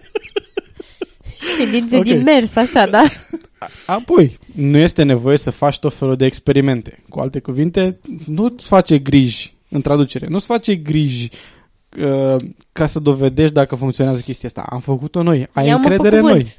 Ședințe 1.58 1.96
Ok. 1.96 2.02
din 2.02 2.22
mers, 2.22 2.56
așa, 2.56 2.86
da? 2.86 3.04
Apoi, 3.86 4.38
nu 4.54 4.76
este 4.76 5.02
nevoie 5.02 5.36
să 5.36 5.50
faci 5.50 5.78
tot 5.78 5.94
felul 5.94 6.16
de 6.16 6.24
experimente. 6.24 7.02
Cu 7.08 7.20
alte 7.20 7.38
cuvinte, 7.38 7.98
nu-ți 8.26 8.68
face 8.68 8.98
griji, 8.98 9.54
în 9.68 9.80
traducere, 9.80 10.26
nu-ți 10.26 10.46
face 10.46 10.74
griji 10.74 11.28
uh, 12.00 12.36
ca 12.72 12.86
să 12.86 12.98
dovedești 12.98 13.54
dacă 13.54 13.74
funcționează 13.74 14.20
chestia 14.20 14.48
asta. 14.48 14.66
Am 14.70 14.78
făcut-o 14.80 15.22
noi, 15.22 15.48
ai 15.52 15.66
Ia-mă 15.66 15.80
pe 15.80 15.86
încredere 15.86 16.16
în 16.16 16.22
cuvânt. 16.22 16.44
noi. 16.44 16.54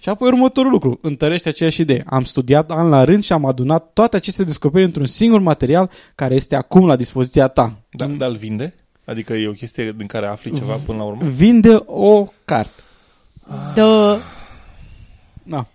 Și 0.00 0.08
apoi 0.08 0.28
următorul 0.28 0.70
lucru, 0.70 0.98
întărește 1.02 1.48
aceeași 1.48 1.80
idee. 1.80 2.02
Am 2.06 2.22
studiat 2.22 2.70
an 2.70 2.88
la 2.88 3.04
rând 3.04 3.24
și 3.24 3.32
am 3.32 3.44
adunat 3.44 3.90
toate 3.92 4.16
aceste 4.16 4.44
descoperiri 4.44 4.86
într-un 4.86 5.06
singur 5.06 5.40
material 5.40 5.90
care 6.14 6.34
este 6.34 6.56
acum 6.56 6.86
la 6.86 6.96
dispoziția 6.96 7.48
ta. 7.48 7.78
Da, 7.90 8.06
dar 8.06 8.28
îl 8.28 8.36
vinde? 8.36 8.74
Adică 9.04 9.32
e 9.32 9.48
o 9.48 9.52
chestie 9.52 9.94
din 9.96 10.06
care 10.06 10.26
afli 10.26 10.52
ceva 10.52 10.72
până 10.86 10.98
la 10.98 11.04
urmă? 11.04 11.28
Vinde 11.28 11.82
o 11.86 12.24
carte. 12.44 12.82
Da. 13.74 14.18
Da. 15.42 15.66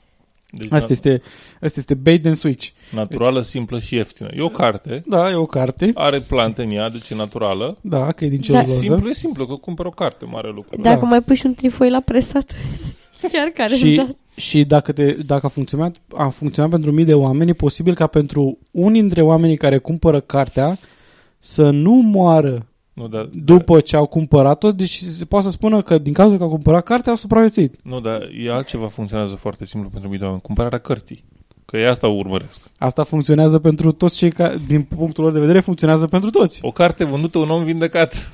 Deci 0.51 0.71
Asta 0.71 0.87
na- 0.87 0.91
este, 0.91 1.21
asta 1.61 1.79
este 1.79 1.93
bait 1.93 2.25
and 2.25 2.35
switch. 2.35 2.67
naturală, 2.95 3.41
simplă 3.41 3.79
și 3.79 3.95
ieftină. 3.95 4.29
E 4.35 4.41
o 4.41 4.47
carte, 4.49 5.03
Da, 5.07 5.29
e 5.29 5.33
o 5.33 5.45
carte. 5.45 5.91
are 5.93 6.21
plante 6.21 6.63
în 6.63 6.71
ea, 6.71 6.89
deci 6.89 7.09
e 7.09 7.15
naturală. 7.15 7.77
Da, 7.81 8.11
că 8.11 8.25
e 8.25 8.29
din 8.29 8.41
Da. 8.47 8.59
celuloză. 8.61 8.81
Simplu 8.81 9.09
e 9.09 9.13
simplu, 9.13 9.47
că 9.47 9.53
cumpăr 9.53 9.85
o 9.85 9.89
carte, 9.89 10.25
mare 10.25 10.51
lucru. 10.55 10.81
Dacă 10.81 10.99
Da. 10.99 11.07
mai 11.07 11.21
pui 11.21 11.35
și 11.35 11.45
un 11.45 11.53
trifoi 11.53 11.89
la 11.89 11.99
presat. 11.99 12.51
Chiar 13.31 13.47
care, 13.47 13.75
și, 13.75 13.95
da. 13.95 14.07
și 14.35 14.63
dacă, 14.63 14.91
te, 14.91 15.11
dacă 15.11 15.45
a, 15.45 15.49
funcționat, 15.49 15.95
a 16.15 16.27
funcționat 16.29 16.69
pentru 16.71 16.91
mii 16.91 17.05
de 17.05 17.13
oameni, 17.13 17.49
e 17.49 17.53
posibil 17.53 17.93
ca 17.93 18.07
pentru 18.07 18.57
unii 18.71 18.99
dintre 19.01 19.21
oamenii 19.21 19.57
care 19.57 19.77
cumpără 19.77 20.19
cartea 20.19 20.77
să 21.39 21.69
nu 21.69 21.91
moară 21.93 22.65
Nu, 22.93 23.07
dar, 23.07 23.29
după 23.33 23.79
ce 23.79 23.95
au 23.95 24.05
cumpărat-o, 24.05 24.71
deci 24.71 25.01
se 25.03 25.25
poate 25.25 25.45
să 25.45 25.51
spună 25.51 25.81
că 25.81 25.97
din 25.97 26.13
cauza 26.13 26.37
că 26.37 26.43
au 26.43 26.49
cumpărat 26.49 26.83
cartea 26.83 27.11
au 27.11 27.17
supraviețuit. 27.17 27.75
Nu, 27.83 27.99
dar 27.99 28.29
e 28.45 28.51
altceva 28.51 28.87
funcționează 28.87 29.35
foarte 29.35 29.65
simplu 29.65 29.89
pentru 29.89 30.09
mii 30.09 30.17
de 30.17 30.23
oameni. 30.23 30.41
Cumpărarea 30.41 30.77
cărții. 30.77 31.23
Că 31.65 31.77
e 31.77 31.89
asta 31.89 32.07
urmăresc. 32.07 32.61
Asta 32.77 33.03
funcționează 33.03 33.59
pentru 33.59 33.91
toți 33.91 34.15
cei 34.17 34.31
care, 34.31 34.57
din 34.67 34.81
punctul 34.81 35.23
lor 35.23 35.33
de 35.33 35.39
vedere, 35.39 35.59
funcționează 35.59 36.07
pentru 36.07 36.29
toți. 36.29 36.59
O 36.61 36.71
carte 36.71 37.03
vândută, 37.03 37.37
un 37.37 37.49
om 37.49 37.63
vindecat. 37.63 38.31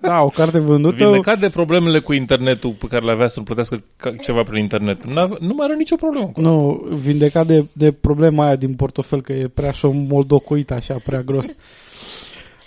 Da, 0.00 0.20
o 0.22 0.28
carte 0.28 0.58
vândută... 0.58 1.04
Vindecat 1.04 1.38
de 1.38 1.48
problemele 1.50 1.98
cu 1.98 2.12
internetul 2.12 2.70
pe 2.70 2.86
care 2.86 3.04
le 3.04 3.10
avea 3.10 3.26
să-l 3.26 3.42
plătească 3.42 3.82
ca- 3.96 4.14
ceva 4.22 4.42
prin 4.42 4.62
internet. 4.62 5.04
Nu, 5.06 5.36
nu 5.40 5.54
mai 5.54 5.66
are 5.66 5.76
nicio 5.76 5.96
problemă 5.96 6.24
cu 6.26 6.32
asta. 6.36 6.50
Nu, 6.50 6.86
vindecat 6.92 7.46
de, 7.46 7.64
de 7.72 7.92
problema 7.92 8.44
aia 8.46 8.56
din 8.56 8.74
portofel, 8.74 9.20
că 9.22 9.32
e 9.32 9.48
prea 9.48 9.70
și 9.70 9.86
moldocoit 9.86 10.70
așa, 10.70 10.96
prea 11.04 11.20
gros. 11.20 11.46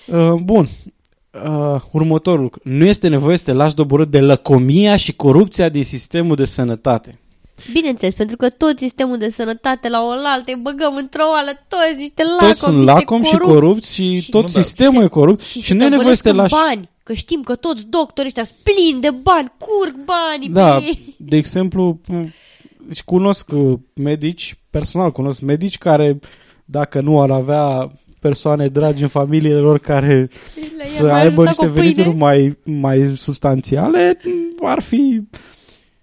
Uh, 0.07 0.33
bun. 0.33 0.69
Uh, 1.45 1.81
următorul 1.91 2.41
lucru. 2.41 2.59
Nu 2.63 2.85
este 2.85 3.07
nevoie 3.07 3.37
să 3.37 3.43
te 3.43 3.53
lași 3.53 3.75
doborât 3.75 4.09
de 4.11 4.19
lăcomia 4.21 4.95
și 4.95 5.13
corupția 5.15 5.69
din 5.69 5.83
sistemul 5.83 6.35
de 6.35 6.45
sănătate. 6.45 7.19
Bineînțeles, 7.71 8.13
pentru 8.13 8.35
că 8.37 8.49
tot 8.49 8.79
sistemul 8.79 9.17
de 9.17 9.29
sănătate 9.29 9.89
la 9.89 10.01
oaltă 10.03 10.51
îi 10.51 10.59
băgăm 10.61 10.95
într-o 10.95 11.23
oală 11.31 11.49
toți 11.67 11.97
niște 11.99 12.23
lacomi, 12.23 12.49
Toți 12.49 12.59
sunt 12.59 12.75
niște 12.75 12.91
lacom 12.91 13.23
și 13.23 13.29
corupți. 13.31 13.53
corupți 13.53 13.93
și, 13.93 14.15
Și- 14.15 14.29
tot 14.29 14.41
Nu, 14.47 14.49
dar- 14.53 14.63
sistemul 14.63 14.99
și 14.99 15.05
e 15.05 15.07
corupt 15.07 15.41
Și, 15.43 15.59
și, 15.59 15.73
nu 15.73 15.83
e 15.83 15.89
nevoie 15.89 16.15
să 16.15 16.21
te 16.21 16.31
lași... 16.31 16.53
bani, 16.65 16.89
că 17.03 17.13
știm 17.13 17.41
că 17.41 17.55
toți 17.55 17.85
doctorii 17.89 18.25
ăștia 18.27 18.43
sunt 18.43 18.57
plini 18.63 19.01
de 19.01 19.09
bani, 19.09 19.51
curg 19.57 19.95
banii 20.05 20.49
Da, 20.49 20.75
pe 20.77 20.83
ei. 20.83 21.15
de 21.17 21.35
exemplu, 21.37 21.99
m- 22.13 22.33
deci 22.87 23.03
cunosc 23.03 23.49
uh, 23.53 23.73
medici, 23.93 24.57
personal 24.69 25.11
cunosc 25.11 25.39
medici 25.39 25.77
care, 25.77 26.19
dacă 26.65 27.01
nu 27.01 27.21
ar 27.21 27.31
avea 27.31 27.91
persoane 28.27 28.67
dragi 28.67 29.01
în 29.01 29.07
familiile 29.07 29.59
lor 29.59 29.79
care 29.79 30.13
Le-ai 30.55 30.85
să 30.85 31.03
mai 31.03 31.21
aibă 31.21 31.41
ajutat 31.41 31.45
niște 31.47 31.65
cu 31.65 31.71
pâine? 31.71 31.91
venituri 31.93 32.17
mai, 32.17 32.57
mai 32.63 33.05
substanțiale, 33.15 34.17
m, 34.59 34.65
ar 34.65 34.81
fi 34.81 35.21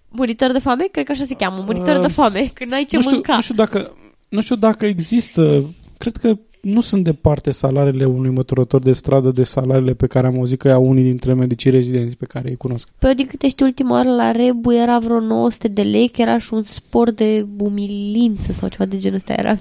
Muritor 0.09 0.51
de 0.51 0.59
foame? 0.59 0.87
Cred 0.91 1.05
că 1.05 1.11
așa 1.11 1.23
se 1.23 1.35
cheamă, 1.35 1.63
muritor 1.65 1.95
Uh, 1.95 2.01
de 2.01 2.07
foame, 2.07 2.49
când 2.53 2.71
n-ai 2.71 2.85
ce 2.85 2.95
nu, 2.95 3.01
știu, 3.01 3.13
mânca. 3.13 3.35
nu, 3.35 3.41
știu 3.41 3.55
dacă, 3.55 3.95
nu 4.29 4.41
știu 4.41 4.55
dacă 4.55 4.85
există, 4.85 5.63
cred 5.97 6.15
că 6.17 6.37
nu 6.61 6.81
sunt 6.81 7.03
departe 7.03 7.51
salariile 7.51 8.05
unui 8.05 8.29
măturător 8.29 8.81
de 8.81 8.91
stradă 8.91 9.29
de 9.31 9.43
salariile 9.43 9.93
pe 9.93 10.07
care 10.07 10.27
am 10.27 10.35
auzit 10.37 10.59
că 10.59 10.67
ia 10.67 10.77
unii 10.77 11.03
dintre 11.03 11.33
medicii 11.33 11.69
rezidenți 11.69 12.17
pe 12.17 12.25
care 12.25 12.49
îi 12.49 12.55
cunosc. 12.55 12.87
Pe 12.99 13.07
eu 13.07 13.13
din 13.13 13.25
câte 13.27 13.47
știu 13.47 13.65
ultima 13.65 13.91
oară 13.95 14.09
la 14.09 14.31
Rebu 14.31 14.73
era 14.73 14.99
vreo 14.99 15.19
900 15.19 15.67
de 15.67 15.81
lei, 15.81 16.07
că 16.07 16.21
era 16.21 16.37
și 16.37 16.53
un 16.53 16.63
spor 16.63 17.11
de 17.11 17.45
umilință 17.57 18.51
sau 18.51 18.69
ceva 18.69 18.85
de 18.85 18.97
genul 18.97 19.15
ăsta 19.15 19.33
era. 19.37 19.55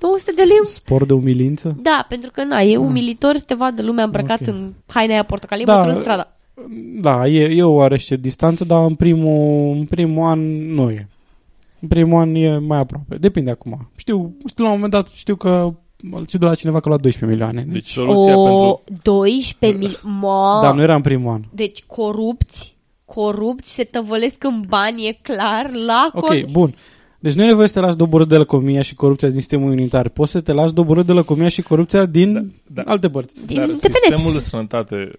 900 0.00 0.32
de 0.32 0.42
lei? 0.42 0.56
Spor 0.62 1.06
de 1.06 1.12
umilință? 1.12 1.76
Da, 1.82 2.06
pentru 2.08 2.30
că 2.30 2.44
na, 2.44 2.60
e 2.60 2.76
umilitor 2.76 3.36
să 3.36 3.44
te 3.46 3.54
vadă 3.54 3.82
lumea 3.82 4.04
îmbrăcat 4.04 4.40
Ok. 4.40 4.46
în 4.46 4.72
haina 4.86 5.12
aia 5.12 5.22
portocalie, 5.24 5.64
Da. 5.64 5.80
da. 5.84 5.88
în 5.92 5.96
strada. 6.00 6.30
Da, 7.00 7.26
e, 7.26 7.44
e 7.56 7.62
o 7.62 7.72
oarește 7.72 8.16
distanță, 8.16 8.64
dar 8.64 8.84
în 8.84 8.94
primul, 8.94 9.76
în 9.76 9.84
primul 9.84 10.26
an 10.28 10.72
nu 10.74 10.90
e. 10.90 11.08
În 11.80 11.88
primul 11.88 12.20
an 12.20 12.34
e 12.34 12.58
mai 12.58 12.78
aproape. 12.78 13.16
Depinde 13.16 13.50
acum. 13.50 13.90
Știu, 13.96 14.36
știu 14.46 14.64
la 14.64 14.70
un 14.70 14.74
moment 14.76 14.92
dat, 14.92 15.08
știu 15.08 15.36
că 15.36 15.74
știu 16.26 16.38
de 16.38 16.44
la 16.44 16.54
cineva 16.54 16.80
că 16.80 16.88
la 16.88 16.96
12 16.96 17.38
milioane. 17.38 17.72
Deci 17.72 17.86
soluția 17.88 18.38
o, 18.38 18.44
pentru... 18.44 18.82
12 19.02 19.78
mil... 19.78 19.98
Mă! 20.20 20.58
Dar 20.62 20.74
nu 20.74 20.82
era 20.82 20.94
în 20.94 21.00
primul 21.00 21.32
an. 21.32 21.42
Deci 21.54 21.82
corupți, 21.86 22.76
corupți 23.04 23.74
se 23.74 23.84
tăvălesc 23.84 24.44
în 24.44 24.62
bani, 24.68 25.06
e 25.06 25.18
clar, 25.22 25.70
la 25.86 26.10
Ok, 26.12 26.26
cont. 26.26 26.50
bun. 26.50 26.74
Deci 27.18 27.32
nu 27.32 27.42
e 27.42 27.46
nevoie 27.46 27.68
să 27.68 27.72
te 27.74 27.80
lași 27.80 27.96
doborât 27.96 28.28
de 28.28 28.36
lăcomia 28.36 28.82
și 28.82 28.94
corupția 28.94 29.28
din 29.28 29.38
sistemul 29.38 29.70
unitar. 29.70 30.08
Poți 30.08 30.30
să 30.30 30.40
te 30.40 30.52
lași 30.52 30.72
doborât 30.72 31.06
de 31.06 31.12
lăcomia 31.12 31.48
și 31.48 31.62
corupția 31.62 32.04
din 32.06 32.32
Da, 32.32 32.40
da, 32.66 32.82
da. 32.82 32.90
alte 32.90 33.10
părți. 33.10 33.34
Din 33.34 33.56
Dar 33.56 33.66
dependență. 33.66 33.98
sistemul 34.08 34.32
de 34.32 34.38
sănătate 34.38 35.10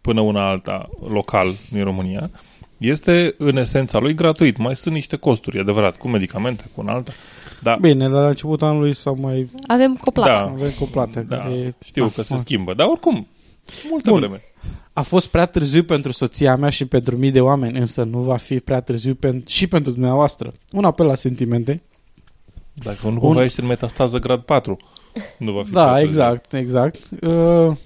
până 0.00 0.20
una 0.20 0.48
alta, 0.48 0.88
local, 1.08 1.46
din 1.70 1.84
România, 1.84 2.30
este 2.78 3.34
în 3.38 3.56
esența 3.56 3.98
lui 3.98 4.14
gratuit. 4.14 4.56
Mai 4.56 4.76
sunt 4.76 4.94
niște 4.94 5.16
costuri, 5.16 5.56
e 5.56 5.60
adevărat, 5.60 5.96
cu 5.96 6.08
medicamente, 6.08 6.64
cu 6.74 6.80
un 6.80 6.88
alta. 6.88 7.12
Da, 7.62 7.76
Bine, 7.80 8.08
la 8.08 8.28
începutul 8.28 8.66
anului 8.66 8.94
sau 8.94 9.16
mai 9.20 9.50
Avem 9.66 9.94
coplată. 10.04 10.30
Da. 10.30 10.40
avem 10.42 10.70
coplată. 10.78 11.20
da 11.28 11.36
care 11.36 11.52
e- 11.54 11.74
știu 11.84 12.04
Ah, 12.04 12.10
că 12.14 12.22
se 12.22 12.32
ah. 12.34 12.38
schimbă. 12.38 12.74
Dar 12.74 12.86
oricum, 12.86 13.26
multă 13.90 14.10
Bun. 14.10 14.18
vreme. 14.18 14.42
A 15.00 15.02
fost 15.02 15.28
prea 15.28 15.46
târziu 15.46 15.82
pentru 15.82 16.12
soția 16.12 16.56
mea 16.56 16.70
și 16.70 16.84
pentru 16.84 17.16
mii 17.16 17.30
de 17.30 17.40
oameni, 17.40 17.78
însă 17.78 18.02
nu 18.02 18.18
va 18.18 18.36
fi 18.36 18.58
prea 18.58 18.80
târziu 18.80 19.14
pen- 19.14 19.46
și 19.46 19.66
pentru 19.66 19.92
dumneavoastră. 19.92 20.52
Un 20.72 20.84
apel 20.84 21.06
la 21.06 21.14
sentimente. 21.14 21.82
Dacă 22.72 23.08
nu 23.08 23.18
cumva 23.18 23.44
ești 23.44 23.60
în 23.60 23.66
metastază 23.66 24.18
grad 24.18 24.40
4, 24.40 24.76
nu 25.38 25.52
va 25.52 25.62
fi 25.62 25.70
prea 25.70 25.84
Da, 25.84 25.90
târziu. 25.90 26.08
exact, 26.08 26.52
exact. 26.52 27.08
Uh, 27.20 27.76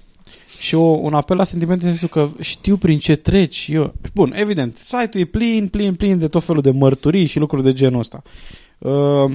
și 0.59 0.75
o, 0.75 0.79
un 0.81 1.13
apel 1.13 1.37
la 1.37 1.43
sentimente 1.43 1.85
în 1.85 1.89
sensul 1.91 2.07
că 2.07 2.29
știu 2.41 2.77
prin 2.77 2.99
ce 2.99 3.15
treci. 3.15 3.67
Eu. 3.71 3.93
Bun, 4.13 4.33
evident, 4.35 4.77
site-ul 4.77 5.23
e 5.23 5.25
plin, 5.25 5.67
plin, 5.67 5.95
plin 5.95 6.17
de 6.17 6.27
tot 6.27 6.43
felul 6.43 6.61
de 6.61 6.71
mărturii 6.71 7.25
și 7.25 7.39
lucruri 7.39 7.63
de 7.63 7.73
genul 7.73 7.99
ăsta. 7.99 8.21
Uh, 8.77 9.31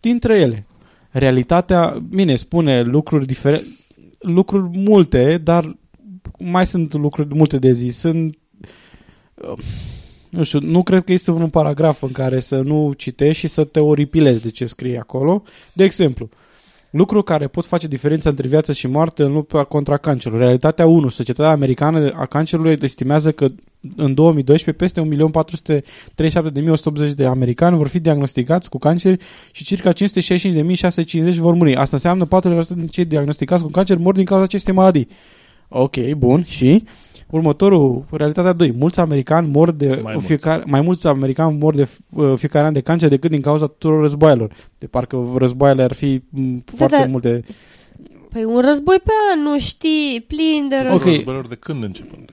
dintre 0.00 0.38
ele, 0.38 0.66
realitatea, 1.10 2.02
bine, 2.08 2.36
spune 2.36 2.82
lucruri 2.82 3.26
diferite, 3.26 3.64
lucruri 4.18 4.78
multe, 4.78 5.40
dar 5.44 5.76
mai 6.38 6.66
sunt 6.66 6.94
lucruri 6.94 7.34
multe 7.34 7.58
de 7.58 7.72
zis. 7.72 7.98
Sunt 7.98 8.38
uh, 9.34 9.58
nu 10.36 10.42
știu, 10.42 10.60
nu 10.60 10.82
cred 10.82 11.04
că 11.04 11.12
este 11.12 11.30
un 11.30 11.48
paragraf 11.48 12.02
în 12.02 12.12
care 12.12 12.40
să 12.40 12.60
nu 12.60 12.92
citești 12.92 13.38
și 13.38 13.46
să 13.46 13.64
te 13.64 13.80
oripilezi 13.80 14.42
de 14.42 14.50
ce 14.50 14.66
scrie 14.66 14.98
acolo. 14.98 15.42
De 15.72 15.84
exemplu, 15.84 16.28
lucruri 16.90 17.24
care 17.24 17.46
pot 17.46 17.64
face 17.64 17.86
diferența 17.86 18.28
între 18.28 18.48
viață 18.48 18.72
și 18.72 18.86
moarte 18.86 19.22
în 19.22 19.32
lupta 19.32 19.64
contra 19.64 19.96
cancerului. 19.96 20.42
Realitatea 20.42 20.86
1. 20.86 21.08
Societatea 21.08 21.52
Americană 21.52 22.12
a 22.14 22.26
Cancerului 22.26 22.78
estimează 22.80 23.32
că 23.32 23.46
în 23.96 24.14
2012 24.14 24.84
peste 24.84 25.08
1.437.180 27.10 27.14
de 27.14 27.26
americani 27.26 27.76
vor 27.76 27.88
fi 27.88 27.98
diagnosticați 27.98 28.70
cu 28.70 28.78
cancer 28.78 29.20
și 29.52 29.64
circa 29.64 29.92
565.650 29.92 29.96
vor 31.36 31.54
muri. 31.54 31.74
Asta 31.74 31.96
înseamnă 31.96 32.26
4% 32.26 32.28
din 32.68 32.86
cei 32.86 33.04
diagnosticați 33.04 33.62
cu 33.62 33.68
cancer 33.68 33.98
mor 33.98 34.14
din 34.14 34.24
cauza 34.24 34.44
acestei 34.44 34.74
maladii. 34.74 35.08
Ok, 35.68 35.96
bun. 36.16 36.44
Și 36.44 36.84
următorul, 37.30 38.04
realitatea 38.10 38.52
2. 38.52 38.72
Mulți 38.78 39.00
americani 39.00 39.48
mor 39.52 39.70
de 39.70 39.86
Mai 39.88 40.00
mai, 40.02 40.12
mulți. 40.12 40.26
fiecare, 40.26 40.62
mai 40.66 40.80
mulți 40.80 41.06
americani 41.06 41.58
mor 41.58 41.74
de 41.74 41.88
uh, 42.14 42.32
fiecare 42.36 42.66
an 42.66 42.72
de 42.72 42.80
cancer 42.80 43.08
decât 43.08 43.30
din 43.30 43.40
cauza 43.40 43.66
tuturor 43.66 44.00
războaielor. 44.00 44.52
De 44.78 44.86
parcă 44.86 45.32
războaiele 45.36 45.82
ar 45.82 45.92
fi 45.92 46.22
m, 46.30 46.56
foarte 46.64 46.96
dar- 46.96 47.06
multe. 47.08 47.42
Păi 48.32 48.44
un 48.44 48.60
război 48.60 48.96
pe 49.04 49.10
an, 49.34 49.42
nu 49.42 49.58
știi, 49.58 50.24
plin 50.26 50.66
de 50.68 50.76
război. 50.76 50.94
Ok. 50.94 51.04
Războiilor 51.04 51.46
de 51.46 51.54
când 51.54 51.82
începând? 51.84 52.30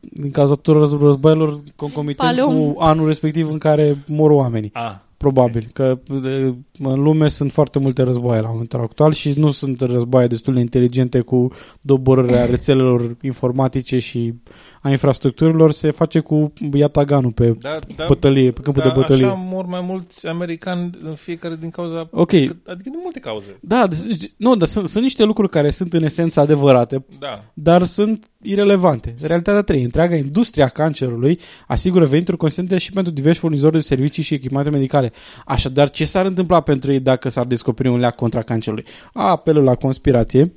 Din 0.00 0.30
cauza 0.30 0.54
tuturor 0.54 0.86
răz- 0.88 1.00
războaielor 1.00 1.58
concomitent 1.76 2.28
Paleum. 2.28 2.72
cu 2.72 2.80
anul 2.80 3.06
respectiv 3.06 3.50
în 3.50 3.58
care 3.58 3.96
mor 4.06 4.30
oamenii. 4.30 4.70
Ah, 4.72 4.94
Probabil, 5.32 5.66
că 5.72 5.98
de, 6.22 6.54
în 6.78 7.02
lume 7.02 7.28
sunt 7.28 7.52
foarte 7.52 7.78
multe 7.78 8.02
războaie 8.02 8.40
la 8.40 8.48
momentul 8.48 8.80
actual 8.80 9.12
și 9.12 9.32
nu 9.36 9.50
sunt 9.50 9.80
războaie 9.80 10.26
destul 10.26 10.54
de 10.54 10.60
inteligente 10.60 11.20
cu 11.20 11.48
doborârea 11.80 12.44
rețelelor 12.44 13.16
informatice 13.22 13.98
și 13.98 14.34
a 14.82 14.90
infrastructurilor, 14.90 15.72
se 15.72 15.90
face 15.90 16.20
cu 16.20 16.52
iataganul 16.72 17.32
pe 17.32 17.50
da, 17.60 17.78
da, 17.96 18.04
bătălie, 18.08 18.50
pe 18.50 18.60
câmpul 18.60 18.82
da, 18.82 18.88
de 18.88 18.94
bătălie. 18.94 19.24
așa 19.26 19.34
mor 19.34 19.66
mai 19.66 19.80
mulți 19.82 20.26
americani 20.26 20.90
în 21.02 21.14
fiecare 21.14 21.56
din 21.60 21.70
cauza... 21.70 22.08
Ok, 22.10 22.32
Adică 22.32 22.58
din 22.82 23.00
multe 23.02 23.18
cauze. 23.20 23.58
da, 23.60 23.86
deci- 23.86 24.30
nu, 24.36 24.56
dar 24.56 24.68
sunt, 24.68 24.88
sunt 24.88 25.02
niște 25.02 25.24
lucruri 25.24 25.50
care 25.50 25.70
sunt 25.70 25.92
în 25.92 26.02
esență 26.02 26.40
adevărate, 26.40 27.04
Da. 27.18 27.44
dar 27.54 27.84
sunt 27.84 28.26
irelevante. 28.46 29.14
Realitatea 29.22 29.62
3. 29.62 29.82
Întreaga 29.82 30.14
industria 30.16 30.64
a 30.64 30.68
cancerului 30.68 31.38
asigură 31.66 32.04
venituri 32.04 32.36
consistente 32.36 32.78
și 32.78 32.92
pentru 32.92 33.12
diversi 33.12 33.38
furnizori 33.38 33.72
de 33.72 33.80
servicii 33.80 34.22
și 34.22 34.34
echipamente 34.34 34.76
medicale. 34.76 35.12
Așadar, 35.46 35.90
ce 35.90 36.04
s-ar 36.04 36.26
întâmpla 36.26 36.60
pentru 36.60 36.92
ei 36.92 37.00
dacă 37.00 37.28
s-ar 37.28 37.46
descoperi 37.46 37.88
un 37.88 37.98
leac 37.98 38.14
contra 38.14 38.42
cancerului? 38.42 38.84
A, 39.12 39.30
apelul 39.30 39.64
la 39.64 39.74
conspirație 39.74 40.52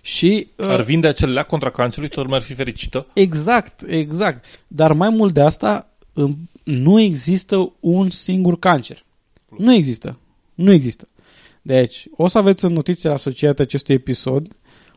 și... 0.00 0.48
uh, 0.56 0.66
Ar 0.66 0.80
vinde 0.80 1.06
acel 1.08 1.32
leac 1.32 1.46
contra 1.46 1.70
cancerului, 1.70 2.08
toată 2.08 2.22
lumea 2.22 2.38
ar 2.38 2.44
fi 2.44 2.54
fericită. 2.54 3.06
Exact, 3.14 3.82
exact. 3.86 4.44
Dar 4.66 4.92
mai 4.92 5.08
mult 5.08 5.32
de 5.32 5.40
asta, 5.40 5.90
îm, 6.12 6.50
nu 6.64 7.00
există 7.00 7.72
un 7.80 8.10
singur 8.10 8.58
cancer. 8.58 9.04
Nu 9.58 9.74
există. 9.74 10.18
Nu 10.54 10.72
există. 10.72 11.08
Deci, 11.62 12.06
o 12.16 12.28
să 12.28 12.38
aveți 12.38 12.64
în 12.64 12.72
notițele 12.72 13.12
asociate 13.12 13.62
acestui 13.62 13.94
episod 13.94 14.48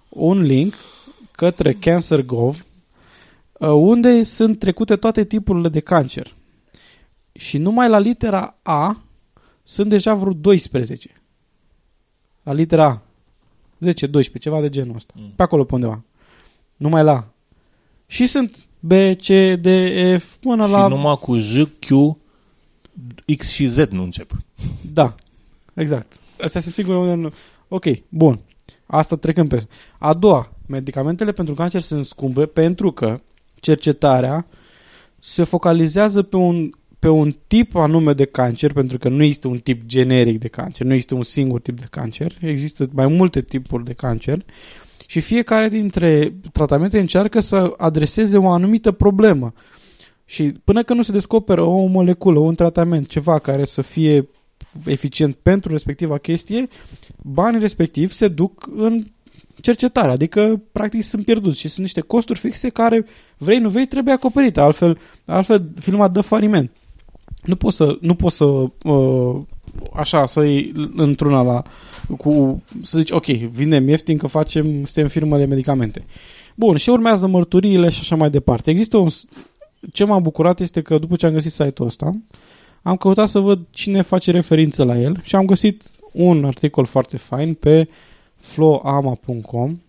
un 0.10 0.40
link 0.42 0.74
către 1.36 1.74
Cancer.gov 1.74 2.66
uh, 3.54 3.70
unde 3.70 4.24
sunt 4.24 4.60
trecute 4.60 4.96
toate 4.96 5.26
tipurile 5.26 5.70
de 5.70 5.80
cancer. 5.80 6.36
Și 7.32 7.58
numai 7.58 7.90
la 7.90 7.98
litera 7.98 8.58
A 8.62 9.04
sunt 9.64 9.90
deja 9.90 10.14
vreo 10.14 10.34
12. 10.34 11.10
La 12.44 12.54
litera 12.54 12.86
A. 12.86 13.02
10, 13.80 14.08
12, 14.08 14.50
ceva 14.50 14.62
de 14.62 14.70
genul 14.70 14.96
ăsta. 14.96 15.14
Mm. 15.18 15.32
Pe 15.36 15.44
acolo 15.44 15.64
pe 15.64 15.74
undeva. 15.74 16.04
Numai 16.76 17.04
la 17.04 17.12
A. 17.12 17.34
Și 18.08 18.28
sunt 18.28 18.66
B, 18.80 18.92
C, 18.94 19.28
D, 19.60 19.68
F, 20.18 20.36
până 20.36 20.66
Și 20.66 20.72
la... 20.72 20.88
numai 20.88 21.18
cu 21.18 21.38
J, 21.38 21.62
Q, 21.80 22.18
X 23.38 23.50
și 23.50 23.66
Z 23.66 23.78
nu 23.78 24.04
încep. 24.04 24.32
Da, 24.94 25.16
exact. 25.74 26.20
Asta 26.42 26.60
se 26.60 26.70
sigur 26.70 26.96
unde 26.96 27.14
nu... 27.14 27.34
Ok, 27.68 27.86
bun. 28.10 28.40
Asta 28.86 29.16
trecând 29.16 29.50
pe... 29.50 29.68
A 29.98 30.14
doua, 30.14 30.55
medicamentele 30.68 31.32
pentru 31.32 31.54
cancer 31.54 31.82
sunt 31.82 32.06
scumpe 32.06 32.46
pentru 32.46 32.92
că 32.92 33.20
cercetarea 33.56 34.48
se 35.20 35.44
focalizează 35.44 36.22
pe 36.22 36.36
un, 36.36 36.70
pe 37.00 37.08
un 37.08 37.36
tip 37.48 37.76
anume 37.76 38.14
de 38.14 38.26
cancer, 38.26 38.74
pentru 38.74 38.98
că 38.98 39.10
nu 39.10 39.24
există 39.24 39.48
un 39.48 39.58
tip 39.58 39.84
generic 39.86 40.40
de 40.40 40.48
cancer, 40.48 40.86
nu 40.86 40.94
există 40.94 41.16
un 41.16 41.24
singur 41.24 41.62
tip 41.62 41.80
de 41.80 41.88
cancer, 41.90 42.38
există 42.40 42.90
mai 42.92 43.08
multe 43.08 43.42
tipuri 43.42 43.84
de 43.84 43.94
cancer 43.94 44.46
și 45.08 45.20
fiecare 45.20 45.70
dintre 45.70 46.36
tratamente 46.52 47.00
încearcă 47.00 47.40
să 47.40 47.74
adreseze 47.78 48.38
o 48.38 48.50
anumită 48.50 48.92
problemă. 48.92 49.54
Și 50.26 50.44
până 50.64 50.84
când 50.84 51.00
nu 51.00 51.06
se 51.06 51.12
descoperă 51.12 51.62
o 51.62 51.86
moleculă, 51.86 52.40
un 52.40 52.56
tratament, 52.56 53.08
ceva 53.08 53.40
care 53.40 53.66
să 53.66 53.82
fie 53.82 54.30
eficient 54.86 55.36
pentru 55.36 55.72
respectiva 55.72 56.18
chestie, 56.18 56.68
banii 57.22 57.60
respectiv 57.60 58.12
se 58.12 58.28
duc 58.28 58.70
în 58.76 59.06
cercetare, 59.66 60.12
adică 60.12 60.62
practic 60.72 61.04
sunt 61.04 61.26
pierduți 61.26 61.60
și 61.60 61.68
sunt 61.68 61.82
niște 61.82 62.02
costuri 62.02 62.40
fixe 62.40 62.70
care 62.70 63.06
vrei, 63.38 63.58
nu 63.58 63.70
vrei, 63.70 63.86
trebuie 63.86 64.14
acoperite, 64.14 64.60
altfel, 64.60 64.98
altfel 65.26 65.72
firma 65.80 66.08
dă 66.08 66.22
faliment. 66.22 66.72
Nu 67.44 67.56
poți 67.56 67.76
să, 67.76 67.98
nu 68.02 68.16
poți 68.16 68.36
să 68.36 68.44
uh, 68.44 69.42
așa, 69.94 70.26
să 70.26 70.44
iei 70.44 70.72
într-una 70.96 71.42
la, 71.42 71.64
cu, 72.18 72.64
să 72.82 72.98
zici, 72.98 73.12
ok, 73.12 73.26
vindem 73.26 73.88
ieftin 73.88 74.18
că 74.18 74.28
facem, 74.28 74.66
suntem 74.66 75.08
firmă 75.08 75.38
de 75.38 75.46
medicamente. 75.46 76.06
Bun, 76.56 76.78
și 76.78 76.90
urmează 76.90 77.28
mărturiile 77.28 77.90
și 77.90 78.00
așa 78.02 78.16
mai 78.16 78.30
departe. 78.30 78.70
Există 78.70 78.98
un, 78.98 79.08
ce 79.94 80.04
m-a 80.04 80.20
bucurat 80.20 80.60
este 80.60 80.82
că 80.82 80.98
după 80.98 81.16
ce 81.16 81.26
am 81.26 81.34
găsit 81.34 81.52
site-ul 81.52 81.88
ăsta, 81.88 82.12
am 82.82 82.96
căutat 82.96 83.28
să 83.28 83.40
văd 83.40 83.60
cine 83.70 84.02
face 84.02 84.32
referință 84.32 84.84
la 84.84 84.98
el 85.00 85.20
și 85.24 85.36
am 85.36 85.46
găsit 85.46 85.84
un 86.12 86.46
articol 86.46 86.86
foarte 86.86 87.18
fain 87.18 87.54
pe 87.54 87.88
flowama.com 88.46 89.80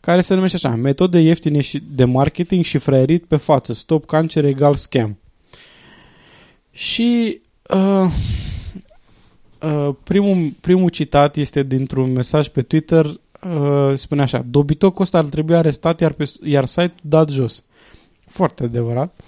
care 0.00 0.20
se 0.20 0.34
numește 0.34 0.56
așa, 0.56 0.76
metode 0.76 1.18
ieftine 1.18 1.60
și 1.60 1.82
de 1.90 2.04
marketing 2.04 2.64
și 2.64 2.78
fraierit 2.78 3.24
pe 3.24 3.36
față, 3.36 3.72
stop 3.72 4.06
cancer 4.06 4.44
egal 4.44 4.74
scam. 4.74 5.18
Și 6.70 7.40
uh, 7.74 8.12
uh, 9.62 9.94
primul, 10.02 10.52
primul 10.60 10.88
citat 10.88 11.36
este 11.36 11.62
dintr-un 11.62 12.12
mesaj 12.12 12.48
pe 12.48 12.62
Twitter, 12.62 13.04
uh, 13.06 13.94
spune 13.94 14.22
așa, 14.22 14.44
dobitocul 14.50 15.02
ăsta 15.02 15.18
ar 15.18 15.26
trebui 15.26 15.56
arestat, 15.56 16.00
iar, 16.00 16.12
pe, 16.12 16.30
iar 16.42 16.64
site-ul 16.64 17.00
dat 17.02 17.30
jos. 17.30 17.64
Foarte 18.26 18.64
adevărat. 18.64 19.20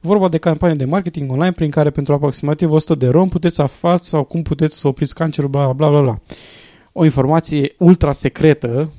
Vorba 0.00 0.28
de 0.28 0.38
campanie 0.38 0.76
de 0.76 0.84
marketing 0.84 1.30
online 1.30 1.52
prin 1.52 1.70
care 1.70 1.90
pentru 1.90 2.12
aproximativ 2.12 2.70
100 2.70 2.94
de 2.94 3.08
rom 3.08 3.28
puteți 3.28 3.60
aflați 3.60 4.08
sau 4.08 4.24
cum 4.24 4.42
puteți 4.42 4.78
să 4.78 4.88
opriți 4.88 5.14
cancerul, 5.14 5.50
bla 5.50 5.72
bla 5.72 5.90
bla 5.90 6.00
bla. 6.00 6.20
O 6.92 7.04
informație 7.04 7.74
ultra 7.78 8.12
secretă 8.12 8.92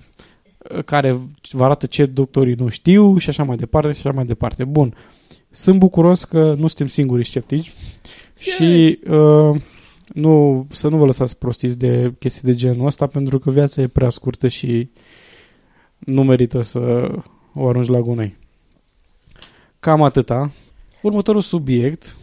uh, 0.76 0.84
care 0.84 1.18
vă 1.52 1.64
arată 1.64 1.86
ce 1.86 2.06
doctorii 2.06 2.54
nu 2.54 2.68
știu 2.68 3.18
și 3.18 3.30
așa 3.30 3.44
mai 3.44 3.56
departe 3.56 3.92
și 3.92 4.08
așa 4.08 4.16
mai 4.16 4.26
departe. 4.26 4.64
Bun. 4.64 4.96
Sunt 5.50 5.80
bucuros 5.80 6.24
că 6.24 6.54
nu 6.58 6.68
suntem 6.68 6.88
singurii 6.88 7.26
sceptici 7.26 7.74
și 8.38 9.00
uh, 9.10 9.62
nu, 10.08 10.66
să 10.70 10.88
nu 10.88 10.98
vă 10.98 11.06
lăsați 11.06 11.38
prostiți 11.38 11.78
de 11.78 12.14
chestii 12.20 12.48
de 12.48 12.56
genul 12.56 12.86
ăsta 12.86 13.08
pentru 13.08 13.40
că 13.40 13.52
viața 13.52 13.82
e 13.82 13.88
prea 13.88 14.10
scurtă 14.10 14.48
și 14.48 14.90
nu 16.00 16.24
merită 16.24 16.62
să 16.62 17.12
o 17.54 17.68
arunci 17.68 17.88
la 17.88 18.00
gunoi. 18.00 18.36
Cam 19.80 20.02
atâta. 20.02 20.52
Următorul 21.02 21.42
subiect, 21.42 22.18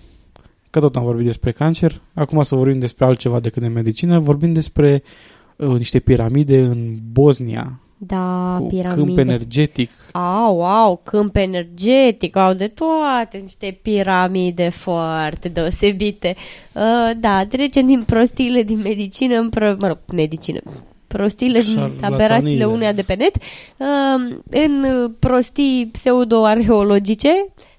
că 0.70 0.80
tot 0.80 0.96
am 0.96 1.02
vorbit 1.02 1.26
despre 1.26 1.52
cancer, 1.52 2.00
acum 2.14 2.42
să 2.42 2.54
vorbim 2.54 2.78
despre 2.78 3.04
altceva 3.04 3.40
decât 3.40 3.62
de 3.62 3.68
medicină, 3.68 4.18
vorbim 4.18 4.52
despre 4.52 5.02
uh, 5.04 5.39
niște 5.66 5.98
piramide 5.98 6.58
în 6.60 6.96
Bosnia, 7.12 7.80
Da, 7.96 8.56
cu 8.58 8.66
piramide. 8.66 9.02
câmp 9.02 9.18
energetic. 9.18 9.90
Au, 10.12 10.64
au, 10.64 11.00
câmp 11.04 11.36
energetic, 11.36 12.36
au 12.36 12.52
de 12.52 12.68
toate, 12.68 13.38
niște 13.42 13.78
piramide 13.82 14.68
foarte 14.68 15.48
deosebite. 15.48 16.34
Uh, 16.72 17.10
da, 17.20 17.46
trecem 17.48 17.86
din 17.86 18.02
prostiile 18.06 18.62
din 18.62 18.80
medicină 18.82 19.38
în, 19.38 19.48
pro, 19.48 19.74
mă 19.80 19.86
rog, 19.86 19.98
medicină, 20.12 20.60
prostiile 21.06 21.60
din 21.60 21.74
Șarlataniile. 21.74 22.06
aberațiile 22.24 22.64
uneia 22.64 22.92
de 22.92 23.02
pe 23.02 23.14
net, 23.14 23.36
uh, 23.36 24.36
în 24.50 24.86
prostii 25.18 25.88
pseudo-arheologice, 25.92 27.28
Uh, 27.28 27.69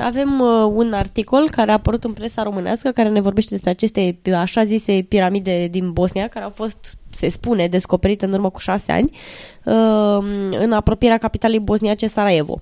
avem 0.00 0.40
uh, 0.40 0.72
un 0.74 0.92
articol 0.92 1.50
care 1.50 1.70
a 1.70 1.74
apărut 1.74 2.04
în 2.04 2.12
presa 2.12 2.42
românească 2.42 2.90
care 2.90 3.08
ne 3.08 3.20
vorbește 3.20 3.50
despre 3.50 3.70
aceste 3.70 4.18
așa 4.34 4.64
zise 4.64 5.06
piramide 5.08 5.68
din 5.70 5.92
Bosnia 5.92 6.28
care 6.28 6.44
au 6.44 6.50
fost, 6.50 6.98
se 7.10 7.28
spune, 7.28 7.66
descoperite 7.66 8.24
în 8.24 8.32
urmă 8.32 8.50
cu 8.50 8.58
șase 8.58 8.92
ani 8.92 9.10
uh, 9.64 10.24
în 10.50 10.72
apropierea 10.72 11.18
capitalei 11.18 11.58
bosniace 11.58 12.06
Sarajevo. 12.06 12.58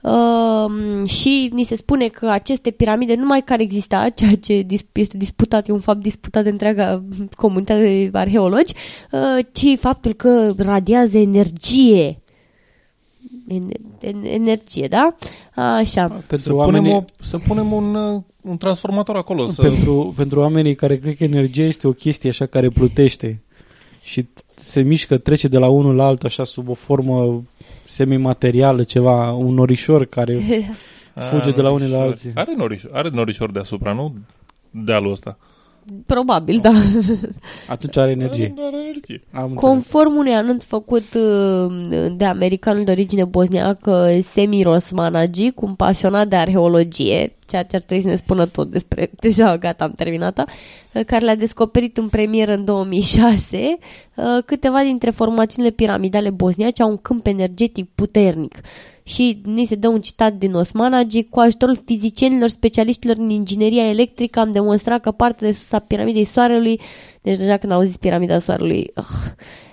Uh, 0.00 1.08
și 1.08 1.50
ni 1.52 1.62
se 1.62 1.76
spune 1.76 2.08
că 2.08 2.28
aceste 2.28 2.70
piramide 2.70 3.14
nu 3.14 3.20
numai 3.20 3.42
că 3.42 3.52
ar 3.52 3.60
exista, 3.60 4.08
ceea 4.08 4.36
ce 4.36 4.60
dis- 4.60 4.84
este 4.92 5.16
disputat, 5.16 5.68
e 5.68 5.72
un 5.72 5.80
fapt 5.80 6.00
disputat 6.00 6.42
de 6.42 6.50
întreaga 6.50 7.02
comunitate 7.36 8.08
de 8.10 8.18
arheologi, 8.18 8.74
uh, 9.12 9.44
ci 9.52 9.78
faptul 9.78 10.12
că 10.12 10.52
radiază 10.56 11.18
energie. 11.18 12.18
En- 13.48 13.70
en- 14.00 14.24
energie, 14.24 14.86
da? 14.88 15.14
Așa. 15.54 16.06
Pentru 16.06 16.36
Să 16.38 16.54
oamenii, 16.54 16.80
punem, 16.90 16.96
o, 16.96 17.24
să 17.24 17.38
punem 17.38 17.72
un, 17.72 17.94
uh, 17.94 18.20
un 18.40 18.56
transformator 18.56 19.16
acolo. 19.16 19.46
Să... 19.46 19.62
pentru, 19.62 20.12
pentru 20.16 20.40
oamenii 20.40 20.74
care 20.74 20.96
cred 20.96 21.16
că 21.16 21.24
energia 21.24 21.62
este 21.62 21.86
o 21.86 21.92
chestie 21.92 22.30
așa 22.30 22.46
care 22.46 22.68
plutește 22.68 23.42
și 24.02 24.26
se 24.54 24.80
mișcă, 24.80 25.18
trece 25.18 25.48
de 25.48 25.58
la 25.58 25.68
unul 25.68 25.94
la 25.94 26.04
altul 26.04 26.28
așa 26.28 26.44
sub 26.44 26.68
o 26.68 26.74
formă 26.74 27.42
semimaterială, 27.84 28.82
ceva, 28.82 29.32
un 29.32 29.54
norișor 29.54 30.04
care 30.04 30.40
fuge 31.30 31.50
de 31.50 31.62
la 31.62 31.70
unii 31.70 31.90
la 31.90 31.96
norișor. 31.96 32.10
alții. 32.10 32.30
Are 32.34 32.54
norișor, 32.56 32.90
are 32.94 33.08
norișor 33.12 33.50
deasupra, 33.50 33.92
nu? 33.92 34.14
Dealul 34.70 35.10
ăsta. 35.10 35.38
Probabil, 36.06 36.60
da. 36.60 36.70
atunci 37.68 37.96
are 37.96 38.10
energie. 38.10 38.54
Are, 38.56 38.66
are 38.66 38.82
energie. 38.82 39.22
Am 39.32 39.42
înțeles. 39.42 39.62
Conform 39.62 40.16
unui 40.16 40.32
anunț 40.32 40.64
făcut 40.64 41.14
uh, 41.14 42.14
de 42.16 42.24
americanul 42.24 42.84
de 42.84 42.90
origine 42.90 43.24
bosniacă 43.24 44.08
Semiros 44.20 44.90
Managi, 44.90 45.50
cu 45.50 45.66
un 45.66 45.74
pasionat 45.74 46.28
de 46.28 46.36
arheologie, 46.36 47.32
ceea 47.46 47.62
ce 47.62 47.76
ar 47.76 47.82
trebui 47.82 48.02
să 48.02 48.08
ne 48.08 48.16
spună 48.16 48.46
tot 48.46 48.70
despre, 48.70 49.10
deja 49.20 49.58
gata, 49.58 49.84
am 49.84 49.92
terminat 49.96 50.48
care 51.06 51.24
le-a 51.24 51.36
descoperit 51.36 51.96
în 51.96 52.08
premieră 52.08 52.54
în 52.54 52.64
2006, 52.64 53.78
uh, 54.14 54.24
câteva 54.46 54.80
dintre 54.82 55.10
formațiunile 55.10 55.74
piramidale 55.74 56.30
bosniace 56.30 56.82
au 56.82 56.90
un 56.90 56.96
câmp 56.96 57.26
energetic 57.26 57.88
puternic. 57.94 58.54
Și 59.06 59.40
ni 59.44 59.64
se 59.64 59.74
dă 59.74 59.88
un 59.88 60.00
citat 60.00 60.32
din 60.32 60.54
Osmanagi, 60.54 61.22
cu 61.22 61.40
ajutorul 61.40 61.78
fizicienilor 61.84 62.48
specialiștilor 62.48 63.16
în 63.16 63.30
ingineria 63.30 63.88
electrică 63.88 64.40
am 64.40 64.52
demonstrat 64.52 65.00
că 65.00 65.10
partea 65.10 65.46
de 65.46 65.52
sus 65.52 65.72
a 65.72 65.78
piramidei 65.78 66.24
soarelui, 66.24 66.80
deci 67.22 67.36
deja 67.36 67.56
când 67.56 67.72
au 67.72 67.82
zis 67.82 67.96
piramida 67.96 68.38
soarelui, 68.38 68.90
uh, 68.96 69.04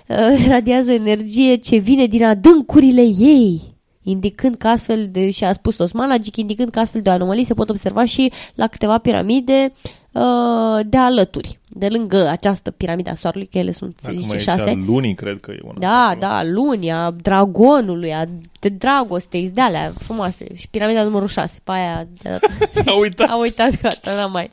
uh, 0.08 0.46
radiază 0.54 0.92
energie 0.92 1.54
ce 1.54 1.76
vine 1.76 2.06
din 2.06 2.24
adâncurile 2.24 3.02
ei 3.02 3.72
indicând 4.02 4.54
că 4.54 4.68
astfel 4.68 5.08
de, 5.10 5.30
și 5.30 5.44
a 5.44 5.52
spus 5.52 5.78
Osmanagic, 5.78 6.36
indicând 6.36 6.70
că 6.70 6.78
astfel 6.78 7.00
de 7.00 7.10
anomalii 7.10 7.44
se 7.44 7.54
pot 7.54 7.70
observa 7.70 8.04
și 8.04 8.32
la 8.54 8.66
câteva 8.66 8.98
piramide 8.98 9.72
uh, 10.12 10.80
de 10.86 10.96
alături, 10.96 11.58
de 11.74 11.88
lângă 11.90 12.28
această 12.28 12.70
piramidă 12.70 13.10
a 13.10 13.14
soarelui, 13.14 13.48
că 13.52 13.58
ele 13.58 13.70
sunt, 13.72 13.94
se 14.00 14.08
Acum 14.08 14.20
zice, 14.20 14.34
e 14.34 14.38
și 14.38 14.44
șase. 14.44 14.70
a 14.70 14.74
lunii, 14.86 15.14
cred 15.14 15.38
că 15.40 15.50
e 15.50 15.58
una. 15.64 15.74
Da, 15.78 16.02
acolo. 16.06 16.20
da, 16.20 16.44
luni, 16.44 16.90
a 16.92 17.10
dragonului, 17.22 18.12
a 18.14 18.24
de 18.60 18.68
dragostei, 18.68 19.50
de 19.54 19.60
alea 19.60 19.92
frumoase. 19.98 20.46
Și 20.54 20.68
piramida 20.68 21.02
numărul 21.02 21.28
6, 21.28 21.58
pe 21.64 21.72
aia 21.72 22.06
de, 22.22 22.38
A 22.90 22.98
uitat. 22.98 23.28
a 23.28 23.38
uitat, 23.38 23.80
gata, 23.82 24.14
n-am 24.14 24.30
mai. 24.32 24.48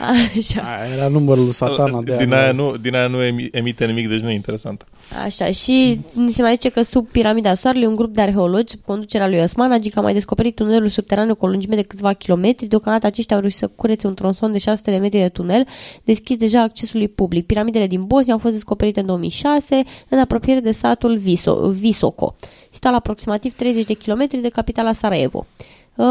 Așa, 0.00 0.62
Aia 0.62 0.92
era 0.94 1.08
numărul 1.08 1.44
lui 1.44 1.52
satana 1.52 2.02
de 2.02 2.16
din, 2.16 2.32
aia. 2.32 2.42
aia 2.42 2.52
nu, 2.52 2.76
din 2.76 2.94
aia 2.94 3.06
nu 3.06 3.18
emi- 3.24 3.48
emite 3.50 3.84
nimic, 3.86 4.08
deci 4.08 4.20
nu 4.20 4.30
e 4.30 4.34
interesant. 4.34 4.84
așa. 5.24 5.46
Și 5.50 6.00
ni 6.14 6.30
se 6.32 6.42
mai 6.42 6.52
zice 6.52 6.68
că 6.68 6.82
sub 6.82 7.06
piramida 7.08 7.54
soarelui, 7.54 7.86
un 7.86 7.94
grup 7.96 8.14
de 8.14 8.20
arheologi, 8.20 8.70
sub 8.70 8.80
conducerea 8.84 9.28
lui 9.28 9.38
Osman 9.40 9.72
Agic, 9.72 9.96
a 9.96 10.00
mai 10.00 10.12
descoperit 10.12 10.54
tunelul 10.54 10.88
subterane 10.88 11.32
cu 11.32 11.44
o 11.44 11.48
lungime 11.48 11.74
de 11.74 11.82
câțiva 11.82 12.12
kilometri. 12.12 12.66
Deocamdată 12.66 13.06
aceștia 13.06 13.34
au 13.36 13.40
reușit 13.42 13.58
să 13.58 13.66
curețe 13.66 14.06
un 14.06 14.14
tronson 14.14 14.52
de 14.52 14.58
600 14.58 14.90
de 14.90 14.96
metri 14.96 15.18
de 15.18 15.28
tunel, 15.28 15.66
deschis 16.04 16.36
deja 16.52 16.62
accesului 16.64 17.08
public. 17.08 17.46
Piramidele 17.46 17.86
din 17.86 18.04
Bosnia 18.04 18.32
au 18.32 18.38
fost 18.38 18.52
descoperite 18.54 19.00
în 19.00 19.06
2006, 19.06 19.82
în 20.08 20.18
apropiere 20.18 20.60
de 20.60 20.72
satul 20.72 21.16
Viso, 21.16 21.68
Visoko, 21.70 22.34
situat 22.70 22.92
la 22.92 22.98
aproximativ 22.98 23.52
30 23.54 23.84
de 23.84 23.92
kilometri 23.92 24.38
de 24.40 24.48
capitala 24.48 24.92
Sarajevo. 24.92 25.46
Uh, 25.94 26.06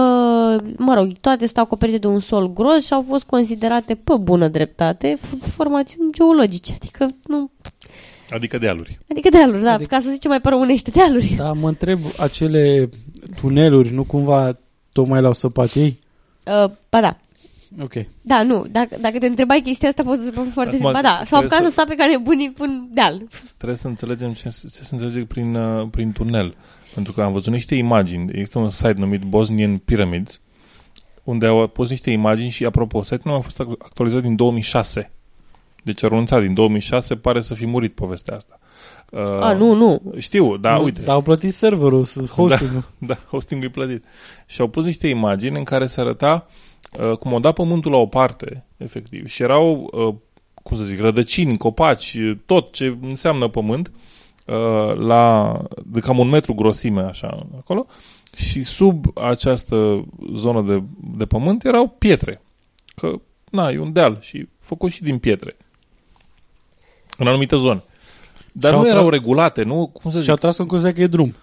mă 0.78 0.94
rog, 0.96 1.12
toate 1.22 1.46
stau 1.46 1.64
acoperite 1.64 1.98
de 1.98 2.08
un 2.08 2.20
sol 2.20 2.54
gros 2.54 2.86
și 2.86 2.94
au 2.94 3.02
fost 3.02 3.24
considerate 3.24 3.96
pe 3.96 4.14
bună 4.22 4.48
dreptate 4.48 5.18
f- 5.18 5.48
formațiuni 5.56 6.12
geologice, 6.12 6.74
adică 6.82 7.08
nu, 7.28 7.52
Adică 8.30 8.58
dealuri. 8.58 8.98
adică 9.12 9.30
dealuri, 9.30 9.64
da, 9.64 9.74
Adică- 9.74 9.96
ca 9.96 10.02
să 10.02 10.10
zicem 10.10 10.30
mai 10.30 10.42
pe 10.42 10.50
românește 10.50 10.92
dealuri. 10.92 11.34
Da, 11.38 11.54
mă 11.54 11.68
întreb, 11.68 12.00
acele 12.20 12.90
tuneluri 13.42 13.94
nu 13.94 14.04
cumva 14.04 14.58
tocmai 14.92 15.20
le-au 15.22 15.34
săpat 15.34 15.74
ei? 15.76 16.00
Uh, 16.46 16.72
ba 16.90 17.02
da, 17.02 17.18
Ok. 17.80 17.94
da, 18.22 18.44
nu, 18.44 18.66
dacă, 18.72 18.98
dacă 19.02 19.18
te 19.18 19.26
întrebai 19.26 19.62
chestia 19.62 19.90
asta 19.90 20.04
poți 20.04 20.20
să 20.24 20.26
spun 20.26 20.50
foarte 20.54 20.76
Acum, 20.76 20.86
simplu, 20.86 20.92
ba 20.92 21.02
da, 21.02 21.10
s-au 21.16 21.24
trebuie 21.24 21.50
apucat 21.50 21.64
să 21.64 21.68
să- 21.68 21.74
sape 21.74 21.96
ca 21.96 22.08
nebunii 22.08 22.52
pun 22.52 22.90
deal. 22.94 23.28
Trebuie 23.58 23.78
să 23.78 23.88
înțelegem 23.88 24.34
ce, 24.34 24.50
ce 24.50 24.68
se 24.68 24.96
înțelege 24.96 25.26
prin, 25.26 25.56
uh, 25.56 25.88
prin 25.92 26.12
tunel. 26.12 26.56
Pentru 26.94 27.14
că 27.14 27.22
am 27.22 27.32
văzut 27.32 27.54
niște 27.54 27.76
imagini. 27.76 28.30
Există 28.32 28.60
un 28.60 28.70
site 28.70 28.94
numit 28.98 29.22
Bosnian 29.22 29.78
Pyramids, 29.78 30.40
unde 31.24 31.46
au 31.46 31.68
pus 31.68 31.90
niște 31.90 32.12
imagini 32.12 32.50
și, 32.50 32.66
apropo, 32.66 33.04
site-ul 33.04 33.36
a 33.36 33.40
fost 33.40 33.60
actualizat 33.60 34.22
din 34.22 34.36
2006. 34.36 35.12
Deci 35.84 36.04
a 36.04 36.08
renunțat 36.08 36.42
din 36.42 36.54
2006, 36.54 37.16
pare 37.16 37.42
să 37.42 37.54
fi 37.54 37.66
murit 37.66 37.94
povestea 37.96 38.36
asta. 38.36 38.60
Uh, 39.12 39.20
A, 39.22 39.54
nu, 39.54 39.74
nu, 39.74 40.02
Știu, 40.18 40.58
da, 40.58 40.76
Nu, 40.78 40.84
uite. 40.84 41.02
Dar 41.02 41.16
au 41.16 41.22
plătit 41.22 41.54
serverul, 41.54 42.06
hosting-ul. 42.36 42.84
Da, 43.08 43.18
hosting-ul 43.30 43.68
e 43.68 43.72
plătit. 43.72 44.04
Și 44.46 44.62
au 44.62 44.68
pus 44.68 44.84
niște 44.84 45.08
imagini 45.08 45.58
în 45.58 45.64
care 45.64 45.86
se 45.86 46.02
arăta 46.02 46.48
uh, 46.48 46.54
cum 47.20 47.34
o 47.34 47.40
da 47.40 47.52
pământul 47.52 47.92
la 47.92 47.98
o 47.98 48.06
parte, 48.06 48.64
efectiv. 48.78 49.28
Și 49.28 49.42
erau, 49.42 49.90
uh, 49.92 50.16
cum 50.64 50.78
să 50.78 50.84
zic, 50.84 51.00
rădăcini, 51.00 51.58
copaci, 51.58 52.14
uh, 52.14 52.38
tot 52.46 52.72
ce 52.72 52.98
înseamnă 53.02 53.48
pământ, 53.48 53.92
uh, 54.46 54.96
la 54.96 55.54
de 55.86 56.00
cam 56.00 56.18
un 56.18 56.30
metru 56.30 56.54
grosime, 56.54 57.02
așa, 57.02 57.48
acolo. 57.58 57.86
Și 58.36 58.64
sub 58.64 59.18
această 59.18 60.06
zonă 60.34 60.62
de, 60.62 60.84
de 61.18 61.26
pământ 61.26 61.66
erau 61.66 61.88
pietre. 61.88 62.42
Că, 62.96 63.14
na, 63.50 63.70
e 63.70 63.80
un 63.80 63.94
deal 63.94 64.18
și 64.22 64.48
făcut 64.60 64.92
și 64.92 65.04
din 65.04 65.18
pietre. 65.18 65.58
În 67.18 67.28
anumite 67.28 67.56
zone. 67.56 67.84
Dar 68.52 68.72
Și-au 68.72 68.84
nu 68.84 68.90
tra- 68.90 68.92
erau 68.92 69.10
regulate, 69.10 69.64
nu? 69.64 69.90
Cum 69.94 70.12
să 70.12 70.18
zic? 70.18 70.24
Și 70.24 70.30
au 70.30 70.36
tras 70.36 70.58
în 70.58 70.66
concluzia 70.66 70.94
că 70.94 71.02
e 71.02 71.08
drum. 71.08 71.36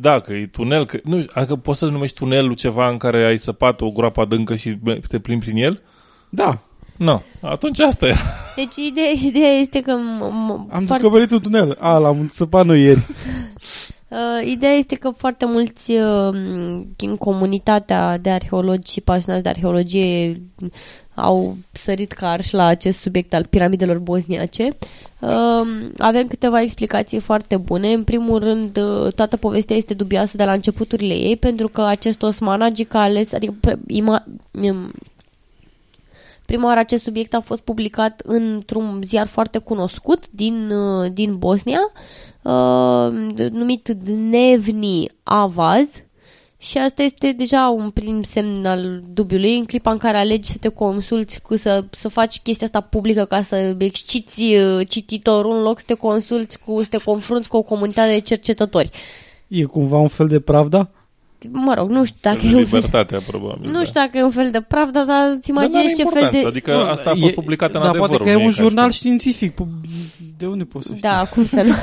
Da, 0.00 0.20
că 0.20 0.32
e 0.32 0.46
tunel, 0.46 0.86
că, 0.86 0.98
nu, 1.04 1.24
adică 1.32 1.56
poți 1.56 1.78
să 1.78 1.86
numești 1.86 2.16
tunelul 2.18 2.54
ceva 2.54 2.88
în 2.88 2.96
care 2.96 3.24
ai 3.24 3.38
săpat 3.38 3.80
o 3.80 3.90
groapă 3.90 4.20
adâncă 4.20 4.56
și 4.56 4.78
te 5.08 5.18
plimbi 5.18 5.44
prin 5.44 5.56
el? 5.56 5.80
Da, 6.28 6.62
Nu. 6.96 7.22
Atunci 7.40 7.80
asta 7.80 8.06
e. 8.06 8.14
Deci 8.56 8.76
ideea, 8.76 9.10
ideea 9.22 9.52
este 9.52 9.80
că 9.80 9.92
m- 9.92 10.20
m- 10.20 10.50
am 10.50 10.66
foarte, 10.68 10.84
descoperit 10.86 11.30
un 11.30 11.40
tunel. 11.40 11.76
A, 11.80 11.96
l-am 11.96 12.28
săpat 12.28 12.66
noi 12.66 12.82
ieri. 12.82 13.06
Uh, 14.12 14.46
ideea 14.48 14.72
este 14.72 14.94
că 14.94 15.10
foarte 15.16 15.46
mulți 15.46 15.92
uh, 15.92 16.34
în 16.96 17.16
comunitatea 17.18 18.18
de 18.18 18.30
arheologi 18.30 18.92
și 18.92 19.00
pasionați 19.00 19.42
de 19.42 19.48
arheologie 19.48 20.42
au 21.14 21.56
sărit 21.72 22.12
ca 22.12 22.30
arș 22.30 22.50
la 22.50 22.64
acest 22.66 22.98
subiect 22.98 23.34
al 23.34 23.46
piramidelor 23.46 23.98
bosniace. 23.98 24.76
Uh, 25.20 25.90
avem 25.98 26.26
câteva 26.26 26.60
explicații 26.60 27.18
foarte 27.18 27.56
bune. 27.56 27.92
În 27.92 28.04
primul 28.04 28.38
rând, 28.38 28.76
uh, 28.76 29.12
toată 29.12 29.36
povestea 29.36 29.76
este 29.76 29.94
dubioasă 29.94 30.36
de 30.36 30.44
la 30.44 30.52
începuturile 30.52 31.14
ei, 31.14 31.36
pentru 31.36 31.68
că 31.68 31.82
acest 31.82 32.22
osmanagic 32.22 32.94
a 32.94 33.02
ales, 33.02 33.32
adică 33.32 33.54
pre- 33.60 33.78
ima, 33.86 34.24
im, 34.60 34.92
Prima 36.46 36.66
oară 36.66 36.80
acest 36.80 37.02
subiect 37.02 37.34
a 37.34 37.40
fost 37.40 37.60
publicat 37.60 38.22
într-un 38.24 39.00
ziar 39.04 39.26
foarte 39.26 39.58
cunoscut 39.58 40.30
din, 40.30 40.70
uh, 40.70 41.12
din 41.12 41.36
Bosnia, 41.36 41.80
uh, 42.42 43.12
numit 43.50 43.88
Dnevni 43.88 45.08
Avaz, 45.22 45.88
și 46.62 46.78
asta 46.78 47.02
este 47.02 47.32
deja 47.32 47.68
un 47.76 47.90
prim 47.90 48.22
semn 48.22 48.66
al 48.66 49.00
dubiului 49.08 49.56
în 49.56 49.64
clipa 49.64 49.90
în 49.90 49.98
care 49.98 50.16
alegi 50.16 50.50
să 50.50 50.56
te 50.60 50.68
consulți 50.68 51.40
cu 51.40 51.56
să, 51.56 51.84
să 51.90 52.08
faci 52.08 52.40
chestia 52.40 52.66
asta 52.66 52.80
publică 52.80 53.24
ca 53.24 53.42
să 53.42 53.74
exciți 53.78 54.42
uh, 54.42 54.88
cititorul 54.88 55.56
în 55.56 55.62
loc 55.62 55.78
să 55.78 55.84
te 55.86 55.94
consulți 55.94 56.58
cu, 56.58 56.82
să 56.82 56.88
te 56.88 56.96
confrunți 57.04 57.48
cu 57.48 57.56
o 57.56 57.62
comunitate 57.62 58.12
de 58.12 58.18
cercetători. 58.18 58.90
E 59.48 59.62
cumva 59.64 59.96
un 59.98 60.08
fel 60.08 60.26
de 60.26 60.40
pravda? 60.40 60.90
Mă 61.50 61.74
rog, 61.74 61.90
nu 61.90 62.04
știu 62.04 62.18
dacă 62.20 62.38
Fel 62.38 62.48
e 62.48 62.52
de 62.52 62.56
un 62.58 62.64
fel, 62.64 62.78
libertatea, 62.78 63.20
probabil. 63.26 63.66
nu 63.70 63.72
da. 63.78 63.82
știu 63.84 64.00
dacă 64.00 64.18
e 64.18 64.22
un 64.22 64.30
fel 64.30 64.50
de 64.50 64.60
pravda, 64.60 65.04
dar 65.04 65.30
îți 65.30 65.46
Dar 65.52 65.56
n-are 65.56 65.66
imaginezi 65.72 65.94
ce 65.94 66.02
fel 66.02 66.12
de... 66.12 66.18
importanță, 66.20 66.46
Adică 66.46 66.74
asta 66.90 67.10
a 67.10 67.14
fost 67.14 67.30
E- 67.30 67.34
publicat 67.34 67.74
în 67.74 67.80
da, 67.80 67.88
adevăr. 67.88 68.08
poate 68.08 68.24
că 68.24 68.30
e 68.30 68.32
nu 68.32 68.38
un 68.38 68.44
ca 68.44 68.50
și 68.52 68.60
jurnal 68.60 68.84
cum. 68.84 68.92
științific. 68.92 69.54
Pu- 69.54 69.68
De 70.38 70.46
unde 70.46 70.64
poți 70.64 70.86
să 70.86 70.94
știi? 70.94 71.08
Da, 71.08 71.24
cum 71.34 71.46
să 71.46 71.62
nu... 71.62 71.74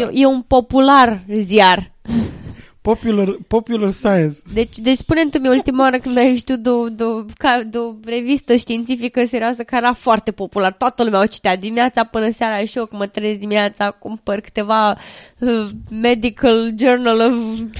E, 0.00 0.08
e 0.12 0.26
un 0.26 0.40
popular 0.40 1.24
ziar. 1.40 1.92
Popular, 2.90 3.36
popular 3.48 3.90
Science. 3.90 4.36
Deci, 4.52 4.78
deci 4.78 4.96
spune-mi 4.96 5.30
tu 5.30 5.38
mie 5.38 5.50
ultima 5.50 5.82
oară 5.82 5.98
când 5.98 6.16
ai 6.16 6.28
ieșit 6.28 6.44
tu 6.44 6.56
de, 6.56 6.68
o- 6.68 6.88
de, 6.88 7.02
o- 7.02 7.22
ca, 7.36 7.62
de 7.70 7.78
o 7.78 7.92
revistă 8.04 8.54
științifică 8.54 9.24
serioasă 9.24 9.62
care 9.62 9.84
era 9.84 9.94
foarte 9.94 10.30
popular. 10.30 10.72
Toată 10.72 11.04
lumea 11.04 11.20
o 11.20 11.26
citea 11.26 11.56
dimineața 11.56 12.04
până 12.04 12.30
seara 12.30 12.64
și 12.64 12.78
eu 12.78 12.84
când 12.86 13.00
mă 13.00 13.06
trezesc 13.08 13.38
dimineața 13.38 13.90
cumpăr 13.90 14.40
câteva 14.40 14.96
uh, 15.38 15.66
medical 15.90 16.70
journal 16.78 17.20
of... 17.20 17.32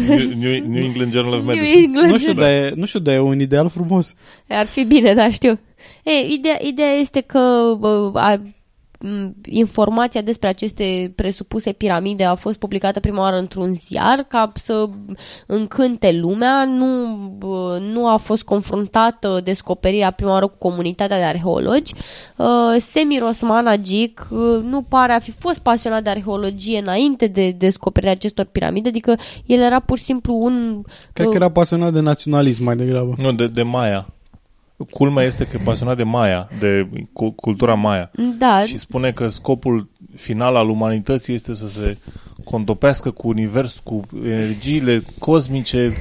New, 0.08 0.18
New, 0.18 0.66
New 0.68 0.82
England 0.84 1.12
Journal 1.12 1.32
of 1.38 1.44
New 1.44 1.54
Medicine. 1.54 1.80
England. 1.82 2.10
Nu 2.10 2.18
știu, 2.18 2.32
dar 2.32 2.48
e, 2.48 2.72
nu 2.76 2.84
știu, 2.84 2.98
dar 3.00 3.14
e 3.14 3.18
un 3.20 3.40
ideal 3.40 3.68
frumos. 3.68 4.14
Ar 4.48 4.66
fi 4.66 4.84
bine, 4.84 5.14
da, 5.14 5.30
știu. 5.30 5.58
E, 6.02 6.32
ideea, 6.32 6.58
ideea 6.62 6.92
este 6.92 7.20
că 7.20 7.74
bă, 7.78 8.10
a, 8.14 8.34
m, 8.34 8.54
informația 9.48 10.20
despre 10.20 10.48
aceste 10.48 11.12
presupuse 11.16 11.72
piramide 11.72 12.24
a 12.24 12.34
fost 12.34 12.58
publicată 12.58 13.00
prima 13.00 13.20
oară 13.20 13.36
într-un 13.36 13.74
ziar 13.74 14.24
ca 14.28 14.52
să 14.54 14.88
încânte 15.46 16.12
lumea. 16.12 16.64
Nu, 16.64 17.14
bă, 17.38 17.78
nu 17.92 18.08
a 18.08 18.16
fost 18.16 18.42
confruntată 18.42 19.40
descoperirea 19.44 20.10
prima 20.10 20.30
oară 20.30 20.46
cu 20.46 20.56
comunitatea 20.58 21.16
de 21.16 21.22
arheologi. 21.22 21.94
Uh, 22.36 22.46
Semir 22.78 23.22
Osman 23.22 23.66
Agic 23.66 24.26
uh, 24.30 24.62
nu 24.62 24.82
pare 24.82 25.12
a 25.12 25.18
fi 25.18 25.30
fost 25.30 25.58
pasionat 25.58 26.02
de 26.02 26.10
arheologie 26.10 26.78
înainte 26.78 27.26
de 27.26 27.50
descoperirea 27.50 28.14
acestor 28.14 28.44
piramide, 28.44 28.88
adică 28.88 29.16
el 29.46 29.60
era 29.60 29.80
pur 29.80 29.98
și 29.98 30.04
simplu 30.04 30.34
un... 30.34 30.82
Cred 31.12 31.26
uh, 31.26 31.32
că 31.32 31.38
era 31.38 31.50
pasionat 31.50 31.92
de 31.92 32.00
naționalism 32.00 32.64
mai 32.64 32.76
degrabă. 32.76 33.14
Nu, 33.18 33.32
de, 33.32 33.46
de 33.46 33.62
Maya. 33.62 34.06
Culmea 34.90 35.24
este 35.24 35.44
că 35.44 35.56
e 35.60 35.64
pasionat 35.64 35.96
de 35.96 36.02
Maya, 36.02 36.48
de 36.58 36.88
cu, 37.12 37.30
cultura 37.30 37.74
Maya. 37.74 38.10
Da, 38.38 38.64
Și 38.64 38.78
spune 38.78 39.10
că 39.10 39.28
scopul 39.28 39.88
final 40.16 40.56
al 40.56 40.68
umanității 40.68 41.34
este 41.34 41.54
să 41.54 41.68
se 41.68 41.98
contopească 42.44 43.10
cu 43.10 43.28
univers, 43.28 43.80
cu 43.84 44.00
energiile 44.24 45.04
cosmice 45.18 45.92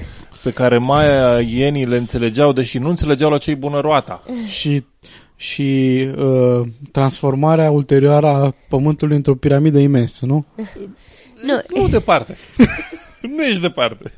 pe 0.43 0.51
care 0.51 0.77
maienii 0.77 1.85
le 1.85 1.97
înțelegeau, 1.97 2.51
deși 2.51 2.77
nu 2.77 2.89
înțelegeau 2.89 3.29
la 3.29 3.37
ce-i 3.37 3.55
bună 3.55 3.79
roata. 3.79 4.23
Și, 4.47 4.83
și 5.35 5.99
uh, 6.17 6.67
transformarea 6.91 7.71
ulterioară 7.71 8.27
a 8.27 8.55
pământului 8.69 9.15
într-o 9.15 9.35
piramidă 9.35 9.79
imensă, 9.79 10.25
nu? 10.25 10.45
nu, 11.45 11.79
Nu 11.81 11.87
departe. 11.87 12.37
nu 13.35 13.43
ești 13.43 13.61
departe. 13.61 14.13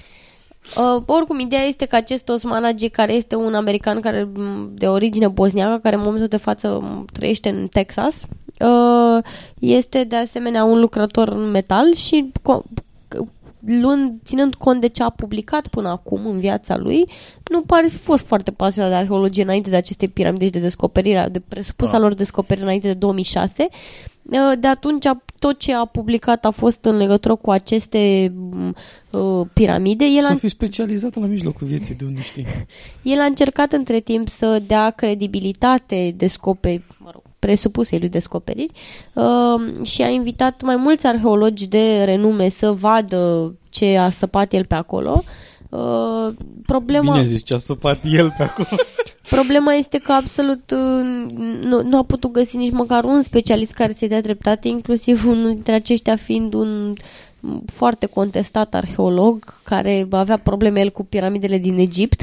Uh, 0.78 1.04
oricum, 1.06 1.40
ideea 1.40 1.64
este 1.64 1.86
că 1.86 1.96
acest 1.96 2.30
Osmanagi, 2.30 2.90
care 2.90 3.14
este 3.14 3.36
un 3.36 3.54
american 3.54 4.00
care 4.00 4.24
m, 4.24 4.72
de 4.74 4.88
origine 4.88 5.28
bosniacă, 5.28 5.80
care 5.84 5.96
în 5.96 6.02
momentul 6.02 6.28
de 6.28 6.38
față 6.38 6.80
m, 6.82 7.06
trăiește 7.14 7.50
în 7.50 7.68
Texas, 7.68 8.26
uh, 8.60 9.24
este 9.60 10.04
de 10.04 10.16
asemenea 10.16 10.64
un 10.64 10.80
lucrător 10.80 11.28
în 11.28 11.52
metal 11.52 11.94
și 11.94 12.32
co- 12.40 12.84
luând, 13.66 14.14
ținând 14.26 14.56
cont 14.56 14.82
de 14.82 14.88
ce 14.88 15.04
a 15.04 15.10
publicat 15.10 15.68
până 15.68 15.90
acum 15.90 16.26
în 16.26 16.38
viața 16.38 16.78
lui, 16.78 17.06
nu 17.52 17.62
pare 17.62 17.88
să 17.88 17.98
fi 17.98 18.04
fost 18.04 18.26
foarte 18.26 18.52
pasionat 18.52 18.90
de 18.90 18.96
arheologie 18.96 19.44
înainte 19.44 19.70
de 19.70 19.76
aceste 19.76 20.08
piramide 20.08 20.46
și 20.46 20.52
de 20.52 20.60
descoperirea, 20.60 21.30
de 21.30 21.40
presupusa 21.48 21.96
Ah. 21.96 22.02
lor 22.02 22.14
descoperire 22.14 22.66
înainte 22.66 22.88
de 22.88 22.94
2006. 22.94 23.68
Uh, 24.32 24.52
De 24.60 24.68
atunci 24.68 25.06
a- 25.06 25.24
tot 25.40 25.60
ce 25.60 25.74
a 25.74 25.86
publicat 25.86 26.46
a 26.46 26.52
fost 26.52 26.86
în 26.86 26.98
legătură 26.98 27.36
cu 27.36 27.52
aceste 27.52 28.32
m, 28.36 28.76
uh, 29.12 29.48
piramide. 29.54 30.06
El 30.06 30.26
a 30.26 30.28
Să 30.32 30.36
fi 30.38 30.48
specializat 30.50 31.16
la 31.16 31.26
mijlocul 31.26 31.68
vieții, 31.68 31.96
de 31.96 32.06
unde 32.06 32.22
știi. 32.22 32.46
el 33.14 33.20
a 33.20 33.24
încercat 33.26 33.72
între 33.72 34.00
timp 34.00 34.28
să 34.28 34.62
dea 34.68 34.90
credibilitate 34.90 36.14
descoperi, 36.18 36.84
mă 37.00 37.10
rog, 37.14 37.22
presupusei 37.40 38.00
lui 38.00 38.10
descoperiri 38.10 38.72
uh, 39.14 39.86
și 39.86 40.02
a 40.02 40.08
invitat 40.10 40.62
mai 40.62 40.76
mulți 40.76 41.08
arheologi 41.08 41.68
de 41.68 42.04
renume 42.04 42.50
să 42.50 42.72
vadă 42.72 43.54
ce 43.70 43.98
a 43.98 44.10
săpat 44.10 44.54
el 44.54 44.66
pe 44.66 44.76
acolo. 44.76 45.24
Uh, 45.26 45.32
problema, 46.66 47.12
Bine 47.12 47.26
zis 47.26 47.44
ce 47.44 47.54
a 47.54 47.58
săpat 47.58 48.00
el 48.04 48.34
pe 48.38 48.44
acolo. 48.44 48.68
problema 49.30 49.74
este 49.74 49.98
că 49.98 50.12
absolut 50.12 50.72
uh, 50.72 51.06
nu, 51.62 51.82
nu 51.84 51.98
a 51.98 52.04
putut 52.04 52.32
găsi 52.32 52.58
nici 52.58 52.72
măcar 52.72 53.04
un 53.04 53.22
specialist 53.22 53.74
care 53.74 53.94
să-i 53.94 54.08
dea 54.08 54.22
dreptate, 54.22 54.68
inclusiv 54.68 55.26
unul 55.28 55.48
dintre 55.54 55.74
aceștia 55.74 56.16
fiind 56.16 56.54
un 56.54 56.94
foarte 57.66 58.06
contestat 58.06 58.74
arheolog 58.74 59.54
care 59.64 60.08
avea 60.12 60.38
probleme 60.38 60.80
el 60.80 60.90
cu 60.90 61.04
piramidele 61.06 61.58
din 61.58 61.78
Egipt. 61.78 62.22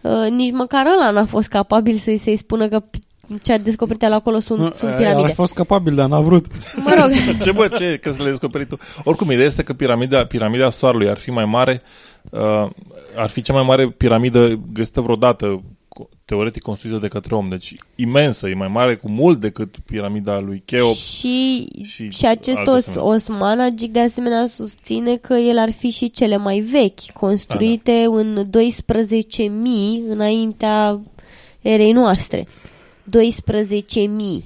Uh, 0.00 0.30
nici 0.30 0.52
măcar 0.52 0.86
ăla 0.86 1.10
n-a 1.10 1.24
fost 1.24 1.48
capabil 1.48 1.96
să-i, 1.96 2.16
să-i 2.16 2.36
spună 2.36 2.68
că 2.68 2.80
pi- 2.80 3.06
ce 3.42 3.52
a 3.52 3.58
descoperit 3.58 4.02
el 4.02 4.12
acolo 4.12 4.38
sunt, 4.38 4.58
Nu, 4.58 4.70
sunt 4.72 4.90
a- 4.90 4.94
piramide. 4.94 5.30
A 5.30 5.34
fost 5.34 5.54
capabil, 5.54 5.94
dar 5.94 6.08
n-a 6.08 6.20
vrut. 6.20 6.46
Mă 6.84 6.94
rog, 7.00 7.10
Ce 7.44 7.52
bă, 7.52 7.68
ce 7.68 7.98
crezi 8.00 8.16
că 8.16 8.22
le-ai 8.22 8.30
descoperit 8.30 8.68
tu? 8.68 8.76
Oricum, 9.04 9.30
ideea 9.30 9.46
este 9.46 9.62
că 9.62 9.72
piramida, 9.72 10.24
piramida 10.24 10.70
Soarelui 10.70 11.08
ar 11.08 11.18
fi 11.18 11.30
mai 11.30 11.44
mare, 11.44 11.82
uh, 12.30 12.70
ar 13.16 13.28
fi 13.28 13.42
cea 13.42 13.52
mai 13.52 13.62
mare 13.64 13.90
piramidă 13.90 14.60
găsită 14.72 15.00
vreodată, 15.00 15.62
co- 15.88 16.08
teoretic 16.24 16.62
construită 16.62 16.98
de 16.98 17.08
către 17.08 17.34
om. 17.34 17.48
Deci 17.48 17.74
imensă, 17.94 18.48
e 18.48 18.54
mai 18.54 18.68
mare 18.68 18.96
cu 18.96 19.08
mult 19.10 19.40
decât 19.40 19.76
piramida 19.86 20.38
lui 20.38 20.62
Cheops. 20.66 21.18
și, 21.18 21.68
și 21.84 22.10
și 22.10 22.26
acest 22.26 22.58
alte 22.58 22.70
os, 22.70 22.86
asemenea. 22.86 23.04
Osmanagic 23.14 23.92
de 23.92 24.00
asemenea 24.00 24.46
susține 24.46 25.16
că 25.16 25.34
el 25.34 25.58
ar 25.58 25.70
fi 25.70 25.90
și 25.90 26.10
cele 26.10 26.36
mai 26.36 26.60
vechi, 26.60 27.00
construite 27.12 28.06
Da, 28.10 28.18
în 28.18 28.50
12.000 28.50 30.08
înaintea 30.08 31.00
erei 31.60 31.92
noastre. 31.92 32.46
12.000. 33.04 34.42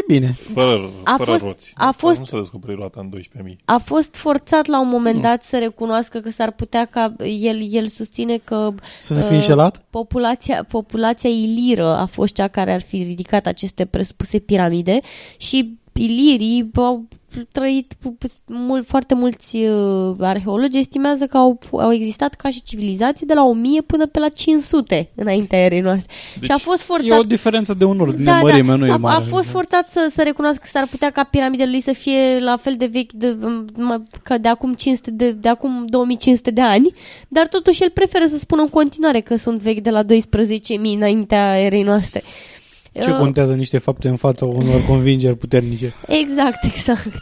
E 0.00 0.04
bine. 0.06 0.32
Fără, 0.52 0.90
A 1.04 1.14
fără 1.16 1.30
fost- 1.30 1.42
roți. 1.44 1.72
a 1.76 1.90
fost- 1.90 2.18
Nu 2.18 2.24
s-a 2.24 2.36
descoperit 2.36 2.76
roata 2.78 3.00
în 3.00 3.08
12.000. 3.08 3.56
A 3.64 3.78
fost 3.78 4.14
forțat 4.14 4.66
la 4.66 4.80
un 4.80 4.88
moment 4.88 5.22
dat 5.22 5.42
să 5.42 5.58
recunoască 5.58 6.18
că 6.18 6.30
s-ar 6.30 6.50
putea 6.52 6.84
ca 6.84 7.14
el, 7.40 7.68
el 7.70 7.86
susține 7.88 8.36
că 8.38 8.72
Să 9.02 9.14
se 9.14 9.20
fi 9.20 9.26
Uh, 9.26 9.32
înșelat? 9.32 9.84
populația, 9.90 10.64
populația 10.68 11.30
iliră 11.30 11.86
a 11.96 12.06
fost 12.06 12.34
cea 12.34 12.48
care 12.48 12.72
ar 12.72 12.80
fi 12.80 12.96
ridicat 13.02 13.46
aceste 13.46 13.84
presupuse 13.84 14.38
piramide 14.38 15.00
și 15.36 15.78
ilirii 15.96 16.70
au 16.74 17.06
trăit 17.52 17.94
pu- 18.00 18.16
pu- 18.18 18.28
mult, 18.46 18.86
foarte 18.86 19.14
mulți 19.14 19.56
uh, 19.56 20.14
arheologi 20.20 20.78
estimează 20.78 21.26
că 21.26 21.36
au, 21.36 21.58
au 21.72 21.92
existat 21.92 22.34
ca 22.34 22.50
și 22.50 22.62
civilizații 22.62 23.26
de 23.26 23.34
la 23.34 23.44
1000 23.44 23.80
până 23.82 24.06
pe 24.06 24.18
la 24.18 24.28
500 24.28 25.10
înaintea 25.14 25.58
erei 25.58 25.80
noastre. 25.80 26.14
Deci, 26.34 26.44
și 26.44 26.50
a 26.50 26.56
fost 26.58 26.80
E 26.80 26.84
forțat 26.84 27.18
o 27.18 27.22
diferență 27.22 27.74
de 27.74 27.84
un 27.84 28.00
ordine 28.00 28.24
da, 28.24 28.40
mărime, 28.40 28.76
nu 28.76 28.86
e 28.86 28.90
a, 28.90 28.96
mare. 28.96 29.16
a 29.16 29.20
fost 29.20 29.48
forțat 29.48 29.90
să, 29.90 30.08
să 30.10 30.22
recunoască 30.22 30.60
că 30.62 30.68
s-ar 30.68 30.86
putea 30.90 31.10
ca 31.10 31.22
piramidele 31.24 31.70
lui 31.70 31.80
să 31.80 31.92
fie 31.92 32.38
la 32.40 32.56
fel 32.56 32.74
de 32.76 32.86
vechi 32.86 33.12
de, 33.12 33.36
m- 33.72 34.22
ca 34.22 34.38
de 34.38 34.48
acum 34.48 34.72
500 34.74 35.10
de, 35.10 35.30
de 35.30 35.48
acum 35.48 35.84
2500 35.88 36.50
de 36.50 36.60
ani, 36.60 36.94
dar 37.28 37.46
totuși 37.48 37.82
el 37.82 37.90
preferă 37.90 38.24
să 38.26 38.38
spună 38.38 38.62
în 38.62 38.68
continuare 38.68 39.20
că 39.20 39.36
sunt 39.36 39.58
vechi 39.58 39.80
de 39.80 39.90
la 39.90 40.04
12.000 40.04 40.08
înaintea 40.96 41.58
erei 41.60 41.82
noastre. 41.82 42.22
Ce 43.02 43.10
Uh, 43.10 43.16
contează 43.16 43.54
niște 43.54 43.78
fapte 43.78 44.08
în 44.08 44.16
fața 44.16 44.46
unor 44.46 44.84
convingeri 44.88 45.36
puternice? 45.36 45.92
Exact, 46.06 46.64
exact. 46.74 47.12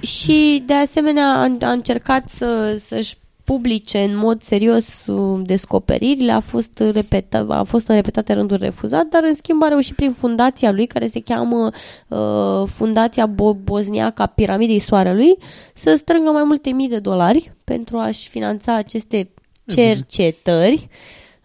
Și 0.00 0.62
de 0.66 0.74
asemenea 0.74 1.26
a, 1.26 1.56
a 1.60 1.70
încercat 1.70 2.28
să, 2.28 2.80
să-și 2.86 3.16
publice 3.44 3.98
în 3.98 4.16
mod 4.16 4.42
serios 4.42 5.06
uh, 5.06 5.40
descoperirile, 5.44 6.32
a 6.32 6.40
fost, 6.40 6.78
repeta, 6.92 7.46
a 7.48 7.62
fost 7.62 7.88
în 7.88 7.94
repetate 7.94 8.32
rânduri 8.32 8.62
refuzat, 8.62 9.06
dar 9.06 9.22
în 9.24 9.34
schimb 9.34 9.62
a 9.62 9.68
reușit 9.68 9.94
prin 9.94 10.12
fundația 10.12 10.70
lui, 10.70 10.86
care 10.86 11.06
se 11.06 11.20
cheamă 11.20 11.70
uh, 12.08 12.68
Fundația 12.68 13.30
Bo- 13.34 13.64
Bosniaca 13.64 14.26
Piramidei 14.26 14.78
Soarelui, 14.78 15.36
să 15.74 15.94
strângă 15.94 16.30
mai 16.30 16.42
multe 16.44 16.70
mii 16.70 16.88
de 16.88 16.98
dolari 16.98 17.52
pentru 17.64 17.98
a-și 17.98 18.28
finanța 18.28 18.74
aceste 18.74 19.30
cercetări, 19.66 20.88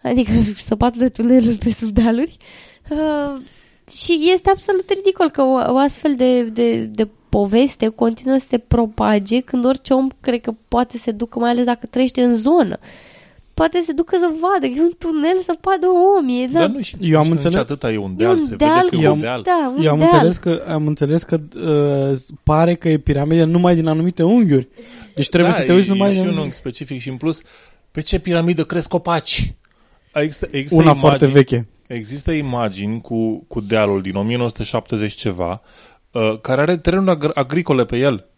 adică 0.02 0.30
săpatul 0.66 1.00
de 1.00 1.08
tuneluri 1.08 1.56
pe 1.56 1.70
sub 1.70 1.88
dealuri. 1.90 2.36
Uh, 2.90 3.40
și 3.92 4.30
este 4.32 4.50
absolut 4.50 4.90
ridicol 4.90 5.30
că 5.30 5.42
o, 5.42 5.72
o 5.72 5.76
astfel 5.76 6.14
de, 6.16 6.42
de, 6.42 6.76
de 6.82 7.08
poveste 7.28 7.88
continuă 7.88 8.36
să 8.36 8.46
se 8.48 8.58
propage 8.58 9.40
când 9.40 9.64
orice 9.64 9.92
om 9.92 10.08
cred 10.20 10.40
că 10.40 10.54
poate 10.68 10.96
se 10.98 11.10
ducă, 11.10 11.38
mai 11.38 11.50
ales 11.50 11.64
dacă 11.64 11.86
trăiește 11.90 12.22
în 12.22 12.34
zonă. 12.34 12.78
Poate 13.54 13.80
se 13.80 13.92
ducă 13.92 14.16
să 14.20 14.30
vadă, 14.40 14.66
e 14.66 14.80
un 14.80 14.90
tunel 14.98 15.38
să 15.44 15.56
vadă 15.60 15.86
om. 16.18 16.28
E, 16.28 16.46
da, 16.52 16.58
Dar 16.58 16.68
nu 16.68 16.80
știu, 16.80 16.98
Eu 17.08 17.18
am 17.18 17.24
nu 17.24 17.30
înțeles- 17.30 17.54
nici 17.54 17.62
atâta 17.62 17.92
e 17.92 17.96
un 17.98 18.10
e 18.10 18.14
deal, 18.16 18.32
un 18.34 18.40
se 18.40 18.56
deal, 18.56 18.74
vede 18.84 18.88
că 18.88 18.96
e 18.96 19.04
Eu 19.04 19.10
un 19.12 19.14
am- 19.16 19.20
deal. 19.20 19.42
da, 19.44 19.72
un 19.76 19.82
Eu 19.84 19.90
am 19.92 19.98
deal. 19.98 20.10
înțeles 20.12 20.36
că, 20.36 20.64
am 20.68 20.86
înțeles 20.86 21.22
că 21.22 21.40
uh, 22.10 22.18
pare 22.42 22.74
că 22.74 22.88
e 22.88 22.98
piramidă 22.98 23.44
numai 23.44 23.74
din 23.74 23.86
anumite 23.86 24.22
unghiuri. 24.22 24.68
Deci 25.14 25.28
trebuie 25.28 25.50
da, 25.50 25.56
să 25.56 25.62
te 25.62 25.72
uiți 25.72 25.88
e, 25.88 25.92
numai 25.92 26.10
e 26.10 26.12
și 26.14 26.20
din... 26.20 26.28
un 26.28 26.36
unghi 26.36 26.54
specific 26.54 27.00
și 27.00 27.08
în 27.08 27.16
plus, 27.16 27.40
pe 27.98 28.04
ce 28.04 28.18
piramidă 28.18 28.64
cresc 28.64 28.88
copaci? 28.88 29.54
Există, 30.14 30.48
există 30.50 30.74
Una 30.74 30.84
imagini, 30.84 31.00
foarte 31.00 31.26
veche. 31.26 31.68
Există 31.86 32.32
imagini 32.32 33.00
cu, 33.00 33.44
cu 33.48 33.60
dealul 33.60 34.02
din 34.02 34.14
1970 34.14 35.12
ceva, 35.12 35.60
uh, 36.10 36.40
care 36.40 36.60
are 36.60 36.76
terenuri 36.76 37.18
agr- 37.18 37.34
agricole 37.34 37.84
pe 37.84 37.96
el. 37.96 38.28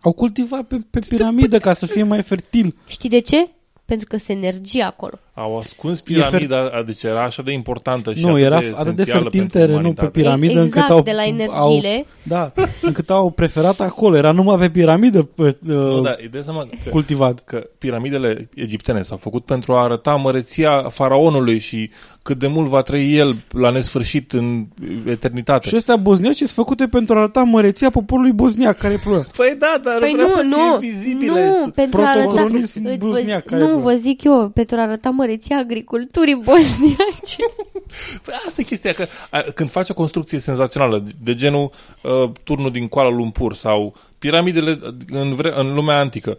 Au 0.00 0.12
cultivat 0.12 0.62
pe, 0.62 0.78
pe 0.90 0.98
piramidă 1.08 1.58
ca 1.58 1.72
să 1.72 1.86
fie 1.86 2.02
mai 2.02 2.22
fertil. 2.22 2.76
Știi 2.86 3.08
de 3.08 3.18
ce? 3.18 3.48
Pentru 3.84 4.06
că 4.08 4.16
se 4.16 4.32
energie 4.32 4.82
acolo. 4.82 5.18
Au 5.40 5.58
ascuns 5.58 6.00
piramida, 6.00 6.82
deci 6.86 7.02
era 7.02 7.22
așa 7.24 7.42
de 7.42 7.52
importantă 7.52 8.12
și 8.14 8.24
Nu, 8.24 8.28
atât 8.30 8.42
era 8.42 8.58
de 8.58 8.66
atât 8.74 8.76
de 8.76 8.80
esențială 8.90 9.20
fertil 9.20 9.38
pentru 9.40 9.58
terenul 9.58 9.78
umanitate. 9.80 10.08
pe 10.08 10.20
piramidă 10.20 10.60
exact, 10.62 10.74
încât 10.74 10.90
au, 10.90 11.02
de 11.02 11.12
la 11.12 11.22
au, 11.22 11.28
energiile. 11.28 12.06
da, 12.22 12.52
încât 12.82 13.10
au 13.10 13.30
preferat 13.30 13.80
acolo. 13.80 14.16
Era 14.16 14.32
numai 14.32 14.58
pe 14.58 14.70
piramidă 14.70 15.22
pe, 15.22 15.42
uh, 15.42 15.74
Nu, 15.76 16.00
da, 16.00 16.14
îi 16.20 16.28
dai 16.28 16.42
seama 16.42 16.68
că, 16.84 16.90
cultivat. 16.90 17.44
că 17.44 17.66
piramidele 17.78 18.48
egiptene 18.54 19.02
s-au 19.02 19.16
făcut 19.16 19.44
pentru 19.44 19.72
a 19.72 19.82
arăta 19.82 20.14
măreția 20.14 20.82
faraonului 20.88 21.58
și 21.58 21.90
cât 22.22 22.38
de 22.38 22.46
mult 22.46 22.68
va 22.68 22.80
trăi 22.80 23.16
el 23.16 23.36
la 23.50 23.70
nesfârșit 23.70 24.32
în 24.32 24.66
eternitate. 25.06 25.68
Și 25.68 25.74
astea 25.74 25.96
bosniaci 25.96 26.36
sunt 26.36 26.48
făcute 26.50 26.86
pentru 26.86 27.14
a 27.14 27.18
arăta 27.18 27.42
măreția 27.42 27.90
poporului 27.90 28.32
bosniac. 28.32 28.78
Care 28.78 28.94
e 28.94 28.96
problema? 28.96 29.24
Păi 29.36 29.56
da, 29.58 29.74
dar 29.84 29.98
Păi 29.98 30.10
vrea 30.12 30.24
nu, 30.24 30.30
să 30.30 30.42
nu, 30.42 30.56
fie 30.78 30.88
vizibile. 30.88 31.46
nu, 31.64 31.70
pentru 31.70 32.00
a 32.00 32.08
arăta, 32.08 32.24
Protocolonism 32.26 32.84
îți 32.84 32.96
bosniac, 32.98 33.42
vă, 33.44 33.50
care 33.50 33.62
e 33.62 33.64
nu, 33.64 33.70
problema? 33.70 33.92
vă 33.94 34.00
zic 34.00 34.24
eu, 34.24 34.48
pentru 34.54 34.76
a 34.76 34.82
arăta 34.82 35.08
măreția 35.10 35.26
agriculturii 35.54 36.34
bosniace. 36.44 37.42
Păi 38.24 38.34
asta 38.46 38.60
e 38.60 38.64
chestia, 38.64 38.92
că 38.92 39.06
a, 39.30 39.40
când 39.54 39.70
faci 39.70 39.88
o 39.88 39.94
construcție 39.94 40.38
senzațională, 40.38 41.02
de 41.22 41.34
genul 41.34 41.70
uh, 42.02 42.30
turnul 42.44 42.70
din 42.70 42.88
Kuala 42.88 43.10
Lumpur 43.10 43.54
sau 43.54 43.94
piramidele 44.18 44.78
în, 45.10 45.34
vre- 45.34 45.52
în 45.56 45.74
lumea 45.74 45.98
antică, 45.98 46.38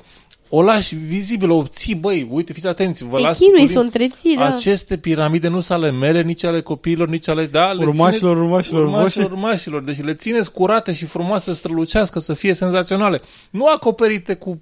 o 0.52 0.62
lași 0.62 0.96
vizibilă, 0.96 1.54
o 1.54 1.64
ții, 1.68 1.96
băi, 1.96 2.28
uite, 2.32 2.54
fiți 2.54 2.68
atenți, 2.68 3.04
vă 3.04 3.16
Te 3.16 3.22
las 3.22 3.38
chinui 3.38 3.54
puțin. 3.60 3.68
să 3.74 3.80
o 3.80 3.82
întreții, 3.82 4.36
da. 4.36 4.46
Aceste 4.54 4.98
piramide 4.98 5.48
nu 5.48 5.62
sunt 5.62 5.78
ale 5.84 5.92
mele, 5.92 6.22
nici 6.22 6.44
ale 6.44 6.62
copiilor, 6.62 7.08
nici 7.10 7.28
ale... 7.28 7.46
Da, 7.46 7.72
le 7.72 7.86
Urmașilor, 7.86 8.36
țineți- 8.36 8.44
urmașilor 8.50 8.84
urmașilor, 8.84 9.32
urmașilor. 9.32 9.84
Deci 9.84 10.02
le 10.04 10.14
țineți 10.14 10.52
curate 10.52 10.94
și 10.94 11.06
frumoase, 11.06 11.54
strălucească, 11.54 12.20
să 12.20 12.34
fie 12.34 12.54
senzaționale. 12.54 13.22
Nu 13.50 13.66
acoperite 13.68 14.34
cu 14.34 14.62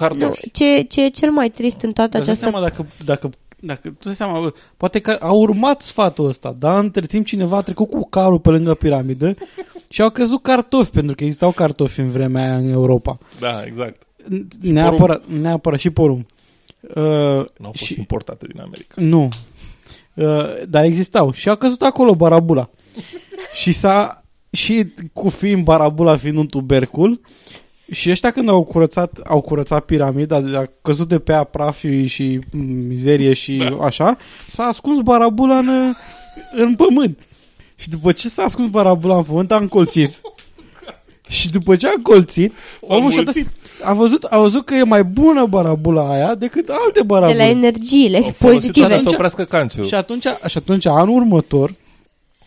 Nu, 0.00 0.08
cartofi. 0.08 0.50
ce, 0.50 0.86
ce 0.88 1.04
e 1.04 1.08
cel 1.08 1.30
mai 1.30 1.50
trist 1.50 1.80
în 1.80 1.92
toată 1.92 2.18
Dar 2.18 2.28
îți 2.28 2.40
dai 2.40 2.50
această... 2.50 2.50
seama 2.50 2.68
dacă, 2.68 2.86
dacă, 3.04 3.30
dacă 3.60 3.88
tu 3.88 4.04
dai 4.04 4.14
seama, 4.14 4.40
bă, 4.40 4.52
poate 4.76 5.00
că 5.00 5.10
a 5.20 5.32
urmat 5.32 5.80
sfatul 5.80 6.26
ăsta, 6.28 6.56
dar 6.58 6.78
între 6.78 7.06
timp 7.06 7.26
cineva 7.26 7.56
a 7.56 7.62
trecut 7.62 7.90
cu 7.90 8.08
carul 8.08 8.38
pe 8.40 8.48
lângă 8.50 8.74
piramidă 8.74 9.34
și 9.88 10.02
au 10.02 10.10
căzut 10.10 10.42
cartofi, 10.42 10.90
pentru 10.90 11.14
că 11.14 11.24
existau 11.24 11.50
cartofi 11.50 12.00
în 12.00 12.08
vremea 12.10 12.42
aia 12.42 12.56
în 12.56 12.68
Europa. 12.68 13.18
Da, 13.40 13.62
exact. 13.64 14.02
Neapărat, 14.60 15.22
neapărat 15.26 15.78
și 15.78 15.90
porum. 15.90 16.26
Uh, 16.80 16.94
Nu 16.94 17.64
au 17.64 17.70
fost 17.70 17.82
și, 17.84 17.98
importate 17.98 18.46
din 18.52 18.60
America. 18.60 18.94
nu. 18.96 19.28
Uh, 20.14 20.62
dar 20.68 20.84
existau. 20.84 21.32
Și 21.32 21.48
a 21.48 21.54
căzut 21.54 21.82
acolo 21.82 22.14
barabula. 22.14 22.70
și 23.60 23.72
s-a 23.72 24.24
și 24.50 24.92
cu 25.12 25.28
fiind 25.28 25.64
barabula 25.64 26.16
fiind 26.16 26.36
un 26.36 26.46
tubercul 26.46 27.20
și 27.90 28.10
ăștia 28.10 28.30
când 28.30 28.48
au 28.48 28.62
curățat, 28.64 29.20
au 29.26 29.40
curățat 29.40 29.84
piramida, 29.84 30.36
a 30.36 30.64
căzut 30.82 31.08
de 31.08 31.18
pe 31.18 31.32
ea 31.32 31.44
praf 31.44 31.78
și, 31.78 32.06
și 32.06 32.38
mizerie 32.88 33.32
și 33.32 33.56
Da. 33.56 33.76
așa, 33.84 34.16
s-a 34.48 34.62
ascuns 34.64 35.00
barabula 35.00 35.58
în, 35.58 35.92
în 36.56 36.74
pământ. 36.76 37.18
Și 37.76 37.88
după 37.88 38.12
ce 38.12 38.28
s-a 38.28 38.42
ascuns 38.42 38.70
barabula 38.70 39.16
în 39.16 39.22
pământ, 39.22 39.52
a 39.52 39.56
încolțit. 39.56 40.20
și 41.28 41.50
după 41.50 41.76
ce 41.76 41.86
a 41.86 41.92
încolțit, 41.96 42.52
S-a 42.82 42.94
omul 42.94 43.10
și-a 43.10 43.22
dat, 43.22 43.34
înmulțit. 43.34 43.60
a 43.82 43.92
văzut, 43.92 44.24
a 44.24 44.38
văzut 44.38 44.64
că 44.64 44.74
e 44.74 44.82
mai 44.84 45.04
bună 45.04 45.46
barabula 45.46 46.10
aia 46.12 46.34
decât 46.34 46.68
alte 46.68 46.98
De 46.98 47.02
barabule. 47.06 47.38
la 47.38 47.48
energiile 47.48 48.16
Au 48.16 48.22
folosit 48.22 48.60
pozitive. 48.60 48.86
asta 48.94 49.02
să 49.08 49.14
oprească 49.14 49.44
cancerul. 49.44 49.86
Și 49.86 49.94
atunci, 49.94 50.24
și 50.46 50.58
atunci 50.58 50.86
anul 50.86 51.16
următor, 51.16 51.74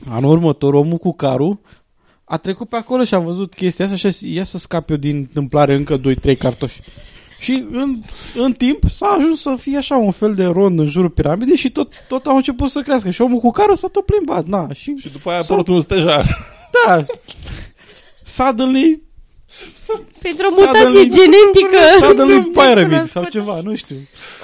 anul 0.09 0.31
următor, 0.31 0.73
omul 0.73 0.97
cu 0.97 1.13
carul 1.13 1.59
a 2.31 2.37
trecut 2.37 2.69
pe 2.69 2.75
acolo 2.75 3.03
și 3.03 3.13
a 3.15 3.19
văzut 3.19 3.53
chestia 3.53 3.85
asta 3.85 3.97
și 3.97 4.05
a 4.05 4.09
zis, 4.09 4.21
ia 4.33 4.43
să 4.43 4.57
scap 4.57 4.89
eu 4.89 4.95
din 4.95 5.15
întâmplare 5.15 5.73
încă 5.73 5.99
2-3 6.33 6.37
cartofi. 6.37 6.79
Și 7.39 7.65
în, 7.71 7.99
în 8.35 8.53
timp 8.53 8.79
s-a 8.89 9.05
ajuns 9.17 9.41
să 9.41 9.55
fie 9.59 9.77
așa 9.77 9.95
un 9.95 10.11
fel 10.11 10.33
de 10.33 10.43
rond 10.45 10.79
în 10.79 10.85
jurul 10.85 11.09
piramidei 11.09 11.55
și 11.55 11.69
tot, 11.71 11.91
tot 12.07 12.25
au 12.25 12.35
început 12.35 12.69
să 12.69 12.81
crească. 12.81 13.09
Și 13.09 13.21
omul 13.21 13.39
cu 13.39 13.51
carul 13.51 13.75
s-a 13.75 13.87
tot 13.87 14.05
plimbat. 14.05 14.45
Na, 14.45 14.67
și, 14.73 14.95
Și 14.97 15.09
după 15.11 15.29
aia 15.29 15.37
a 15.37 15.41
S-au- 15.41 15.57
apărut 15.57 15.75
un 15.75 15.81
stejar. 15.81 16.25
da, 16.85 17.05
suddenly 18.23 19.01
Pentru 20.21 20.45
o 20.47 20.53
mutație 20.59 20.81
Suddenly- 20.85 21.09
genetică. 21.09 22.05
Suddenly 22.07 22.41
pyramid 22.51 23.05
sau 23.05 23.23
ceva, 23.23 23.59
nu 23.63 23.75
știu. 23.75 23.95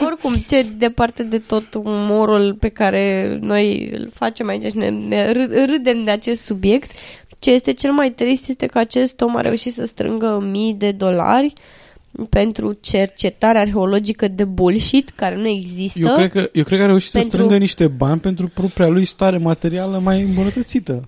Oricum, 0.06 0.36
ce 0.50 0.66
departe 0.78 1.24
de 1.24 1.38
tot 1.40 1.74
umorul 1.74 2.54
pe 2.60 2.70
care 2.70 3.38
noi 3.42 3.90
îl 3.94 4.10
facem 4.14 4.48
aici 4.48 4.66
și 4.72 4.78
ne, 4.78 4.90
ne 4.90 5.32
râ- 5.32 5.66
râdem 5.66 6.04
de 6.04 6.12
acest 6.12 6.44
subiect, 6.44 6.92
ce 7.40 7.52
este 7.52 7.74
cel 7.74 7.92
mai 7.92 8.12
trist 8.12 8.50
este 8.50 8.66
că 8.66 8.78
acest 8.78 9.22
om 9.22 9.36
a 9.36 9.42
reușit 9.42 9.74
să 9.74 9.86
strângă 9.86 10.40
mii 10.52 10.74
de 10.74 10.92
dolari 10.92 11.54
pentru 12.30 12.78
cercetare 12.82 13.58
arheologică 13.58 14.28
de 14.28 14.44
bullshit, 14.44 15.10
care 15.10 15.36
nu 15.36 15.48
există. 15.48 16.00
Eu 16.00 16.14
cred, 16.14 16.32
că, 16.32 16.50
eu 16.54 16.64
cred 16.64 16.78
că 16.78 16.84
a 16.84 16.88
reușit 16.88 17.10
să 17.10 17.18
Pentru- 17.18 17.38
strângă 17.38 17.58
niște 17.58 17.88
bani 17.88 18.20
pentru 18.20 18.48
propria 18.48 18.88
lui 18.88 19.06
stare 19.06 19.38
materială 19.38 20.00
mai 20.04 20.22
îmbunătățită. 20.22 21.04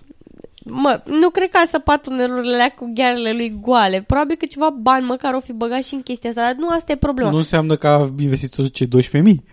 Mă, 0.70 1.02
nu 1.06 1.30
cred 1.30 1.50
că 1.50 1.58
a 1.64 1.68
săpat 1.68 2.02
tunelurile 2.02 2.54
alea 2.54 2.70
cu 2.70 2.92
ghearele 2.94 3.32
lui 3.32 3.58
goale. 3.62 4.04
Probabil 4.08 4.36
că 4.36 4.46
ceva 4.46 4.76
bani 4.82 5.06
măcar 5.06 5.34
o 5.34 5.40
fi 5.40 5.54
băgat 5.54 5.84
și 5.84 5.94
în 5.94 6.02
chestia 6.02 6.30
asta, 6.30 6.42
dar 6.42 6.56
nu 6.58 6.68
asta 6.70 6.92
e 6.92 6.96
problema. 6.96 7.30
Nu 7.30 7.38
înseamnă 7.38 7.76
că 7.76 7.88
a 7.88 8.10
investit 8.20 8.56
toți 8.56 8.72
cei 8.72 8.88
12.000. 8.88 9.44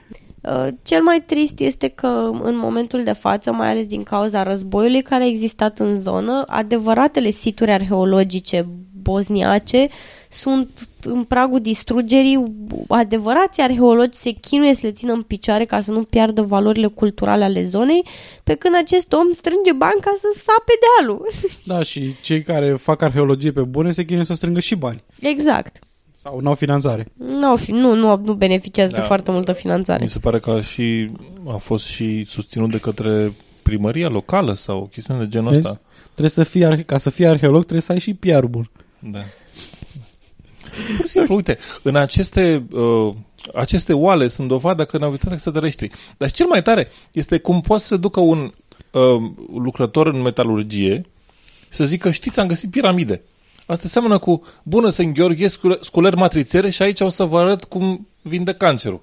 Uh, 0.48 0.66
Cel 0.82 1.02
mai 1.02 1.22
trist 1.26 1.60
este 1.60 1.88
că 1.88 2.30
în 2.42 2.56
momentul 2.56 3.04
de 3.04 3.12
față, 3.12 3.52
mai 3.52 3.70
ales 3.70 3.86
din 3.86 4.02
cauza 4.02 4.42
războiului 4.42 5.02
care 5.02 5.22
a 5.22 5.26
existat 5.26 5.78
în 5.78 6.00
zonă, 6.00 6.44
adevăratele 6.46 7.30
situri 7.30 7.70
arheologice 7.70 8.66
bosniace 9.04 9.88
sunt 10.30 10.88
în 11.02 11.24
pragul 11.24 11.60
distrugerii. 11.60 12.54
Adevărații 12.88 13.62
arheologi 13.62 14.18
se 14.18 14.30
chinuie 14.30 14.74
să 14.74 14.80
le 14.86 14.92
țină 14.92 15.12
în 15.12 15.22
picioare 15.22 15.64
ca 15.64 15.80
să 15.80 15.90
nu 15.90 16.02
piardă 16.02 16.42
valorile 16.42 16.86
culturale 16.86 17.44
ale 17.44 17.62
zonei, 17.64 18.06
pe 18.44 18.54
când 18.54 18.74
acest 18.74 19.12
om 19.12 19.32
strânge 19.32 19.72
bani 19.72 20.00
ca 20.00 20.16
să 20.20 20.40
sape 20.44 20.72
dealul. 20.84 21.28
Da, 21.64 21.82
și 21.82 22.14
cei 22.22 22.42
care 22.42 22.72
fac 22.72 23.02
arheologie 23.02 23.52
pe 23.52 23.62
bune 23.62 23.90
se 23.90 24.04
chinuie 24.04 24.24
să 24.24 24.34
strângă 24.34 24.60
și 24.60 24.74
bani. 24.74 24.98
exact. 25.20 25.78
Sau 26.24 26.40
nu 26.40 26.48
au 26.48 26.54
finanțare. 26.54 27.06
Nu, 27.16 27.56
nu, 27.66 27.94
nu, 27.94 28.16
nu 28.16 28.34
beneficiază 28.34 28.90
Da. 28.92 28.98
de 28.98 29.02
foarte 29.06 29.30
multă 29.30 29.52
finanțare. 29.52 30.02
Mi 30.04 30.08
se 30.10 30.18
pare 30.18 30.38
că 30.38 30.50
a, 30.50 30.62
și, 30.62 31.10
a 31.48 31.56
fost 31.56 31.86
și 31.86 32.24
susținut 32.24 32.70
de 32.70 32.78
către 32.78 33.32
primăria 33.62 34.08
locală 34.08 34.54
sau 34.54 34.78
o 34.80 34.84
chestiune 34.84 35.20
de 35.20 35.28
genul 35.28 35.48
Vezi? 35.48 35.60
ăsta. 35.60 35.80
Trebuie 36.02 36.30
să 36.30 36.42
fii, 36.42 36.64
arhe- 36.64 36.82
ca 36.82 36.98
să 36.98 37.10
fii 37.10 37.26
arheolog 37.26 37.60
trebuie 37.60 37.80
să 37.80 37.92
ai 37.92 37.98
și 37.98 38.14
PR 38.14 38.44
bun. 38.44 38.70
Da. 38.98 39.18
Pur 40.96 41.04
și 41.04 41.10
simplu, 41.10 41.34
uite, 41.34 41.58
în 41.82 41.96
aceste, 41.96 42.66
uh, 42.72 43.14
aceste 43.54 43.92
oale 43.92 44.28
sunt 44.28 44.48
dovada 44.48 44.84
că 44.84 44.98
n-au 44.98 45.10
uitat 45.10 45.32
extraterestri. 45.32 45.90
Dar 46.16 46.30
cel 46.30 46.46
mai 46.46 46.62
tare 46.62 46.88
este 47.12 47.38
cum 47.38 47.60
poate 47.60 47.82
să 47.82 47.96
ducă 47.96 48.20
un 48.20 48.52
uh, 48.90 49.02
lucrător 49.54 50.06
în 50.06 50.22
metalurgie 50.22 51.06
să 51.68 51.84
zică, 51.84 52.10
știți, 52.10 52.40
am 52.40 52.46
găsit 52.46 52.70
piramide. 52.70 53.22
Asta 53.66 53.88
seamănă 53.88 54.18
cu, 54.18 54.42
bună, 54.62 54.88
sunt 54.88 55.14
Gheorghe, 55.14 55.48
scule- 55.48 55.78
sculer 55.80 56.14
matrițere 56.14 56.70
și 56.70 56.82
aici 56.82 57.00
o 57.00 57.08
să 57.08 57.24
vă 57.24 57.38
arăt 57.38 57.64
cum 57.64 58.08
vinde 58.22 58.52
cancerul. 58.52 59.02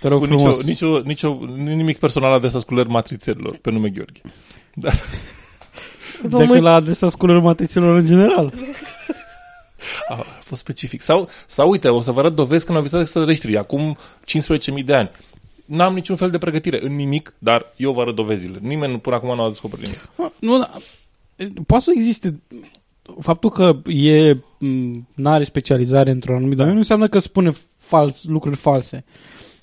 Te 0.00 0.08
rog 0.08 0.20
Cu 0.20 0.26
frumos. 0.26 0.64
nicio, 0.64 1.00
nicio, 1.00 1.38
nicio, 1.38 1.54
nimic 1.56 1.98
personal 1.98 2.32
adresa 2.32 2.58
sculer 2.58 2.86
matrițerilor, 2.86 3.56
pe 3.62 3.70
nume 3.70 3.88
Gheorghe. 3.88 4.20
Vă 6.22 6.38
Decât 6.38 6.46
mulț- 6.46 6.60
la 6.62 6.74
adresa 6.74 7.08
sculelor 7.08 7.42
matriților 7.42 7.96
în 7.96 8.04
general. 8.06 8.52
A 10.08 10.14
fost 10.42 10.60
specific. 10.60 11.00
Sau, 11.02 11.28
sau 11.46 11.70
uite, 11.70 11.88
o 11.88 12.00
să 12.00 12.10
vă 12.12 12.20
arăt 12.20 12.34
dovezi 12.34 12.64
când 12.64 12.76
au 12.76 12.82
vizitat 12.82 13.02
extraterestrii, 13.04 13.56
acum 13.58 13.96
15.000 14.24 14.84
de 14.84 14.94
ani. 14.94 15.10
N-am 15.64 15.94
niciun 15.94 16.16
fel 16.16 16.30
de 16.30 16.38
pregătire 16.38 16.80
în 16.84 16.96
nimic, 16.96 17.34
dar 17.38 17.72
eu 17.76 17.92
vă 17.92 18.00
arăt 18.00 18.14
dovezile. 18.14 18.58
Nimeni 18.62 19.00
până 19.00 19.16
acum 19.16 19.34
nu 19.34 19.42
a 19.42 19.48
descoperit 19.48 19.84
nimic. 19.84 20.08
Mă, 20.16 20.30
Nu, 20.38 20.58
da, 20.58 20.70
poate 21.66 21.84
să 21.84 21.90
existe 21.94 22.40
faptul 23.20 23.50
că 23.50 23.76
e 23.92 24.36
nu 25.14 25.30
are 25.30 25.44
specializare 25.44 26.10
într-un 26.10 26.34
anumit 26.34 26.52
domeniu 26.56 26.72
nu 26.74 26.80
înseamnă 26.80 27.08
că 27.08 27.18
spune 27.18 27.52
fals, 27.76 28.24
lucruri 28.24 28.56
false 28.56 29.04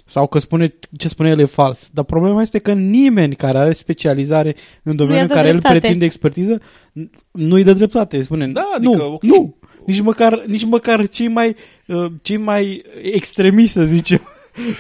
sau 0.06 0.28
că 0.28 0.40
spune 0.40 0.74
ce 0.98 1.08
spune 1.08 1.30
el 1.30 1.40
e 1.40 1.46
fals. 1.46 1.90
Dar 1.94 2.06
problema 2.06 2.42
este 2.42 2.60
că 2.60 2.74
nimeni 2.74 3.36
care 3.36 3.58
are 3.58 3.74
specializare 3.74 4.56
în 4.84 4.96
domeniul 4.96 5.22
în 5.22 5.28
dă 5.28 5.34
care 5.34 5.50
dreptate. 5.50 5.74
el 5.74 5.80
pretinde 5.80 6.06
expertiză 6.06 6.58
n- 6.60 7.10
nu-i 7.32 7.64
dă 7.64 7.74
dreptate. 7.74 8.22
Spune, 8.22 8.48
Da, 8.48 8.72
adică, 8.76 8.96
nu, 8.98 9.14
ok. 9.14 9.24
nu. 9.24 9.56
Nici 9.86 10.00
măcar, 10.02 10.44
nici 10.46 10.64
măcar 10.66 11.08
cei 11.08 11.28
mai, 11.28 11.56
uh, 11.88 12.06
cei 12.22 12.38
mai 12.38 12.84
extremiști, 13.02 13.72
să 13.72 13.84
zicem, 13.84 14.22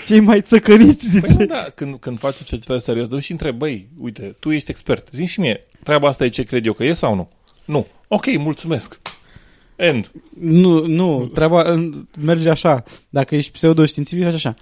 cei 0.05 0.19
mai 0.19 0.41
țăcăniți 0.41 1.09
Păi 1.09 1.19
dintre... 1.19 1.33
nu, 1.33 1.45
da, 1.45 1.65
când, 1.75 1.95
când 1.99 2.19
faci 2.19 2.33
o 2.41 2.43
cercetare 2.43 2.79
serios, 2.79 3.07
du 3.07 3.19
și 3.19 3.31
întreb, 3.31 3.57
băi, 3.57 3.87
uite, 3.99 4.35
tu 4.39 4.51
ești 4.51 4.71
expert, 4.71 5.07
zi 5.11 5.25
și 5.25 5.39
mie, 5.39 5.59
treaba 5.83 6.07
asta 6.07 6.25
e 6.25 6.29
ce 6.29 6.43
cred 6.43 6.65
eu 6.65 6.73
că 6.73 6.83
e 6.83 6.93
sau 6.93 7.15
nu? 7.15 7.29
Nu. 7.65 7.87
Ok, 8.07 8.25
mulțumesc. 8.37 8.97
End. 9.75 10.11
Nu, 10.39 10.85
nu, 10.85 11.25
treaba 11.33 11.61
în- 11.71 12.07
merge 12.21 12.49
așa. 12.49 12.83
Dacă 13.09 13.35
ești 13.35 13.51
pseudoștiințific, 13.51 14.23
faci 14.23 14.33
așa. 14.33 14.53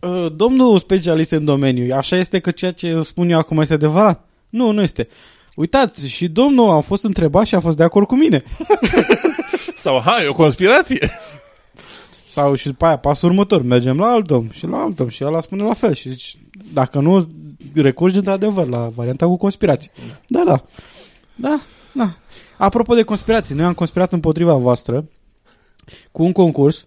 "Uh, 0.00 0.26
Domnul 0.36 0.78
specialist 0.78 1.30
în 1.30 1.44
domeniu, 1.44 1.94
așa 1.94 2.16
este 2.16 2.38
că 2.40 2.50
ceea 2.50 2.72
ce 2.72 3.00
spun 3.02 3.30
eu 3.30 3.38
acum 3.38 3.60
este 3.60 3.74
adevărat? 3.74 4.28
Nu, 4.48 4.70
nu 4.70 4.82
este. 4.82 5.08
Uitați, 5.54 6.08
și 6.08 6.28
domnul 6.28 6.70
a 6.70 6.80
fost 6.80 7.04
întrebat 7.04 7.46
și 7.46 7.54
a 7.54 7.60
fost 7.60 7.76
de 7.76 7.82
acord 7.82 8.06
cu 8.06 8.16
mine. 8.16 8.42
Sau, 9.74 10.00
ha, 10.00 10.22
e 10.22 10.26
o 10.28 10.32
conspirație. 10.32 11.10
Sau 12.34 12.54
și 12.54 12.66
după 12.66 12.84
aia, 12.84 12.96
pasul 12.96 13.28
următor, 13.28 13.62
mergem 13.62 13.98
la 13.98 14.06
alt 14.06 14.26
domn 14.26 14.50
și 14.50 14.66
la 14.66 14.82
alt 14.82 14.96
domn 14.96 15.10
și 15.10 15.24
ăla 15.24 15.40
spune 15.40 15.62
la 15.62 15.72
fel. 15.72 15.94
Și 15.94 16.10
zici, 16.10 16.36
dacă 16.72 17.00
nu, 17.00 17.28
recurgi 17.74 18.16
într-adevăr 18.16 18.68
la 18.68 18.88
varianta 18.88 19.26
cu 19.26 19.36
conspirație. 19.36 19.90
Da, 20.26 20.42
da. 20.46 20.64
Da, 21.34 21.60
da. 21.92 22.16
Apropo 22.58 22.94
de 22.94 23.02
conspirații, 23.02 23.54
noi 23.54 23.64
am 23.64 23.72
conspirat 23.74 24.12
împotriva 24.12 24.54
voastră 24.54 25.08
cu 26.12 26.22
un 26.22 26.32
concurs 26.32 26.86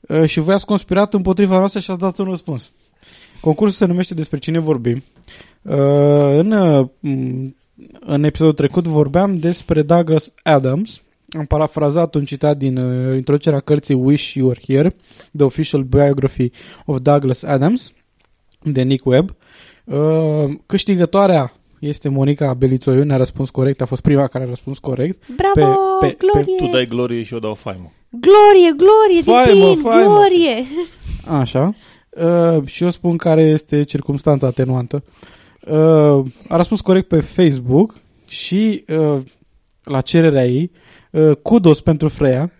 uh, 0.00 0.24
și 0.24 0.40
voi 0.40 0.54
ați 0.54 0.66
conspirat 0.66 1.14
împotriva 1.14 1.58
noastră 1.58 1.80
și 1.80 1.90
ați 1.90 2.00
dat 2.00 2.18
un 2.18 2.24
răspuns. 2.24 2.72
Concursul 3.40 3.76
se 3.76 3.84
numește 3.84 4.14
Despre 4.14 4.38
cine 4.38 4.58
vorbim. 4.58 5.04
Uh, 5.62 5.74
În, 6.38 6.50
uh, 6.52 6.88
m, 7.00 7.56
în 8.00 8.24
episodul 8.24 8.54
trecut 8.54 8.86
vorbeam 8.86 9.36
despre 9.38 9.82
Douglas 9.82 10.32
Adams. 10.42 11.02
Am 11.36 11.44
parafrazat 11.46 12.14
un 12.14 12.24
citat 12.24 12.56
din 12.56 12.76
uh, 12.76 13.16
introducerea 13.16 13.60
cărții 13.60 13.94
Wish 13.94 14.32
You 14.34 14.46
Were 14.48 14.60
Here, 14.66 14.94
The 15.36 15.44
Official 15.44 15.82
Biography 15.82 16.50
of 16.84 16.98
Douglas 17.00 17.42
Adams, 17.42 17.92
de 18.62 18.82
Nick 18.82 19.04
Webb. 19.06 19.34
Uh, 19.84 19.96
Câștigătoarea 20.66 21.52
este 21.78 22.08
Monica 22.08 22.54
Belițoiu, 22.54 23.02
ne-a 23.04 23.16
răspuns 23.16 23.50
corect, 23.50 23.80
a 23.80 23.84
fost 23.84 24.02
prima 24.02 24.26
care 24.26 24.44
a 24.44 24.48
răspuns 24.48 24.78
corect. 24.78 25.22
Bravo, 25.36 25.76
Pe- 26.00 26.06
pe- 26.06 26.16
glorie! 26.18 26.56
Tu 26.56 26.66
dai 26.72 26.86
glorie 26.86 27.22
și 27.22 27.32
eu 27.32 27.38
dau 27.38 27.54
faimă. 27.54 27.92
Glorie, 28.10 28.72
glorie, 28.76 29.22
Faimă, 29.22 29.64
din 29.64 29.72
plin, 29.72 29.82
faimă. 29.92 30.14
glorie! 30.14 30.64
Așa. 31.40 31.74
Uh, 32.10 32.66
și 32.66 32.82
eu 32.82 32.90
spun 32.90 33.16
care 33.16 33.42
este 33.42 33.82
circumstanța 33.82 34.46
atenuantă. 34.46 35.02
Uh, 35.66 36.24
a 36.48 36.56
răspuns 36.56 36.80
corect 36.80 37.08
pe 37.08 37.20
Facebook 37.20 37.94
și 38.26 38.84
uh, 38.88 39.16
la 39.82 40.00
cererea 40.00 40.46
ei, 40.46 40.70
uh, 40.72 40.78
kudos 41.42 41.80
pentru 41.80 42.08
Freya, 42.08 42.50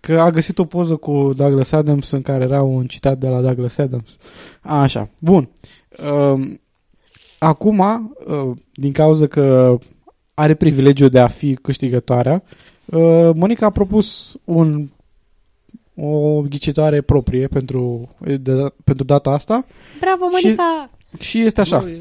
că 0.00 0.20
a 0.20 0.30
găsit 0.30 0.58
o 0.58 0.64
poză 0.64 0.96
cu 0.96 1.32
Douglas 1.36 1.72
Adams 1.72 2.10
în 2.10 2.22
care 2.22 2.44
era 2.44 2.62
un 2.62 2.86
citat 2.86 3.18
de 3.18 3.28
la 3.28 3.40
Douglas 3.40 3.78
Adams. 3.78 4.16
Așa. 4.60 5.08
Bun. 5.20 5.48
Uh, 6.12 6.50
acum, 7.38 7.78
uh, 8.26 8.50
din 8.72 8.92
cauza 8.92 9.26
că 9.26 9.78
are 10.34 10.54
privilegiul 10.54 11.08
de 11.08 11.18
a 11.20 11.26
fi 11.26 11.54
câștigătoarea, 11.54 12.42
uh, 12.84 13.30
Monica 13.34 13.66
a 13.66 13.70
propus 13.70 14.36
un 14.44 14.88
o 15.96 16.40
ghicitoare 16.40 17.00
proprie 17.00 17.46
pentru, 17.46 18.08
de, 18.40 18.72
pentru 18.84 19.04
data 19.04 19.30
asta 19.30 19.64
Bravo, 20.00 20.24
Și- 20.36 20.44
Monica! 20.44 20.90
și 21.18 21.40
este 21.40 21.60
așa. 21.60 21.78
Glorie. 21.78 22.00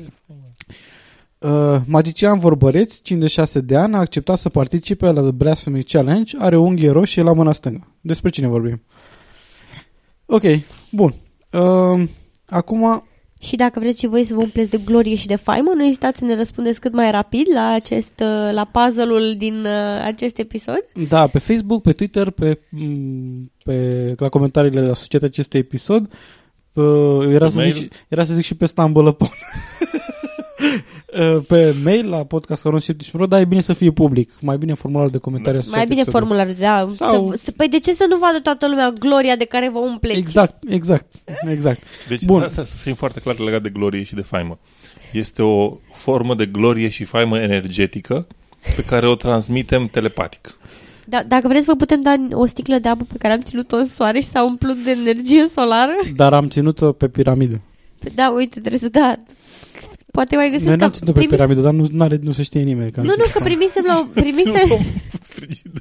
Uh, 1.41 1.75
magician 1.85 2.39
Vorbăreț, 2.39 3.01
56 3.01 3.59
de 3.59 3.75
ani, 3.75 3.95
a 3.95 3.97
acceptat 3.99 4.37
să 4.37 4.49
participe 4.49 5.05
la 5.05 5.21
The 5.21 5.31
Blasphemy 5.31 5.83
Challenge, 5.83 6.35
are 6.39 6.55
o 6.55 6.61
unghie 6.61 6.91
roșie 6.91 7.21
la 7.21 7.33
mâna 7.33 7.51
stângă. 7.51 7.87
Despre 8.01 8.29
cine 8.29 8.47
vorbim? 8.47 8.81
Ok, 10.25 10.41
bun. 10.91 11.13
Uh, 11.51 12.03
acum, 12.45 13.03
Și 13.39 13.55
dacă 13.55 13.79
vreți 13.79 13.99
și 13.99 14.07
voi 14.07 14.23
să 14.23 14.33
vă 14.33 14.39
umpleți 14.39 14.69
de 14.69 14.79
glorie 14.85 15.15
și 15.15 15.27
de 15.27 15.35
faimă, 15.35 15.71
nu 15.75 15.85
ezitați 15.85 16.19
să 16.19 16.25
ne 16.25 16.35
răspundeți 16.35 16.79
cât 16.79 16.93
mai 16.93 17.11
rapid 17.11 17.47
la, 17.53 17.71
acest, 17.71 18.19
uh, 18.19 18.53
la 18.53 18.69
puzzle-ul 18.71 19.33
din 19.37 19.65
uh, 19.65 20.03
acest 20.03 20.37
episod. 20.37 20.85
da, 21.07 21.27
pe 21.27 21.39
Facebook, 21.39 21.81
pe 21.81 21.91
Twitter, 21.91 22.29
pe, 22.29 22.59
m, 22.69 23.51
pe 23.63 24.13
la 24.17 24.27
comentariile 24.27 24.89
asociate 24.89 25.25
acestui 25.25 25.59
episod, 25.59 26.13
uh, 26.73 27.25
era, 27.27 27.49
să 27.49 27.57
mail? 27.57 27.73
zic, 27.73 27.93
era 28.07 28.23
să 28.23 28.33
zic 28.33 28.43
și 28.43 28.55
pe 28.55 28.65
Stumble 28.65 29.09
Upon. 29.09 29.27
Uh, 29.27 29.99
pe 31.47 31.75
mail 31.83 32.09
la 32.09 32.17
podcast.ro, 32.23 33.25
dar 33.25 33.39
e 33.41 33.45
bine 33.45 33.61
să 33.61 33.73
fie 33.73 33.91
public. 33.91 34.31
Mai 34.41 34.57
bine 34.57 34.73
formularul 34.73 35.11
de 35.11 35.17
comentarii 35.17 35.59
asociat 35.59 35.77
mai 35.77 35.87
bine 35.87 36.01
episodului. 36.01 36.27
formularul, 36.27 36.55
da. 36.59 36.85
Sau- 36.89 37.31
Să, 37.31 37.37
să, 37.43 37.51
păi 37.51 37.67
de 37.69 37.79
ce 37.79 37.91
să 37.91 38.05
nu 38.09 38.17
vadă 38.17 38.39
toată 38.39 38.67
lumea 38.67 38.89
gloria 38.99 39.35
de 39.35 39.45
care 39.45 39.69
vă 39.69 39.79
umpleți? 39.79 40.17
Exact, 40.17 40.55
exact, 40.69 41.05
exact. 41.49 41.81
Deci 42.07 42.25
Bun. 42.25 42.35
Bun. 42.35 42.43
asta 42.45 42.63
să 42.63 42.75
fim 42.77 42.93
foarte 42.95 43.19
clar 43.19 43.39
legat 43.39 43.61
de 43.61 43.69
glorie 43.69 44.03
și 44.03 44.15
de 44.15 44.21
faimă. 44.21 44.59
Este 45.11 45.41
o 45.41 45.77
formă 45.93 46.35
de 46.35 46.45
glorie 46.45 46.89
și 46.89 47.03
faimă 47.03 47.39
energetică 47.39 48.27
pe 48.75 48.83
care 48.83 49.07
o 49.07 49.15
transmitem 49.15 49.87
telepatic. 49.87 50.57
Da, 51.05 51.23
dacă 51.27 51.47
vreți, 51.47 51.65
vă 51.65 51.75
putem 51.75 52.01
da 52.01 52.15
o 52.31 52.45
sticlă 52.45 52.77
de 52.77 52.87
apă 52.87 53.03
pe 53.07 53.17
care 53.17 53.33
am 53.33 53.41
ținut-o 53.41 53.75
în 53.75 53.85
soare 53.85 54.19
și 54.19 54.27
s-a 54.27 54.43
umplut 54.43 54.83
de 54.83 54.91
energie 54.91 55.45
solară. 55.47 55.93
Dar 56.15 56.33
am 56.33 56.47
ținut-o 56.47 56.91
pe 56.91 57.07
piramidă. 57.07 57.61
Păi 57.99 58.11
Da, 58.15 58.33
uite, 58.35 58.59
trebuie 58.59 58.79
să 58.79 58.89
da. 58.89 59.15
Poate 60.11 60.35
mai 60.35 60.47
găsesc 60.49 60.65
Noi 60.67 60.75
că 60.77 60.81
n-am 60.81 60.91
ținut-o 60.91 61.11
pe 61.11 61.19
primi- 61.19 61.29
piramidă, 61.29 61.61
dar 61.61 61.73
nu, 61.73 61.85
n-are, 61.91 62.19
nu 62.21 62.31
se 62.31 62.43
știe 62.43 62.61
nimeni. 62.61 62.91
Că 62.91 62.99
am 62.99 63.05
Nu, 63.05 63.11
nu, 63.17 63.23
ținut-o. 63.23 63.37
că 63.39 63.43
primisem 63.43 63.83
la 63.87 63.99
o, 64.01 64.03
primisem, 64.21 64.53
Ținut-o 64.53 64.77
frigid. 65.37 65.71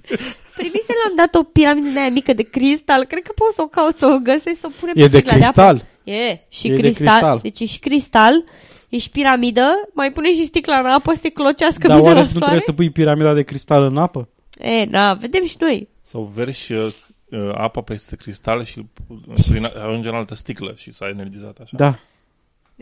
primisem 0.56 0.94
la 1.04 1.08
am 1.08 1.14
dat 1.16 1.34
o 1.34 1.42
piramidă 1.42 1.88
de 1.88 1.98
aia 2.00 2.10
mică 2.10 2.32
de 2.32 2.42
cristal. 2.42 3.04
Cred 3.04 3.22
că 3.22 3.32
poți 3.34 3.54
să 3.54 3.62
o 3.62 3.66
cauți, 3.66 3.98
să 3.98 4.06
o 4.06 4.18
găsești, 4.18 4.58
să 4.60 4.66
o 4.70 4.72
punem 4.80 4.94
E 4.96 5.00
pe 5.02 5.08
de 5.08 5.16
sticla 5.16 5.32
cristal. 5.32 5.76
De 5.76 5.82
apă. 5.82 6.10
E, 6.10 6.40
și 6.48 6.66
E 6.66 6.70
de 6.74 6.80
cristal. 6.80 7.06
cristal. 7.08 7.38
Deci 7.42 7.60
e 7.60 7.64
și 7.64 7.78
cristal, 7.78 8.44
e 8.88 8.98
și 8.98 9.10
piramidă, 9.10 9.66
mai 9.94 10.10
pune 10.12 10.32
și 10.32 10.44
sticla 10.44 10.78
în 10.78 10.86
apă 10.86 11.12
să 11.14 11.20
se 11.20 11.28
clocească 11.28 11.86
Dar 11.86 11.96
bine 11.96 12.08
oare 12.08 12.18
la 12.18 12.24
nu 12.24 12.28
soare. 12.30 12.40
trebuie 12.44 12.60
să 12.64 12.72
pui 12.72 12.90
piramida 12.90 13.34
de 13.34 13.42
cristal 13.42 13.82
în 13.82 13.96
apă? 13.96 14.28
E, 14.58 14.84
na, 14.84 15.14
vedem 15.14 15.44
și 15.46 15.56
noi. 15.60 15.88
Sau 16.02 16.32
verși 16.34 16.72
uh, 16.72 16.86
uh, 17.30 17.50
apa 17.54 17.80
peste 17.80 18.16
cristal 18.16 18.64
și 18.64 18.78
uh, 19.06 19.16
prin, 19.50 19.64
ajunge 19.88 20.08
în 20.08 20.14
altă 20.14 20.34
sticlă 20.34 20.74
și 20.76 20.92
s-a 20.92 21.08
energizat 21.08 21.58
așa. 21.62 21.76
Da. 21.76 21.98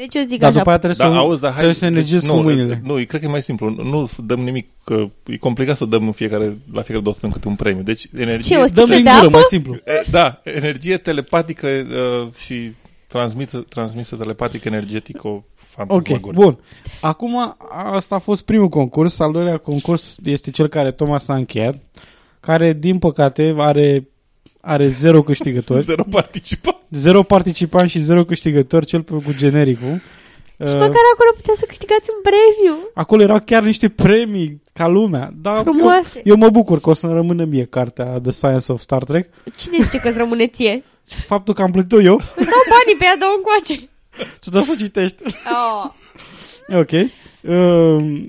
Deci 0.00 0.14
eu 0.14 0.22
zic 0.28 0.38
Dar 0.38 0.48
așa, 0.48 0.58
după 0.58 0.68
aia 0.68 0.78
trebuie 0.78 1.06
Da, 1.06 1.12
să, 1.12 1.18
auzi, 1.18 1.40
dar 1.40 1.52
să 1.52 1.60
hai, 1.62 1.74
se 1.74 1.86
energizezi 1.86 2.24
deci, 2.24 2.30
cu 2.34 2.36
nu, 2.40 2.42
mâinile. 2.42 2.80
Nu, 2.84 2.94
cred 2.94 3.20
că 3.20 3.26
e 3.26 3.30
mai 3.30 3.42
simplu. 3.42 3.70
Nu 3.70 4.08
dăm 4.26 4.40
nimic, 4.40 4.68
că 4.84 5.04
e 5.26 5.36
complicat 5.36 5.76
să 5.76 5.84
dăm 5.84 6.06
în 6.06 6.12
fiecare, 6.12 6.44
la 6.72 6.80
fiecare 6.80 7.00
două 7.00 7.12
săptămâni 7.12 7.38
câte 7.38 7.48
un 7.48 7.54
premiu. 7.54 7.82
Deci 7.82 8.06
energie... 8.18 8.56
Ce, 8.56 8.62
o 8.62 8.64
Dăm 8.64 8.86
sticlă 8.86 8.94
din 8.94 9.04
de 9.04 9.10
gură, 9.10 9.24
apă? 9.26 9.30
mai 9.30 9.42
simplu. 9.48 9.74
E, 9.74 10.02
Da, 10.10 10.40
energie 10.44 10.96
telepatică 10.96 11.66
uh, 11.66 12.32
și 12.36 12.72
transmit, 13.06 13.50
transmisă 13.68 14.16
telepatic 14.16 14.64
energetic 14.64 15.24
o 15.24 15.28
Ok, 15.28 15.42
fantasmagorie. 15.54 16.42
bun. 16.42 16.58
Acum, 17.00 17.56
asta 17.92 18.14
a 18.14 18.18
fost 18.18 18.44
primul 18.44 18.68
concurs. 18.68 19.18
Al 19.18 19.32
doilea 19.32 19.56
concurs 19.56 20.16
este 20.24 20.50
cel 20.50 20.68
care 20.68 20.90
Thomas 20.90 21.28
a 21.28 21.34
încheiat, 21.34 21.82
care, 22.40 22.72
din 22.72 22.98
păcate, 22.98 23.54
are, 23.56 24.08
are 24.60 24.86
zero 24.88 25.22
câștigători. 25.22 25.82
Zero 25.84 26.02
participa. 26.10 26.80
zero 26.90 27.22
participanți 27.22 27.90
și 27.90 28.00
zero 28.02 28.24
câștigători, 28.24 28.86
cel 28.86 29.02
pe 29.02 29.12
cu 29.12 29.32
genericul. 29.36 29.94
și 29.96 30.00
Uh, 30.56 30.72
măcar 30.72 31.04
acolo 31.14 31.30
puteți 31.36 31.58
să 31.58 31.64
câștigați 31.66 32.10
un 32.16 32.22
premiu. 32.22 32.76
Acolo 32.94 33.22
erau 33.22 33.40
chiar 33.44 33.62
niște 33.62 33.88
premii 33.88 34.62
ca 34.72 34.86
lumea. 34.86 35.30
Dar 35.42 35.56
eu, 35.56 35.62
Frumoase. 35.62 36.20
eu 36.24 36.36
mă 36.36 36.50
bucur 36.50 36.80
că 36.80 36.90
o 36.90 36.94
să-mi 36.94 37.12
rămână 37.12 37.44
mie 37.44 37.64
cartea 37.64 38.04
The 38.20 38.30
Science 38.30 38.72
of 38.72 38.80
Star 38.80 39.04
Trek. 39.04 39.28
Cine 39.56 39.76
zice 39.80 39.98
că-ți 39.98 40.16
rămâne 40.16 40.46
ție? 40.46 40.84
Faptul 41.26 41.54
că 41.54 41.62
am 41.62 41.70
plătit-o 41.70 42.00
eu, 42.00 42.14
Îți 42.14 42.48
dau 42.48 42.62
banii 42.70 42.96
pe 42.98 43.04
ea, 43.04 43.16
dă 43.18 43.24
încoace. 43.36 43.88
să 44.40 44.50
doar 44.50 44.64
să 44.64 44.74
citești. 44.78 45.22
Oh. 45.24 45.90
Ok. 46.78 46.90
Uh, 47.42 48.22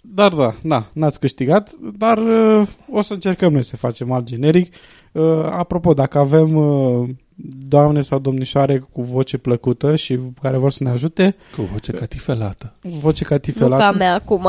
dar 0.00 0.32
da, 0.32 0.54
da, 0.62 0.86
n-ați 0.92 1.20
câștigat, 1.20 1.70
dar 1.98 2.18
uh, 2.18 2.66
o 2.90 3.02
să 3.02 3.12
încercăm 3.12 3.52
noi 3.52 3.64
să 3.64 3.76
facem 3.76 4.12
alt 4.12 4.24
generic. 4.24 4.74
Uh, 5.14 5.44
apropo, 5.50 5.94
dacă 5.94 6.18
avem 6.18 6.54
uh, 6.56 7.08
doamne 7.68 8.00
sau 8.00 8.18
domnișoare 8.18 8.78
cu 8.78 9.02
voce 9.02 9.38
plăcută 9.38 9.96
și 9.96 10.18
care 10.42 10.56
vor 10.56 10.70
să 10.70 10.84
ne 10.84 10.90
ajute, 10.90 11.36
Cu 11.56 11.62
voce 11.62 11.92
catifelată. 11.92 12.74
voce 12.82 13.24
ca 13.24 13.34
Nu 13.34 13.40
ca 13.40 13.46
tifelată, 13.52 13.96
mea 13.98 14.14
acum. 14.14 14.46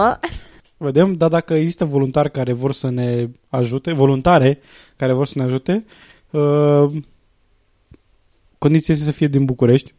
vedem, 0.77 1.13
dar 1.13 1.29
dacă 1.29 1.53
există 1.53 1.85
voluntari 1.85 2.31
care 2.31 2.53
vor 2.53 2.71
să 2.73 2.89
ne 2.89 3.29
ajute, 3.49 3.93
voluntare 3.93 4.59
care 4.95 5.13
vor 5.13 5.27
să 5.27 5.33
ne 5.37 5.43
ajute, 5.43 5.85
uh, 6.31 6.91
condiția 8.57 8.93
este 8.93 9.05
să 9.05 9.11
fie 9.11 9.27
din 9.27 9.45
București, 9.45 9.93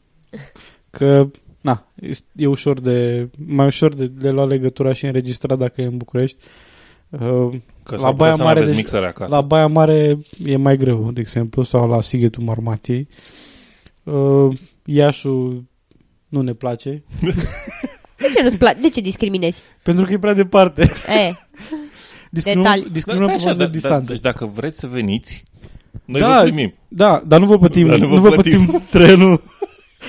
că 0.91 1.29
na, 1.61 1.87
este- 1.95 2.27
e 2.37 2.47
ușor 2.47 2.81
de, 2.81 3.29
mai 3.47 3.67
ușor 3.67 3.95
de, 3.95 4.07
de 4.07 4.31
luat 4.31 4.49
legătura 4.49 4.93
și 4.93 5.07
înregistrat 5.07 5.59
dacă 5.59 5.81
e 5.81 5.85
în 5.87 5.97
București. 5.97 6.45
Uh, 7.09 7.55
Că 7.87 7.95
La 7.95 8.01
s-ar 8.01 8.11
putea 8.11 8.25
Baia 8.25 8.33
să 8.35 8.39
nu 8.39 8.45
Mare, 8.47 8.59
aveți 8.59 8.73
deci- 8.75 8.83
mixere 8.83 9.07
acasă. 9.07 9.35
la 9.35 9.41
Baia 9.41 9.67
Mare 9.67 10.19
e 10.45 10.57
mai 10.57 10.77
greu, 10.77 11.11
de 11.13 11.21
exemplu, 11.21 11.63
sau 11.63 11.89
la 11.89 12.01
Sighetul 12.01 12.43
Marmației. 12.43 13.09
Uh, 14.03 14.49
Iașul 14.85 15.65
nu 16.29 16.41
ne 16.41 16.53
place, 16.53 17.03
De 18.19 18.31
ce 18.35 18.43
nu-ți 18.43 18.57
place? 18.57 18.81
De 18.81 18.89
ce 18.91 19.01
discriminezi? 19.01 19.61
pentru 19.83 20.05
că 20.05 20.13
e 20.13 20.19
prea 20.19 20.33
departe. 20.35 20.83
E, 20.83 21.33
Discriminăm, 22.31 22.73
Detalii. 22.73 22.91
discriminăm 22.93 23.29
pe 23.29 23.39
stai 23.39 23.45
bază 23.45 23.49
așa, 23.49 23.59
de 23.59 23.65
da- 23.65 23.71
distanță. 23.71 24.13
Deci 24.13 24.23
dacă 24.23 24.47
vreți 24.47 24.79
să 24.79 24.87
veniți, 24.87 25.43
noi 26.05 26.21
Da, 26.21 26.37
vă 26.37 26.43
primim. 26.43 26.75
Da, 26.89 27.23
dar 27.27 27.41
nu 27.41 27.47
vă 27.47 27.59
plătim, 27.59 27.87
Dar 27.91 27.99
nu, 27.99 28.09
nu 28.09 28.15
vă 28.15 28.21
vă 28.21 28.29
plătim. 28.35 28.65
plătim 28.67 28.83
trenul, 28.91 29.43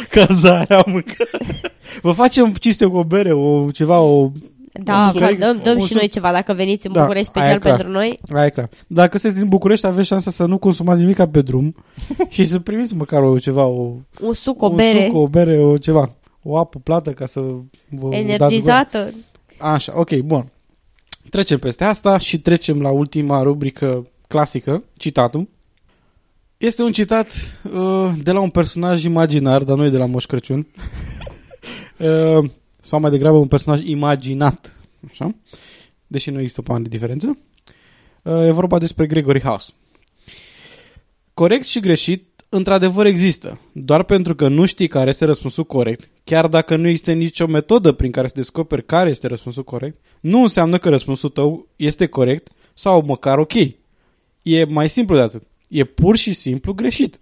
cazarea, 0.09 0.83
mâncare. 0.87 1.61
Vă 2.01 2.11
facem 2.11 2.53
ciste 2.53 2.85
cu 2.85 2.97
o 2.97 3.03
bere, 3.03 3.31
o, 3.33 3.71
ceva, 3.71 3.99
o... 3.99 4.31
da, 4.83 5.09
suc- 5.13 5.19
mă, 5.21 5.35
dăm, 5.39 5.59
dăm 5.63 5.73
un 5.73 5.79
și 5.79 5.87
suc- 5.87 5.97
noi 5.97 6.07
ceva 6.07 6.31
dacă 6.31 6.53
veniți 6.53 6.87
în 6.87 6.93
Da, 6.93 6.99
București 7.01 7.31
aia 7.37 7.45
special 7.45 7.57
e 7.57 7.59
clar. 7.61 7.75
pentru 7.75 7.93
noi. 7.93 8.17
Aia 8.35 8.45
e 8.45 8.49
clar. 8.49 8.69
Dacă 8.87 9.17
sunteți 9.17 9.41
din 9.41 9.49
București, 9.49 9.85
aveți 9.85 10.07
șansa 10.07 10.31
să 10.31 10.45
nu 10.45 10.57
consumați 10.57 11.01
nimic 11.01 11.25
pe 11.25 11.41
drum 11.41 11.75
și 12.29 12.45
să 12.45 12.59
primiți 12.59 12.95
măcar 12.95 13.21
o 13.23 13.37
ceva, 13.37 13.65
o, 13.65 13.91
Un 14.21 14.33
suc, 14.33 14.61
o 14.61 14.67
un 14.67 14.75
bere 14.75 15.05
suc, 15.05 15.15
o 15.15 15.27
bere, 15.27 15.57
o 15.59 15.77
ceva. 15.77 16.09
O 16.43 16.57
apă 16.57 16.79
plată 16.79 17.11
ca 17.11 17.25
să 17.25 17.39
vă 17.39 17.55
dați 17.55 17.65
voie. 17.89 18.17
energizată. 18.17 19.13
Așa, 19.57 19.93
ok, 19.95 20.15
bun. 20.17 20.45
Trecem 21.29 21.59
peste 21.59 21.83
asta 21.83 22.17
și 22.17 22.39
trecem 22.39 22.81
la 22.81 22.89
ultima 22.89 23.41
rubrică 23.41 24.07
clasică, 24.27 24.83
citatul. 24.97 25.47
Este 26.57 26.83
un 26.83 26.91
citat 26.91 27.27
uh, 27.73 28.11
de 28.23 28.31
la 28.31 28.39
un 28.39 28.49
personaj 28.49 29.03
imaginar, 29.03 29.63
dar 29.63 29.77
nu 29.77 29.85
e 29.85 29.89
de 29.89 29.97
la 29.97 30.05
Moș 30.05 30.25
Crăciun. 30.25 30.67
uh, 31.97 32.49
sau 32.87 32.99
mai 32.99 33.11
degrabă 33.11 33.37
un 33.37 33.47
personaj 33.47 33.81
imaginat. 33.83 34.81
Așa? 35.09 35.35
Deși 36.07 36.29
nu 36.29 36.39
există 36.39 36.59
o 36.59 36.63
pan 36.63 36.83
de 36.83 36.89
diferență. 36.89 37.37
Uh, 38.23 38.47
e 38.47 38.51
vorba 38.51 38.79
despre 38.79 39.05
Gregory 39.05 39.41
House. 39.41 39.71
Corect 41.33 41.67
și 41.67 41.79
greșit, 41.79 42.45
într-adevăr 42.49 43.05
există. 43.05 43.59
Doar 43.71 44.03
pentru 44.03 44.35
că 44.35 44.47
nu 44.47 44.65
știi 44.65 44.87
care 44.87 45.09
este 45.09 45.25
răspunsul 45.25 45.63
corect, 45.63 46.09
chiar 46.23 46.47
dacă 46.47 46.75
nu 46.75 46.87
există 46.87 47.11
nicio 47.11 47.47
metodă 47.47 47.91
prin 47.91 48.11
care 48.11 48.27
să 48.27 48.33
descoperi 48.35 48.85
care 48.85 49.09
este 49.09 49.27
răspunsul 49.27 49.63
corect, 49.63 49.97
nu 50.19 50.41
înseamnă 50.41 50.77
că 50.77 50.89
răspunsul 50.89 51.29
tău 51.29 51.67
este 51.75 52.05
corect 52.05 52.51
sau 52.73 53.01
măcar 53.01 53.37
ok. 53.37 53.53
E 54.41 54.63
mai 54.63 54.89
simplu 54.89 55.15
de 55.15 55.21
atât. 55.21 55.43
E 55.69 55.83
pur 55.83 56.15
și 56.15 56.33
simplu 56.33 56.73
greșit. 56.73 57.19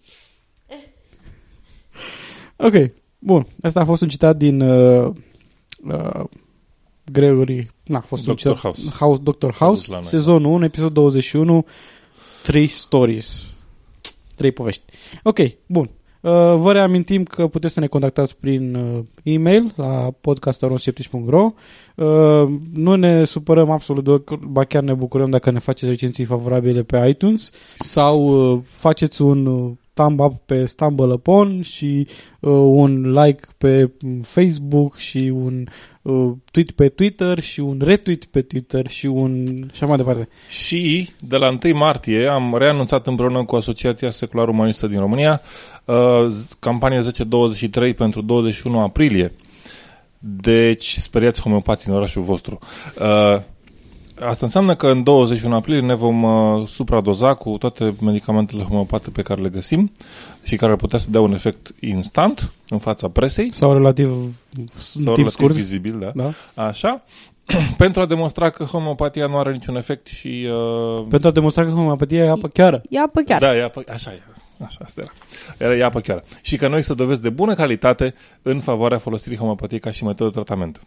Ok, 2.56 2.74
bun. 3.20 3.48
Asta 3.62 3.80
a 3.80 3.86
fost 3.86 4.02
un 4.02 4.08
citat 4.08 4.38
din 4.38 4.62
uh, 4.62 5.16
uh, 5.88 6.24
Gregory... 7.12 7.68
Na, 7.84 7.98
a 7.98 8.02
fost 8.02 8.24
Dr. 8.24 8.30
un 8.30 8.36
citat, 8.36 8.58
House. 8.58 8.90
House 9.00 9.22
Dr. 9.24 9.52
House, 9.52 9.86
la 9.90 9.94
noi, 9.94 10.04
sezonul 10.06 10.52
1, 10.52 10.64
episodul 10.64 10.94
21, 10.94 11.66
Three 12.44 12.68
Stories. 12.68 13.50
Trei 14.36 14.52
povești. 14.52 14.84
Ok, 15.24 15.40
bun. 15.66 15.90
Uh, 16.22 16.32
vă 16.58 16.72
reamintim 16.72 17.24
că 17.24 17.48
puteți 17.48 17.74
să 17.74 17.80
ne 17.80 17.88
contactați 17.88 18.38
prin 18.38 18.76
uh, 18.76 19.04
e-mail 19.24 19.74
la 19.76 20.12
podcastaronskeptici.ro 20.22 21.54
uh, 21.96 22.50
Nu 22.74 22.96
ne 22.96 23.26
supărăm 23.26 23.70
absolut 23.70 24.04
deloc, 24.04 24.36
ba 24.40 24.64
chiar 24.64 24.84
ne 24.84 24.94
bucurăm 24.94 25.30
dacă 25.30 25.52
ne 25.52 25.60
faceți 25.60 25.92
recenzii 25.92 26.26
favorabile 26.26 26.84
pe 26.84 27.08
iTunes 27.08 27.50
sau 27.80 28.52
uh, 28.54 28.62
faceți 28.72 29.22
un 29.22 29.46
uh, 29.46 29.72
thumb 29.96 30.20
up 30.20 30.46
pe 30.46 30.66
Stumble 30.66 31.14
Upon 31.14 31.62
și 31.62 32.08
uh, 32.40 32.52
un 32.52 33.12
like 33.12 33.48
pe 33.58 33.92
mm, 34.02 34.22
Facebook 34.22 34.98
și 34.98 35.32
un 35.36 35.68
uh, 36.02 36.32
tweet 36.52 36.72
pe 36.72 36.90
Twitter 36.90 37.40
și 37.40 37.60
un 37.60 37.82
retweet 37.84 38.26
pe 38.26 38.42
Twitter 38.42 38.88
și 38.88 39.06
un... 39.06 39.46
și 39.46 39.70
așa 39.72 39.86
mai 39.86 39.98
departe. 39.98 40.30
Și 40.50 41.10
de 41.20 41.38
la 41.38 41.58
1 41.64 41.78
martie 41.78 42.28
am 42.28 42.56
reanunțat 42.58 43.08
împreună 43.08 43.44
cu 43.44 43.56
Asociația 43.56 44.10
Secular 44.10 44.48
Umanistă 44.48 44.88
din 44.88 45.00
România 45.00 45.42
uh, 45.86 45.96
z- 46.30 46.60
campania 46.60 46.98
1023 46.98 47.94
pentru 47.94 48.22
21 48.22 48.80
aprilie. 48.80 49.34
Deci 50.20 50.98
speriați 51.00 51.42
homeopații 51.42 51.92
în 51.92 51.98
orașul 51.98 52.22
vostru. 52.22 52.60
Uh, 53.00 53.42
Asta 54.22 54.46
înseamnă 54.46 54.76
că 54.76 54.88
în 54.88 55.04
21 55.04 55.56
aprilie 55.56 55.82
ne 55.82 55.94
vom 55.94 56.24
uh, 56.24 56.68
supradoza 56.68 57.34
cu 57.34 57.58
toate 57.58 57.96
medicamentele 58.02 58.64
homeopate 58.64 59.10
pe 59.10 59.22
care 59.22 59.42
le 59.42 59.50
găsim 59.50 59.92
și 60.44 60.56
care 60.56 60.72
ar 60.72 60.78
putea 60.78 61.00
să 61.00 61.12
dea 61.12 61.22
un 61.22 61.34
efect 61.34 61.72
instant 61.80 62.52
în 62.70 62.78
fața 62.78 63.08
presei 63.10 63.52
Sau 63.54 63.74
relativ 63.74 64.08
sau 64.78 64.94
în 64.96 65.04
timp 65.04 65.06
relativ 65.06 65.28
scurt. 65.30 65.54
vizibil, 65.54 66.00
da? 66.00 66.12
Da? 66.24 66.64
Așa, 66.64 67.04
pentru 67.78 68.02
a 68.02 68.06
demonstra 68.06 68.50
că 68.50 68.64
homeopatia 68.64 69.28
nu 69.28 69.38
are 69.38 69.52
niciun 69.52 69.76
efect 69.76 70.08
și... 70.08 70.50
Uh, 70.52 71.06
Pentru 71.10 71.28
a 71.28 71.32
demonstra 71.32 71.64
că 71.64 71.70
homeopatia 71.70 72.24
e 72.24 72.30
apă 72.30 72.48
chiară. 72.48 72.82
Ia 72.90 73.10
pe 73.14 73.24
chiar. 73.26 73.40
Da, 73.40 73.56
e 73.56 73.64
apă, 73.64 73.84
așa 73.92 74.12
e. 74.12 74.22
Așa, 74.66 74.80
asta 74.84 75.02
era. 75.02 75.12
Era 75.58 75.76
e 75.80 75.84
apă 75.84 76.00
chiară. 76.00 76.24
Și 76.42 76.58
că 76.58 76.68
noi 76.68 76.82
să 76.84 76.94
dovezi 76.94 77.22
de 77.22 77.30
bună 77.30 77.54
calitate 77.54 78.14
în 78.42 78.60
favoarea 78.60 78.98
folosirii 78.98 79.38
homeopatiei 79.38 79.80
ca 79.80 79.92
și 79.92 80.04
metodă 80.04 80.30
de 80.30 80.36
tratament. 80.36 80.82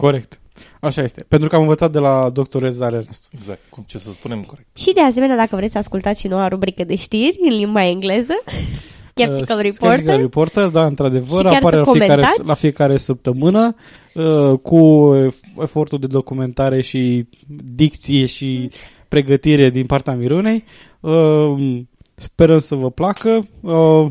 Corect. 0.00 0.40
Așa 0.80 1.02
este. 1.02 1.24
Pentru 1.28 1.48
că 1.48 1.54
am 1.54 1.60
învățat 1.62 1.92
de 1.92 1.98
la 1.98 2.30
doctor 2.32 2.68
Zare 2.68 2.96
Ernest. 2.96 3.30
Exact. 3.32 3.60
Cum 3.68 3.84
ce 3.86 3.98
să 3.98 4.10
spunem 4.10 4.42
corect. 4.42 4.76
Și 4.76 4.92
de 4.92 5.00
asemenea, 5.00 5.36
dacă 5.36 5.56
vreți 5.56 5.72
să 5.72 5.78
ascultați 5.78 6.20
și 6.20 6.26
noua 6.26 6.48
rubrică 6.48 6.84
de 6.84 6.94
știri 6.94 7.38
în 7.50 7.56
limba 7.56 7.84
engleză, 7.84 8.32
Skeptical 9.08 9.56
Uh, 9.56 9.62
Reporter, 9.62 9.90
Skeptical 9.90 10.16
Reporter, 10.20 10.66
da, 10.66 10.86
într-adevăr, 10.86 11.44
Și 11.44 11.52
chiar 11.52 11.62
apare 11.62 11.76
să 11.76 11.90
la 11.90 11.92
fiecare, 11.92 12.08
comentați? 12.20 12.46
la 12.46 12.54
fiecare 12.54 12.96
săptămână 12.96 13.74
uh, 14.14 14.52
cu 14.62 15.10
ef- 15.28 15.62
efortul 15.62 15.98
de 15.98 16.06
documentare 16.06 16.80
și 16.80 17.26
dicție 17.74 18.26
și 18.26 18.70
pregătire 19.08 19.70
din 19.70 19.86
partea 19.86 20.14
Mirunei. 20.14 20.64
Uh, 21.00 21.78
sperăm 22.14 22.58
să 22.58 22.74
vă 22.74 22.90
placă. 22.90 23.40
Uh, 23.60 24.06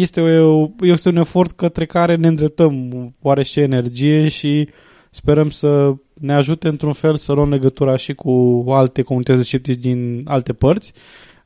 este, 0.00 0.20
o, 0.20 0.68
este 0.80 1.08
un 1.08 1.16
efort 1.16 1.50
către 1.50 1.86
care 1.86 2.16
ne 2.16 2.26
îndreptăm 2.26 3.14
oarește 3.22 3.60
energie 3.60 4.28
și 4.28 4.68
sperăm 5.10 5.50
să 5.50 5.94
ne 6.14 6.34
ajute 6.34 6.68
într-un 6.68 6.92
fel 6.92 7.16
să 7.16 7.32
luăm 7.32 7.50
legătura 7.50 7.96
și 7.96 8.14
cu 8.14 8.64
alte 8.68 9.02
comunități 9.02 9.38
de 9.38 9.44
sceptici 9.44 9.80
din 9.80 10.20
alte 10.24 10.52
părți. 10.52 10.92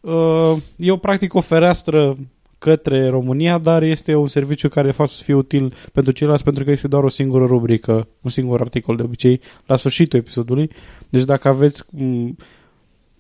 Uh, 0.01 0.57
Eu 0.77 0.97
practic 0.97 1.35
o 1.35 1.41
fereastră 1.41 2.17
către 2.59 3.09
România, 3.09 3.59
dar 3.59 3.83
este 3.83 4.15
un 4.15 4.27
serviciu 4.27 4.69
care 4.69 4.91
face 4.91 5.13
să 5.13 5.23
fie 5.23 5.35
util 5.35 5.75
pentru 5.93 6.13
ceilalți 6.13 6.45
pentru 6.45 6.65
că 6.65 6.71
este 6.71 6.89
doar 6.89 7.05
o 7.05 7.09
singură 7.09 7.45
rubrică, 7.45 8.09
un 8.21 8.31
singur 8.31 8.61
articol 8.61 8.97
de 8.97 9.03
obicei 9.03 9.41
la 9.67 9.77
sfârșitul 9.77 10.19
episodului. 10.19 10.71
Deci 11.09 11.25
dacă 11.25 11.49
aveți 11.49 11.83
m, 11.91 12.37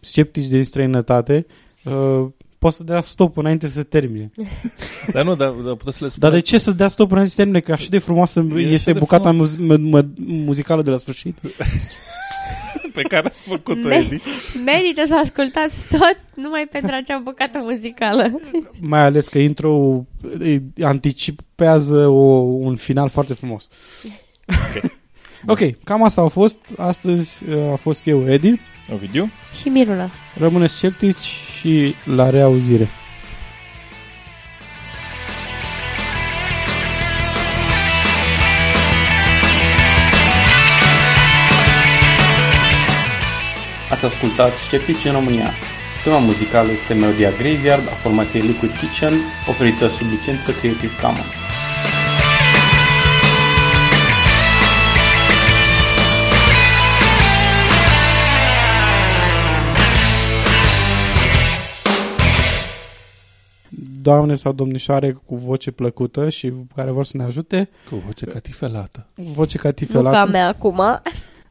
sceptici 0.00 0.46
din 0.46 0.64
străinătate, 0.64 1.46
uh, 1.84 2.26
poți 2.66 2.76
să 2.76 2.84
dea 2.84 3.02
stop 3.02 3.36
înainte 3.36 3.66
să 3.68 3.82
termine. 3.82 4.30
Dar 5.12 5.24
nu, 5.24 5.34
dar, 5.34 5.48
dar 5.50 5.74
puteți 5.74 5.96
să 5.96 6.04
le 6.04 6.10
Dar 6.16 6.28
spuneți. 6.30 6.34
de 6.34 6.40
ce 6.40 6.58
să 6.58 6.70
dea 6.72 6.88
stop 6.88 7.10
înainte 7.10 7.30
să 7.30 7.36
termine? 7.36 7.60
Că 7.60 7.72
așa 7.72 7.86
de 7.90 7.98
frumoasă 7.98 8.46
E 8.56 8.58
este 8.60 8.74
așa 8.90 8.92
de 8.92 8.98
bucata 8.98 9.30
muz- 9.32 9.56
m- 9.56 10.00
m- 10.02 10.08
muzicală 10.26 10.82
de 10.82 10.90
la 10.90 10.96
sfârșit. 10.96 11.36
pe 12.94 13.02
care 13.02 13.28
a 13.28 13.32
făcut-o 13.50 13.88
Me- 13.88 13.94
Edi? 13.96 14.20
merită 14.64 15.02
să 15.06 15.14
ascultați 15.24 15.76
tot 15.90 16.16
numai 16.34 16.68
pentru 16.70 16.96
acea 16.96 17.20
bucată 17.24 17.58
muzicală. 17.62 18.40
Mai 18.80 19.00
ales 19.00 19.28
că 19.28 19.38
intro 19.38 20.04
e, 20.42 20.60
anticipează 20.84 22.06
o, 22.06 22.22
un 22.40 22.76
final 22.76 23.08
foarte 23.08 23.34
frumos. 23.34 23.68
Ok, 25.46 25.58
cam 25.84 26.02
asta 26.02 26.20
a 26.20 26.28
fost. 26.28 26.58
Astăzi 26.78 27.42
uh, 27.48 27.72
a 27.72 27.76
fost 27.76 28.06
eu, 28.06 28.30
Edi. 28.30 28.60
Ovidiu? 28.92 29.30
și 29.60 29.68
Miruna. 29.68 30.10
Rămâneți 30.34 30.74
sceptici 30.74 31.34
și 31.58 31.94
la 32.04 32.30
reauzire. 32.30 32.88
Ați 43.90 44.04
ascultat 44.04 44.52
Sceptici 44.66 45.04
în 45.04 45.12
România. 45.12 45.50
Tema 46.04 46.18
muzicală 46.18 46.70
este 46.70 46.94
melodia 46.94 47.30
Graveyard 47.30 47.88
a 47.88 47.94
formației 48.02 48.42
Liquid 48.42 48.70
Kitchen, 48.70 49.12
oferită 49.48 49.88
sub 49.88 50.06
licență 50.10 50.52
Creative 50.52 50.92
Commons. 51.02 51.45
Doamne 64.06 64.34
sau 64.34 64.52
domnișoare 64.52 65.12
cu 65.12 65.36
voce 65.36 65.70
plăcută 65.70 66.28
și 66.28 66.52
care 66.74 66.90
vor 66.90 67.04
să 67.04 67.16
ne 67.16 67.22
ajute, 67.22 67.68
Cu 67.90 67.96
voce 67.96 68.26
catifelată. 68.26 69.06
voce 69.14 69.56
Nu 69.56 69.62
ca 69.62 69.68
catifelată. 69.68 70.30
mea 70.30 70.46
acum. 70.48 70.80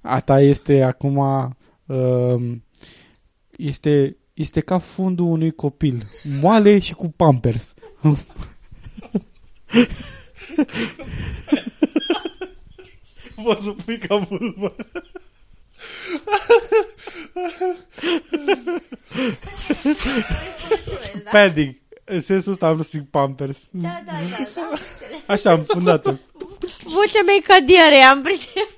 A 0.01 0.19
ta 0.19 0.41
este 0.41 0.81
acum... 0.81 1.17
Uh, 1.85 2.51
este, 3.57 4.17
este 4.33 4.59
ca 4.59 4.77
fundul 4.77 5.25
unui 5.25 5.51
copil. 5.51 6.03
Moale 6.41 6.79
și 6.79 6.93
cu 6.93 7.09
pampers. 7.09 7.73
Poți 13.43 13.63
să 13.63 13.69
pui 13.85 13.97
ca 13.97 14.15
vulvă. 14.15 14.75
Padding. 21.31 21.75
În 22.07 22.21
sensul 22.21 22.51
ăsta 22.51 22.65
am 22.67 22.81
zic 22.81 23.09
pampers. 23.09 23.67
Da, 23.71 24.01
da, 24.05 24.11
da, 24.31 24.47
da. 24.55 24.69
Așa, 25.33 25.51
am 25.51 25.63
fundat 25.67 26.03
Vocea 26.83 27.21
mea 27.25 27.35
e 27.35 27.39
ca 27.39 27.59
diare, 27.59 27.95
am 28.03 28.21
pricep. 28.21 28.69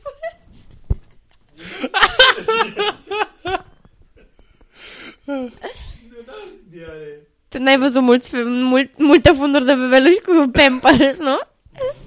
Tu 7.49 7.58
n-ai 7.64 7.78
văzut 7.78 8.02
mulți, 8.02 8.30
fe- 8.30 8.44
mult, 8.44 8.90
multe 8.98 9.32
funduri 9.32 9.66
de 9.66 9.74
bebeluși 9.74 10.18
cu 10.26 10.49
Pampers, 10.52 11.18
nu? 11.20 11.40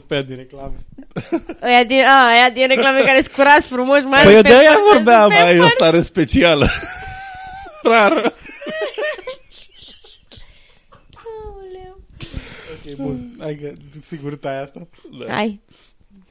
Padding 0.06 0.38
reclame. 0.38 0.74
Aia 1.60 1.84
din, 1.84 2.04
a, 2.04 2.26
aia 2.26 2.50
din 2.50 2.66
reclame 2.66 3.00
care 3.00 3.22
scurați 3.22 3.66
frumos, 3.68 4.02
mai 4.02 4.22
Păi 4.22 4.32
eu 4.32 4.38
ales 4.38 4.52
de 4.52 4.58
aia 4.58 4.70
Pampers, 4.70 4.92
vorbeam, 4.94 5.20
Pampers. 5.28 5.46
ai 5.48 5.58
o 5.58 5.68
stare 5.68 6.00
specială. 6.00 6.66
Rară. 7.82 8.32
Ok, 12.86 12.96
bun. 12.96 13.34
Hai 13.38 13.56
că 13.56 13.72
sigur 13.98 14.36
tai 14.36 14.60
asta. 14.62 14.88
Hai. 15.28 15.60